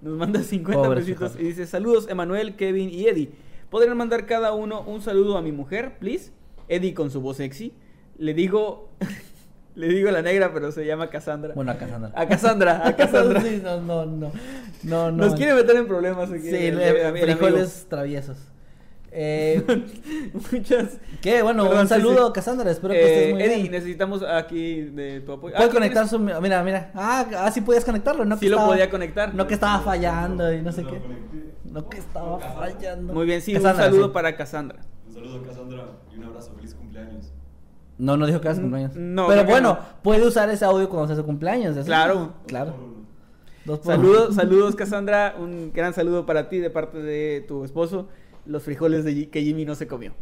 Nos 0.00 0.16
manda 0.18 0.42
50 0.42 0.82
Pobres 0.82 1.04
pesitos 1.04 1.30
y 1.30 1.34
frijoles. 1.34 1.56
dice: 1.56 1.70
Saludos, 1.70 2.08
Emanuel, 2.08 2.56
Kevin 2.56 2.90
y 2.90 3.06
Eddie. 3.06 3.30
¿Podrían 3.70 3.96
mandar 3.96 4.26
cada 4.26 4.52
uno 4.52 4.82
un 4.82 5.00
saludo 5.00 5.38
a 5.38 5.42
mi 5.42 5.52
mujer, 5.52 5.98
please? 6.00 6.32
Eddie 6.74 6.94
con 6.94 7.10
su 7.10 7.20
voz 7.20 7.36
sexy. 7.38 7.72
Le 8.18 8.34
digo. 8.34 8.90
le 9.74 9.88
digo 9.88 10.08
a 10.10 10.12
la 10.12 10.22
negra, 10.22 10.52
pero 10.52 10.70
se 10.72 10.84
llama 10.84 11.08
Cassandra. 11.08 11.54
Bueno, 11.54 11.72
a 11.72 11.76
Cassandra. 11.76 12.12
A 12.14 12.26
Cassandra, 12.28 12.86
a 12.86 12.96
Cassandra. 12.96 13.40
sí, 13.40 13.60
no, 13.62 13.80
no, 13.80 14.04
no. 14.06 14.30
No, 14.82 15.10
no. 15.10 15.26
Nos 15.26 15.34
quiere 15.34 15.54
meter 15.54 15.76
en 15.76 15.86
problemas 15.86 16.30
aquí. 16.30 16.42
Sí, 16.50 16.56
el- 16.66 16.80
el- 16.80 17.06
amigo. 17.06 17.24
frijoles 17.26 17.86
traviesos. 17.88 18.36
Eh, 19.14 19.62
Muchas. 20.52 20.98
¿Qué? 21.20 21.42
Bueno, 21.42 21.64
Perdón, 21.64 21.80
un 21.82 21.88
saludo, 21.88 22.26
sí. 22.28 22.32
Cassandra. 22.34 22.70
Espero 22.70 22.94
que 22.94 23.00
Eh, 23.00 23.14
estés 23.18 23.34
muy 23.34 23.42
Eddie, 23.42 23.56
bien. 23.62 23.72
necesitamos 23.72 24.22
aquí 24.22 24.82
de 24.82 25.20
tu 25.20 25.32
apoyo. 25.32 25.54
Puede 25.54 25.66
Ah, 25.66 25.68
¿qué 25.70 25.74
conectar 25.74 26.08
su... 26.08 26.18
Mira, 26.18 26.62
mira. 26.62 26.90
Ah, 26.94 27.26
ah, 27.38 27.50
sí 27.52 27.60
podías 27.60 27.84
conectarlo, 27.84 28.24
¿no? 28.24 28.36
Sí 28.36 28.46
que 28.46 28.50
lo 28.50 28.56
estaba- 28.56 28.72
podía 28.72 28.88
conectar. 28.90 29.34
No 29.34 29.46
que 29.46 29.54
estaba 29.54 29.80
fallando 29.82 30.52
y 30.52 30.62
no 30.62 30.72
sé 30.72 30.84
qué. 30.84 30.98
No 31.64 31.88
que 31.88 31.98
estaba 31.98 32.38
fallando. 32.38 33.12
Muy 33.12 33.26
bien, 33.26 33.40
sí, 33.42 33.52
Cassandra, 33.52 33.84
un 33.86 33.90
saludo 33.92 34.06
sí. 34.08 34.12
para 34.14 34.34
Cassandra. 34.36 34.78
Un 35.22 35.28
saludo, 35.28 35.42
Cassandra, 35.46 35.86
y 36.12 36.18
un 36.18 36.24
abrazo. 36.24 36.52
Feliz 36.56 36.74
cumpleaños. 36.74 37.32
No, 37.98 38.16
no 38.16 38.26
dijo 38.26 38.40
que 38.40 38.48
era 38.48 38.54
su 38.54 38.60
cumpleaños. 38.62 38.96
no, 38.96 39.26
Pero 39.28 39.42
creo 39.42 39.46
que 39.46 39.52
bueno, 39.52 39.68
no. 39.74 40.02
puede 40.02 40.26
usar 40.26 40.48
ese 40.50 40.64
audio 40.64 40.88
cuando 40.88 41.06
sea 41.08 41.16
su 41.16 41.24
cumpleaños. 41.24 41.76
Claro. 41.84 42.32
Claro. 42.46 42.74
Dos 43.64 43.78
por 43.78 43.94
Saludos, 43.94 44.26
uno. 44.30 44.34
saludos 44.34 44.74
Cassandra, 44.74 45.36
un 45.38 45.72
gran 45.72 45.94
saludo 45.94 46.26
para 46.26 46.48
ti 46.48 46.58
de 46.58 46.68
parte 46.70 46.98
de 47.00 47.44
tu 47.46 47.64
esposo. 47.64 48.08
Los 48.44 48.64
frijoles 48.64 49.04
de 49.04 49.28
que 49.30 49.42
Jimmy 49.42 49.64
no 49.64 49.76
se 49.76 49.86
comió. 49.86 50.12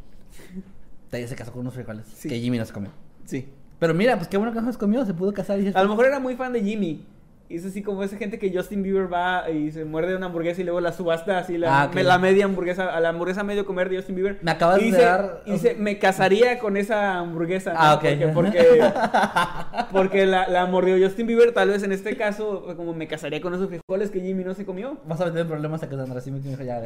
Ella 1.10 1.26
se 1.26 1.34
casó 1.36 1.50
con 1.52 1.62
unos 1.62 1.72
frijoles 1.74 2.06
Sí. 2.06 2.28
que 2.28 2.38
Jimmy 2.38 2.58
no 2.58 2.66
se 2.66 2.72
comió. 2.74 2.90
Sí. 3.24 3.48
Pero 3.78 3.94
mira, 3.94 4.16
pues 4.16 4.28
qué 4.28 4.36
bueno 4.36 4.52
que 4.52 4.60
no 4.60 4.70
se 4.70 4.78
comió, 4.78 5.06
se 5.06 5.14
pudo 5.14 5.32
casar 5.32 5.58
y 5.58 5.68
A 5.74 5.82
lo 5.82 5.88
mejor 5.88 6.04
era 6.04 6.20
muy 6.20 6.36
fan 6.36 6.52
de 6.52 6.62
Jimmy. 6.62 7.02
Y 7.50 7.56
es 7.56 7.66
así 7.66 7.82
como 7.82 8.04
esa 8.04 8.16
gente 8.16 8.38
que 8.38 8.50
Justin 8.54 8.82
Bieber 8.84 9.12
va 9.12 9.50
y 9.50 9.72
se 9.72 9.84
muerde 9.84 10.14
una 10.14 10.26
hamburguesa 10.26 10.60
y 10.60 10.64
luego 10.64 10.80
la 10.80 10.92
subasta 10.92 11.36
así, 11.38 11.58
la, 11.58 11.82
Ah, 11.82 11.90
me- 11.92 12.04
la 12.04 12.16
media 12.16 12.44
hamburguesa, 12.44 12.94
a 12.94 13.00
la 13.00 13.08
hamburguesa 13.08 13.42
medio 13.42 13.66
comer 13.66 13.88
de 13.90 13.96
Justin 13.96 14.14
Bieber. 14.14 14.38
Me 14.40 14.52
acabas 14.52 14.80
y 14.80 14.92
de 14.92 15.02
dar- 15.02 15.42
y 15.44 15.50
dice, 15.52 15.74
me 15.76 15.98
casaría 15.98 16.60
con 16.60 16.76
esa 16.76 17.18
hamburguesa. 17.18 17.74
Ah, 17.76 17.98
¿no? 18.00 18.08
ok. 18.08 18.32
Porque, 18.32 18.52
porque, 18.62 18.92
porque 19.92 20.26
la, 20.26 20.46
la 20.48 20.66
mordió 20.66 20.96
Justin 21.04 21.26
Bieber, 21.26 21.52
tal 21.52 21.70
vez 21.70 21.82
en 21.82 21.90
este 21.90 22.16
caso, 22.16 22.64
como 22.76 22.94
me 22.94 23.08
casaría 23.08 23.40
con 23.40 23.52
esos 23.52 23.68
frijoles 23.68 24.12
que 24.12 24.20
Jimmy 24.20 24.44
no 24.44 24.54
se 24.54 24.64
comió. 24.64 24.98
Vas 25.08 25.20
a 25.20 25.26
meter 25.26 25.46
problemas 25.48 25.82
a 25.82 25.88
Cassandra, 25.88 26.20
sí 26.20 26.30
me 26.30 26.38
dijo 26.38 26.62
ya, 26.62 26.80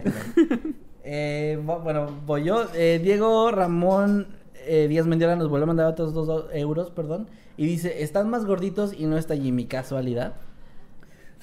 eh, 1.05 1.59
bueno, 1.62 2.07
voy 2.27 2.45
yo. 2.45 2.67
Eh, 2.75 3.01
Diego 3.03 3.51
Ramón 3.51 4.29
eh, 4.67 4.89
Díaz 4.89 5.07
Mendiola 5.07 5.37
nos 5.37 5.49
vuelve 5.51 5.65
a 5.65 5.67
mandar 5.67 5.87
otros 5.89 6.15
dos 6.15 6.27
do- 6.27 6.51
euros, 6.53 6.91
perdón. 6.91 7.29
Y 7.57 7.67
dice, 7.67 8.03
están 8.03 8.31
más 8.31 8.47
gorditos 8.47 8.95
y 8.99 9.07
no 9.07 9.17
está 9.19 9.37
Jimmy, 9.37 9.67
casualidad. 9.67 10.33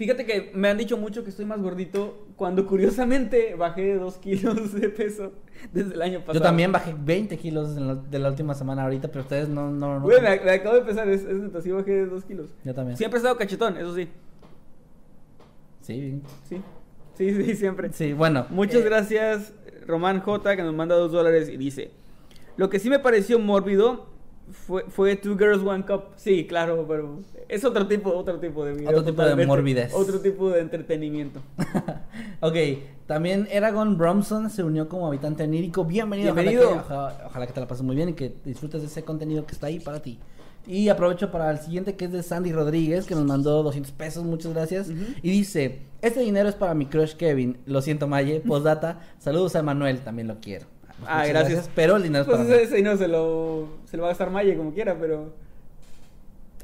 Fíjate 0.02 0.26
que 0.26 0.52
me 0.56 0.68
han 0.68 0.80
dicho 0.80 0.98
mucho 0.98 1.24
que 1.24 1.30
estoy 1.30 1.46
más 1.46 1.62
gordito 1.62 2.26
cuando 2.36 2.66
curiosamente 2.66 3.54
bajé 3.54 3.94
dos 3.94 4.18
kilos 4.18 4.74
de 4.74 4.90
peso 4.90 5.32
desde 5.72 5.94
el 5.94 6.02
año 6.02 6.20
pasado. 6.22 6.34
Yo 6.40 6.42
también 6.42 6.72
bajé 6.72 6.96
20 6.98 7.38
kilos 7.38 7.78
en 7.78 7.86
la- 7.86 7.94
de 7.94 8.18
la 8.18 8.30
última 8.30 8.56
semana 8.56 8.82
ahorita, 8.82 9.10
pero 9.10 9.22
ustedes 9.22 9.48
no... 9.48 9.70
no, 9.70 10.00
no 10.00 10.06
Güey, 10.06 10.20
me, 10.20 10.40
me 10.40 10.52
acabo 10.54 10.74
de 10.74 10.82
pesar, 10.82 11.08
es, 11.08 11.22
es 11.24 11.38
neta, 11.38 11.62
sí 11.62 11.70
bajé 11.70 12.08
dos 12.08 12.24
kilos. 12.26 12.50
Yo 12.64 12.74
también. 12.74 12.98
Siempre 12.98 13.18
he 13.18 13.20
estado 13.20 13.38
cachetón, 13.38 13.78
eso 13.78 13.94
sí. 13.94 14.10
Sí. 15.82 16.20
Sí, 16.50 16.62
sí, 17.16 17.44
sí, 17.44 17.56
siempre. 17.56 17.94
Sí, 17.94 18.14
bueno. 18.14 18.48
Muchas 18.50 18.82
eh, 18.82 18.86
gracias, 18.86 19.54
Román 19.86 20.22
J, 20.22 20.56
que 20.56 20.64
nos 20.64 20.74
manda 20.74 20.96
dos 20.96 21.12
dólares 21.12 21.48
y 21.48 21.58
dice: 21.58 21.92
Lo 22.58 22.72
que 22.72 22.80
sí 22.80 22.90
me 22.90 22.98
pareció 22.98 23.38
mórbido 23.38 24.08
fue, 24.52 24.84
fue 24.90 25.16
Two 25.16 25.38
Girls 25.38 25.64
One 25.64 25.86
Cup. 25.86 26.04
Sí, 26.16 26.46
claro, 26.48 26.86
pero 26.88 27.20
es 27.48 27.64
otro 27.64 27.88
tipo, 27.88 28.12
otro 28.14 28.40
tipo 28.40 28.66
de 28.66 28.74
video. 28.74 28.90
Otro 28.90 29.04
tipo 29.04 29.24
de 29.24 29.46
morbidez. 29.46 29.94
Otro 29.94 30.20
tipo 30.20 30.50
de 30.50 30.62
entretenimiento. 30.62 31.42
ok, 32.40 32.56
también 33.08 33.48
Eragon 33.52 33.98
Bromson 33.98 34.50
se 34.50 34.64
unió 34.64 34.88
como 34.90 35.08
habitante 35.08 35.44
onírico. 35.44 35.86
Bienvenido. 35.86 36.32
ojalá 36.32 36.50
Bienvenido. 36.52 36.74
que- 36.74 36.94
Ojalá, 36.94 37.24
ojalá 37.28 37.48
que 37.48 37.54
te 37.54 37.60
la 37.60 37.68
pases 37.68 37.84
muy 37.84 37.96
bien 37.96 38.10
y 38.10 38.14
que 38.14 38.34
disfrutes 38.46 38.82
de 38.82 38.88
ese 38.88 39.04
contenido 39.04 39.46
que 39.46 39.54
está 39.54 39.68
ahí 39.68 39.80
para 39.80 40.02
ti. 40.02 40.20
Y 40.68 40.90
aprovecho 40.90 41.32
para 41.32 41.50
el 41.50 41.58
siguiente 41.58 41.96
que 41.96 42.06
es 42.06 42.12
de 42.12 42.22
Sandy 42.22 42.52
Rodríguez, 42.52 43.08
que 43.08 43.16
nos 43.16 43.26
mandó 43.26 43.64
200 43.64 43.92
pesos, 43.94 44.24
muchas 44.24 44.54
gracias. 44.54 44.90
Y 44.90 45.32
dice, 45.32 45.80
este 46.02 46.20
dinero 46.20 46.48
es 46.50 46.56
para 46.56 46.76
mi 46.76 46.86
crush 46.86 47.14
Kevin. 47.16 47.58
Lo 47.66 47.82
siento, 47.82 48.08
Maye. 48.08 48.42
Postdata, 48.48 49.00
saludos 49.18 49.56
a 49.56 49.60
Emanuel, 49.60 50.02
también 50.02 50.28
lo 50.28 50.40
quiero. 50.40 50.68
Ah, 51.08 51.26
gracias. 51.26 51.70
Pero 51.76 51.96
el 51.98 52.04
dinero 52.04 52.22
es 52.24 52.28
Pues 52.28 52.38
para 52.40 52.50
ese, 52.54 52.64
ese 52.64 52.76
dinero 52.78 52.98
se 52.98 53.08
lo, 53.08 53.68
se 53.86 53.98
lo 53.98 54.04
va 54.04 54.10
a 54.10 54.12
gastar 54.12 54.30
Maye 54.32 54.56
como 54.56 54.74
quiera, 54.74 54.96
pero. 55.00 55.34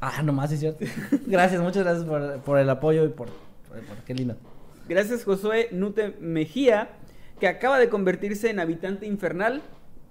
Ah, 0.00 0.22
nomás, 0.22 0.52
es 0.52 0.60
cierto. 0.60 0.84
Gracias, 1.26 1.60
muchas 1.60 1.82
gracias 1.82 2.04
por, 2.04 2.40
por 2.42 2.58
el 2.58 2.70
apoyo 2.70 3.04
y 3.04 3.08
por, 3.08 3.28
por- 3.68 3.80
por- 3.80 3.96
Qué 4.04 4.14
lindo. 4.14 4.36
Gracias, 4.88 5.24
Josué 5.24 5.68
Nute 5.72 6.14
Mejía, 6.20 6.90
que 7.40 7.48
acaba 7.48 7.78
de 7.78 7.88
convertirse 7.88 8.48
en 8.50 8.60
habitante 8.60 9.06
infernal. 9.06 9.60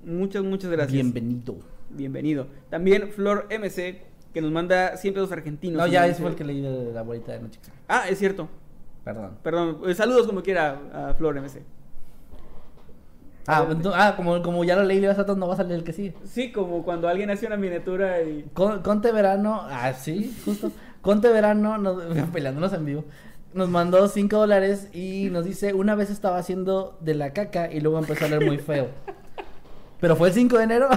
Muchas, 0.04 0.44
muchas 0.44 0.70
gracias. 0.72 0.92
Bienvenido. 0.94 1.56
Bienvenido. 1.90 2.48
También 2.70 3.12
Flor 3.14 3.48
MC, 3.50 4.02
que 4.34 4.42
nos 4.42 4.52
manda 4.52 4.98
100 4.98 5.14
pesos 5.14 5.32
argentinos. 5.32 5.78
No, 5.80 5.88
ya 5.88 6.14
fue 6.14 6.30
el 6.32 6.36
que 6.36 6.44
leí 6.44 6.60
de 6.62 6.92
la 6.92 7.00
abuelita 7.00 7.32
de 7.32 7.40
noche. 7.40 7.60
Ah, 7.88 8.10
es 8.10 8.20
cierto. 8.20 8.50
Perdón. 9.06 9.38
Perdón. 9.42 9.78
Eh, 9.88 9.96
Saludos 9.96 10.28
como 10.28 10.44
quiera 10.44 10.80
a 10.94 11.14
Flor 11.14 11.36
MC. 11.42 11.62
Ah, 13.50 13.66
ento- 13.70 13.93
ah, 13.95 14.14
como, 14.18 14.41
como 14.41 14.64
ya 14.66 14.76
lo 14.76 14.84
leí, 14.84 15.00
le 15.00 15.08
vas 15.08 15.18
a 15.18 15.24
no 15.24 15.48
va 15.48 15.54
a 15.54 15.58
salir 15.58 15.72
el 15.74 15.84
que 15.86 15.93
sigue. 15.93 16.14
Sí, 16.26 16.52
como 16.52 16.84
cuando 16.84 17.08
alguien 17.08 17.30
hace 17.30 17.48
una 17.48 17.56
miniatura 17.56 18.22
y. 18.22 18.43
Con, 18.54 18.82
Conte 18.82 19.12
Verano, 19.14 19.62
ah, 19.70 19.93
sí, 19.93 20.36
justo. 20.43 20.72
Conte 21.02 21.30
Verano, 21.30 21.78
nos, 21.78 22.04
peleándonos 22.34 22.74
en 22.74 22.86
vivo, 22.86 23.06
nos 23.54 23.70
mandó 23.70 24.08
5 24.10 24.36
dólares 24.38 24.89
y 24.93 25.30
nos 25.32 25.45
dice, 25.45 25.74
una 25.74 25.95
vez 25.95 26.10
estaba 26.10 26.38
haciendo 26.38 26.98
de 27.00 27.16
la 27.16 27.32
caca 27.32 27.72
y 27.72 27.80
luego 27.80 27.98
empezó 28.00 28.26
a 28.26 28.28
leer 28.28 28.45
muy 28.45 28.58
feo. 28.58 28.89
Pero 30.02 30.16
fue 30.18 30.28
el 30.28 30.34
5 30.34 30.58
de 30.58 30.64
enero. 30.66 30.89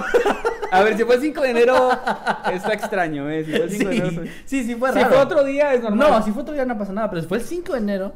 A 0.71 0.83
ver, 0.83 0.95
si 0.97 1.03
fue 1.05 1.15
el 1.15 1.21
5 1.21 1.41
de 1.41 1.49
enero, 1.51 1.89
está 2.53 2.73
extraño, 2.73 3.29
¿eh? 3.29 3.43
Si 3.45 3.51
fue 3.51 3.63
el 3.63 3.71
5 3.71 3.89
de 3.89 3.95
Sí, 3.95 4.01
enero. 4.01 4.23
sí, 4.45 4.63
sí, 4.65 4.75
fue 4.75 4.89
Si 4.91 4.99
raro. 4.99 5.09
fue 5.09 5.17
otro 5.19 5.43
día, 5.45 5.73
es 5.73 5.81
normal. 5.81 6.11
No, 6.11 6.21
si 6.21 6.31
fue 6.31 6.41
otro 6.43 6.53
día 6.53 6.65
no 6.65 6.77
pasa 6.77 6.91
nada, 6.93 7.09
pero 7.09 7.21
si 7.21 7.27
fue 7.27 7.37
el 7.37 7.43
5 7.43 7.73
de 7.73 7.79
enero, 7.79 8.13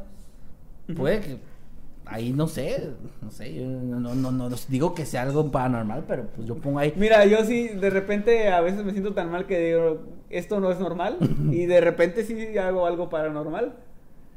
puede 0.96 1.22
que 1.22 1.38
ahí 2.06 2.34
no 2.34 2.48
sé, 2.48 2.92
no 3.22 3.32
sé, 3.32 3.54
yo 3.54 3.66
no, 3.66 4.00
no, 4.00 4.16
no, 4.16 4.32
no 4.32 4.56
digo 4.68 4.94
que 4.94 5.06
sea 5.06 5.24
algo 5.24 5.52
paranormal, 5.52 6.06
pero 6.08 6.28
pues 6.36 6.48
yo 6.48 6.56
pongo 6.56 6.80
ahí. 6.80 6.94
Mira, 6.96 7.26
yo 7.26 7.44
sí, 7.46 7.68
de 7.70 7.90
repente 7.90 8.50
a 8.50 8.62
veces 8.62 8.84
me 8.84 8.92
siento 8.92 9.14
tan 9.14 9.32
mal 9.32 9.46
que 9.46 9.60
digo, 9.60 10.04
esto 10.30 10.60
no 10.60 10.72
es 10.72 10.80
normal. 10.80 11.18
y 11.52 11.66
de 11.66 11.82
repente 11.82 12.24
sí 12.24 12.58
hago 12.58 12.86
algo 12.86 13.10
paranormal. 13.10 13.74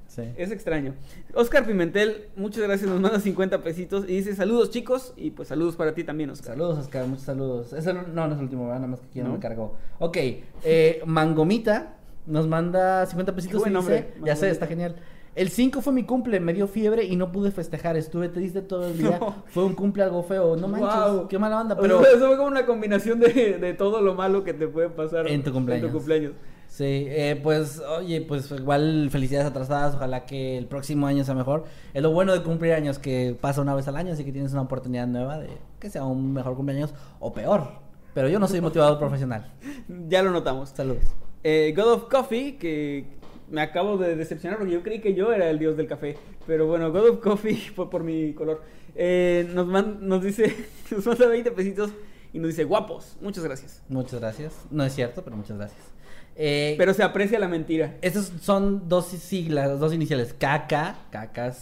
Sí. 0.07 0.23
Es 0.39 0.51
extraño. 0.51 0.95
Oscar 1.35 1.67
Pimentel, 1.67 2.29
muchas 2.35 2.63
gracias, 2.63 2.89
nos 2.91 2.99
manda 2.99 3.21
50 3.21 3.63
pesitos 3.63 4.05
y 4.05 4.17
dice 4.17 4.35
saludos 4.35 4.71
chicos 4.71 5.13
y 5.17 5.31
pues 5.33 5.49
saludos 5.49 5.77
para 5.77 5.95
ti 5.95 6.03
también, 6.03 6.31
Oscar. 6.31 6.55
Saludos, 6.55 6.79
Oscar, 6.79 7.07
muchos 7.07 7.25
saludos. 7.25 7.73
Ese 7.75 7.93
no, 7.93 8.03
no 8.03 8.27
no 8.27 8.33
es 8.33 8.39
el 8.39 8.45
último, 8.45 8.65
¿verdad? 8.65 8.81
nada 8.81 8.89
más 8.89 9.01
que 9.01 9.07
aquí 9.07 9.21
no 9.21 9.33
me 9.35 9.39
cargó. 9.39 9.77
Ok, 9.99 10.17
eh, 10.65 11.03
Mangomita 11.05 11.97
nos 12.27 12.47
manda 12.47 13.05
50 13.07 13.35
pesitos 13.35 13.67
y 13.67 13.71
dice, 13.71 14.15
ya 14.25 14.35
sé, 14.35 14.51
está 14.51 14.67
genial. 14.67 14.97
El 15.39 15.51
5 15.51 15.81
fue 15.83 15.93
mi 15.93 16.03
cumple, 16.03 16.41
me 16.41 16.53
dio 16.53 16.67
fiebre 16.67 17.05
y 17.05 17.15
no 17.15 17.31
pude 17.31 17.53
festejar, 17.53 17.97
estuve 17.97 18.29
triste 18.29 18.61
todo 18.61 18.89
el 18.89 18.99
día. 18.99 19.19
No. 19.21 19.35
Fue 19.47 19.65
un 19.65 19.75
cumple 19.75 20.03
algo 20.03 20.23
feo, 20.25 20.57
no 20.57 20.67
manches, 20.67 20.89
Guau. 20.89 21.29
qué 21.29 21.39
mala 21.39 21.61
onda, 21.61 21.75
O 21.77 21.81
pero... 21.81 22.03
sea, 22.03 22.11
eso 22.17 22.27
fue 22.27 22.37
como 22.37 22.49
una 22.49 22.67
combinación 22.67 23.21
de, 23.21 23.59
de 23.59 23.75
todo 23.75 24.01
lo 24.03 24.15
malo 24.15 24.43
que 24.43 24.53
te 24.53 24.67
puede 24.67 24.89
pasar 24.89 25.29
En 25.29 25.45
tu 25.45 25.53
cumpleaños. 25.53 25.85
En 25.87 25.93
tu 25.93 25.97
cumpleaños. 25.97 26.33
Sí, 26.67 26.85
eh, 27.09 27.39
pues, 27.43 27.81
oye, 27.99 28.21
pues 28.21 28.51
igual 28.51 29.09
felicidades 29.11 29.49
atrasadas, 29.49 29.95
ojalá 29.95 30.27
que 30.27 30.59
el 30.59 30.67
próximo 30.67 31.07
año 31.07 31.25
sea 31.25 31.35
mejor. 31.35 31.65
Es 31.95 32.03
lo 32.03 32.11
bueno 32.11 32.33
de 32.33 32.43
cumplir 32.43 32.73
años, 32.73 32.99
que 32.99 33.37
pasa 33.41 33.61
una 33.61 33.75
vez 33.75 33.87
al 33.87 33.97
año, 33.97 34.13
así 34.13 34.25
que 34.25 34.33
tienes 34.33 34.53
una 34.53 34.63
oportunidad 34.63 35.07
nueva 35.07 35.39
de 35.39 35.49
que 35.79 35.89
sea 35.89 36.05
un 36.05 36.33
mejor 36.33 36.57
cumpleaños 36.57 36.95
o 37.21 37.33
peor. 37.33 37.69
Pero 38.13 38.29
yo 38.29 38.39
no 38.41 38.49
soy 38.49 38.61
motivador 38.61 38.99
profesional. 38.99 39.53
Ya 40.09 40.23
lo 40.23 40.31
notamos. 40.31 40.71
Saludos. 40.71 41.05
Eh, 41.45 41.73
God 41.77 41.93
of 41.93 42.05
Coffee, 42.11 42.57
que 42.57 43.18
me 43.51 43.61
acabo 43.61 43.97
de 43.97 44.17
decepcionar 44.17 44.59
porque 44.59 44.73
yo 44.75 44.83
creí 44.83 45.01
que 45.01 45.15
yo 45.15 45.33
era 45.33 45.49
el 45.51 45.59
dios 45.59 45.77
del 45.77 45.87
café. 45.87 46.17
Pero 46.47 46.67
bueno, 46.67 46.91
God 46.93 47.09
of 47.11 47.19
Coffee 47.21 47.57
fue 47.75 47.89
por 47.91 48.03
mi 48.05 48.33
color. 48.35 48.63
Eh, 48.95 49.49
nos, 49.55 49.67
man- 49.67 49.99
nos 50.03 50.23
dice, 50.23 50.55
nos 50.91 51.07
manda 51.07 51.27
20 51.27 51.51
pesitos 51.53 51.91
y 52.33 52.39
nos 52.39 52.49
dice 52.49 52.65
guapos. 52.65 53.17
Muchas 53.21 53.45
gracias. 53.45 53.83
Muchas 53.89 54.21
gracias. 54.21 54.67
No 54.71 54.85
es 54.85 54.95
cierto, 54.95 55.23
pero 55.23 55.37
muchas 55.37 55.57
gracias. 55.57 55.81
Eh, 56.41 56.77
Pero 56.79 56.95
se 56.95 57.03
aprecia 57.03 57.37
la 57.41 57.49
mentira. 57.49 57.97
estos 58.01 58.31
son 58.41 58.89
dos 58.89 59.07
siglas, 59.07 59.81
dos 59.81 59.93
iniciales. 59.93 60.33
KK, 60.33 60.95
KK, 61.11 61.53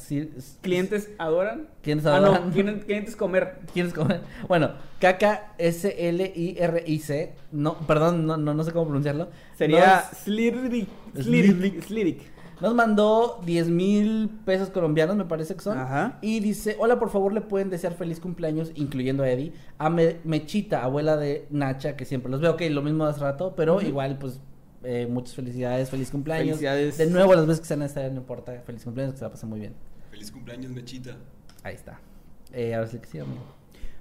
¿Clientes 0.60 1.10
adoran? 1.18 1.68
¿Clientes 1.82 2.06
Ah, 2.06 2.16
adoran? 2.16 2.44
no, 2.48 2.52
clientes, 2.52 2.84
clientes 2.84 3.16
comer. 3.16 3.60
¿Quieres 3.72 3.94
comer? 3.94 4.20
Bueno, 4.48 4.72
KK, 5.00 5.54
S, 5.56 6.08
L, 6.08 6.30
I, 6.36 6.56
R, 6.58 6.84
I, 6.86 6.98
C. 6.98 7.32
No, 7.52 7.78
perdón, 7.86 8.26
no, 8.26 8.36
no, 8.36 8.52
no 8.52 8.64
sé 8.64 8.72
cómo 8.72 8.84
pronunciarlo. 8.84 9.28
Sería 9.56 10.04
Nos- 10.10 10.18
Sliric. 10.24 10.88
Sliric. 11.18 11.82
Sliric. 11.84 12.20
Nos 12.60 12.74
mandó 12.74 13.40
10 13.44 13.68
mil 13.68 14.30
pesos 14.44 14.68
colombianos, 14.70 15.16
me 15.16 15.24
parece 15.26 15.54
que 15.54 15.60
son. 15.60 15.78
Ajá. 15.78 16.18
Y 16.22 16.40
dice, 16.40 16.76
hola, 16.78 16.98
por 16.98 17.10
favor, 17.10 17.32
le 17.32 17.40
pueden 17.42 17.68
desear 17.70 17.94
feliz 17.94 18.18
cumpleaños, 18.20 18.72
incluyendo 18.74 19.22
a 19.22 19.30
Eddie, 19.30 19.52
a 19.78 19.88
Me- 19.90 20.16
Mechita, 20.24 20.82
abuela 20.82 21.16
de 21.18 21.46
Nacha, 21.50 21.96
que 21.96 22.04
siempre 22.06 22.30
los 22.30 22.40
veo. 22.42 22.52
Ok, 22.52 22.62
lo 22.70 22.82
mismo 22.82 23.04
hace 23.06 23.20
rato, 23.20 23.54
pero 23.56 23.80
igual, 23.82 24.18
pues, 24.18 24.40
eh, 24.82 25.06
muchas 25.08 25.34
felicidades, 25.34 25.90
feliz 25.90 26.10
cumpleaños. 26.10 26.58
Felicidades. 26.58 26.98
De 26.98 27.06
nuevo, 27.06 27.34
las 27.34 27.46
veces 27.46 27.60
que 27.60 27.66
sean 27.66 27.82
esta, 27.82 28.08
no 28.08 28.18
importa, 28.18 28.60
feliz 28.64 28.84
cumpleaños, 28.84 29.14
que 29.14 29.18
se 29.18 29.24
la 29.24 29.30
pasen 29.30 29.48
muy 29.48 29.60
bien. 29.60 29.74
Feliz 30.10 30.30
cumpleaños, 30.30 30.70
Mechita. 30.70 31.16
Ahí 31.62 31.74
está. 31.74 32.00
Eh, 32.52 32.74
ahora 32.74 32.86
sí 32.86 32.98
que 32.98 33.06
sí, 33.06 33.18
amigo. 33.18 33.42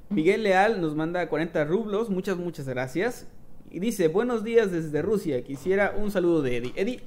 Miguel 0.10 0.44
Leal 0.44 0.82
nos 0.82 0.96
manda 0.96 1.28
40 1.28 1.66
rublos. 1.66 2.10
Muchas, 2.10 2.38
muchas 2.38 2.68
gracias. 2.68 3.28
Y 3.72 3.80
dice, 3.80 4.08
buenos 4.08 4.44
días 4.44 4.72
desde 4.72 5.02
Rusia. 5.02 5.44
Quisiera 5.44 5.94
un 5.98 6.12
saludo 6.12 6.42
de 6.42 6.58
Eddie. 6.58 6.74
Eddie, 6.76 7.04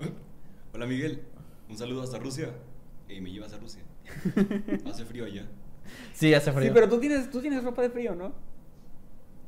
Hola, 0.74 0.86
Miguel. 0.86 1.22
Un 1.68 1.78
saludo 1.78 2.02
hasta 2.02 2.18
Rusia. 2.18 2.50
Y 3.08 3.20
me 3.20 3.30
llevas 3.30 3.52
a 3.52 3.58
Rusia. 3.58 3.82
Hace 4.86 5.04
frío 5.04 5.24
allá. 5.24 5.46
Sí, 6.12 6.32
hace 6.34 6.52
frío. 6.52 6.68
Sí, 6.68 6.70
pero 6.72 6.88
tú 6.88 7.00
tienes, 7.00 7.30
tú 7.30 7.40
tienes 7.40 7.64
ropa 7.64 7.82
de 7.82 7.90
frío, 7.90 8.14
¿no? 8.14 8.32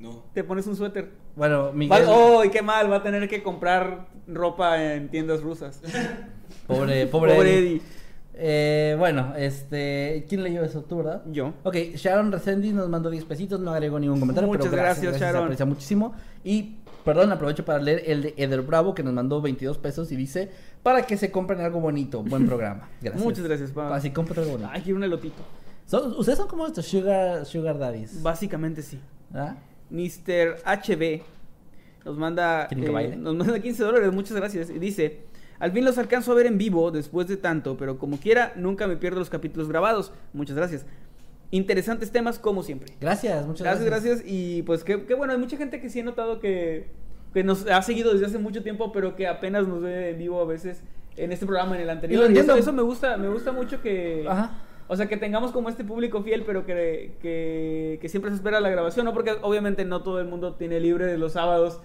No. 0.03 0.25
Te 0.35 0.45
pones 0.45 0.67
un 0.67 0.77
suéter. 0.77 1.11
Bueno, 1.37 1.73
Miguel, 1.73 2.03
Va- 2.03 2.11
¡Oh, 2.11 2.45
y 2.45 2.51
qué 2.51 2.61
mal! 2.63 2.91
Va 2.91 2.97
a 2.97 3.03
tener 3.03 3.29
que 3.29 3.43
comprar 3.43 4.09
ropa 4.27 4.83
en 4.95 5.09
tiendas 5.09 5.41
rusas. 5.43 5.81
pobre, 6.67 7.07
pobre, 7.07 7.35
Pobre 7.35 7.59
Eddie. 7.59 7.69
Eddie. 7.71 7.83
Eh, 8.35 8.97
bueno, 8.99 9.35
este, 9.37 10.25
¿quién 10.29 10.43
leyó 10.43 10.65
eso? 10.65 10.83
¿Tú, 10.83 10.97
verdad? 10.99 11.23
Yo. 11.31 11.53
Ok, 11.65 11.77
Sharon 11.95 12.33
Resendiz 12.33 12.73
nos 12.73 12.89
mandó 12.89 13.11
10 13.11 13.25
pesitos, 13.27 13.61
no 13.61 13.71
agregó 13.73 13.99
ningún 14.01 14.19
comentario, 14.21 14.49
Muchas 14.49 14.67
pero 14.67 14.73
gracias, 14.83 15.03
gracias, 15.03 15.13
gracias, 15.13 15.29
se 15.29 15.33
Sharon. 15.35 15.45
aprecia 15.45 15.67
muchísimo. 15.67 16.15
Y, 16.43 16.77
perdón, 17.05 17.31
aprovecho 17.31 17.65
para 17.65 17.79
leer 17.79 18.03
el 18.07 18.23
de 18.23 18.35
Eder 18.39 18.63
Bravo, 18.63 18.95
que 18.95 19.03
nos 19.03 19.13
mandó 19.13 19.41
22 19.43 19.77
pesos 19.79 20.11
y 20.13 20.17
dice, 20.17 20.51
para 20.83 21.03
que 21.03 21.17
se 21.19 21.31
compren 21.31 21.61
algo 21.61 21.81
bonito, 21.81 22.23
buen 22.23 22.47
programa. 22.47 22.89
Gracias. 23.03 23.23
Muchas 23.23 23.45
gracias, 23.45 23.71
pa. 23.71 23.95
Así, 23.95 24.11
compren 24.11 24.39
algo 24.41 24.53
bonito. 24.53 24.71
Ay, 24.73 24.81
quiero 24.81 24.97
un 24.97 25.05
elotito. 25.05 25.43
Son- 25.87 26.15
ustedes 26.17 26.39
son 26.39 26.49
como 26.49 26.67
estos 26.67 26.87
sugar, 26.87 27.45
sugar 27.45 27.79
daddies, 27.79 28.23
Básicamente 28.23 28.81
sí. 28.83 28.99
¿verdad? 29.31 29.57
Mr. 29.93 30.57
HB 30.65 31.23
nos 32.05 32.19
manda, 32.19 32.67
¿Quieren 32.67 32.95
que 32.95 33.05
eh, 33.05 33.17
nos 33.17 33.37
manda 33.37 33.61
15 33.61 33.83
dólares, 33.85 34.13
muchas 34.13 34.37
gracias. 34.37 34.71
Y 34.71 34.79
dice, 34.79 35.21
al 35.59 35.73
fin 35.73 35.85
los 35.85 35.99
alcanzo 35.99 36.33
a 36.33 36.35
ver 36.35 36.47
en 36.47 36.59
vivo 36.59 36.91
después 36.91 37.29
de 37.29 37.37
tanto, 37.37 37.77
pero 37.77 37.99
como 37.99 38.19
quiera, 38.19 38.53
nunca 38.57 38.87
me 38.87 38.97
pierdo 38.97 39.21
los 39.21 39.31
capítulos 39.31 39.69
grabados. 39.69 40.13
Muchas 40.33 40.57
gracias. 40.57 40.85
Interesantes 41.51 42.11
temas 42.11 42.39
como 42.39 42.63
siempre. 42.63 42.95
Gracias, 43.01 43.47
muchas 43.47 43.63
Gracias, 43.65 43.85
gracias. 43.85 44.17
gracias. 44.17 44.33
Y 44.33 44.63
pues 44.63 44.85
qué, 44.85 45.05
qué 45.05 45.15
bueno, 45.15 45.33
hay 45.33 45.39
mucha 45.39 45.57
gente 45.57 45.81
que 45.81 45.91
sí 45.91 46.01
he 46.01 46.03
notado 46.03 46.41
que, 46.41 46.89
que 47.33 47.45
nos 47.45 47.67
ha 47.67 47.83
seguido 47.83 48.13
desde 48.13 48.27
hace 48.27 48.39
mucho 48.39 48.63
tiempo, 48.63 48.91
pero 48.91 49.15
que 49.15 49.29
apenas 49.29 49.69
nos 49.69 49.83
ve 49.83 50.11
en 50.11 50.19
vivo 50.19 50.41
a 50.41 50.47
veces 50.47 50.83
en 51.17 51.31
este 51.31 51.47
programa, 51.47 51.77
en 51.77 51.83
el 51.83 51.91
anterior. 51.91 52.25
Y 52.25 52.29
lo 52.29 52.35
Y 52.35 52.39
eso, 52.39 52.57
eso 52.57 52.73
me 52.73 52.83
gusta, 52.83 53.17
me 53.17 53.29
gusta 53.29 53.53
mucho 53.53 53.81
que... 53.83 54.25
Ajá. 54.27 54.59
O 54.93 54.97
sea, 54.97 55.07
que 55.09 55.17
tengamos 55.17 55.53
como 55.53 55.71
este 55.71 55.85
público 55.85 56.23
fiel, 56.23 56.43
pero 56.45 56.67
que, 56.67 57.13
que, 57.23 57.99
que 57.99 58.09
siempre 58.11 58.31
se 58.31 58.37
espera 58.37 58.61
la 58.61 58.69
grabación, 58.69 59.07
¿no? 59.07 59.15
Porque 59.15 59.33
obviamente 59.41 59.87
no 59.87 60.03
todo 60.03 60.21
el 60.21 60.27
mundo 60.27 60.53
tiene 60.53 60.81
libre 60.81 61.17
los 61.17 61.33
sábados 61.33 61.81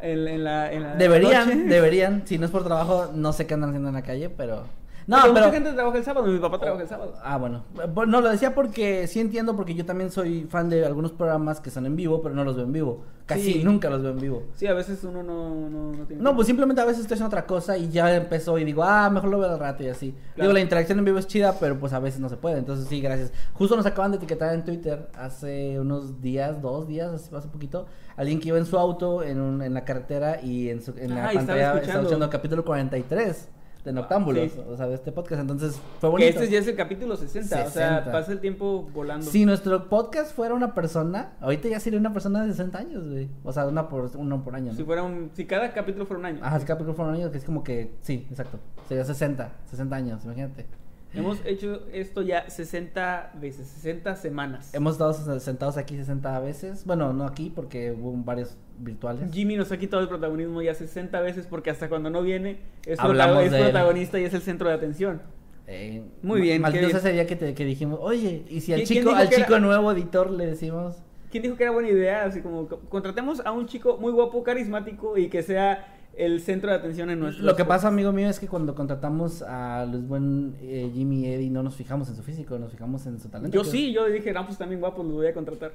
en, 0.00 0.26
en 0.26 0.42
la, 0.42 0.72
en 0.72 0.82
la 0.84 0.94
Deberían, 0.94 1.48
noche. 1.50 1.68
deberían, 1.68 2.26
si 2.26 2.38
no 2.38 2.46
es 2.46 2.50
por 2.50 2.64
trabajo, 2.64 3.10
no 3.14 3.34
sé 3.34 3.46
qué 3.46 3.52
andan 3.52 3.68
haciendo 3.70 3.90
en 3.90 3.94
la 3.94 4.00
calle, 4.00 4.30
pero... 4.30 4.64
No, 5.06 5.18
Pero 5.22 5.34
pero... 5.34 5.46
mucha 5.46 5.56
gente 5.56 5.72
trabaja 5.72 5.98
el 5.98 6.04
sábado, 6.04 6.26
mi 6.26 6.38
papá 6.40 6.58
trabaja 6.58 6.82
el 6.82 6.88
sábado. 6.88 7.14
Ah, 7.22 7.36
bueno. 7.38 7.62
Bueno, 7.94 8.10
No, 8.10 8.20
lo 8.20 8.28
decía 8.28 8.54
porque 8.56 9.06
sí 9.06 9.20
entiendo, 9.20 9.54
porque 9.54 9.74
yo 9.74 9.84
también 9.86 10.10
soy 10.10 10.44
fan 10.50 10.68
de 10.68 10.84
algunos 10.84 11.12
programas 11.12 11.60
que 11.60 11.70
son 11.70 11.86
en 11.86 11.94
vivo, 11.94 12.20
pero 12.22 12.34
no 12.34 12.42
los 12.42 12.56
veo 12.56 12.64
en 12.64 12.72
vivo. 12.72 13.04
Casi 13.24 13.52
Sí. 13.54 13.64
nunca 13.64 13.88
los 13.88 14.02
veo 14.02 14.10
en 14.12 14.18
vivo. 14.18 14.42
Sí, 14.54 14.66
a 14.66 14.74
veces 14.74 15.02
uno 15.04 15.22
no, 15.22 15.50
no, 15.68 15.92
no 15.92 16.04
tiene... 16.06 16.20
No, 16.22 16.34
pues 16.34 16.46
simplemente 16.48 16.80
a 16.82 16.84
veces 16.84 17.02
estoy 17.02 17.14
haciendo 17.14 17.28
otra 17.28 17.46
cosa 17.46 17.76
y 17.76 17.88
ya 17.88 18.14
empezó 18.16 18.58
y 18.58 18.64
digo, 18.64 18.82
ah, 18.84 19.08
mejor 19.10 19.30
lo 19.30 19.38
veo 19.38 19.50
al 19.50 19.58
rato 19.60 19.84
y 19.84 19.88
así. 19.88 20.10
Claro. 20.34 20.48
Digo, 20.48 20.52
la 20.52 20.60
interacción 20.60 20.98
en 20.98 21.04
vivo 21.04 21.18
es 21.18 21.26
chida, 21.28 21.54
pero 21.60 21.78
pues 21.78 21.92
a 21.92 21.98
veces 22.00 22.18
no 22.20 22.28
se 22.28 22.36
puede. 22.36 22.58
Entonces 22.58 22.88
sí, 22.88 23.00
gracias. 23.00 23.32
Justo 23.54 23.76
nos 23.76 23.86
acaban 23.86 24.10
de 24.10 24.16
etiquetar 24.16 24.54
en 24.54 24.64
Twitter 24.64 25.08
hace 25.16 25.78
unos 25.78 26.20
días, 26.20 26.60
dos 26.60 26.88
días, 26.88 27.30
hace, 27.32 27.48
poquito, 27.48 27.86
alguien 28.16 28.40
que 28.40 28.48
iba 28.48 28.58
en 28.58 28.66
su 28.66 28.76
auto 28.78 29.22
en, 29.22 29.40
un- 29.40 29.62
en 29.62 29.72
la 29.74 29.84
carretera 29.84 30.40
y 30.42 30.68
en, 30.70 30.82
su, 30.82 30.92
en 30.98 31.14
la 31.14 31.26
Ah, 31.26 31.32
estaba 31.32 31.34
pantalla 31.34 31.60
estaba 31.60 31.74
escuchando. 31.76 32.00
escuchando 32.02 32.24
el 32.24 32.30
capítulo 32.32 32.64
43 32.64 33.48
de 33.86 33.92
Noctámbulos, 33.92 34.50
sí. 34.50 34.60
o 34.68 34.76
sea, 34.76 34.88
de 34.88 34.96
este 34.96 35.12
podcast. 35.12 35.40
Entonces 35.40 35.80
fue 36.00 36.10
Que 36.10 36.12
bonito. 36.12 36.40
este 36.40 36.50
ya 36.50 36.58
es 36.58 36.66
el 36.66 36.74
capítulo 36.74 37.16
60, 37.16 37.46
o 37.46 37.70
sea, 37.70 37.98
60. 38.00 38.12
pasa 38.12 38.32
el 38.32 38.40
tiempo 38.40 38.82
volando. 38.92 39.24
Si 39.24 39.46
nuestro 39.46 39.88
podcast 39.88 40.34
fuera 40.34 40.54
una 40.54 40.74
persona, 40.74 41.34
ahorita 41.40 41.68
ya 41.68 41.78
sería 41.78 42.00
una 42.00 42.12
persona 42.12 42.42
de 42.44 42.50
60 42.50 42.78
años, 42.78 43.08
güey. 43.08 43.28
O 43.44 43.52
sea, 43.52 43.66
una 43.66 43.88
por, 43.88 44.10
uno 44.16 44.42
por 44.42 44.56
año, 44.56 44.72
¿no? 44.72 44.76
Si 44.76 44.82
fuera 44.82 45.04
un, 45.04 45.30
si 45.34 45.46
cada 45.46 45.72
capítulo 45.72 46.04
fuera 46.04 46.18
un 46.18 46.26
año. 46.26 46.40
Ajá, 46.42 46.58
si 46.58 46.66
cada 46.66 46.78
película 46.78 46.96
fuera 46.96 47.10
un 47.12 47.16
año, 47.16 47.30
que 47.30 47.38
es 47.38 47.44
como 47.44 47.62
que, 47.62 47.92
sí, 48.02 48.26
exacto. 48.28 48.58
Sería 48.88 49.04
60, 49.04 49.52
60 49.70 49.96
años, 49.96 50.24
imagínate. 50.24 50.66
Hemos 51.14 51.38
hecho 51.46 51.80
esto 51.92 52.20
ya 52.22 52.50
60 52.50 53.32
veces, 53.40 53.68
60 53.68 54.16
semanas. 54.16 54.74
Hemos 54.74 54.92
estado 54.94 55.14
sentados 55.40 55.76
aquí 55.78 55.96
60 55.96 56.40
veces. 56.40 56.84
Bueno, 56.84 57.12
no 57.14 57.24
aquí, 57.24 57.50
porque 57.54 57.92
hubo 57.92 58.12
varios 58.22 58.56
virtuales. 58.78 59.32
Jimmy 59.32 59.56
nos 59.56 59.72
ha 59.72 59.78
quitado 59.78 60.02
el 60.02 60.08
protagonismo 60.08 60.60
ya 60.60 60.74
60 60.74 61.18
veces 61.20 61.46
porque 61.46 61.70
hasta 61.70 61.88
cuando 61.88 62.10
no 62.10 62.20
viene 62.22 62.58
es, 62.84 62.98
Hablamos 63.00 63.36
protago- 63.36 63.46
es 63.46 63.50
de 63.52 63.56
él. 63.58 63.64
protagonista 63.64 64.20
y 64.20 64.24
es 64.24 64.34
el 64.34 64.42
centro 64.42 64.68
de 64.68 64.74
atención. 64.74 65.22
Eh, 65.68 66.02
Muy 66.22 66.40
bien, 66.42 66.60
Maldito 66.60 66.86
ese 66.96 67.12
día 67.12 67.26
que, 67.26 67.34
te, 67.34 67.54
que 67.54 67.64
dijimos, 67.64 67.98
oye, 68.02 68.44
y 68.48 68.60
si 68.60 68.72
al 68.72 68.78
¿Quién- 68.80 68.86
quién 68.88 69.04
chico, 69.04 69.14
al 69.16 69.28
chico 69.30 69.52
era- 69.54 69.60
nuevo 69.60 69.90
editor 69.92 70.30
le 70.30 70.46
decimos... 70.46 70.96
¿Quién 71.30 71.42
dijo 71.42 71.56
que 71.56 71.64
era 71.64 71.72
buena 71.72 71.88
idea? 71.88 72.24
Así 72.24 72.40
como 72.40 72.68
co- 72.68 72.80
contratemos 72.88 73.40
a 73.44 73.50
un 73.50 73.66
chico 73.66 73.96
muy 73.96 74.12
guapo, 74.12 74.44
carismático 74.44 75.16
y 75.18 75.28
que 75.28 75.42
sea 75.42 75.95
el 76.16 76.40
centro 76.40 76.70
de 76.70 76.76
atención 76.76 77.10
en 77.10 77.20
nuestro. 77.20 77.44
Lo 77.44 77.54
que 77.56 77.64
pasa, 77.64 77.88
amigo 77.88 78.12
mío, 78.12 78.28
es 78.28 78.38
que 78.40 78.48
cuando 78.48 78.74
contratamos 78.74 79.42
a 79.42 79.84
los 79.90 80.06
buen 80.08 80.54
eh, 80.62 80.90
Jimmy 80.94 81.26
y 81.26 81.26
Eddie, 81.32 81.50
no 81.50 81.62
nos 81.62 81.74
fijamos 81.76 82.08
en 82.08 82.16
su 82.16 82.22
físico, 82.22 82.58
nos 82.58 82.70
fijamos 82.70 83.06
en 83.06 83.20
su 83.20 83.28
talento. 83.28 83.54
Yo 83.54 83.62
que- 83.62 83.70
sí, 83.70 83.92
yo 83.92 84.06
dije, 84.06 84.32
no, 84.32 84.44
pues 84.46 84.56
también 84.58 84.80
guapos, 84.80 85.04
los 85.04 85.14
voy 85.14 85.26
a 85.26 85.34
contratar. 85.34 85.72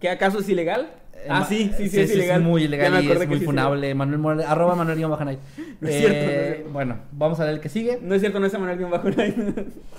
¿Qué 0.00 0.08
acaso 0.10 0.38
es 0.40 0.48
ilegal? 0.48 0.90
Ah, 1.28 1.40
Ma- 1.40 1.46
sí, 1.46 1.70
sí, 1.76 1.88
sí, 1.88 2.00
es 2.00 2.12
ilegal. 2.14 2.42
muy 2.42 2.62
Ya 2.62 2.66
ilegal 2.68 3.04
y 3.04 3.10
es 3.10 3.26
muy 3.28 3.38
sí, 3.38 3.44
funable. 3.44 3.94
Manuel 3.94 4.18
Morales, 4.18 4.46
arroba 4.46 4.74
Manuel 4.74 4.98
guion 4.98 5.10
bajo 5.10 5.24
Night. 5.24 5.38
No 5.80 5.88
es 5.88 5.96
cierto, 5.96 6.18
no 6.24 6.30
es 6.30 6.36
Eh, 6.36 6.52
cierto. 6.56 6.72
Bueno, 6.72 6.98
vamos 7.12 7.40
a 7.40 7.44
ver 7.44 7.54
el 7.54 7.60
que 7.60 7.68
sigue. 7.68 7.98
No 8.02 8.14
es 8.14 8.20
cierto, 8.20 8.38
no 8.40 8.46
es 8.46 8.54
Emanuel 8.54 8.76
Guión 8.78 8.90
Bajo 8.90 9.08
Night. 9.10 9.36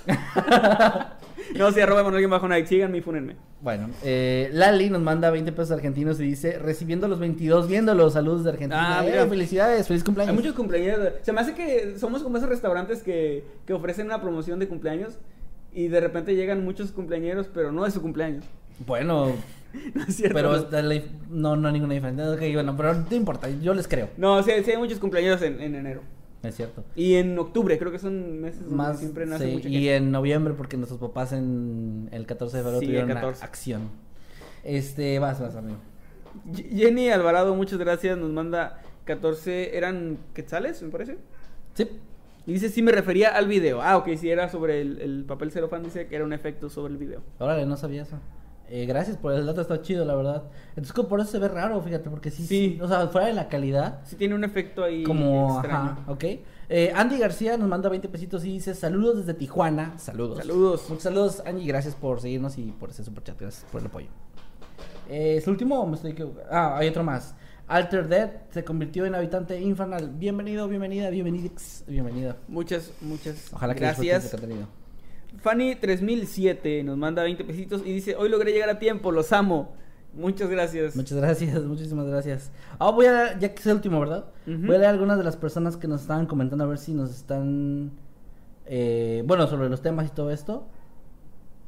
no, 1.58 1.70
sí, 1.72 1.80
arroba 1.80 2.00
Emanuel 2.00 2.20
Guión 2.22 2.30
Bajo 2.30 2.48
Night. 2.48 2.66
Síganme 2.66 2.98
y 2.98 3.00
fúnenme. 3.00 3.36
Bueno, 3.60 3.88
eh, 4.02 4.50
Lali 4.52 4.90
nos 4.90 5.02
manda 5.02 5.30
20 5.30 5.52
pesos 5.52 5.70
argentinos 5.72 6.20
y 6.20 6.24
dice, 6.24 6.58
recibiendo 6.58 7.08
los 7.08 7.18
22, 7.18 7.68
viéndolos, 7.68 8.12
saludos 8.14 8.44
de 8.44 8.50
Argentina. 8.50 8.98
Ah, 9.00 9.04
Eh, 9.06 9.10
mira. 9.10 9.26
felicidades, 9.26 9.88
feliz 9.88 10.04
cumpleaños. 10.04 10.30
Hay 10.32 10.36
muchos 10.36 10.54
cumpleaños. 10.54 10.98
Se 11.22 11.32
me 11.32 11.40
hace 11.40 11.54
que 11.54 11.98
somos 11.98 12.22
como 12.22 12.36
esos 12.36 12.48
restaurantes 12.48 13.02
que, 13.02 13.44
que 13.66 13.72
ofrecen 13.72 14.06
una 14.06 14.20
promoción 14.20 14.58
de 14.58 14.68
cumpleaños 14.68 15.18
y 15.72 15.88
de 15.88 16.00
repente 16.00 16.34
llegan 16.34 16.64
muchos 16.64 16.92
cumpleañeros, 16.92 17.48
pero 17.52 17.72
no 17.72 17.86
es 17.86 17.94
su 17.94 18.02
cumpleaños. 18.02 18.44
Bueno, 18.86 19.32
No 19.94 20.04
es 20.04 20.16
cierto. 20.16 20.34
pero 20.34 20.68
no. 21.30 21.56
no, 21.56 21.70
ninguna 21.72 21.94
diferencia. 21.94 22.30
Ok, 22.30 22.40
bueno, 22.54 22.74
pero 22.76 22.94
no 22.94 23.16
importa, 23.16 23.48
yo 23.50 23.74
les 23.74 23.86
creo. 23.88 24.08
No, 24.16 24.42
sí, 24.42 24.50
sí 24.64 24.70
hay 24.70 24.76
muchos 24.78 24.98
cumpleaños 24.98 25.42
en, 25.42 25.60
en 25.60 25.74
enero. 25.74 26.00
Es 26.46 26.56
cierto. 26.56 26.84
Y 26.94 27.14
en 27.14 27.38
octubre, 27.38 27.78
creo 27.78 27.90
que 27.92 27.98
son 27.98 28.40
meses 28.40 28.60
donde 28.60 28.76
Más, 28.76 28.98
siempre 28.98 29.26
nace 29.26 29.46
sí, 29.46 29.52
mucha 29.52 29.68
y 29.68 29.72
gente. 29.72 29.96
en 29.96 30.10
noviembre, 30.12 30.54
porque 30.54 30.76
nuestros 30.76 31.00
papás 31.00 31.32
en 31.32 32.08
el 32.12 32.26
14 32.26 32.56
de 32.58 32.62
febrero 32.62 32.80
Sí, 32.80 32.86
tuvieron 32.86 33.10
una 33.10 33.20
14. 33.20 33.44
acción. 33.44 33.82
Este, 34.64 35.18
vas, 35.18 35.40
vas, 35.40 35.54
amigo. 35.56 35.78
Jenny 36.54 37.10
Alvarado, 37.10 37.54
muchas 37.54 37.78
gracias. 37.78 38.16
Nos 38.18 38.30
manda 38.30 38.80
14, 39.04 39.76
¿eran 39.76 40.18
quetzales, 40.34 40.82
me 40.82 40.90
parece? 40.90 41.18
Sí. 41.74 41.88
Y 42.46 42.52
dice, 42.52 42.68
sí 42.68 42.80
me 42.82 42.92
refería 42.92 43.30
al 43.34 43.48
video. 43.48 43.82
Ah, 43.82 43.96
ok, 43.96 44.08
sí 44.16 44.30
era 44.30 44.48
sobre 44.48 44.80
el, 44.80 45.00
el 45.00 45.24
papel 45.24 45.50
celofán, 45.50 45.82
dice 45.82 46.06
que 46.06 46.14
era 46.16 46.24
un 46.24 46.32
efecto 46.32 46.68
sobre 46.68 46.92
el 46.92 46.98
video. 46.98 47.20
Órale, 47.38 47.66
no 47.66 47.76
sabía 47.76 48.02
eso. 48.02 48.18
Eh, 48.68 48.84
gracias 48.86 49.16
por 49.16 49.32
el 49.32 49.46
dato, 49.46 49.60
está 49.60 49.80
chido, 49.80 50.04
la 50.04 50.14
verdad. 50.16 50.42
Entonces, 50.70 50.92
como 50.92 51.08
por 51.08 51.20
eso 51.20 51.30
se 51.30 51.38
ve 51.38 51.46
raro, 51.48 51.80
fíjate, 51.82 52.10
porque 52.10 52.30
sí, 52.32 52.42
Sí. 52.46 52.46
sí, 52.76 52.80
o 52.80 52.88
sea, 52.88 53.06
fuera 53.08 53.28
de 53.28 53.32
la 53.32 53.48
calidad, 53.48 54.00
Sí 54.04 54.16
tiene 54.16 54.34
un 54.34 54.42
efecto 54.44 54.82
ahí 54.82 55.04
como, 55.04 55.60
extraño. 55.60 55.90
ajá, 55.90 55.98
ok. 56.08 56.24
Eh, 56.68 56.92
Andy 56.94 57.16
García 57.18 57.56
nos 57.56 57.68
manda 57.68 57.88
20 57.88 58.08
pesitos 58.08 58.44
y 58.44 58.54
dice, 58.54 58.74
saludos 58.74 59.18
desde 59.18 59.34
Tijuana, 59.34 59.96
saludos. 59.98 60.38
Saludos. 60.38 60.84
Muchos 60.88 61.04
saludos, 61.04 61.42
Angie, 61.46 61.66
gracias 61.68 61.94
por 61.94 62.20
seguirnos 62.20 62.58
y 62.58 62.72
por 62.72 62.90
ese 62.90 63.04
super 63.04 63.22
chat, 63.22 63.38
gracias 63.40 63.64
por 63.70 63.80
el 63.80 63.86
apoyo. 63.86 64.08
Eh, 65.08 65.36
¿Es 65.38 65.44
el 65.44 65.50
último 65.52 65.80
o 65.80 65.86
me 65.86 65.94
estoy 65.94 66.16
Ah, 66.50 66.76
hay 66.76 66.88
otro 66.88 67.04
más. 67.04 67.36
Alter 67.68 68.08
Dead 68.08 68.30
se 68.50 68.64
convirtió 68.64 69.06
en 69.06 69.14
habitante 69.14 69.60
infernal. 69.60 70.10
Bienvenido, 70.10 70.66
bienvenida, 70.68 71.10
bienvenidix, 71.10 71.84
bienvenida. 71.86 72.36
Muchas, 72.48 72.92
muchas 73.00 73.52
Ojalá 73.52 73.74
que 73.74 73.80
gracias. 73.80 74.30
contenido. 74.30 74.66
Fanny 75.38 75.76
3007 75.76 76.82
nos 76.84 76.96
manda 76.96 77.22
20 77.22 77.44
pesitos 77.44 77.82
y 77.84 77.92
dice, 77.92 78.16
hoy 78.16 78.28
logré 78.28 78.52
llegar 78.52 78.68
a 78.68 78.78
tiempo, 78.78 79.12
los 79.12 79.32
amo. 79.32 79.74
Muchas 80.14 80.48
gracias. 80.48 80.96
Muchas 80.96 81.18
gracias, 81.18 81.62
muchísimas 81.64 82.06
gracias. 82.06 82.50
Ah, 82.78 82.90
voy 82.90 83.06
a, 83.06 83.38
ya 83.38 83.54
que 83.54 83.60
es 83.60 83.66
el 83.66 83.74
último, 83.74 84.00
¿verdad? 84.00 84.24
Voy 84.46 84.74
a 84.74 84.78
leer 84.78 84.86
algunas 84.86 85.18
de 85.18 85.24
las 85.24 85.36
personas 85.36 85.76
que 85.76 85.88
nos 85.88 86.02
estaban 86.02 86.26
comentando 86.26 86.64
a 86.64 86.66
ver 86.66 86.78
si 86.78 86.94
nos 86.94 87.10
están, 87.10 87.90
eh, 88.64 89.22
bueno, 89.26 89.46
sobre 89.46 89.68
los 89.68 89.82
temas 89.82 90.06
y 90.06 90.10
todo 90.10 90.30
esto. 90.30 90.66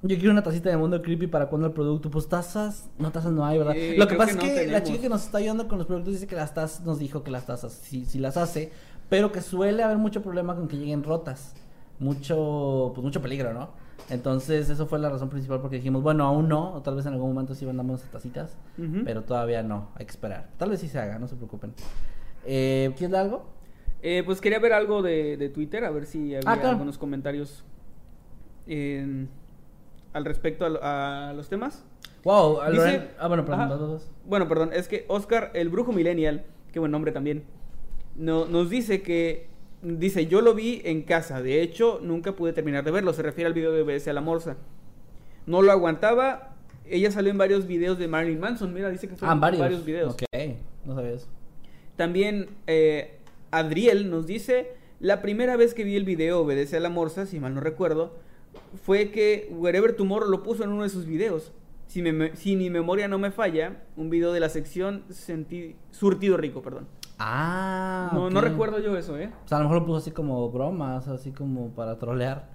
Yo 0.01 0.17
quiero 0.17 0.31
una 0.31 0.43
tacita 0.43 0.71
de 0.71 0.77
mundo 0.77 1.03
creepy 1.03 1.27
para 1.27 1.47
cuando 1.49 1.67
el 1.67 1.73
producto, 1.73 2.09
pues 2.09 2.29
tazas, 2.29 2.89
no 2.99 3.11
tazas 3.11 3.33
no 3.33 3.45
hay, 3.45 3.59
¿verdad? 3.59 3.75
Eh, 3.77 3.97
Lo 3.99 4.07
que 4.07 4.15
pasa 4.15 4.39
que 4.39 4.47
es 4.47 4.61
que 4.61 4.73
la 4.73 4.83
chica 4.85 5.01
que 5.01 5.09
nos 5.09 5.25
está 5.25 5.39
ayudando 5.39 5.67
con 5.67 5.77
los 5.77 5.89
productos 5.89 6.15
dice 6.15 6.29
que 6.29 6.37
las 6.37 6.55
tazas, 6.55 6.87
nos 6.87 7.01
dijo 7.01 7.25
que 7.25 7.33
las 7.33 7.47
tazas 7.47 7.73
sí, 7.73 8.05
sí 8.07 8.21
las 8.21 8.37
hace, 8.37 8.71
pero 9.09 9.33
que 9.33 9.43
suele 9.43 9.83
haber 9.83 9.99
mucho 9.99 10.23
problema 10.23 10.55
con 10.55 10.69
que 10.69 10.77
lleguen 10.77 11.03
rotas, 11.03 11.55
mucho, 12.01 12.93
pues 12.95 13.05
mucho 13.05 13.21
peligro, 13.23 13.53
¿no? 13.53 13.71
Entonces, 14.11 14.71
eso 14.71 14.87
fue 14.87 14.99
la 14.99 15.11
razón 15.11 15.29
principal 15.29 15.61
porque 15.61 15.77
dijimos, 15.77 16.03
bueno, 16.03 16.25
aún 16.25 16.49
no, 16.49 16.73
o 16.75 16.81
tal 16.83 16.97
vez 16.97 17.05
en 17.07 17.13
algún 17.13 17.31
momento 17.35 17.55
sí 17.55 17.67
mandamos 17.67 18.01
esas 18.01 18.13
tacitas, 18.13 18.57
Ujú. 18.79 19.03
pero 19.05 19.23
todavía 19.23 19.63
no, 19.63 19.89
hay 19.97 20.07
que 20.07 20.11
esperar. 20.13 20.49
Tal 20.57 20.71
vez 20.71 20.81
sí 20.81 20.89
se 20.89 20.99
haga, 20.99 21.19
no 21.19 21.29
se 21.29 21.37
preocupen. 21.37 21.75
Eh, 22.47 22.91
¿Quieres 22.97 23.11
leer 23.11 23.25
algo? 23.25 23.45
Eh, 24.01 24.23
pues 24.25 24.41
quería 24.41 24.61
ver 24.61 24.73
algo 24.73 25.03
de, 25.03 25.37
de 25.37 25.49
Twitter, 25.51 25.85
a 25.85 25.91
ver 25.91 26.07
si 26.07 26.35
había 26.35 26.51
Ah, 26.51 26.55
claro. 26.55 26.71
algunos 26.71 26.97
comentarios 26.97 27.65
en- 28.67 29.29
al 30.13 30.25
respecto 30.25 30.65
a, 30.65 30.69
lo- 30.69 30.81
a 30.83 31.33
los 31.35 31.49
temas. 31.49 31.85
Wow, 32.25 32.61
a 32.61 32.71
Dice- 32.71 32.83
Loren- 32.83 33.09
Ah, 33.19 33.29
bueno, 33.29 33.45
perdón, 33.45 33.69
dos. 33.69 34.11
Bueno, 34.25 34.49
perdón, 34.49 34.71
es 34.73 34.89
que 34.89 35.05
Oscar, 35.09 35.51
el 35.55 35.69
brujo 35.69 35.93
millennial, 35.93 36.45
qué 36.73 36.79
buen 36.79 36.93
nombre 36.93 37.13
también, 37.13 37.45
no, 38.17 38.47
nos 38.47 38.71
dice 38.71 39.03
que, 39.03 39.49
dice, 39.83 40.27
yo 40.27 40.41
lo 40.41 40.55
vi 40.55 40.81
en 40.85 41.03
casa, 41.03 41.43
de 41.43 41.63
hecho, 41.63 42.01
nunca 42.03 42.33
pude 42.33 42.53
terminar 42.53 42.85
de 42.85 42.91
verlo, 42.91 43.13
se 43.13 43.23
refiere 43.23 43.47
al 43.49 43.55
video 43.55 43.73
de 43.73 43.83
BS 43.83 44.09
a 44.11 44.13
la 44.13 44.21
Morsa. 44.21 44.57
No 45.47 45.63
lo 45.63 45.73
aguantaba, 45.73 46.57
ella 46.87 47.11
salió 47.11 47.31
en 47.31 47.39
varios 47.39 47.67
videos 47.67 47.99
de 47.99 48.09
Marilyn 48.09 48.41
Manson, 48.41 48.73
mira, 48.75 48.91
dice 48.91 49.09
que 49.09 49.17
son 49.17 49.29
Ah, 49.29 49.35
varios. 49.35 49.85
videos. 49.85 50.15
Ok, 50.15 50.23
no 50.85 50.95
sabía 50.95 51.13
eso. 51.13 51.29
También 51.97 52.49
eh, 52.67 53.19
Adriel 53.51 54.11
nos 54.11 54.27
dice, 54.27 54.73
la 55.01 55.23
primera 55.23 55.57
vez 55.57 55.75
que 55.75 55.85
vi 55.85 55.97
el 55.97 56.05
video 56.05 56.41
Obedece 56.41 56.77
a 56.77 56.81
la 56.81 56.89
Morsa, 56.91 57.27
si 57.27 57.41
mal 57.41 57.55
no 57.55 57.61
recuerdo, 57.61 58.17
fue 58.85 59.11
que 59.11 59.49
Wherever 59.53 59.95
Tomorrow 59.95 60.29
lo 60.29 60.43
puso 60.43 60.65
en 60.65 60.71
uno 60.71 60.83
de 60.83 60.89
sus 60.89 61.07
videos. 61.07 61.53
Si, 61.87 62.03
me- 62.03 62.37
si 62.37 62.55
mi 62.57 62.69
memoria 62.69 63.09
no 63.09 63.19
me 63.19 63.31
falla, 63.31 63.83
un 63.97 64.11
video 64.11 64.33
de 64.33 64.41
la 64.41 64.49
sección 64.51 65.05
senti- 65.09 65.77
Surtido 65.91 66.37
Rico, 66.37 66.61
perdón. 66.61 66.87
Ah, 67.19 68.11
no, 68.13 68.31
no 68.31 68.41
recuerdo 68.41 68.79
yo 68.79 68.97
eso, 68.97 69.19
¿eh? 69.19 69.31
O 69.45 69.49
sea, 69.49 69.59
a 69.59 69.61
lo 69.61 69.69
mejor 69.69 69.83
lo 69.83 69.87
puso 69.87 69.99
así 69.99 70.11
como 70.13 70.49
bromas, 70.51 71.09
así 71.09 71.33
como 71.33 71.69
para 71.71 71.99
trolear. 71.99 72.47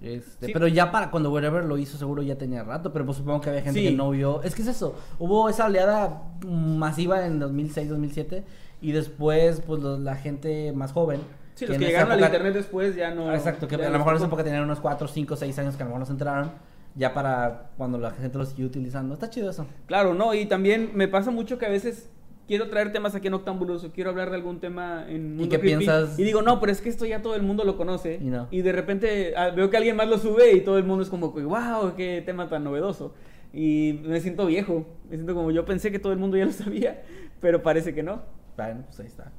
Este, 0.00 0.46
Sí. 0.46 0.52
Pero 0.52 0.68
ya 0.68 0.90
para 0.92 1.10
cuando 1.10 1.30
Wherever 1.32 1.64
lo 1.64 1.76
hizo, 1.76 1.98
seguro 1.98 2.22
ya 2.22 2.38
tenía 2.38 2.62
rato. 2.62 2.92
Pero 2.92 3.04
pues 3.04 3.18
supongo 3.18 3.40
que 3.40 3.50
había 3.50 3.62
gente 3.62 3.80
Sí. 3.80 3.88
que 3.88 3.94
no 3.94 4.10
vio. 4.10 4.42
Es 4.42 4.54
que 4.54 4.62
es 4.62 4.68
eso. 4.68 4.94
Hubo 5.18 5.48
esa 5.48 5.66
oleada 5.66 6.22
masiva 6.46 7.26
en 7.26 7.38
2006, 7.38 7.88
2007. 7.88 8.44
Y 8.80 8.92
después, 8.92 9.60
pues 9.66 9.82
los- 9.82 9.98
la 10.00 10.14
gente 10.14 10.72
más 10.72 10.92
joven. 10.92 11.20
Sí, 11.54 11.66
los 11.66 11.76
que 11.76 11.84
llegaron 11.86 12.12
al 12.12 12.20
internet 12.20 12.54
después 12.54 12.94
ya 12.94 13.12
no... 13.12 13.34
Exacto, 13.34 13.66
que 13.66 13.74
a 13.74 13.90
lo 13.90 13.98
mejor 13.98 14.12
en 14.12 14.18
esa 14.18 14.26
época 14.26 14.44
tenían 14.44 14.62
unos 14.62 14.78
4, 14.78 15.08
5, 15.08 15.34
6 15.34 15.58
años 15.58 15.76
que 15.76 15.82
a 15.82 15.86
lo 15.86 15.88
mejor 15.88 15.98
no 16.00 16.06
se 16.06 16.12
enteraron. 16.12 16.52
Ya 16.94 17.12
para 17.12 17.70
cuando 17.76 17.98
la 17.98 18.12
gente 18.12 18.38
lo 18.38 18.46
siguió 18.46 18.66
utilizando. 18.66 19.14
Está 19.14 19.28
chido 19.28 19.50
eso. 19.50 19.66
Claro, 19.86 20.14
no, 20.14 20.32
y 20.34 20.46
también 20.46 20.92
me 20.94 21.08
pasa 21.08 21.32
mucho 21.32 21.58
que 21.58 21.66
a 21.66 21.68
veces 21.68 22.08
quiero 22.48 22.68
traer 22.68 22.92
temas 22.92 23.14
aquí 23.14 23.28
en 23.28 23.34
Octámbulos 23.34 23.84
o 23.84 23.92
quiero 23.92 24.10
hablar 24.10 24.30
de 24.30 24.36
algún 24.36 24.58
tema 24.58 25.04
en 25.08 25.36
Mundo 25.36 25.50
qué 25.50 25.60
Creepy, 25.60 25.84
piensas? 25.84 26.18
Y 26.18 26.24
digo, 26.24 26.42
no, 26.42 26.58
pero 26.58 26.72
es 26.72 26.80
que 26.80 26.88
esto 26.88 27.06
ya 27.06 27.22
todo 27.22 27.36
el 27.36 27.42
mundo 27.42 27.62
lo 27.62 27.76
conoce. 27.76 28.18
Y 28.20 28.24
no. 28.24 28.48
de 28.50 28.72
repente 28.72 29.34
ah, 29.36 29.50
veo 29.50 29.70
que 29.70 29.76
alguien 29.76 29.94
más 29.94 30.08
lo 30.08 30.18
sube 30.18 30.52
y 30.52 30.62
todo 30.62 30.78
el 30.78 30.84
mundo 30.84 31.04
es 31.04 31.10
como, 31.10 31.30
wow, 31.30 31.94
qué 31.94 32.22
tema 32.24 32.48
tan 32.48 32.64
novedoso. 32.64 33.14
Y 33.52 34.00
me 34.04 34.20
siento 34.20 34.46
viejo, 34.46 34.86
me 35.08 35.16
siento 35.16 35.34
como 35.34 35.50
yo 35.50 35.64
pensé 35.64 35.92
que 35.92 35.98
todo 35.98 36.12
el 36.12 36.18
mundo 36.18 36.36
ya 36.36 36.46
lo 36.46 36.52
sabía, 36.52 37.02
pero 37.40 37.62
parece 37.62 37.94
que 37.94 38.02
no. 38.02 38.22
Bueno, 38.56 38.82
pues 38.86 38.98
ahí 39.00 39.06
está. 39.06 39.30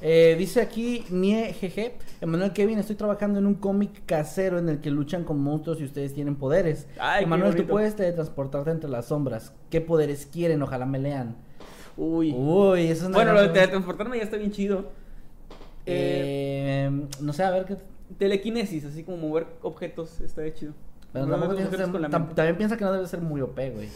Eh, 0.00 0.36
dice 0.38 0.60
aquí 0.60 1.04
Nie 1.10 1.52
GG, 1.52 2.20
Emanuel 2.20 2.52
Kevin, 2.52 2.78
estoy 2.78 2.94
trabajando 2.94 3.40
en 3.40 3.46
un 3.46 3.54
cómic 3.54 4.04
casero 4.06 4.58
en 4.58 4.68
el 4.68 4.80
que 4.80 4.90
luchan 4.90 5.24
con 5.24 5.40
monstruos 5.40 5.80
y 5.80 5.84
ustedes 5.84 6.14
tienen 6.14 6.36
poderes. 6.36 6.86
Emanuel, 7.20 7.56
tú 7.56 7.66
puedes 7.66 7.96
teletransportarte 7.96 8.70
entre 8.70 8.90
las 8.90 9.06
sombras. 9.06 9.52
¿Qué 9.70 9.80
poderes 9.80 10.26
quieren? 10.26 10.62
Ojalá 10.62 10.86
me 10.86 11.00
lean. 11.00 11.47
Uy. 11.98 12.32
Uy, 12.32 12.82
eso 12.86 13.02
es 13.02 13.08
una 13.08 13.16
bueno, 13.16 13.32
lo 13.34 13.42
de 13.42 13.48
teletransportarme 13.48 14.16
ya 14.16 14.22
está 14.22 14.36
bien 14.36 14.52
chido. 14.52 14.90
Eh, 15.86 16.86
Eh, 16.88 17.06
no 17.20 17.32
sé, 17.32 17.42
a 17.42 17.50
ver 17.50 17.64
qué. 17.64 17.76
telequinesis, 18.18 18.84
así 18.84 19.02
como 19.04 19.16
mover 19.18 19.46
objetos, 19.62 20.20
está 20.20 20.42
de 20.42 20.54
chido. 20.54 20.72
Pero 21.12 21.26
tampoco 21.26 21.52
objetos 21.52 21.76
ser- 21.76 21.90
con 21.90 22.02
la 22.02 22.08
tam- 22.08 22.20
mente. 22.20 22.34
también 22.34 22.56
piensa 22.56 22.76
que 22.76 22.84
no 22.84 22.92
debe 22.92 23.06
ser 23.06 23.20
muy 23.20 23.40
OP, 23.40 23.70
güey. 23.70 23.88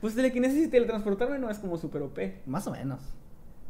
Pues 0.00 0.14
telequinesis 0.14 0.66
y 0.66 0.68
teletransportarme 0.70 1.38
no 1.38 1.50
es 1.50 1.58
como 1.58 1.76
super 1.76 2.02
OP. 2.02 2.40
Más 2.46 2.66
o 2.66 2.70
menos. 2.72 3.00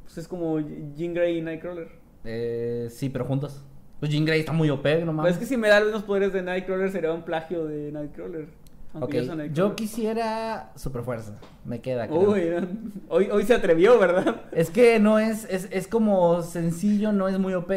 Pues 0.04 0.18
es 0.18 0.28
como 0.28 0.58
Jean 0.60 1.12
Grey 1.14 1.38
y 1.38 1.42
Nightcrawler. 1.42 1.88
Eh, 2.24 2.88
sí, 2.90 3.08
pero 3.08 3.24
juntos. 3.24 3.62
Pues 4.00 4.10
Jean 4.12 4.24
Grey 4.24 4.40
está 4.40 4.52
muy 4.52 4.68
OP, 4.70 4.84
no 5.00 5.06
Pues 5.06 5.16
mames. 5.16 5.32
es 5.34 5.38
que 5.38 5.46
si 5.46 5.56
me 5.56 5.68
da 5.68 5.80
los 5.80 6.02
poderes 6.02 6.32
de 6.32 6.42
Nightcrawler 6.42 6.90
sería 6.90 7.12
un 7.12 7.22
plagio 7.22 7.66
de 7.66 7.92
Nightcrawler. 7.92 8.46
Ok, 8.94 9.14
Aunque 9.30 9.50
yo 9.54 9.74
quisiera 9.74 10.70
super 10.76 11.02
fuerza. 11.02 11.32
Me 11.64 11.80
queda. 11.80 12.06
Uy, 12.10 12.42
hoy, 13.08 13.28
hoy 13.30 13.42
se 13.44 13.54
atrevió, 13.54 13.98
¿verdad? 13.98 14.42
Es 14.52 14.68
que 14.70 14.98
no 14.98 15.18
es, 15.18 15.46
es, 15.48 15.66
es 15.70 15.88
como 15.88 16.42
sencillo, 16.42 17.10
no 17.12 17.26
es 17.28 17.38
muy 17.38 17.54
OP. 17.54 17.70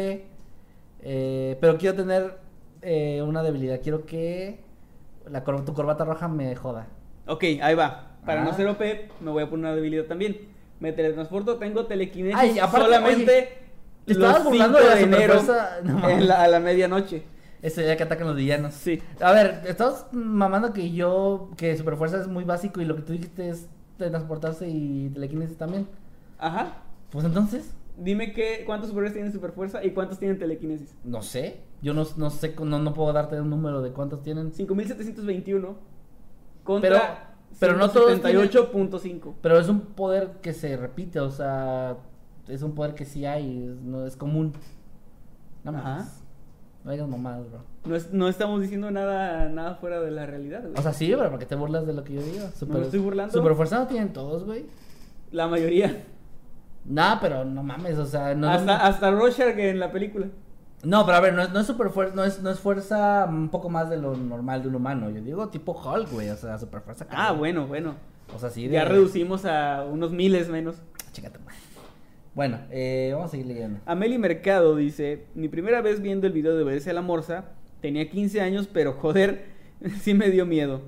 eh, 1.02 1.56
pero 1.60 1.78
quiero 1.78 1.96
tener 1.96 2.36
eh, 2.82 3.22
una 3.22 3.42
debilidad. 3.42 3.80
Quiero 3.82 4.04
que 4.04 4.60
la 5.30 5.42
cor- 5.44 5.64
tu 5.64 5.72
corbata 5.72 6.04
roja 6.04 6.28
me 6.28 6.54
joda. 6.56 6.86
Ok, 7.26 7.44
ahí 7.62 7.74
va. 7.74 8.16
Para 8.26 8.42
Ah. 8.42 8.44
no 8.44 8.52
ser 8.54 8.66
OP, 8.68 8.80
me 9.20 9.30
voy 9.30 9.42
a 9.44 9.48
poner 9.50 9.66
una 9.66 9.74
debilidad 9.74 10.04
también. 10.04 10.36
Me 10.80 10.92
teletransporto, 10.92 11.56
tengo 11.56 11.86
telequinesis 11.86 12.38
Ay, 12.38 12.58
aparte, 12.58 12.86
solamente 12.86 13.32
oye, 13.32 13.48
¿te 14.04 14.12
estabas 14.12 14.44
burlando 14.44 14.78
5 14.78 14.88
de 14.90 14.94
de 14.94 15.00
la 15.06 15.16
enero 15.16 15.40
superfuerza? 15.40 15.76
No 15.82 15.94
mames. 15.98 16.18
en 16.18 16.28
la- 16.28 16.42
a 16.42 16.48
la 16.48 16.60
medianoche. 16.60 17.22
Ese 17.66 17.82
día 17.82 17.96
que 17.96 18.04
atacan 18.04 18.28
los 18.28 18.36
villanos. 18.36 18.74
Sí. 18.74 19.02
A 19.20 19.32
ver, 19.32 19.62
estás 19.66 20.06
mamando 20.12 20.72
que 20.72 20.92
yo, 20.92 21.50
que 21.56 21.76
superfuerza 21.76 22.20
es 22.20 22.28
muy 22.28 22.44
básico 22.44 22.80
y 22.80 22.84
lo 22.84 22.94
que 22.94 23.02
tú 23.02 23.12
dijiste 23.12 23.48
es 23.48 23.68
transportarse 23.96 24.68
y 24.68 25.10
telequinesis 25.12 25.56
también. 25.58 25.88
Ajá. 26.38 26.82
Pues 27.10 27.24
entonces, 27.24 27.72
Dime 27.98 28.32
que, 28.34 28.62
cuántos 28.66 28.90
superhéroes 28.90 29.14
tienen 29.14 29.32
superfuerza 29.32 29.82
y 29.82 29.90
cuántos 29.92 30.18
tienen 30.18 30.38
telequinesis. 30.38 30.94
no 31.02 31.22
sé. 31.22 31.62
Yo 31.82 31.92
no, 31.92 32.06
no 32.16 32.30
sé, 32.30 32.54
no, 32.62 32.78
no 32.78 32.94
puedo 32.94 33.12
darte 33.12 33.40
un 33.40 33.50
número 33.50 33.82
de 33.82 33.90
cuántos 33.90 34.22
tienen. 34.22 34.52
5721 34.52 35.76
contra 36.62 36.88
Pero- 36.90 37.04
Pero 37.58 37.76
no 37.78 37.90
todos 37.90 38.20
tienen- 38.22 38.48
78.5. 38.50 39.34
Pero 39.42 39.58
es 39.58 39.68
un 39.68 39.80
poder 39.80 40.32
que 40.42 40.52
se 40.52 40.76
repite, 40.76 41.20
o 41.20 41.30
sea, 41.30 41.96
es 42.48 42.62
un 42.62 42.74
poder 42.74 42.94
que 42.94 43.04
sí 43.06 43.24
hay, 43.26 43.64
es, 43.64 43.80
no 43.82 44.06
es 44.06 44.16
común. 44.16 44.52
No 45.64 45.70
Ajá. 45.76 46.06
No 46.86 46.92
digas 46.92 47.08
mamadas, 47.08 47.50
bro. 47.50 47.60
No, 47.84 47.96
es- 47.96 48.12
no 48.12 48.28
estamos 48.28 48.62
diciendo 48.62 48.90
nada, 48.90 49.48
nada 49.48 49.74
fuera 49.74 50.00
de 50.00 50.10
la 50.12 50.24
realidad, 50.24 50.62
güey. 50.62 50.74
O 50.78 50.82
sea, 50.82 50.92
sí, 50.92 51.08
pero 51.08 51.24
¿para 51.24 51.38
qué 51.40 51.46
te 51.46 51.56
burlas 51.56 51.84
de 51.86 51.92
lo 51.92 52.04
que 52.04 52.14
yo 52.14 52.22
digo? 52.22 52.46
Super, 52.58 52.76
me 52.78 52.82
estoy 52.84 53.00
burlando. 53.00 53.32
Super 53.34 53.54
fuerza 53.56 53.78
no 53.80 53.86
tienen 53.88 54.12
todos, 54.12 54.44
güey. 54.44 54.64
la 55.32 55.48
mayoría. 55.48 56.04
Nah, 56.84 57.18
pero 57.20 57.44
no 57.44 57.62
mames, 57.64 57.98
o 57.98 58.06
sea, 58.06 58.34
no. 58.34 58.48
hasta, 58.48 58.86
hasta 58.86 59.10
Rorschach 59.10 59.58
en 59.58 59.80
la 59.80 59.90
película. 59.90 60.28
No, 60.84 61.04
pero 61.04 61.16
a 61.16 61.20
ver, 61.20 61.34
no 61.34 61.42
es, 61.42 61.50
no 61.52 61.58
es 61.58 61.66
super 61.66 61.90
fuerza, 61.90 62.14
no 62.14 62.22
es, 62.22 62.40
no 62.42 62.50
es 62.50 62.60
fuerza 62.60 63.26
un 63.28 63.48
poco 63.48 63.68
más 63.68 63.90
de 63.90 63.96
lo 63.96 64.14
normal 64.16 64.62
de 64.62 64.68
un 64.68 64.76
humano. 64.76 65.10
Yo 65.10 65.20
digo 65.20 65.48
tipo 65.48 65.72
Hulk, 65.72 66.12
güey, 66.12 66.30
o 66.30 66.36
sea, 66.36 66.56
super 66.58 66.80
fuerza. 66.82 67.06
Ah, 67.10 67.32
bueno, 67.32 67.66
bueno. 67.66 67.94
O 68.34 68.38
sea, 68.38 68.50
sí. 68.50 68.68
de- 68.68 68.74
Ya 68.74 68.84
reducimos 68.84 69.44
a 69.44 69.84
unos 69.84 70.12
miles 70.12 70.48
menos. 70.48 70.76
Tu 71.12 71.22
madre. 71.22 71.40
Bueno, 72.36 72.60
eh, 72.70 73.10
vamos 73.14 73.28
a 73.28 73.30
seguir 73.30 73.46
leyendo. 73.46 73.80
Ameli 73.86 74.18
Mercado 74.18 74.76
dice, 74.76 75.24
mi 75.34 75.48
primera 75.48 75.80
vez 75.80 76.02
viendo 76.02 76.26
el 76.26 76.34
video 76.34 76.54
de 76.54 76.64
Obedece 76.64 76.90
a 76.90 76.92
la 76.92 77.00
Morsa, 77.00 77.46
tenía 77.80 78.10
15 78.10 78.42
años, 78.42 78.68
pero 78.70 78.92
joder, 78.92 79.46
sí 80.02 80.12
me 80.12 80.30
dio 80.30 80.44
miedo. 80.44 80.82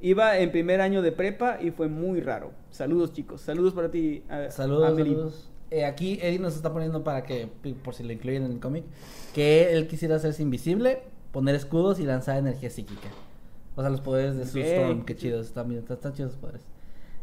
Iba 0.00 0.38
en 0.38 0.50
primer 0.50 0.80
año 0.80 1.00
de 1.00 1.12
prepa 1.12 1.58
y 1.62 1.70
fue 1.70 1.86
muy 1.86 2.20
raro. 2.20 2.50
Saludos 2.70 3.12
chicos, 3.12 3.40
saludos 3.42 3.74
para 3.74 3.92
ti. 3.92 4.24
a- 4.28 4.50
Saludos, 4.50 4.90
Ameli. 4.90 5.10
saludos. 5.10 5.48
Eh, 5.70 5.84
aquí 5.84 6.18
Eddie 6.20 6.40
nos 6.40 6.56
está 6.56 6.72
poniendo 6.72 7.04
para 7.04 7.22
que, 7.22 7.48
por 7.84 7.94
si 7.94 8.02
lo 8.02 8.12
incluyen 8.12 8.42
en 8.42 8.50
el 8.50 8.58
cómic, 8.60 8.84
que 9.34 9.72
él 9.72 9.86
quisiera 9.86 10.16
hacerse 10.16 10.42
invisible, 10.42 10.98
poner 11.30 11.54
escudos 11.54 12.00
y 12.00 12.04
lanzar 12.04 12.36
energía 12.38 12.68
psíquica. 12.70 13.08
O 13.76 13.80
sea, 13.82 13.88
los 13.88 14.00
poderes 14.00 14.36
de 14.36 14.44
Sue 14.46 14.62
Ok. 14.62 14.66
Storm, 14.66 15.04
qué 15.04 15.14
chidos, 15.14 15.46
están, 15.46 15.70
están, 15.72 15.94
están 15.96 16.12
chidos 16.12 16.32
los 16.32 16.40
poderes. 16.40 16.62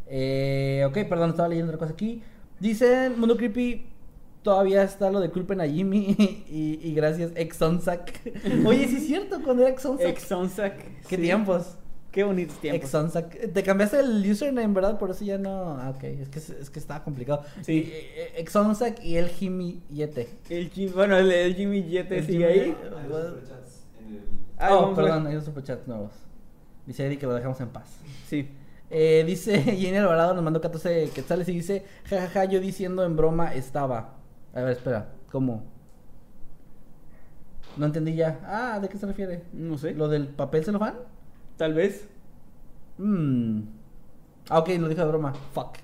Eh, 0.08 0.84
ok, 0.88 0.98
perdón, 1.10 1.32
estaba 1.32 1.50
leyendo 1.50 1.70
otra 1.72 1.78
cosa 1.80 1.92
aquí. 1.94 2.24
Dicen, 2.60 3.20
Mundo 3.20 3.38
Creepy, 3.38 3.86
todavía 4.44 4.84
está 4.84 5.10
lo 5.12 5.20
de 5.20 5.30
culpen 5.30 5.62
a 5.62 5.68
Jimmy 5.68 6.16
y, 6.50 6.80
y 6.82 6.94
gracias 6.94 7.32
Exonsac. 7.36 8.20
Oye, 8.66 8.88
sí 8.88 8.98
es 8.98 9.08
cierto, 9.08 9.42
cuando 9.44 9.64
era 9.64 9.72
Exonsac. 9.72 10.08
Exonsac. 10.08 10.76
¿Qué 11.08 11.16
sí. 11.16 11.22
tiempos? 11.22 11.78
Qué 12.12 12.24
bonitos 12.24 12.60
tiempos. 12.60 12.84
Exonsac. 12.84 13.54
Te 13.54 13.64
cambiaste 13.64 14.00
el 14.00 14.30
username, 14.30 14.74
¿verdad? 14.74 14.98
Por 14.98 15.12
eso 15.12 15.24
ya 15.24 15.38
no. 15.38 15.78
Ah, 15.80 15.94
ok. 15.96 16.04
Es 16.06 16.30
que, 16.30 16.40
es 16.40 16.70
que 16.72 16.80
estaba 16.80 17.04
complicado. 17.04 17.44
Sí. 17.62 17.74
Y, 17.74 17.80
eh, 17.92 18.34
Exonsac 18.38 19.04
y 19.04 19.18
el 19.18 19.30
Jimmy 19.30 19.82
Yete. 19.92 20.28
El 20.50 20.72
bueno, 20.96 21.16
el, 21.18 21.32
el 21.32 21.56
Jimmy 21.56 21.84
Jete 21.84 22.18
El 22.18 22.26
sigue 22.26 22.52
Jimmy- 22.52 22.62
ahí. 22.62 22.76
Hay 22.98 23.08
dos 23.10 23.28
superchats 23.28 23.84
en 24.00 24.16
el... 24.16 24.22
Ah, 24.58 24.76
oh, 24.76 24.96
perdón, 24.96 25.28
hay 25.28 25.36
dos 25.36 25.46
superchats 25.46 25.88
nuevos. 25.88 26.12
Dice 26.88 27.06
Eddie 27.06 27.20
que 27.20 27.28
lo 27.28 27.36
dejamos 27.36 27.62
en 27.62 27.70
paz. 27.70 28.00
Sí. 28.28 28.50
Eh, 28.92 29.24
dice 29.26 29.62
Jenny 29.78 29.98
Alvarado, 29.98 30.34
nos 30.34 30.44
mandó 30.44 30.62
14 30.62 31.12
quetzales 31.14 31.48
y 31.50 31.54
dice: 31.54 31.86
jajaja, 32.06 32.46
yo 32.46 32.60
diciendo 32.60 33.04
en 33.04 33.16
broma 33.16 33.54
estaba. 33.54 34.16
A 34.54 34.62
ver, 34.62 34.72
espera, 34.72 35.10
¿cómo? 35.32 35.64
No 37.78 37.86
entendí 37.86 38.16
ya. 38.16 38.40
Ah, 38.46 38.80
¿de 38.80 38.90
qué 38.90 38.98
se 38.98 39.06
refiere? 39.06 39.44
No 39.54 39.78
sé. 39.78 39.94
¿Lo 39.94 40.08
del 40.08 40.28
papel 40.28 40.66
celofán? 40.66 40.96
Tal 41.58 41.74
vez. 41.74 42.08
Mmm. 42.98 43.62
Ah, 44.50 44.60
ok, 44.60 44.70
lo 44.80 44.90
dijo 44.90 45.02
de 45.02 45.08
broma. 45.08 45.34
Fuck. 45.54 45.78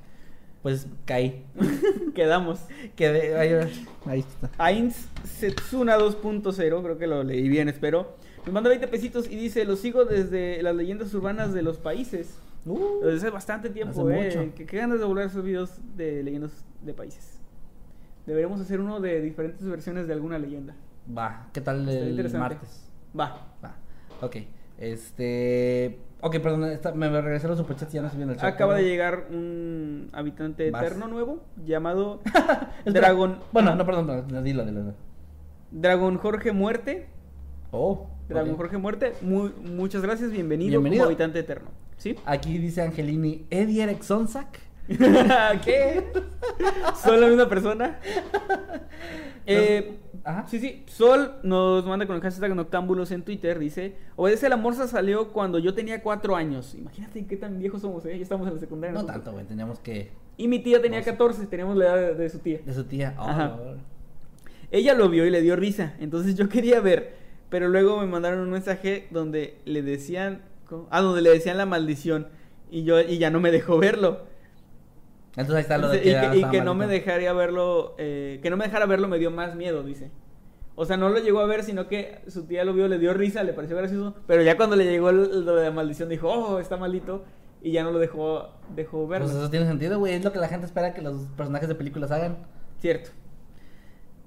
Pues 0.64 0.88
caí. 1.06 1.46
Quedamos. 2.16 2.60
Quedé. 2.96 3.38
Ahí, 3.38 3.70
ahí 4.06 4.20
está. 4.20 4.50
Ainz 4.58 5.08
Setsuna 5.24 5.98
2.0, 5.98 6.56
creo 6.82 6.98
que 6.98 7.08
lo 7.08 7.24
leí 7.24 7.48
bien, 7.48 7.70
espero. 7.70 8.16
Me 8.46 8.52
manda 8.52 8.70
20 8.70 8.88
pesitos 8.88 9.30
y 9.30 9.36
dice, 9.36 9.64
lo 9.66 9.76
sigo 9.76 10.06
desde 10.06 10.62
las 10.64 10.76
leyendas 10.76 11.14
urbanas 11.14 11.54
de 11.54 11.62
los 11.62 11.78
países. 11.78 12.36
Uh, 12.66 13.08
hace 13.16 13.30
bastante 13.30 13.70
tiempo, 13.70 14.08
Hace 14.08 14.20
eh. 14.20 14.38
mucho. 14.38 14.56
Que, 14.56 14.66
que 14.66 14.78
ganas 14.78 15.00
de 15.00 15.06
volver 15.06 15.26
a 15.26 15.28
esos 15.28 15.44
videos 15.44 15.80
de 15.96 16.24
leyendas 16.24 16.66
de 16.82 16.94
países. 16.94 17.40
Deberíamos 18.26 18.60
hacer 18.60 18.80
uno 18.80 19.00
de 19.00 19.22
diferentes 19.22 19.68
versiones 19.68 20.08
de 20.08 20.14
alguna 20.14 20.40
leyenda. 20.40 20.76
Va, 21.16 21.48
¿qué 21.54 21.62
tal 21.62 21.88
el 21.88 22.34
martes? 22.38 22.90
Va. 23.18 23.48
Va, 23.64 23.76
ok. 24.22 24.38
Este. 24.80 26.00
Ok, 26.22 26.40
perdón, 26.40 26.64
esta- 26.66 26.92
me 26.94 27.08
regresé 27.22 27.46
a 27.46 27.50
los 27.50 27.60
superchats 27.60 27.94
y 27.94 27.96
ya 27.96 28.02
no 28.02 28.08
estoy 28.08 28.18
viendo 28.18 28.34
el 28.34 28.40
chat. 28.40 28.52
Acaba 28.52 28.76
de 28.76 28.84
llegar 28.84 29.28
un 29.30 30.10
habitante 30.12 30.72
Vas. 30.72 30.84
eterno 30.84 31.08
nuevo 31.08 31.44
llamado. 31.64 32.22
Dragon. 32.86 33.38
Bueno, 33.52 33.76
no, 33.76 33.86
perdón, 33.86 34.08
no, 34.08 34.42
dilo, 34.42 34.66
dilo. 34.66 34.82
dilo. 34.82 34.94
Dragon 35.72 36.18
Jorge 36.18 36.52
Muerte. 36.52 37.08
Oh. 37.72 38.08
Dragon. 38.28 38.56
Jorge 38.56 38.78
Muerte. 38.78 39.14
Muy, 39.22 39.54
muchas 39.64 40.02
gracias, 40.02 40.32
bienvenido, 40.32 40.72
Bienvenido. 40.72 41.04
como 41.04 41.10
habitante 41.10 41.40
eterno. 41.40 41.70
¿Sí? 41.98 42.16
Aquí 42.26 42.58
dice 42.58 42.82
Angelini: 42.82 43.46
¿Eddie 43.50 43.84
Eric 43.84 44.02
Sonsack? 44.04 44.60
¿Qué? 45.64 46.04
¿Son 47.04 47.20
la 47.20 47.28
misma 47.28 47.50
persona? 47.50 48.00
Eh, 49.48 50.00
Ajá. 50.24 50.48
sí, 50.48 50.58
sí. 50.60 50.84
Sol 50.88 51.36
nos 51.44 51.86
manda 51.86 52.08
con 52.08 52.16
el 52.16 52.22
hashtag 52.24 52.56
Noctámbulos 52.56 53.12
en 53.12 53.22
Twitter. 53.22 53.60
Dice: 53.60 53.96
Obedece 54.16 54.50
la 54.50 54.58
morsa 54.58 54.88
salió 54.88 55.32
cuando 55.32 55.60
yo 55.60 55.76
tenía 55.76 56.02
cuatro 56.02 56.36
años. 56.36 56.74
Imagínate 56.74 57.28
qué 57.28 57.38
tan 57.38 57.60
viejos 57.60 57.82
somos, 57.82 58.04
¿eh? 58.08 58.18
Ya 58.18 58.24
estamos 58.24 58.48
en 58.48 58.56
la 58.56 58.60
secundaria. 58.60 58.94
No 58.94 59.02
nosotros. 59.02 59.24
tanto, 59.24 59.34
güey, 59.34 59.46
teníamos 59.46 59.78
que. 59.80 60.10
Y 60.38 60.48
mi 60.48 60.58
tía 60.60 60.82
tenía 60.82 60.98
No 60.98 61.06
sé. 61.06 61.12
14, 61.12 61.46
teníamos 61.46 61.78
la 61.78 61.86
edad 61.86 61.96
de, 61.96 62.16
de 62.16 62.30
su 62.30 62.40
tía. 62.40 62.60
De 62.66 62.74
su 62.74 62.86
tía. 62.86 63.14
Oh, 63.20 63.22
Ajá. 63.22 63.56
Ella 64.72 64.96
lo 64.96 65.10
vio 65.10 65.28
y 65.28 65.30
le 65.30 65.42
dio 65.42 65.56
risa. 65.56 65.94
Entonces 66.00 66.34
yo 66.34 66.50
quería 66.50 66.80
ver. 66.80 67.14
Pero 67.50 67.68
luego 67.68 68.00
me 68.00 68.08
mandaron 68.08 68.40
un 68.40 68.50
mensaje 68.50 69.08
donde 69.12 69.60
le 69.66 69.84
decían. 69.84 70.42
¿Cómo? 70.68 70.88
Ah, 70.92 71.02
donde 71.02 71.22
le 71.22 71.30
decían 71.32 71.58
la 71.58 71.66
maldición. 71.66 72.28
Y 72.70 72.84
yo 72.84 73.00
y 73.00 73.18
ya 73.18 73.30
no 73.30 73.40
me 73.40 73.52
dejó 73.52 73.78
verlo. 73.78 74.26
Entonces 75.38 75.56
ahí 75.56 75.62
está 75.62 75.78
lo 75.78 75.90
de 75.90 76.00
Dice, 76.00 76.10
y 76.10 76.14
que. 76.22 76.32
que, 76.32 76.38
y 76.38 76.50
que 76.50 76.62
no 76.62 76.76
me 76.76 76.88
dejaría 76.88 77.34
verlo. 77.34 77.96
eh, 77.98 78.40
que 78.42 78.50
no 78.50 78.58
me 78.58 78.66
dejara 78.66 78.86
verlo 78.86 79.08
me 79.08 79.20
dio 79.20 79.32
más 79.32 79.56
miedo, 79.56 79.84
dice. 79.84 80.12
O 80.76 80.86
sea, 80.86 80.98
no 80.98 81.10
lo 81.10 81.20
llegó 81.20 81.40
a 81.40 81.46
ver, 81.46 81.64
sino 81.64 81.88
que 81.88 82.20
su 82.28 82.46
tía 82.46 82.66
lo 82.66 82.74
vio, 82.74 82.88
le 82.90 83.00
dio 83.00 83.14
risa, 83.14 83.44
le 83.44 83.54
pareció 83.54 83.78
gracioso. 83.78 84.16
Pero 84.28 84.44
ya 84.44 84.58
cuando 84.58 84.76
le 84.76 84.84
llegó 84.84 85.12
lo 85.12 85.56
de 85.56 85.64
la 85.64 85.72
maldición, 85.72 86.10
dijo, 86.10 86.28
oh, 86.30 86.60
está 86.60 86.76
malito. 86.76 87.24
Y 87.62 87.72
ya 87.72 87.84
no 87.84 87.92
lo 87.92 88.00
dejó, 88.00 88.50
dejó 88.76 89.08
verlo. 89.08 89.26
Pues 89.26 89.38
eso 89.38 89.50
tiene 89.50 89.66
sentido, 89.66 89.98
güey. 90.00 90.14
Es 90.14 90.24
lo 90.24 90.32
que 90.32 90.40
la 90.40 90.50
gente 90.50 90.66
espera 90.66 90.94
que 90.94 91.02
los 91.02 91.28
personajes 91.38 91.68
de 91.70 91.76
películas 91.76 92.12
hagan. 92.12 92.38
Cierto. 92.80 93.12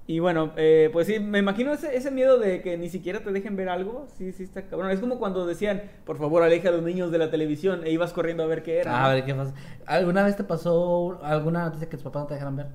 Y 0.09 0.17
bueno, 0.17 0.53
eh, 0.55 0.89
pues 0.91 1.05
sí, 1.05 1.19
me 1.19 1.37
imagino 1.37 1.71
ese, 1.71 1.95
ese 1.95 2.09
miedo 2.09 2.39
de 2.39 2.63
que 2.63 2.79
ni 2.79 2.89
siquiera 2.89 3.19
te 3.19 3.31
dejen 3.31 3.55
ver 3.55 3.69
algo. 3.69 4.07
Sí, 4.17 4.31
sí, 4.31 4.41
está 4.41 4.63
cabrón. 4.63 4.89
Es 4.89 4.99
como 4.99 5.19
cuando 5.19 5.45
decían, 5.45 5.83
por 6.03 6.17
favor, 6.17 6.41
aleja 6.41 6.69
a 6.69 6.71
los 6.71 6.81
niños 6.81 7.11
de 7.11 7.19
la 7.19 7.29
televisión 7.29 7.85
e 7.85 7.91
ibas 7.91 8.11
corriendo 8.11 8.41
a 8.41 8.47
ver 8.47 8.63
qué 8.63 8.79
era. 8.79 8.91
Ah, 8.91 9.05
a 9.05 9.13
ver 9.13 9.23
qué 9.23 9.35
pasa. 9.35 9.53
¿Alguna 9.85 10.23
vez 10.23 10.35
te 10.35 10.43
pasó 10.43 11.19
alguna 11.21 11.65
noticia 11.65 11.89
que 11.89 11.97
tus 11.97 12.05
papás 12.05 12.23
no 12.23 12.27
te 12.27 12.33
dejaran 12.33 12.55
ver? 12.55 12.65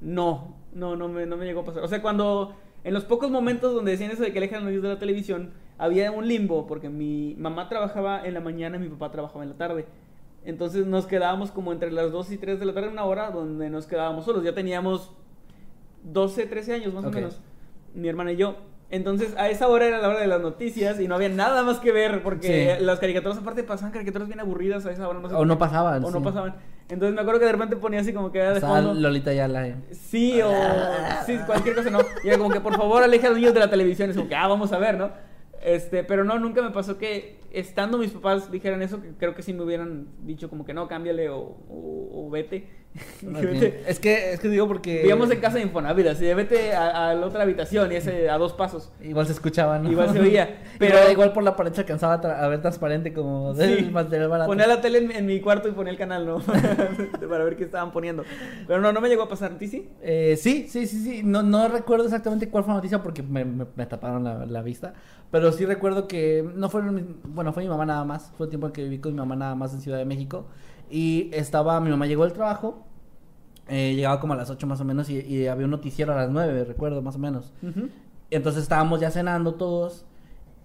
No, 0.00 0.54
no, 0.74 0.94
no 0.94 1.08
me, 1.08 1.26
no 1.26 1.36
me 1.36 1.44
llegó 1.44 1.62
a 1.62 1.64
pasar. 1.64 1.82
O 1.82 1.88
sea, 1.88 2.00
cuando 2.00 2.54
en 2.84 2.94
los 2.94 3.02
pocos 3.02 3.32
momentos 3.32 3.74
donde 3.74 3.90
decían 3.90 4.12
eso 4.12 4.22
de 4.22 4.32
que 4.32 4.38
alejan 4.38 4.58
a 4.58 4.60
los 4.60 4.68
niños 4.68 4.84
de 4.84 4.90
la 4.90 5.00
televisión, 5.00 5.54
había 5.78 6.12
un 6.12 6.28
limbo, 6.28 6.68
porque 6.68 6.88
mi 6.88 7.34
mamá 7.36 7.68
trabajaba 7.68 8.24
en 8.24 8.32
la 8.32 8.40
mañana 8.40 8.76
y 8.76 8.78
mi 8.78 8.90
papá 8.90 9.10
trabajaba 9.10 9.42
en 9.42 9.50
la 9.50 9.56
tarde. 9.56 9.86
Entonces 10.44 10.86
nos 10.86 11.06
quedábamos 11.06 11.50
como 11.50 11.72
entre 11.72 11.90
las 11.90 12.12
2 12.12 12.30
y 12.30 12.38
3 12.38 12.60
de 12.60 12.66
la 12.66 12.74
tarde, 12.74 12.90
una 12.90 13.06
hora 13.06 13.32
donde 13.32 13.70
nos 13.70 13.88
quedábamos 13.88 14.24
solos. 14.24 14.44
Ya 14.44 14.54
teníamos 14.54 15.10
12, 16.12 16.46
13 16.46 16.74
años 16.74 16.94
más 16.94 17.04
o 17.04 17.10
menos, 17.10 17.40
mi 17.94 18.08
hermana 18.08 18.32
y 18.32 18.36
yo. 18.36 18.56
Entonces 18.88 19.34
a 19.36 19.48
esa 19.50 19.66
hora 19.66 19.86
era 19.86 19.98
la 19.98 20.08
hora 20.08 20.20
de 20.20 20.28
las 20.28 20.40
noticias 20.40 21.00
y 21.00 21.08
no 21.08 21.16
había 21.16 21.28
nada 21.28 21.64
más 21.64 21.80
que 21.80 21.90
ver 21.90 22.22
porque 22.22 22.76
Sí. 22.78 22.84
las 22.84 23.00
caricaturas 23.00 23.36
aparte 23.36 23.64
pasaban 23.64 23.90
caricaturas 23.92 24.28
bien 24.28 24.38
aburridas 24.38 24.86
a 24.86 24.92
esa 24.92 25.08
hora. 25.08 25.18
No 25.18 25.28
sé 25.28 25.34
O 25.34 25.44
no 25.44 25.58
pasaban, 25.58 26.04
O 26.04 26.10
no 26.12 26.18
sí. 26.18 26.24
pasaban. 26.24 26.54
Entonces 26.88 27.12
me 27.16 27.20
acuerdo 27.20 27.40
que 27.40 27.46
de 27.46 27.52
repente 27.52 27.74
ponía 27.74 27.98
así 27.98 28.12
como 28.12 28.30
que 28.30 28.38
era 28.38 28.54
de 28.54 28.60
fondo. 28.60 28.94
Lolita 28.94 29.32
ya 29.32 29.48
la. 29.48 29.74
Sí, 29.90 30.40
o 30.40 30.52
sí, 31.26 31.36
cualquier 31.46 31.74
cosa, 31.74 31.90
¿no? 31.90 31.98
Y 32.22 32.28
era 32.28 32.38
como 32.38 32.50
que 32.50 32.60
por 32.60 32.76
favor 32.76 33.02
aleja 33.02 33.26
a 33.26 33.30
los 33.30 33.38
niños 33.40 33.54
de 33.54 33.60
la 33.60 33.68
televisión. 33.70 34.08
Es 34.10 34.16
como 34.16 34.28
que, 34.28 34.36
ah, 34.36 34.46
vamos 34.46 34.72
a 34.72 34.78
ver, 34.78 34.96
¿no? 34.96 35.10
Este, 35.64 36.04
pero 36.04 36.22
no, 36.22 36.38
nunca 36.38 36.62
me 36.62 36.70
pasó 36.70 36.96
que 36.96 37.40
estando 37.50 37.98
mis 37.98 38.12
papás 38.12 38.52
dijeran 38.52 38.82
eso, 38.82 39.02
que 39.02 39.14
creo 39.14 39.34
que 39.34 39.42
sí 39.42 39.52
me 39.52 39.62
hubieran 39.64 40.06
dicho 40.22 40.48
como 40.48 40.64
que 40.64 40.74
no, 40.74 40.86
cámbiale 40.86 41.28
o, 41.30 41.38
o, 41.40 42.26
o 42.26 42.30
vete. 42.30 42.68
Vete. 43.22 43.82
Es 43.86 43.98
que, 44.00 44.32
es 44.32 44.40
que 44.40 44.48
digo 44.48 44.66
porque. 44.68 44.98
Vivíamos 44.98 45.30
en 45.30 45.40
casa 45.40 45.56
de 45.56 45.62
Infonavit, 45.62 46.06
así 46.06 46.24
de 46.24 46.34
vete 46.34 46.72
a, 46.74 47.10
a 47.10 47.14
la 47.14 47.26
otra 47.26 47.42
habitación 47.42 47.90
y 47.92 47.96
ese 47.96 48.28
a 48.30 48.38
dos 48.38 48.52
pasos. 48.52 48.90
Igual 49.02 49.26
se 49.26 49.32
escuchaba, 49.32 49.78
¿no? 49.78 49.90
Igual 49.90 50.10
se 50.12 50.20
oía, 50.20 50.62
Pero 50.78 50.94
pero- 50.98 51.12
igual 51.12 51.32
por 51.32 51.42
la 51.42 51.56
pared 51.56 51.72
se 51.72 51.80
alcanzaba 51.82 52.14
a, 52.14 52.20
tra- 52.20 52.38
a 52.42 52.48
ver 52.48 52.60
transparente 52.60 53.12
como 53.12 53.54
del 53.54 53.78
Sí. 53.78 53.90
material 53.90 54.28
barato. 54.28 54.48
Ponía 54.48 54.66
la 54.66 54.80
tele 54.80 54.98
en, 54.98 55.10
en 55.12 55.26
mi 55.26 55.40
cuarto 55.40 55.68
y 55.68 55.72
ponía 55.72 55.90
el 55.92 55.98
canal, 55.98 56.26
¿no? 56.26 56.38
Para 57.28 57.44
ver 57.44 57.56
qué 57.56 57.64
estaban 57.64 57.92
poniendo. 57.92 58.24
Pero 58.66 58.80
no, 58.80 58.92
no 58.92 59.00
me 59.00 59.08
llegó 59.08 59.22
a 59.24 59.28
pasar. 59.28 59.52
¿A 59.52 59.58
ti 59.58 59.68
sí? 59.68 59.88
Eh, 60.02 60.36
sí, 60.38 60.66
sí, 60.68 60.86
sí, 60.86 61.02
sí. 61.02 61.22
No, 61.24 61.42
no 61.42 61.68
recuerdo 61.68 62.04
exactamente 62.04 62.48
cuál 62.48 62.64
fue 62.64 62.72
la 62.72 62.76
noticia 62.76 63.02
porque 63.02 63.22
me, 63.22 63.44
me- 63.44 63.66
me 63.74 63.86
taparon 63.86 64.24
la, 64.24 64.46
la 64.46 64.62
vista. 64.62 64.94
Pero 65.30 65.52
sí 65.52 65.64
recuerdo 65.66 66.06
que 66.08 66.48
no 66.54 66.68
fueron. 66.68 67.16
Bueno, 67.24 67.52
fue 67.52 67.62
mi 67.64 67.68
mamá 67.68 67.84
nada 67.84 68.04
más. 68.04 68.32
Fue 68.36 68.46
el 68.46 68.50
tiempo 68.50 68.68
en 68.68 68.72
que 68.72 68.82
viví 68.84 68.98
con 68.98 69.12
mi 69.12 69.18
mamá 69.18 69.36
nada 69.36 69.54
más 69.54 69.74
en 69.74 69.80
Ciudad 69.80 69.98
de 69.98 70.04
México. 70.04 70.46
Y 70.90 71.30
estaba. 71.32 71.80
Mi 71.80 71.90
mamá 71.90 72.06
llegó 72.06 72.24
del 72.24 72.32
trabajo. 72.32 72.84
eh, 73.68 73.94
llegaba 73.96 74.20
como 74.20 74.32
a 74.34 74.36
las 74.36 74.48
8 74.50 74.66
más 74.66 74.80
o 74.80 74.84
menos. 74.84 75.08
Y, 75.10 75.18
y 75.20 75.46
había 75.48 75.64
un 75.64 75.70
noticiero 75.72 76.12
a 76.12 76.16
las 76.16 76.30
9, 76.30 76.64
recuerdo, 76.64 77.02
más 77.02 77.16
o 77.16 77.18
menos. 77.18 77.52
Entonces 78.30 78.62
estábamos 78.62 79.00
ya 79.00 79.10
cenando 79.10 79.54
todos. 79.54 80.04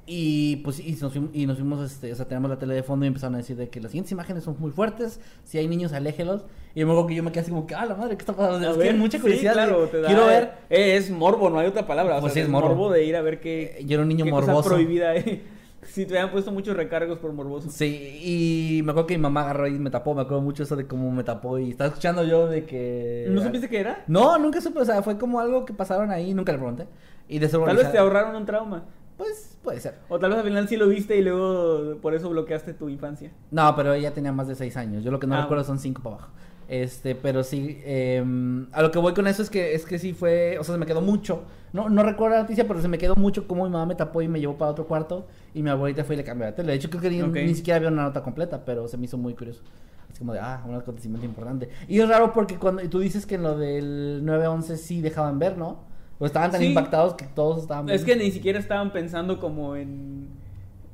Y 0.07 0.57
pues 0.57 0.79
y 0.79 0.93
nos 0.99 1.11
fuimos, 1.13 1.29
y 1.31 1.45
nos 1.45 1.57
fuimos 1.57 1.79
este, 1.89 2.11
o 2.11 2.15
sea, 2.15 2.27
tenemos 2.27 2.49
la 2.49 2.57
tele 2.57 2.73
de 2.73 2.81
fondo 2.83 3.05
y 3.05 3.07
empezaron 3.07 3.35
a 3.35 3.37
decir 3.37 3.55
de 3.55 3.69
que 3.69 3.79
las 3.79 3.91
siguientes 3.91 4.11
imágenes 4.11 4.43
son 4.43 4.55
muy 4.59 4.71
fuertes, 4.71 5.21
si 5.43 5.57
hay 5.59 5.67
niños, 5.67 5.93
aléjelos. 5.93 6.43
Y 6.73 6.81
luego 6.83 7.05
que 7.05 7.13
yo 7.15 7.21
me 7.23 7.31
quedé 7.31 7.41
así 7.41 7.51
como 7.51 7.67
que, 7.67 7.75
ah, 7.75 7.85
la 7.85 7.95
madre, 7.95 8.17
¿qué 8.17 8.23
está 8.23 8.33
pasando? 8.35 8.67
A 8.67 8.71
Es 8.71 8.77
que 8.77 8.93
mucha 8.93 9.17
sí, 9.19 9.21
curiosidad. 9.21 9.51
de- 9.51 9.55
claro, 9.55 9.85
te 9.87 10.01
da- 10.01 10.07
quiero 10.07 10.25
ver. 10.25 10.53
eh, 10.71 10.97
es 10.97 11.11
morbo, 11.11 11.49
no 11.51 11.59
hay 11.59 11.67
otra 11.67 11.85
palabra. 11.85 12.17
o 12.17 12.21
Pues 12.21 12.33
sea, 12.33 12.41
sí, 12.41 12.45
es 12.45 12.51
morbo. 12.51 12.91
de 12.91 13.05
ir 13.05 13.15
a 13.15 13.21
ver 13.21 13.39
qué. 13.39 13.77
Eh, 13.79 13.85
yo 13.85 13.93
era 13.93 14.01
un 14.01 14.09
niño 14.09 14.25
qué 14.25 14.31
cosa 14.31 14.47
morboso. 14.47 14.69
prohibida, 14.69 15.15
eh. 15.15 15.43
Sí, 15.93 16.05
te 16.05 16.17
habían 16.17 16.31
puesto 16.31 16.51
muchos 16.51 16.75
recargos 16.77 17.19
por 17.19 17.33
morboso. 17.33 17.69
Sí, 17.69 18.19
y 18.23 18.81
me 18.83 18.91
acuerdo 18.91 19.07
que 19.07 19.17
mi 19.17 19.21
mamá 19.23 19.41
agarró 19.41 19.67
y 19.67 19.77
me 19.77 19.89
tapó, 19.89 20.13
me 20.15 20.21
acuerdo 20.21 20.41
mucho 20.41 20.63
eso 20.63 20.75
de 20.75 20.87
cómo 20.87 21.11
me 21.11 21.23
tapó 21.23 21.59
y 21.59 21.71
estaba 21.71 21.89
escuchando 21.89 22.23
yo 22.23 22.47
de 22.47 22.65
que... 22.65 23.27
¿No 23.29 23.41
supiste 23.43 23.67
qué 23.67 23.79
era? 23.81 24.03
No, 24.07 24.37
nunca 24.37 24.61
supe, 24.61 24.79
o 24.79 24.85
sea, 24.85 25.01
fue 25.03 25.17
como 25.17 25.39
algo 25.39 25.65
que 25.65 25.73
pasaron 25.73 26.09
ahí, 26.11 26.33
nunca 26.33 26.51
le 26.53 26.57
pregunté. 26.59 26.87
Y 27.27 27.39
de 27.39 27.47
Tal 27.49 27.75
vez 27.75 27.91
te 27.91 27.97
ahorraron 27.97 28.35
un 28.35 28.45
trauma. 28.45 28.85
Pues 29.17 29.57
puede 29.61 29.79
ser. 29.79 29.95
O 30.09 30.17
tal 30.17 30.31
vez 30.31 30.39
al 30.39 30.45
final 30.45 30.67
sí 30.67 30.77
lo 30.77 30.87
viste 30.87 31.15
y 31.17 31.21
luego 31.21 31.97
por 32.01 32.15
eso 32.15 32.29
bloqueaste 32.29 32.73
tu 32.73 32.89
infancia. 32.89 33.31
No, 33.51 33.75
pero 33.75 33.93
ella 33.93 34.13
tenía 34.13 34.31
más 34.31 34.47
de 34.47 34.55
seis 34.55 34.75
años. 34.77 35.03
Yo 35.03 35.11
lo 35.11 35.19
que 35.19 35.27
no 35.27 35.35
Ah, 35.35 35.41
recuerdo 35.43 35.63
son 35.63 35.77
cinco 35.77 36.01
para 36.01 36.15
abajo. 36.15 36.31
Este, 36.71 37.15
pero 37.15 37.43
sí, 37.43 37.81
em, 37.83 38.65
a 38.71 38.81
lo 38.81 38.91
que 38.91 38.97
voy 38.97 39.13
con 39.13 39.27
eso 39.27 39.41
es 39.41 39.49
que 39.49 39.75
es 39.75 39.83
que 39.85 39.99
sí 39.99 40.13
fue, 40.13 40.57
o 40.57 40.63
sea, 40.63 40.73
se 40.75 40.79
me 40.79 40.85
quedó 40.85 41.01
mucho. 41.01 41.43
No, 41.73 41.89
no 41.89 42.01
recuerdo 42.01 42.37
la 42.37 42.43
noticia, 42.43 42.65
pero 42.65 42.81
se 42.81 42.87
me 42.87 42.97
quedó 42.97 43.13
mucho 43.17 43.45
como 43.45 43.65
mi 43.65 43.71
mamá 43.71 43.85
me 43.85 43.95
tapó 43.95 44.21
y 44.21 44.29
me 44.29 44.39
llevó 44.39 44.57
para 44.57 44.71
otro 44.71 44.87
cuarto 44.87 45.27
y 45.53 45.63
mi 45.63 45.69
abuelita 45.69 46.05
fue 46.05 46.15
y 46.15 46.19
le 46.19 46.23
cambió 46.23 46.45
la 46.47 46.55
tele. 46.55 46.71
De 46.71 46.77
hecho, 46.77 46.89
creo 46.89 47.01
que 47.01 47.09
ni, 47.09 47.21
ni 47.21 47.55
siquiera 47.55 47.75
había 47.75 47.89
una 47.89 48.03
nota 48.03 48.23
completa, 48.23 48.63
pero 48.63 48.87
se 48.87 48.97
me 48.97 49.03
hizo 49.03 49.17
muy 49.17 49.33
curioso. 49.33 49.61
Así 50.09 50.19
como 50.19 50.31
de, 50.31 50.39
ah, 50.39 50.63
un 50.65 50.75
acontecimiento 50.75 51.25
importante. 51.25 51.67
Y 51.89 51.99
es 51.99 52.07
raro 52.07 52.31
porque 52.31 52.55
cuando 52.55 52.81
tú 52.89 52.99
dices 52.99 53.25
que 53.25 53.35
en 53.35 53.43
lo 53.43 53.57
del 53.57 54.21
9-11 54.23 54.77
sí 54.77 55.01
dejaban 55.01 55.39
ver, 55.39 55.57
¿no? 55.57 55.79
O 56.19 56.25
estaban 56.25 56.51
tan 56.51 56.61
Sí. 56.61 56.67
impactados 56.67 57.15
que 57.15 57.25
todos 57.25 57.63
estaban 57.63 57.89
Es 57.89 58.05
que 58.05 58.15
ni 58.15 58.31
siquiera 58.31 58.59
estaban 58.59 58.93
pensando 58.93 59.41
como 59.41 59.75
en. 59.75 60.27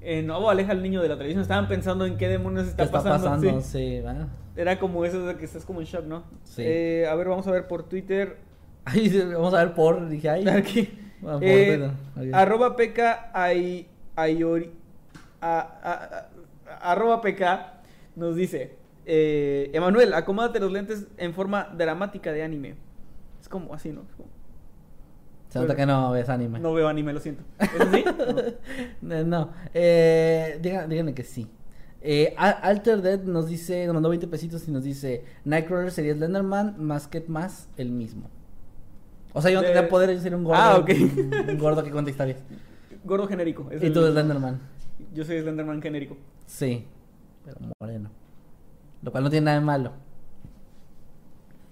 En, 0.01 0.31
oh, 0.31 0.49
aleja 0.49 0.71
al 0.71 0.81
niño 0.81 1.03
de 1.03 1.09
la 1.09 1.17
televisión. 1.17 1.43
Estaban 1.43 1.67
pensando 1.67 2.05
en 2.07 2.17
qué 2.17 2.27
demonios 2.29 2.63
¿Qué 2.65 2.69
está, 2.71 2.83
está 2.85 3.03
pasando. 3.03 3.25
pasando? 3.29 3.61
sí. 3.61 3.67
Sí, 3.95 4.01
¿verdad? 4.01 4.27
Era 4.57 4.79
como 4.79 5.05
eso 5.05 5.25
de 5.25 5.37
que 5.37 5.45
estás 5.45 5.63
como 5.65 5.79
en 5.81 5.85
shock, 5.87 6.05
¿no? 6.05 6.23
Sí. 6.43 6.63
Eh, 6.65 7.07
a 7.09 7.15
ver, 7.15 7.27
vamos 7.29 7.47
a 7.47 7.51
ver 7.51 7.67
por 7.67 7.83
Twitter. 7.87 8.37
Ay, 8.85 9.09
vamos 9.33 9.53
a 9.53 9.63
ver 9.63 9.73
por, 9.75 10.09
dije, 10.09 10.29
ay. 10.29 10.47
Aquí. 10.49 10.89
Ah, 11.21 11.33
por 11.39 11.43
Eh, 11.43 11.89
arroba 12.33 12.75
pk 12.75 12.99
ay, 13.33 13.87
ayori- 14.15 14.71
a- 15.41 15.59
a- 15.59 16.69
a- 16.73 16.91
arroba 16.91 17.21
pk 17.21 17.41
nos 18.15 18.35
dice 18.35 18.75
eh, 19.05 19.69
Emanuel, 19.73 20.13
acomódate 20.13 20.59
los 20.59 20.71
lentes 20.71 21.07
en 21.17 21.33
forma 21.33 21.73
dramática 21.77 22.31
de 22.33 22.43
anime. 22.43 22.75
Es 23.41 23.47
como 23.47 23.73
así, 23.73 23.91
¿no? 23.91 24.01
Como- 24.17 24.29
Se 25.49 25.59
nota 25.59 25.75
que 25.75 25.85
no 25.85 26.11
ves 26.11 26.27
anime. 26.29 26.59
No 26.59 26.73
veo 26.73 26.87
anime, 26.87 27.13
lo 27.13 27.19
siento. 27.19 27.43
¿Es 27.59 27.79
así? 27.81 28.03
No. 29.01 29.23
No. 29.23 29.51
Eh, 29.73 30.59
díganle 30.61 31.13
que 31.13 31.23
sí. 31.23 31.47
Eh, 32.01 32.33
Al- 32.37 32.57
Alter 32.61 33.01
Dead 33.01 33.23
nos 33.23 33.47
dice, 33.47 33.85
nos 33.85 33.93
mandó 33.95 34.09
20 34.09 34.27
pesitos 34.27 34.67
y 34.67 34.71
nos 34.71 34.83
dice, 34.83 35.23
Nightcrawler 35.45 35.91
sería 35.91 36.13
Slenderman, 36.13 36.75
Masket 36.77 37.27
más 37.27 37.67
el 37.77 37.91
mismo. 37.91 38.29
O 39.33 39.41
sea, 39.41 39.51
yo 39.51 39.57
no 39.57 39.61
De- 39.61 39.67
tendría 39.73 39.89
poder, 39.89 40.13
yo 40.13 40.19
sería 40.21 40.37
un 40.37 40.43
gordo. 40.43 40.59
Ah, 40.61 40.77
ok. 40.77 40.89
Un, 40.89 41.49
un 41.49 41.57
gordo 41.57 41.83
que 41.83 41.91
cuenta 41.91 42.11
historias. 42.11 42.39
Gordo 43.03 43.27
genérico. 43.27 43.67
es 43.71 43.81
Y 43.81 43.87
el- 43.87 43.93
tú 43.93 44.01
Slenderman. 44.05 44.59
Yo 45.13 45.23
soy 45.25 45.41
Slenderman 45.41 45.81
genérico. 45.81 46.17
Sí, 46.45 46.85
pero 47.45 47.57
moreno. 47.79 48.09
Lo 49.01 49.11
cual 49.11 49.23
no 49.23 49.29
tiene 49.29 49.45
nada 49.45 49.59
de 49.59 49.65
malo. 49.65 49.91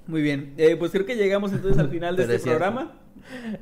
Muy 0.07 0.21
bien. 0.21 0.53
Eh, 0.57 0.75
pues 0.75 0.91
creo 0.91 1.05
que 1.05 1.15
llegamos 1.15 1.51
entonces 1.51 1.79
al 1.79 1.89
final 1.89 2.15
de 2.15 2.23
Pero 2.23 2.35
este 2.35 2.49
es 2.49 2.55
programa. 2.55 2.93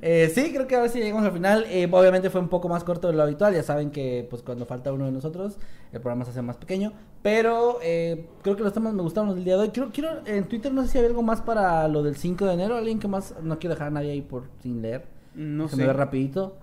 Eh, 0.01 0.31
sí, 0.33 0.51
creo 0.53 0.67
que 0.67 0.75
ahora 0.75 0.89
sí 0.89 0.99
llegamos 0.99 1.25
al 1.25 1.31
final. 1.31 1.65
Eh, 1.67 1.87
obviamente 1.91 2.29
fue 2.29 2.41
un 2.41 2.49
poco 2.49 2.69
más 2.69 2.83
corto 2.83 3.07
de 3.07 3.13
lo 3.13 3.23
habitual. 3.23 3.53
Ya 3.53 3.63
saben 3.63 3.91
que 3.91 4.27
pues 4.29 4.41
cuando 4.41 4.65
falta 4.65 4.91
uno 4.93 5.05
de 5.05 5.11
nosotros, 5.11 5.57
el 5.91 6.01
programa 6.01 6.25
se 6.25 6.31
hace 6.31 6.41
más 6.41 6.57
pequeño. 6.57 6.93
Pero 7.21 7.79
eh, 7.81 8.27
creo 8.41 8.55
que 8.55 8.63
los 8.63 8.73
temas 8.73 8.93
me 8.93 9.01
gustaron 9.01 9.33
del 9.33 9.43
día 9.43 9.55
de 9.55 9.63
hoy. 9.63 9.69
Quiero, 9.69 9.91
quiero, 9.91 10.09
en 10.25 10.45
Twitter 10.45 10.73
no 10.73 10.81
sé 10.83 10.89
si 10.89 10.97
había 10.97 11.09
algo 11.09 11.23
más 11.23 11.41
para 11.41 11.87
lo 11.87 12.03
del 12.03 12.15
5 12.15 12.45
de 12.45 12.53
enero. 12.53 12.75
Alguien 12.75 12.99
que 12.99 13.07
más, 13.07 13.35
no 13.41 13.59
quiero 13.59 13.75
dejar 13.75 13.87
a 13.87 13.91
nadie 13.91 14.11
ahí 14.11 14.21
por 14.21 14.43
sin 14.61 14.81
leer. 14.81 15.05
No 15.35 15.67
Se 15.67 15.75
sé. 15.75 15.81
me 15.81 15.87
ve 15.87 15.93
rapidito. 15.93 16.57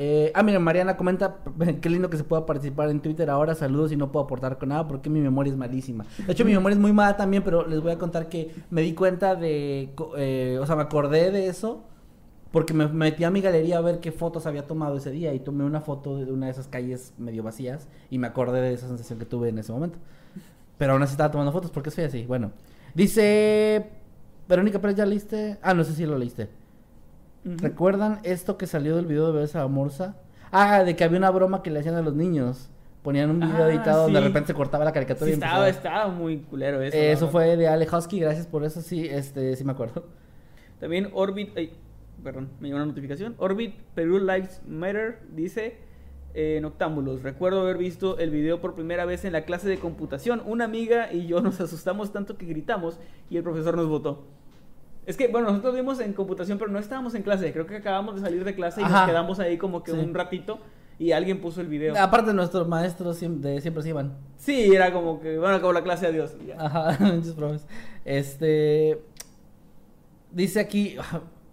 Eh, 0.00 0.30
ah, 0.34 0.44
miren, 0.44 0.62
Mariana 0.62 0.96
comenta, 0.96 1.38
qué 1.80 1.90
lindo 1.90 2.08
que 2.08 2.16
se 2.16 2.22
pueda 2.22 2.46
participar 2.46 2.88
en 2.88 3.00
Twitter 3.00 3.28
ahora, 3.30 3.56
saludos 3.56 3.90
y 3.90 3.96
no 3.96 4.12
puedo 4.12 4.26
aportar 4.26 4.56
con 4.56 4.68
nada 4.68 4.86
porque 4.86 5.10
mi 5.10 5.20
memoria 5.20 5.50
es 5.50 5.58
malísima. 5.58 6.06
De 6.24 6.32
hecho, 6.32 6.44
mi 6.44 6.52
memoria 6.52 6.74
es 6.74 6.80
muy 6.80 6.92
mala 6.92 7.16
también, 7.16 7.42
pero 7.42 7.66
les 7.66 7.80
voy 7.80 7.90
a 7.90 7.98
contar 7.98 8.28
que 8.28 8.54
me 8.70 8.82
di 8.82 8.94
cuenta 8.94 9.34
de, 9.34 9.90
eh, 10.16 10.58
o 10.60 10.66
sea, 10.66 10.76
me 10.76 10.82
acordé 10.82 11.32
de 11.32 11.48
eso 11.48 11.82
porque 12.52 12.72
me 12.74 12.86
metí 12.88 13.24
a 13.24 13.30
mi 13.30 13.40
galería 13.40 13.78
a 13.78 13.80
ver 13.80 14.00
qué 14.00 14.10
fotos 14.12 14.46
había 14.46 14.66
tomado 14.66 14.96
ese 14.96 15.10
día 15.10 15.34
y 15.34 15.40
tomé 15.40 15.64
una 15.64 15.80
foto 15.80 16.16
de 16.16 16.32
una 16.32 16.46
de 16.46 16.52
esas 16.52 16.66
calles 16.68 17.12
medio 17.18 17.42
vacías 17.42 17.88
y 18.10 18.18
me 18.18 18.26
acordé 18.26 18.60
de 18.60 18.72
esa 18.72 18.88
sensación 18.88 19.18
que 19.18 19.26
tuve 19.26 19.48
en 19.50 19.58
ese 19.58 19.72
momento. 19.72 19.98
Pero 20.78 20.92
aún 20.92 21.02
así 21.02 21.12
estaba 21.12 21.30
tomando 21.30 21.52
fotos 21.52 21.70
porque 21.70 21.90
soy 21.90 22.04
así. 22.04 22.24
Bueno, 22.24 22.52
dice 22.94 23.86
Verónica 24.48 24.80
Pérez, 24.80 24.96
¿ya 24.96 25.06
leíste? 25.06 25.58
Ah, 25.62 25.74
no 25.74 25.84
sé 25.84 25.92
si 25.92 26.06
lo 26.06 26.16
leíste. 26.18 26.48
¿Recuerdan 27.44 28.20
esto 28.24 28.56
que 28.58 28.66
salió 28.66 28.96
del 28.96 29.06
video 29.06 29.26
de 29.28 29.32
Bebesa 29.32 29.66
Morsa? 29.68 30.16
Ah, 30.50 30.82
de 30.84 30.96
que 30.96 31.04
había 31.04 31.18
una 31.18 31.30
broma 31.30 31.62
que 31.62 31.70
le 31.70 31.80
hacían 31.80 31.94
a 31.94 32.02
los 32.02 32.14
niños. 32.14 32.68
Ponían 33.02 33.30
un 33.30 33.40
video 33.40 33.64
Ah, 33.64 33.70
editado 33.70 34.02
donde 34.04 34.20
de 34.20 34.26
repente 34.26 34.48
se 34.48 34.54
cortaba 34.54 34.84
la 34.84 34.92
caricatura 34.92 35.26
Sí, 35.26 35.30
y 35.30 35.34
estaba, 35.34 35.68
empezaba. 35.68 35.94
estaba 35.98 36.12
muy 36.14 36.38
culero 36.38 36.82
eso. 36.82 36.96
Eh, 36.96 37.12
eso 37.12 37.28
fue 37.28 37.56
de 37.56 37.68
Ale 37.68 37.86
Husky, 37.90 38.18
gracias 38.20 38.46
por 38.46 38.64
eso, 38.64 38.82
sí, 38.82 39.06
este, 39.06 39.54
sí 39.56 39.64
me 39.64 39.72
acuerdo. 39.72 40.04
También 40.80 41.08
Orbit, 41.14 41.56
ay, 41.56 41.72
perdón, 42.22 42.48
me 42.60 42.68
llegó 42.68 42.76
una 42.78 42.86
notificación. 42.86 43.34
Orbit 43.38 43.74
Perú 43.94 44.18
Lives 44.18 44.60
Matter 44.66 45.20
dice 45.34 45.78
eh, 46.34 46.58
Noctámbulos. 46.62 47.22
Recuerdo 47.22 47.60
haber 47.62 47.78
visto 47.78 48.18
el 48.18 48.30
video 48.30 48.60
por 48.60 48.74
primera 48.74 49.04
vez 49.04 49.24
en 49.24 49.32
la 49.32 49.44
clase 49.44 49.68
de 49.68 49.78
computación. 49.78 50.42
Una 50.46 50.64
amiga 50.64 51.12
y 51.12 51.26
yo 51.26 51.40
nos 51.42 51.60
asustamos 51.60 52.12
tanto 52.12 52.36
que 52.36 52.46
gritamos 52.46 52.98
y 53.30 53.36
el 53.36 53.42
profesor 53.42 53.76
nos 53.76 53.88
votó. 53.88 54.24
Es 55.06 55.16
que, 55.16 55.28
bueno, 55.28 55.48
nosotros 55.48 55.74
vimos 55.74 56.00
en 56.00 56.12
computación, 56.12 56.58
pero 56.58 56.70
no 56.70 56.78
estábamos 56.78 57.14
en 57.14 57.22
clase. 57.22 57.50
Creo 57.52 57.64
que 57.66 57.76
acabamos 57.76 58.16
de 58.16 58.20
salir 58.20 58.44
de 58.44 58.54
clase 58.54 58.82
y 58.82 58.84
Ajá. 58.84 59.00
nos 59.00 59.08
quedamos 59.08 59.38
ahí 59.40 59.56
como 59.56 59.82
que 59.82 59.92
Sí. 59.92 59.96
un 59.98 60.12
ratito 60.12 60.58
y 60.98 61.12
alguien 61.12 61.40
puso 61.40 61.62
el 61.62 61.66
video. 61.68 61.94
Aparte 61.96 62.34
nuestros 62.34 62.68
maestros 62.68 63.22
siem- 63.22 63.40
de 63.40 63.60
siempre 63.62 63.82
se 63.82 63.88
iban. 63.88 64.18
Sí, 64.36 64.74
era 64.74 64.92
como 64.92 65.18
que, 65.20 65.38
bueno, 65.38 65.54
acabó 65.54 65.72
la 65.72 65.82
clase, 65.82 66.06
adiós. 66.08 66.36
ya. 66.46 66.56
Ajá, 66.62 66.98
muchos 67.14 67.32
profes. 67.34 67.66
Este 68.04 69.00
dice 70.30 70.60
aquí, 70.60 70.96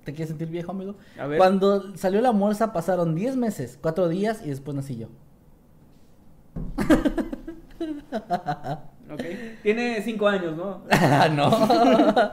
¿te 0.06 0.14
quieres 0.14 0.30
sentir 0.30 0.48
viejo, 0.48 0.72
amigo? 0.72 0.96
A 1.20 1.28
ver. 1.28 1.38
Cuando 1.38 1.98
salió 1.98 2.22
la 2.22 2.32
morsa 2.32 2.72
pasaron 2.72 3.16
10 3.16 3.36
meses, 3.36 3.78
4 3.82 4.08
días 4.08 4.42
y 4.46 4.50
después 4.50 4.76
nací 4.76 4.96
yo. 4.96 5.10
Tiene 9.62 10.02
cinco 10.02 10.28
años, 10.28 10.56
¿no? 10.58 10.82
no. 11.36 12.32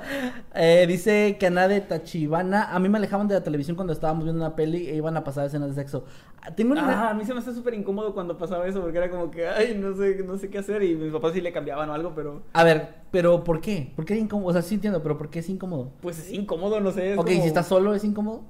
Eh, 0.55 0.87
dice 0.87 1.37
Kanade 1.39 1.81
Tachibana. 1.81 2.75
A 2.75 2.79
mí 2.79 2.89
me 2.89 2.99
alejaban 2.99 3.29
de 3.29 3.35
la 3.35 3.43
televisión 3.43 3.77
cuando 3.77 3.93
estábamos 3.93 4.25
viendo 4.25 4.45
una 4.45 4.55
peli 4.57 4.89
e 4.89 4.97
iban 4.97 5.17
a 5.17 5.25
pasar 5.25 5.47
escenas 5.47 5.69
de 5.69 5.75
sexo. 5.75 6.05
Ah, 6.41 6.55
Tengo 6.55 6.73
una. 6.73 7.09
Ah, 7.09 7.11
a 7.11 7.15
mí 7.15 7.25
se 7.25 7.33
me 7.33 7.41
hace 7.41 7.55
súper 7.55 7.75
incómodo 7.75 8.15
cuando 8.15 8.37
pasaba 8.37 8.67
eso 8.67 8.81
porque 8.81 8.99
era 8.99 9.11
como 9.11 9.31
que, 9.31 9.47
ay, 9.47 9.77
no 9.79 9.95
sé, 9.97 10.23
no 10.25 10.37
sé 10.37 10.51
qué 10.51 10.59
hacer 10.59 10.83
y 10.83 10.95
mis 10.97 11.13
papás 11.13 11.33
sí 11.33 11.41
le 11.41 11.53
cambiaban 11.53 11.89
o 11.91 11.95
algo, 11.95 12.13
pero 12.15 12.43
A 12.53 12.65
ver, 12.65 12.95
pero 13.11 13.45
¿por 13.45 13.61
qué? 13.61 13.93
¿Por 13.95 14.05
qué 14.05 14.15
es 14.15 14.21
incómodo? 14.21 14.49
O 14.49 14.53
sea, 14.53 14.63
sí 14.63 14.75
entiendo, 14.75 15.03
pero 15.03 15.17
¿por 15.19 15.31
qué 15.31 15.39
es 15.41 15.49
incómodo? 15.49 15.91
pues 16.01 16.19
es 16.19 16.33
incómodo, 16.33 16.81
no 16.81 16.91
sé. 16.91 17.15
ok, 17.15 17.27
como 17.27 17.43
si 17.43 17.49
estás 17.49 17.67
solo 17.67 17.95
es 17.95 18.05
incómodo. 18.05 18.43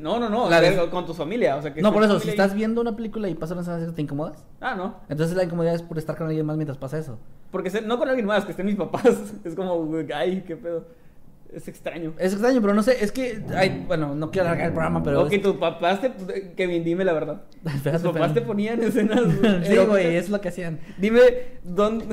No, 0.00 0.18
no, 0.20 0.28
no, 0.28 0.48
de- 0.50 0.88
con 0.90 1.06
tu 1.06 1.14
familia, 1.14 1.56
o 1.56 1.62
sea 1.62 1.72
que... 1.74 1.80
No, 1.82 1.92
por 1.92 2.02
eso, 2.04 2.18
si 2.20 2.28
estás 2.30 2.54
viendo 2.54 2.80
una 2.80 2.94
película 2.96 3.28
y 3.28 3.34
pasan 3.34 3.58
escenas 3.58 3.80
de 3.80 3.86
sexo, 3.86 3.94
¿te 3.96 4.02
incomodas? 4.02 4.44
Ah, 4.60 4.74
no, 4.76 4.96
Entonces 5.08 5.36
la 5.36 5.44
incomodidad 5.44 5.74
es 5.74 5.82
por 5.82 5.98
estar 5.98 6.16
con 6.16 6.26
alguien 6.26 6.44
más 6.46 6.56
mientras 6.56 6.78
pasa 6.78 6.98
eso. 6.98 7.18
porque 7.50 7.70
se- 7.70 7.82
no 7.82 7.98
con 7.98 8.08
alguien 8.08 8.26
más, 8.26 8.44
que 8.44 8.50
estén 8.52 8.66
mis 8.66 8.76
papás, 8.76 9.04
es 9.44 9.54
como, 9.54 9.88
ay, 10.14 10.42
qué 10.46 10.56
pedo, 10.56 10.84
es 11.52 11.68
extraño. 11.68 12.14
Es 12.18 12.32
extraño, 12.32 12.60
pero 12.60 12.74
no 12.74 12.82
sé, 12.82 13.04
es 13.04 13.12
que, 13.12 13.40
ay, 13.56 13.84
bueno, 13.86 14.12
no 14.16 14.32
quiero 14.32 14.48
alargar 14.48 14.66
el 14.68 14.72
programa, 14.72 15.02
pero... 15.04 15.22
ok, 15.22 15.32
es- 15.32 15.42
tus 15.42 15.54
papás 15.56 16.00
te... 16.00 16.52
Kevin, 16.56 16.82
dime 16.82 17.04
la 17.04 17.12
verdad. 17.12 17.42
Espérate, 17.64 18.02
Tus 18.02 18.12
papás 18.12 18.28
espérate. 18.30 18.40
te 18.40 18.46
ponían 18.46 18.82
escenas... 18.82 19.20
sí, 19.66 19.76
güey, 19.76 20.16
es 20.16 20.30
lo 20.30 20.40
que 20.40 20.48
hacían. 20.48 20.80
Dime 20.98 21.20
dónde, 21.62 22.06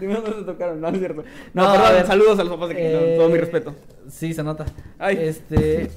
dime 0.00 0.14
dónde 0.14 0.30
te 0.32 0.42
tocaron, 0.44 0.80
no, 0.80 0.88
no 0.88 0.94
es 0.94 0.98
cierto. 1.00 1.24
No, 1.52 1.64
No, 1.64 1.72
perdón, 1.72 1.86
a 1.86 1.92
ver. 1.92 2.06
saludos 2.06 2.38
a 2.38 2.44
los 2.44 2.52
papás 2.54 2.68
de 2.70 2.74
Kevin, 2.76 2.96
Eh, 3.02 3.14
todo 3.18 3.28
mi 3.28 3.38
respeto. 3.38 3.74
Sí, 4.08 4.32
se 4.32 4.42
nota. 4.42 4.64
Ay. 4.98 5.18
Este. 5.20 5.90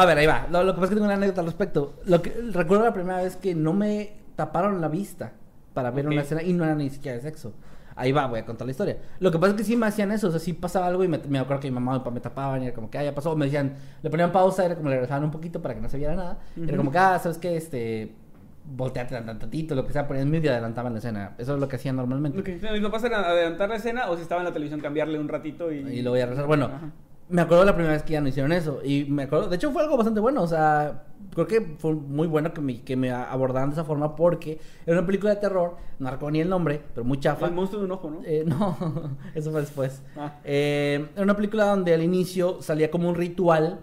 A 0.00 0.06
ver, 0.06 0.18
ahí 0.18 0.26
va. 0.26 0.46
Lo, 0.50 0.62
lo 0.64 0.72
que 0.74 0.80
pasa 0.80 0.84
es 0.84 0.88
que 0.90 0.94
tengo 0.96 1.06
una 1.06 1.14
anécdota 1.14 1.40
al 1.40 1.46
respecto. 1.46 1.94
Lo 2.06 2.22
que, 2.22 2.30
recuerdo 2.52 2.84
la 2.84 2.92
primera 2.92 3.22
vez 3.22 3.36
que 3.36 3.54
no 3.54 3.72
me 3.72 4.12
taparon 4.36 4.80
la 4.80 4.88
vista 4.88 5.32
para 5.74 5.90
ver 5.90 6.06
una 6.06 6.20
escena 6.22 6.42
y 6.42 6.52
no 6.52 6.64
era 6.64 6.74
ni 6.74 6.88
siquiera 6.90 7.16
de 7.16 7.22
sexo. 7.22 7.52
Ahí 7.96 8.12
va, 8.12 8.26
voy 8.28 8.38
a 8.38 8.46
contar 8.46 8.64
la 8.66 8.70
historia. 8.70 8.96
Lo 9.18 9.32
que 9.32 9.38
pasa 9.40 9.50
es 9.52 9.56
que 9.56 9.64
sí 9.64 9.76
me 9.76 9.86
hacían 9.86 10.12
eso, 10.12 10.28
o 10.28 10.30
sea, 10.30 10.38
sí 10.38 10.52
pasaba 10.52 10.86
algo 10.86 11.02
y 11.02 11.08
me, 11.08 11.18
me 11.18 11.40
acuerdo 11.40 11.60
que 11.62 11.68
mi 11.68 11.74
mamá 11.74 11.92
y 11.92 11.94
mi 11.94 11.98
papá 11.98 12.10
me 12.12 12.20
tapaban 12.20 12.62
y 12.62 12.66
era 12.66 12.74
como 12.74 12.88
que, 12.90 12.96
ah, 12.98 13.02
ya 13.02 13.12
pasó. 13.12 13.34
Me 13.34 13.46
decían, 13.46 13.74
le 14.02 14.08
ponían 14.08 14.30
pausa, 14.30 14.64
era 14.64 14.76
como 14.76 14.88
le 14.88 14.94
regresaban 14.94 15.24
un 15.24 15.32
poquito 15.32 15.60
para 15.60 15.74
que 15.74 15.80
no 15.80 15.88
se 15.88 15.96
viera 15.98 16.14
nada. 16.14 16.38
Era 16.56 16.66
Ujú. 16.66 16.76
como 16.76 16.92
que, 16.92 16.98
ah, 16.98 17.18
¿sabes 17.20 17.38
qué? 17.38 17.56
Este, 17.56 18.12
volteate 18.64 19.16
tan- 19.16 19.26
tan- 19.26 19.40
tantito, 19.40 19.74
lo 19.74 19.84
que 19.84 19.92
sea, 19.92 20.06
ponían 20.06 20.28
mute 20.28 20.46
y 20.46 20.48
adelantaban 20.48 20.92
la 20.92 21.00
escena. 21.00 21.34
Eso 21.38 21.54
es 21.54 21.60
lo 21.60 21.66
que 21.66 21.74
hacían 21.74 21.96
normalmente. 21.96 22.38
Lo 22.38 22.44
que 22.44 22.52
hicieron 22.54 22.78
mis 22.78 22.86
papás 22.86 23.02
era 23.02 23.28
adelantar 23.28 23.68
la 23.68 23.74
escena 23.76 24.08
o 24.10 24.14
si 24.16 24.22
estaba 24.22 24.42
en 24.42 24.46
la 24.46 24.52
televisión 24.52 24.80
cambiarle 24.80 25.18
un 25.18 25.28
ratito 25.28 25.72
y... 25.72 25.78
Y 25.78 26.02
lo 26.02 26.10
voy 26.12 26.20
a 26.20 26.26
regresar. 26.26 26.46
Bueno, 26.46 26.66
Ajá. 26.66 26.90
Me 27.28 27.42
acuerdo 27.42 27.64
la 27.64 27.74
primera 27.74 27.94
vez 27.94 28.02
que 28.02 28.14
ya 28.14 28.20
no 28.20 28.28
hicieron 28.28 28.52
eso. 28.52 28.80
Y 28.84 29.04
me 29.04 29.24
acuerdo, 29.24 29.48
de 29.48 29.56
hecho 29.56 29.70
fue 29.70 29.82
algo 29.82 29.96
bastante 29.96 30.20
bueno. 30.20 30.42
O 30.42 30.46
sea, 30.46 31.04
creo 31.34 31.46
que 31.46 31.76
fue 31.78 31.94
muy 31.94 32.26
bueno 32.26 32.52
que 32.52 32.60
me, 32.60 32.82
que 32.82 32.96
me 32.96 33.10
abordaran 33.10 33.70
de 33.70 33.74
esa 33.74 33.84
forma 33.84 34.16
porque 34.16 34.58
era 34.86 34.98
una 34.98 35.06
película 35.06 35.34
de 35.34 35.40
terror, 35.40 35.76
no 35.98 36.10
recuerdo 36.10 36.32
ni 36.32 36.40
el 36.40 36.48
nombre, 36.48 36.80
pero 36.94 37.04
muy 37.04 37.20
chafa. 37.20 37.46
El 37.46 37.52
monstruo 37.52 37.80
de 37.80 37.86
un 37.86 37.92
ojo, 37.92 38.10
¿no? 38.10 38.20
Eh, 38.24 38.44
no, 38.46 38.76
eso 39.34 39.50
fue 39.50 39.60
después. 39.60 40.02
Ah. 40.16 40.38
Eh, 40.44 41.06
era 41.14 41.22
una 41.22 41.36
película 41.36 41.66
donde 41.66 41.94
al 41.94 42.02
inicio 42.02 42.62
salía 42.62 42.90
como 42.90 43.08
un 43.08 43.14
ritual 43.14 43.80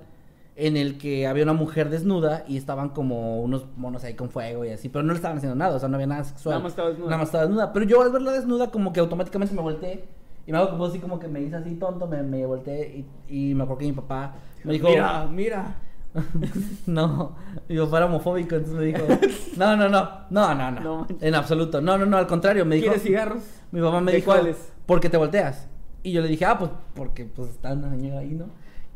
en 0.57 0.77
el 0.77 0.97
que 0.97 1.27
había 1.27 1.43
una 1.43 1.53
mujer 1.53 1.89
desnuda 1.89 2.45
y 2.47 2.55
estaban 2.55 2.89
como 2.89 3.41
unos 3.41 3.65
monos 3.75 4.05
ahí 4.05 4.13
con 4.13 4.29
fuego 4.29 4.63
y 4.63 4.69
así, 4.69 4.87
pero 4.87 5.03
no 5.03 5.11
le 5.11 5.17
estaban 5.17 5.37
haciendo 5.37 5.55
nada, 5.55 5.75
o 5.75 5.79
sea, 5.79 5.89
no 5.89 5.95
había 5.95 6.07
nada 6.07 6.23
sexual. 6.23 6.53
Nada 6.53 6.63
más 6.63 6.71
estaba 6.71 6.89
desnuda. 6.89 7.09
Nada 7.09 7.17
más 7.17 7.27
estaba 7.27 7.43
desnuda. 7.43 7.73
Pero 7.73 7.85
yo 7.85 8.01
al 8.01 8.11
verla 8.11 8.31
desnuda 8.31 8.71
como 8.71 8.93
que 8.93 9.01
automáticamente 9.01 9.53
me 9.53 9.61
volteé 9.61 10.05
y 10.45 10.51
me 10.51 10.57
hago 10.57 10.69
como 10.71 10.85
así 10.85 10.99
como 10.99 11.19
que 11.19 11.27
me 11.27 11.41
hice 11.41 11.55
así 11.55 11.75
tonto, 11.75 12.07
me, 12.07 12.21
me 12.23 12.45
volteé 12.45 13.05
y, 13.29 13.49
y 13.51 13.55
me 13.55 13.63
acuerdo 13.63 13.79
que 13.79 13.85
mi 13.85 13.93
papá 13.93 14.35
me 14.63 14.73
dijo... 14.73 14.89
Mira, 14.89 15.27
mira. 15.31 15.75
no, 16.85 17.35
mi 17.67 17.77
papá 17.77 17.97
era 17.97 18.05
homofóbico, 18.05 18.55
entonces 18.55 18.79
me 18.79 18.85
dijo, 18.85 19.05
no, 19.57 19.75
no, 19.75 19.89
no, 19.89 20.09
no, 20.29 20.55
no, 20.55 20.71
no, 20.71 20.79
No 20.81 21.07
en 21.19 21.35
absoluto, 21.35 21.81
no, 21.81 21.97
no, 21.97 22.05
no, 22.05 22.17
al 22.17 22.27
contrario, 22.27 22.65
me 22.65 22.75
dijo, 22.75 22.85
¿Quieres 22.87 23.03
cigarros? 23.03 23.43
mi 23.71 23.81
papá 23.81 23.99
me 23.99 24.11
¿De 24.11 24.17
dijo, 24.19 24.31
cuáles? 24.31 24.71
¿por 24.85 24.99
qué 25.01 25.09
te 25.09 25.17
volteas? 25.17 25.67
Y 26.03 26.11
yo 26.11 26.21
le 26.21 26.27
dije, 26.27 26.45
ah, 26.45 26.57
pues 26.57 26.71
porque 26.93 27.25
pues 27.25 27.49
está 27.49 27.73
una 27.73 27.89
señora 27.89 28.19
ahí, 28.19 28.33
¿no? 28.33 28.45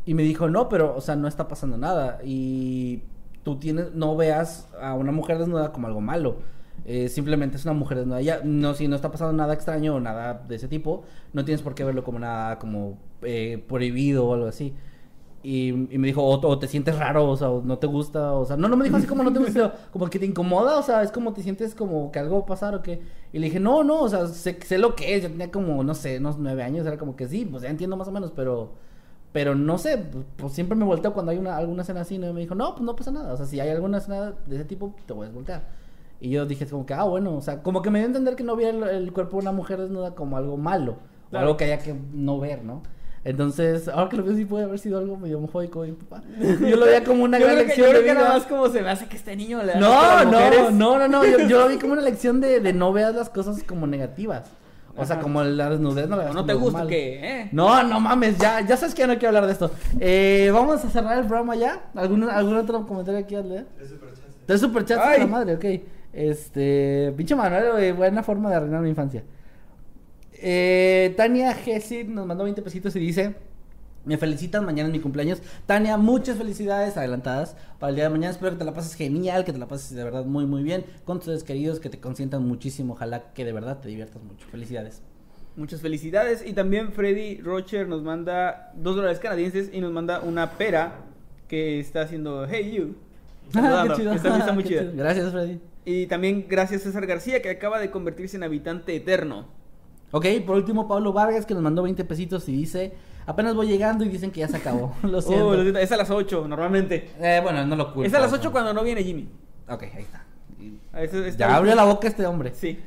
Y 0.05 0.13
me 0.13 0.23
dijo, 0.23 0.47
no, 0.47 0.69
pero, 0.69 0.95
o 0.95 1.01
sea, 1.01 1.15
no 1.15 1.27
está 1.27 1.47
pasando 1.47 1.77
nada. 1.77 2.19
Y 2.23 3.01
tú 3.43 3.57
tienes, 3.57 3.93
no 3.93 4.15
veas 4.15 4.69
a 4.81 4.93
una 4.93 5.11
mujer 5.11 5.39
desnuda 5.39 5.71
como 5.71 5.87
algo 5.87 6.01
malo. 6.01 6.37
Eh, 6.85 7.09
simplemente 7.09 7.57
es 7.57 7.65
una 7.65 7.73
mujer 7.73 7.99
desnuda. 7.99 8.21
Ya, 8.21 8.41
no, 8.43 8.73
si 8.73 8.87
no 8.87 8.95
está 8.95 9.11
pasando 9.11 9.33
nada 9.33 9.53
extraño 9.53 9.95
o 9.95 9.99
nada 9.99 10.45
de 10.47 10.55
ese 10.55 10.67
tipo, 10.67 11.03
no 11.33 11.45
tienes 11.45 11.61
por 11.61 11.75
qué 11.75 11.83
verlo 11.83 12.03
como 12.03 12.19
nada 12.19 12.59
como 12.59 12.97
eh, 13.21 13.63
prohibido 13.67 14.27
o 14.27 14.33
algo 14.33 14.47
así. 14.47 14.73
Y, 15.41 15.71
me 15.71 16.07
dijo, 16.07 16.21
o, 16.21 16.59
te 16.59 16.67
sientes 16.67 16.97
raro, 16.99 17.29
o 17.29 17.37
sea, 17.37 17.47
no 17.63 17.77
te 17.77 17.87
gusta, 17.87 18.33
o 18.33 18.43
sea, 18.43 18.57
no, 18.57 18.67
no 18.67 18.75
me 18.75 18.83
dijo 18.83 18.97
así 18.97 19.07
como 19.07 19.23
no 19.23 19.31
te 19.31 19.39
gusta, 19.39 19.73
como 19.91 20.09
que 20.09 20.19
te 20.19 20.25
incomoda, 20.25 20.77
o 20.77 20.83
sea, 20.83 21.01
es 21.01 21.11
como 21.13 21.31
te 21.31 21.41
sientes 21.41 21.73
como 21.75 22.11
que 22.11 22.19
algo 22.19 22.39
va 22.39 22.43
a 22.43 22.45
pasar 22.45 22.75
o 22.75 22.81
qué. 22.81 23.01
Y 23.31 23.39
le 23.39 23.45
dije, 23.45 23.59
no, 23.59 23.85
no, 23.85 24.01
o 24.01 24.09
sea, 24.09 24.27
sé, 24.27 24.59
sé 24.61 24.77
lo 24.77 24.95
que 24.95 25.15
es, 25.15 25.23
yo 25.23 25.29
tenía 25.29 25.49
como, 25.49 25.81
no 25.83 25.93
sé, 25.93 26.17
unos 26.17 26.37
nueve 26.37 26.61
años, 26.63 26.85
era 26.85 26.97
como 26.97 27.15
que 27.15 27.27
sí, 27.27 27.45
pues 27.45 27.63
ya 27.63 27.69
entiendo 27.69 27.95
más 27.95 28.09
o 28.09 28.11
menos, 28.11 28.31
pero, 28.35 28.73
pero 29.31 29.55
no 29.55 29.77
sé, 29.77 29.97
pues, 29.97 30.25
pues 30.35 30.53
siempre 30.53 30.75
me 30.77 30.83
volteo 30.83 31.13
cuando 31.13 31.31
hay 31.31 31.37
una, 31.37 31.55
alguna 31.55 31.83
escena 31.83 32.01
así, 32.01 32.17
¿no? 32.17 32.33
Me 32.33 32.41
dijo, 32.41 32.55
no, 32.55 32.73
pues 32.73 32.83
no 32.83 32.95
pasa 32.97 33.11
nada, 33.11 33.33
o 33.33 33.37
sea, 33.37 33.45
si 33.45 33.59
hay 33.61 33.69
alguna 33.69 33.99
escena 33.99 34.33
de 34.45 34.55
ese 34.55 34.65
tipo, 34.65 34.93
te 35.05 35.13
puedes 35.13 35.33
voltear. 35.33 35.78
Y 36.21 36.31
yo 36.31 36.45
dije 36.45 36.65
como 36.65 36.85
que, 36.85 36.93
ah, 36.93 37.03
bueno, 37.03 37.35
o 37.35 37.41
sea, 37.41 37.61
como 37.63 37.81
que 37.81 37.89
me 37.89 37.99
dio 37.99 38.05
a 38.05 38.09
entender 38.09 38.35
que 38.35 38.43
no 38.43 38.55
veía 38.55 38.69
el, 38.71 38.83
el 38.83 39.13
cuerpo 39.13 39.37
de 39.37 39.43
una 39.43 39.51
mujer 39.53 39.79
desnuda 39.79 40.15
como 40.15 40.35
algo 40.37 40.57
malo, 40.57 40.93
o 40.93 41.29
Claro. 41.29 41.45
algo 41.45 41.57
que 41.57 41.65
haya 41.65 41.77
que 41.79 41.95
no 42.13 42.39
ver, 42.39 42.63
¿no? 42.63 42.81
Entonces, 43.23 43.87
ahora 43.89 44.09
que 44.09 44.17
lo 44.17 44.23
veo, 44.23 44.35
sí 44.35 44.45
puede 44.45 44.63
haber 44.63 44.79
sido 44.79 44.97
algo 44.97 45.17
medio 45.17 45.37
homofóbico, 45.37 45.81
mi 45.81 45.91
papá. 45.91 46.23
Yo 46.39 46.77
lo 46.77 46.85
veía 46.85 47.03
como 47.03 47.23
una 47.25 47.37
Yo 47.39 47.45
gran 47.45 47.55
creo 47.57 47.67
que, 47.67 47.67
lección 47.67 47.85
yo 47.87 47.91
creo 47.91 48.01
de 48.01 48.07
que 48.07 48.13
vida. 48.13 48.21
nada 48.23 48.33
más 48.37 48.45
como 48.47 48.67
se 48.69 48.81
me 48.81 48.89
hace 48.89 49.07
que 49.07 49.17
este 49.17 49.35
niño 49.35 49.61
le 49.61 49.73
da 49.73 49.79
No, 49.79 50.25
no, 50.25 50.71
no, 50.71 50.97
no, 50.99 51.07
no, 51.07 51.25
yo, 51.25 51.39
yo 51.47 51.59
lo 51.59 51.67
vi 51.67 51.77
como 51.77 51.93
una 51.93 52.01
lección 52.01 52.39
de, 52.41 52.59
de 52.61 52.73
no 52.73 52.91
veas 52.93 53.13
las 53.15 53.29
cosas 53.29 53.61
como 53.63 53.87
negativas. 53.87 54.49
O 54.97 55.05
sea, 55.05 55.15
Ajá. 55.15 55.23
como 55.23 55.43
la 55.43 55.69
desnudez 55.69 56.09
no 56.09 56.15
la 56.15 56.21
O 56.23 56.25
veas 56.25 56.35
no 56.35 56.45
te 56.45 56.53
gusta 56.53 56.87
que, 56.87 57.41
¿eh? 57.41 57.49
No, 57.51 57.83
no 57.83 57.99
mames, 57.99 58.37
ya, 58.37 58.61
ya 58.61 58.75
sabes 58.75 58.95
que 58.95 59.01
ya 59.01 59.07
no 59.07 59.13
quiero 59.13 59.29
hablar 59.29 59.45
de 59.45 59.51
esto. 59.53 59.71
Eh, 59.99 60.49
vamos 60.53 60.83
a 60.83 60.89
cerrar 60.89 61.17
el 61.19 61.25
programa 61.25 61.55
ya. 61.55 61.89
¿Algún, 61.95 62.23
algún 62.29 62.57
otro 62.57 62.85
comentario 62.87 63.19
aquí 63.19 63.35
a 63.35 63.41
leer? 63.41 63.67
Tres 64.45 64.61
superchats 64.61 65.01
de 65.03 65.07
Ay. 65.13 65.19
la 65.19 65.27
madre, 65.27 65.53
ok. 65.55 65.65
Este, 66.13 67.13
pinche 67.15 67.35
Manuel, 67.35 67.71
güey, 67.71 67.91
buena 67.91 68.23
forma 68.23 68.49
de 68.49 68.55
arruinar 68.55 68.81
mi 68.81 68.89
infancia. 68.89 69.23
Eh, 70.33 71.13
Tania 71.17 71.53
Gessid 71.53 72.07
nos 72.07 72.25
mandó 72.25 72.43
20 72.45 72.61
pesitos 72.61 72.95
y 72.95 72.99
dice: 72.99 73.35
Me 74.05 74.17
felicitan, 74.17 74.65
mañana 74.65 74.87
es 74.87 74.93
mi 74.93 74.99
cumpleaños. 74.99 75.41
Tania, 75.65 75.97
muchas 75.97 76.37
felicidades 76.37 76.95
adelantadas 76.97 77.55
para 77.77 77.89
el 77.89 77.95
día 77.95 78.05
de 78.05 78.09
mañana. 78.11 78.31
Espero 78.31 78.51
que 78.51 78.57
te 78.57 78.65
la 78.65 78.73
pases 78.73 78.95
genial, 78.95 79.43
que 79.45 79.51
te 79.53 79.59
la 79.59 79.67
pases 79.67 79.95
de 79.95 80.03
verdad 80.03 80.25
muy, 80.25 80.45
muy 80.45 80.63
bien. 80.63 80.85
Con 81.05 81.17
tus 81.17 81.25
seres 81.25 81.43
queridos, 81.43 81.79
que 81.79 81.89
te 81.89 81.99
consientan 81.99 82.47
muchísimo. 82.47 82.93
Ojalá 82.93 83.33
que 83.33 83.45
de 83.45 83.51
verdad 83.53 83.79
te 83.79 83.89
diviertas 83.89 84.23
mucho. 84.23 84.47
Felicidades. 84.49 85.01
Muchas 85.55 85.81
felicidades. 85.81 86.43
Y 86.45 86.53
también 86.53 86.93
Freddy 86.93 87.41
Rocher 87.41 87.87
nos 87.87 88.01
manda 88.01 88.71
dos 88.75 88.95
dólares 88.95 89.19
canadienses 89.19 89.69
y 89.73 89.81
nos 89.81 89.91
manda 89.91 90.21
una 90.21 90.51
pera 90.51 91.01
que 91.49 91.79
está 91.79 92.01
haciendo 92.01 92.47
Hey 92.47 92.71
You. 92.71 92.95
Ah, 93.55 93.85
qué 93.89 93.95
chido. 93.95 94.13
Está, 94.13 94.37
está 94.37 94.53
muy 94.53 94.63
Qué 94.63 94.69
chida. 94.69 94.81
chido. 94.81 94.93
Gracias, 94.95 95.31
Freddy. 95.31 95.59
Y 95.85 96.07
también 96.07 96.45
gracias 96.47 96.83
César 96.83 97.05
García 97.07 97.41
que 97.41 97.49
acaba 97.49 97.79
de 97.79 97.89
convertirse 97.89 98.37
en 98.37 98.43
habitante 98.43 98.95
eterno. 98.95 99.47
Ok, 100.11 100.25
por 100.45 100.55
último, 100.57 100.87
Pablo 100.87 101.13
Vargas, 101.13 101.45
que 101.45 101.53
nos 101.53 101.63
mandó 101.63 101.83
20 101.83 102.03
pesitos 102.05 102.47
y 102.49 102.53
dice: 102.53 102.93
Apenas 103.25 103.55
voy 103.55 103.67
llegando 103.67 104.03
y 104.03 104.09
dicen 104.09 104.31
que 104.31 104.39
ya 104.41 104.47
se 104.47 104.57
acabó. 104.57 104.95
Lo 105.03 105.21
siento. 105.21 105.47
Oh, 105.49 105.55
lo 105.55 105.61
siento, 105.61 105.79
es 105.79 105.91
a 105.91 105.97
las 105.97 106.09
8 106.09 106.47
normalmente. 106.47 107.11
Eh, 107.19 107.39
bueno, 107.43 107.65
no 107.65 107.75
lo 107.75 107.85
culpo. 107.93 108.03
es 108.03 108.13
a 108.13 108.19
las 108.19 108.33
8 108.33 108.51
cuando 108.51 108.73
no 108.73 108.83
viene 108.83 109.03
Jimmy. 109.03 109.29
Ok, 109.69 109.83
ahí 109.83 110.05
A 110.93 111.03
está- 111.03 111.29
Ya 111.37 111.55
abrió 111.55 111.75
la 111.75 111.83
boca 111.85 112.07
este 112.07 112.25
hombre. 112.25 112.53
Sí. 112.55 112.79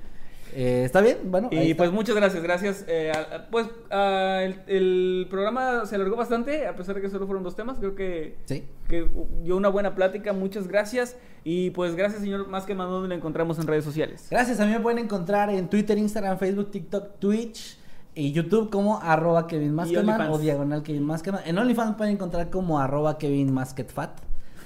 Eh, 0.55 0.83
¿Está 0.85 1.01
bien? 1.01 1.19
Bueno, 1.24 1.49
Y 1.51 1.57
está. 1.70 1.77
pues 1.79 1.93
muchas 1.93 2.15
gracias, 2.15 2.43
gracias. 2.43 2.85
Eh, 2.89 3.11
a- 3.11 3.49
pues 3.51 3.66
el, 3.91 4.61
el 4.66 5.27
programa 5.31 5.87
se 5.87 5.95
alargó 5.95 6.16
bastante, 6.16 6.66
a 6.66 6.77
pesar 6.77 6.95
de 6.95 7.01
que 7.01 7.09
solo 7.11 7.27
fueron 7.27 7.43
dos 7.43 7.57
temas. 7.57 7.79
Creo 7.79 7.95
que, 7.95 8.37
Sí. 8.45 8.65
que 8.89 9.09
dio 9.43 9.57
una 9.57 9.69
buena 9.69 9.95
plática. 9.95 10.33
Muchas 10.33 10.69
gracias. 10.69 11.16
Y 11.45 11.70
pues 11.70 11.97
gracias, 11.97 12.20
señor 12.23 12.47
Más 12.49 12.65
que 12.66 12.74
donde 12.74 13.09
lo 13.09 13.15
encontramos 13.15 13.59
en 13.59 13.66
redes 13.66 13.85
sociales. 13.85 14.27
Gracias, 14.31 14.61
a 14.61 14.66
mí 14.66 14.73
me 14.73 14.81
pueden 14.81 14.99
encontrar 14.99 15.51
en 15.51 15.69
Twitter, 15.69 15.97
Instagram, 15.99 16.39
Facebook, 16.39 16.70
TikTok, 16.70 17.19
Twitch 17.19 17.79
y 18.15 18.33
YouTube 18.33 18.69
como 18.70 18.99
arroba 19.01 19.47
Kevin 19.47 19.77
OnlyFans. 19.79 20.29
o 20.31 20.39
diagonal 20.39 20.83
Kevin 20.83 21.05
Maskedman. 21.05 21.43
En 21.47 21.59
OnlyFans 21.59 21.97
pueden 21.97 22.15
encontrar 22.15 22.51
como 22.51 22.79
arroba 22.79 23.16
Kevin 23.19 23.53
Masketfat. 23.53 24.11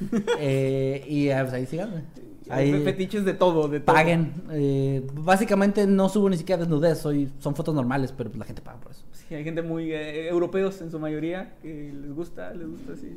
eh, 0.41 1.05
y 1.09 1.31
ah, 1.31 1.43
pues 1.43 1.55
ahí 1.55 1.67
síganme. 1.67 2.03
Hay 2.49 2.73
fetiches 2.85 3.25
de 3.25 3.35
todo, 3.35 3.69
de 3.69 3.81
todo. 3.81 3.95
paguen. 3.95 4.33
Eh, 4.51 5.07
básicamente 5.15 5.87
no 5.87 6.09
subo 6.09 6.29
ni 6.31 6.37
siquiera 6.37 6.61
desnudez, 6.61 6.99
soy, 6.99 7.31
son 7.39 7.55
fotos 7.57 7.75
normales, 7.75 8.13
pero 8.17 8.31
pues 8.31 8.39
la 8.39 8.45
gente 8.45 8.63
paga 8.63 8.79
por 8.79 8.93
eso. 8.93 9.03
Sí, 9.13 9.35
hay 9.35 9.43
gente 9.45 9.63
muy 9.63 9.93
eh, 9.93 10.29
europeos 10.29 10.81
en 10.83 10.91
su 10.91 10.99
mayoría 10.99 11.55
que 11.63 11.93
les 11.93 12.13
gusta, 12.15 12.53
les 12.55 12.69
gusta 12.69 12.93
así. 12.93 13.11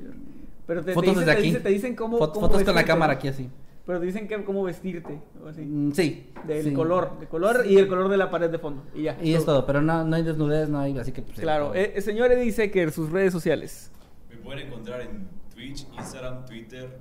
Pero 0.65 0.81
te, 0.81 0.87
te 0.87 0.93
Fotos 0.93 1.09
dicen, 1.11 1.25
desde 1.25 1.31
te 1.33 1.37
aquí. 1.39 1.47
dicen- 1.49 1.63
te 1.63 1.69
dicen 1.69 1.95
cómo, 1.95 2.17
Fot- 2.17 2.31
cómo 2.33 2.47
fotos 2.47 2.49
con 2.49 2.51
la 2.51 2.57
vestirte, 2.73 2.87
cámara 2.87 3.13
aquí 3.13 3.27
así. 3.27 3.49
Pero 3.85 3.99
te 3.99 4.05
dicen 4.05 4.27
que 4.27 4.43
cómo 4.43 4.63
vestirte 4.63 5.19
o 5.43 5.47
así. 5.47 5.61
Mm, 5.61 5.91
sí. 5.93 6.27
Del 6.45 6.63
sí. 6.63 6.73
color, 6.73 7.19
de 7.19 7.25
color 7.27 7.65
y 7.67 7.77
el 7.77 7.87
color 7.87 8.07
de 8.09 8.17
la 8.17 8.29
pared 8.29 8.49
de 8.49 8.59
fondo. 8.59 8.83
Y 8.93 9.03
ya. 9.03 9.17
Y 9.21 9.33
es 9.33 9.45
todo, 9.45 9.65
pero 9.65 9.81
no, 9.81 10.03
no 10.03 10.15
hay 10.15 10.21
desnudez, 10.23 10.69
no 10.69 10.79
hay, 10.79 10.95
así 10.99 11.11
que 11.11 11.23
pues, 11.23 11.35
sí, 11.37 11.41
Claro, 11.41 11.65
todo. 11.67 11.75
eh, 11.75 11.93
el 11.95 12.03
señor 12.03 12.31
Eddie 12.31 12.51
Secker, 12.51 12.91
sus 12.91 13.09
redes 13.11 13.33
sociales. 13.33 13.91
Me 14.29 14.37
pueden 14.37 14.67
encontrar 14.67 15.01
en 15.01 15.27
Twitch, 15.55 15.87
Instagram, 15.97 16.45
Twitter, 16.45 16.99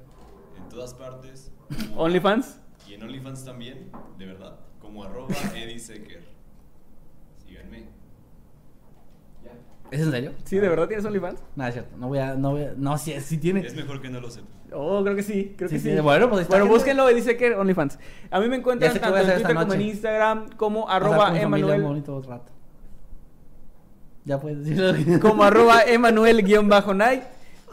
en 0.56 0.68
todas 0.70 0.94
partes. 0.94 1.52
OnlyFans. 1.97 2.61
Y 2.89 2.95
en 2.95 3.03
OnlyFans 3.03 3.45
también, 3.45 3.90
de 4.19 4.27
verdad. 4.27 4.59
Como 4.81 5.05
arroba 5.05 5.28
Eddie 5.55 5.78
Secker. 5.78 6.23
Síganme. 7.47 7.85
Ya. 9.45 9.51
¿Es 9.90 10.01
en 10.01 10.11
serio? 10.11 10.32
Sí, 10.45 10.59
¿de 10.59 10.69
verdad 10.69 10.86
tienes 10.89 11.05
OnlyFans? 11.05 11.40
No, 11.57 11.66
es 11.66 11.74
cierto. 11.74 11.97
No 11.97 12.09
voy 12.09 12.19
a, 12.19 12.35
no 12.35 12.53
voy 12.53 12.65
a, 12.65 12.74
no, 12.77 12.97
sí, 12.99 13.15
sí 13.20 13.39
tiene. 13.39 13.61
Es 13.61 13.74
mejor 13.74 14.01
que 14.01 14.09
no 14.09 14.20
lo 14.20 14.31
sepa. 14.31 14.47
Oh, 14.73 15.03
creo 15.03 15.16
que 15.16 15.23
sí, 15.23 15.55
creo 15.57 15.69
Sí, 15.69 15.77
que 15.77 15.81
sí. 15.81 15.95
sí, 15.95 16.01
bueno, 16.01 16.28
pues 16.28 16.47
Bueno, 16.47 16.66
búsquenlo, 16.66 17.09
Eddie 17.09 17.23
Secker, 17.23 17.55
OnlyFans. 17.55 17.99
A 18.31 18.39
mí 18.40 18.49
me 18.49 18.57
encuentran 18.57 18.99
tanto 18.99 19.16
en 19.19 19.27
Twitter 19.27 19.55
como 19.57 19.73
en. 19.74 19.81
Instagram 19.81 20.49
como 20.57 20.89
arroba 20.90 21.39
Emanuel. 21.40 21.82
bonito 21.82 22.20
rato. 22.23 22.53
Ya 24.24 24.39
puedes 24.39 24.62
decirlo. 24.65 25.20
como 25.20 25.43
arroba 25.43 25.82
Emanuel-Night. 25.85 27.23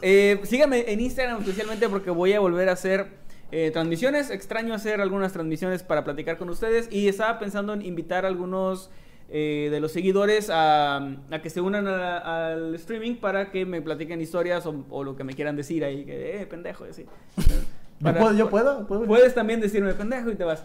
Eh, 0.02 0.40
síganme 0.44 0.90
en 0.90 1.00
Instagram 1.00 1.40
especialmente 1.40 1.88
porque 1.88 2.10
voy 2.10 2.32
a 2.32 2.40
volver 2.40 2.68
a 2.70 2.72
hacer 2.72 3.25
eh, 3.52 3.70
transmisiones. 3.72 4.30
Extraño 4.30 4.74
hacer 4.74 5.00
algunas 5.00 5.32
transmisiones 5.32 5.82
para 5.82 6.04
platicar 6.04 6.36
con 6.38 6.48
ustedes 6.50 6.88
y 6.90 7.08
estaba 7.08 7.38
pensando 7.38 7.72
en 7.72 7.82
invitar 7.82 8.24
a 8.24 8.28
algunos 8.28 8.90
eh, 9.28 9.68
de 9.72 9.80
los 9.80 9.90
seguidores 9.92 10.50
a, 10.50 10.96
a 11.30 11.42
que 11.42 11.50
se 11.50 11.60
unan 11.60 11.88
a- 11.88 12.48
al 12.52 12.74
streaming 12.76 13.16
para 13.16 13.50
que 13.50 13.64
me 13.66 13.82
platiquen 13.82 14.20
historias 14.20 14.66
o, 14.66 14.84
o 14.90 15.02
lo 15.04 15.16
que 15.16 15.24
me 15.24 15.34
quieran 15.34 15.56
decir 15.56 15.84
ahí, 15.84 16.04
que 16.04 16.40
eh, 16.42 16.46
pendejo 16.46 16.84
así. 16.84 17.06
¿Yo 18.00 18.12
puedo? 18.14 18.32
¿Yo 18.34 18.50
puedo? 18.50 18.86
¿Puedo? 18.86 19.04
Puedes 19.04 19.34
también 19.34 19.60
decirme 19.60 19.94
pendejo 19.94 20.30
y 20.30 20.34
te 20.36 20.44
vas. 20.44 20.64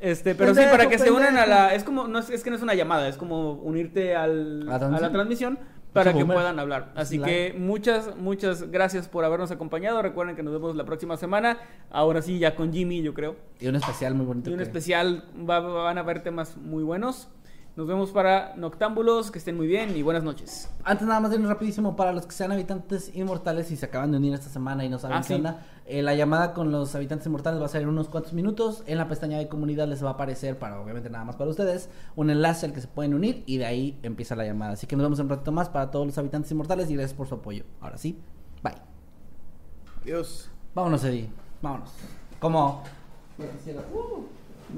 Este, 0.00 0.34
pero 0.34 0.54
sí, 0.54 0.62
para 0.70 0.88
que 0.88 0.98
se 0.98 1.10
unan 1.10 1.36
a 1.36 1.44
la. 1.44 1.74
Es 1.74 1.84
como. 1.84 2.08
No 2.08 2.18
es, 2.20 2.30
es 2.30 2.42
que 2.42 2.48
no 2.48 2.56
es 2.56 2.62
una 2.62 2.72
llamada, 2.74 3.06
es 3.06 3.16
como 3.18 3.52
unirte 3.52 4.16
al, 4.16 4.66
¿A 4.70 4.78
la 4.78 5.12
transmisión 5.12 5.58
para 5.92 6.12
que 6.12 6.24
puedan 6.24 6.58
hablar. 6.58 6.92
Así 6.94 7.18
que 7.20 7.54
muchas, 7.58 8.16
muchas 8.16 8.70
gracias 8.70 9.08
por 9.08 9.24
habernos 9.24 9.50
acompañado. 9.50 10.00
Recuerden 10.02 10.36
que 10.36 10.42
nos 10.42 10.52
vemos 10.52 10.76
la 10.76 10.84
próxima 10.84 11.16
semana. 11.16 11.58
Ahora 11.90 12.22
sí, 12.22 12.38
ya 12.38 12.54
con 12.54 12.72
Jimmy, 12.72 13.02
yo 13.02 13.14
creo. 13.14 13.36
Y 13.60 13.66
un 13.68 13.76
especial 13.76 14.14
muy 14.14 14.26
bonito. 14.26 14.50
Y 14.50 14.52
un 14.52 14.58
que- 14.58 14.64
especial, 14.64 15.24
va- 15.48 15.60
van 15.60 15.98
a 15.98 16.02
haber 16.02 16.22
temas 16.22 16.56
muy 16.56 16.82
buenos. 16.82 17.28
Nos 17.76 17.86
vemos 17.86 18.10
para 18.10 18.54
Noctámbulos, 18.56 19.30
que 19.30 19.38
estén 19.38 19.56
muy 19.56 19.66
bien 19.66 19.96
y 19.96 20.02
buenas 20.02 20.22
noches. 20.24 20.68
Antes 20.84 21.06
nada 21.06 21.20
más 21.20 21.30
de 21.30 21.36
irnos 21.36 21.48
rapidísimo 21.50 21.94
para 21.96 22.12
los 22.12 22.26
que 22.26 22.32
sean 22.32 22.50
habitantes 22.52 23.14
inmortales 23.14 23.70
y 23.70 23.76
se 23.76 23.86
acaban 23.86 24.10
de 24.10 24.18
unir 24.18 24.34
esta 24.34 24.48
semana 24.50 24.84
y 24.84 24.88
no 24.88 24.98
saben 24.98 25.18
Ah, 25.18 25.20
qué 25.20 25.26
sí. 25.28 25.34
onda. 25.34 25.64
eh, 25.86 26.02
la 26.02 26.14
llamada 26.14 26.52
con 26.52 26.72
los 26.72 26.94
habitantes 26.94 27.26
inmortales 27.26 27.60
va 27.60 27.66
a 27.66 27.68
ser 27.68 27.82
en 27.82 27.88
unos 27.88 28.08
cuantos 28.08 28.32
minutos. 28.32 28.82
En 28.86 28.98
la 28.98 29.08
pestaña 29.08 29.38
de 29.38 29.48
comunidad 29.48 29.86
les 29.88 30.04
va 30.04 30.08
a 30.10 30.12
aparecer, 30.12 30.58
para 30.58 30.80
obviamente 30.80 31.08
nada 31.10 31.24
más 31.24 31.36
para 31.36 31.48
ustedes, 31.48 31.88
un 32.16 32.28
enlace 32.30 32.66
al 32.66 32.72
que 32.72 32.80
se 32.80 32.88
pueden 32.88 33.14
unir 33.14 33.44
y 33.46 33.56
de 33.58 33.66
ahí 33.66 33.98
empieza 34.02 34.34
la 34.36 34.44
llamada. 34.44 34.72
Así 34.72 34.86
que 34.86 34.96
nos 34.96 35.04
vemos 35.04 35.18
en 35.20 35.26
un 35.26 35.30
ratito 35.30 35.52
más 35.52 35.68
para 35.68 35.90
todos 35.90 36.06
los 36.06 36.18
habitantes 36.18 36.50
inmortales 36.50 36.90
y 36.90 36.94
gracias 36.94 37.14
por 37.16 37.28
su 37.28 37.36
apoyo. 37.36 37.64
Ahora 37.80 37.96
sí, 37.98 38.18
bye. 38.62 38.74
Adiós. 40.02 40.50
Vámonos, 40.74 41.02
Eddie. 41.04 41.30
Vámonos. 41.62 41.90
Como. 42.40 42.82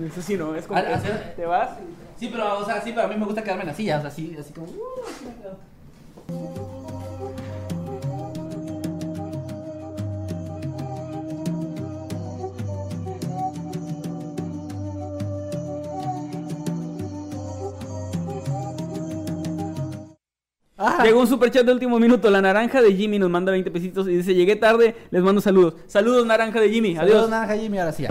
Eso 0.00 0.22
sí, 0.22 0.36
¿no? 0.36 0.54
Es 0.54 0.66
como 0.66 0.80
que 0.80 0.86
ah, 0.86 1.34
te 1.36 1.44
vas. 1.44 1.70
Sí, 2.16 2.28
pero, 2.30 2.58
o 2.58 2.64
sea, 2.64 2.80
sí, 2.80 2.92
pero 2.94 3.06
a 3.06 3.08
mí 3.08 3.16
me 3.16 3.26
gusta 3.26 3.42
quedarme 3.42 3.62
en 3.62 3.68
la 3.68 3.74
silla, 3.74 3.98
o 3.98 4.00
sea, 4.00 4.08
así, 4.10 4.36
así 4.38 4.52
como. 4.52 4.66
uh, 4.66 4.76
así 5.08 5.26
me 5.26 5.34
quedo. 5.42 6.72
Ah, 20.78 21.04
Llegó 21.04 21.20
un 21.20 21.28
superchat 21.28 21.64
de 21.64 21.72
último 21.72 21.98
minuto. 22.00 22.28
La 22.30 22.42
naranja 22.42 22.82
de 22.82 22.92
Jimmy 22.94 23.18
nos 23.18 23.30
manda 23.30 23.52
20 23.52 23.70
pesitos 23.70 24.08
y 24.08 24.16
dice: 24.16 24.34
Llegué 24.34 24.56
tarde, 24.56 24.96
les 25.10 25.22
mando 25.22 25.40
saludos. 25.40 25.74
Saludos, 25.86 26.26
naranja 26.26 26.60
de 26.60 26.70
Jimmy. 26.70 26.96
Saludos, 26.96 27.16
Adiós. 27.16 27.30
Naranja 27.30 27.56
Jimmy, 27.56 27.78
ahora 27.78 27.92
sí 27.92 28.02
ya. 28.02 28.10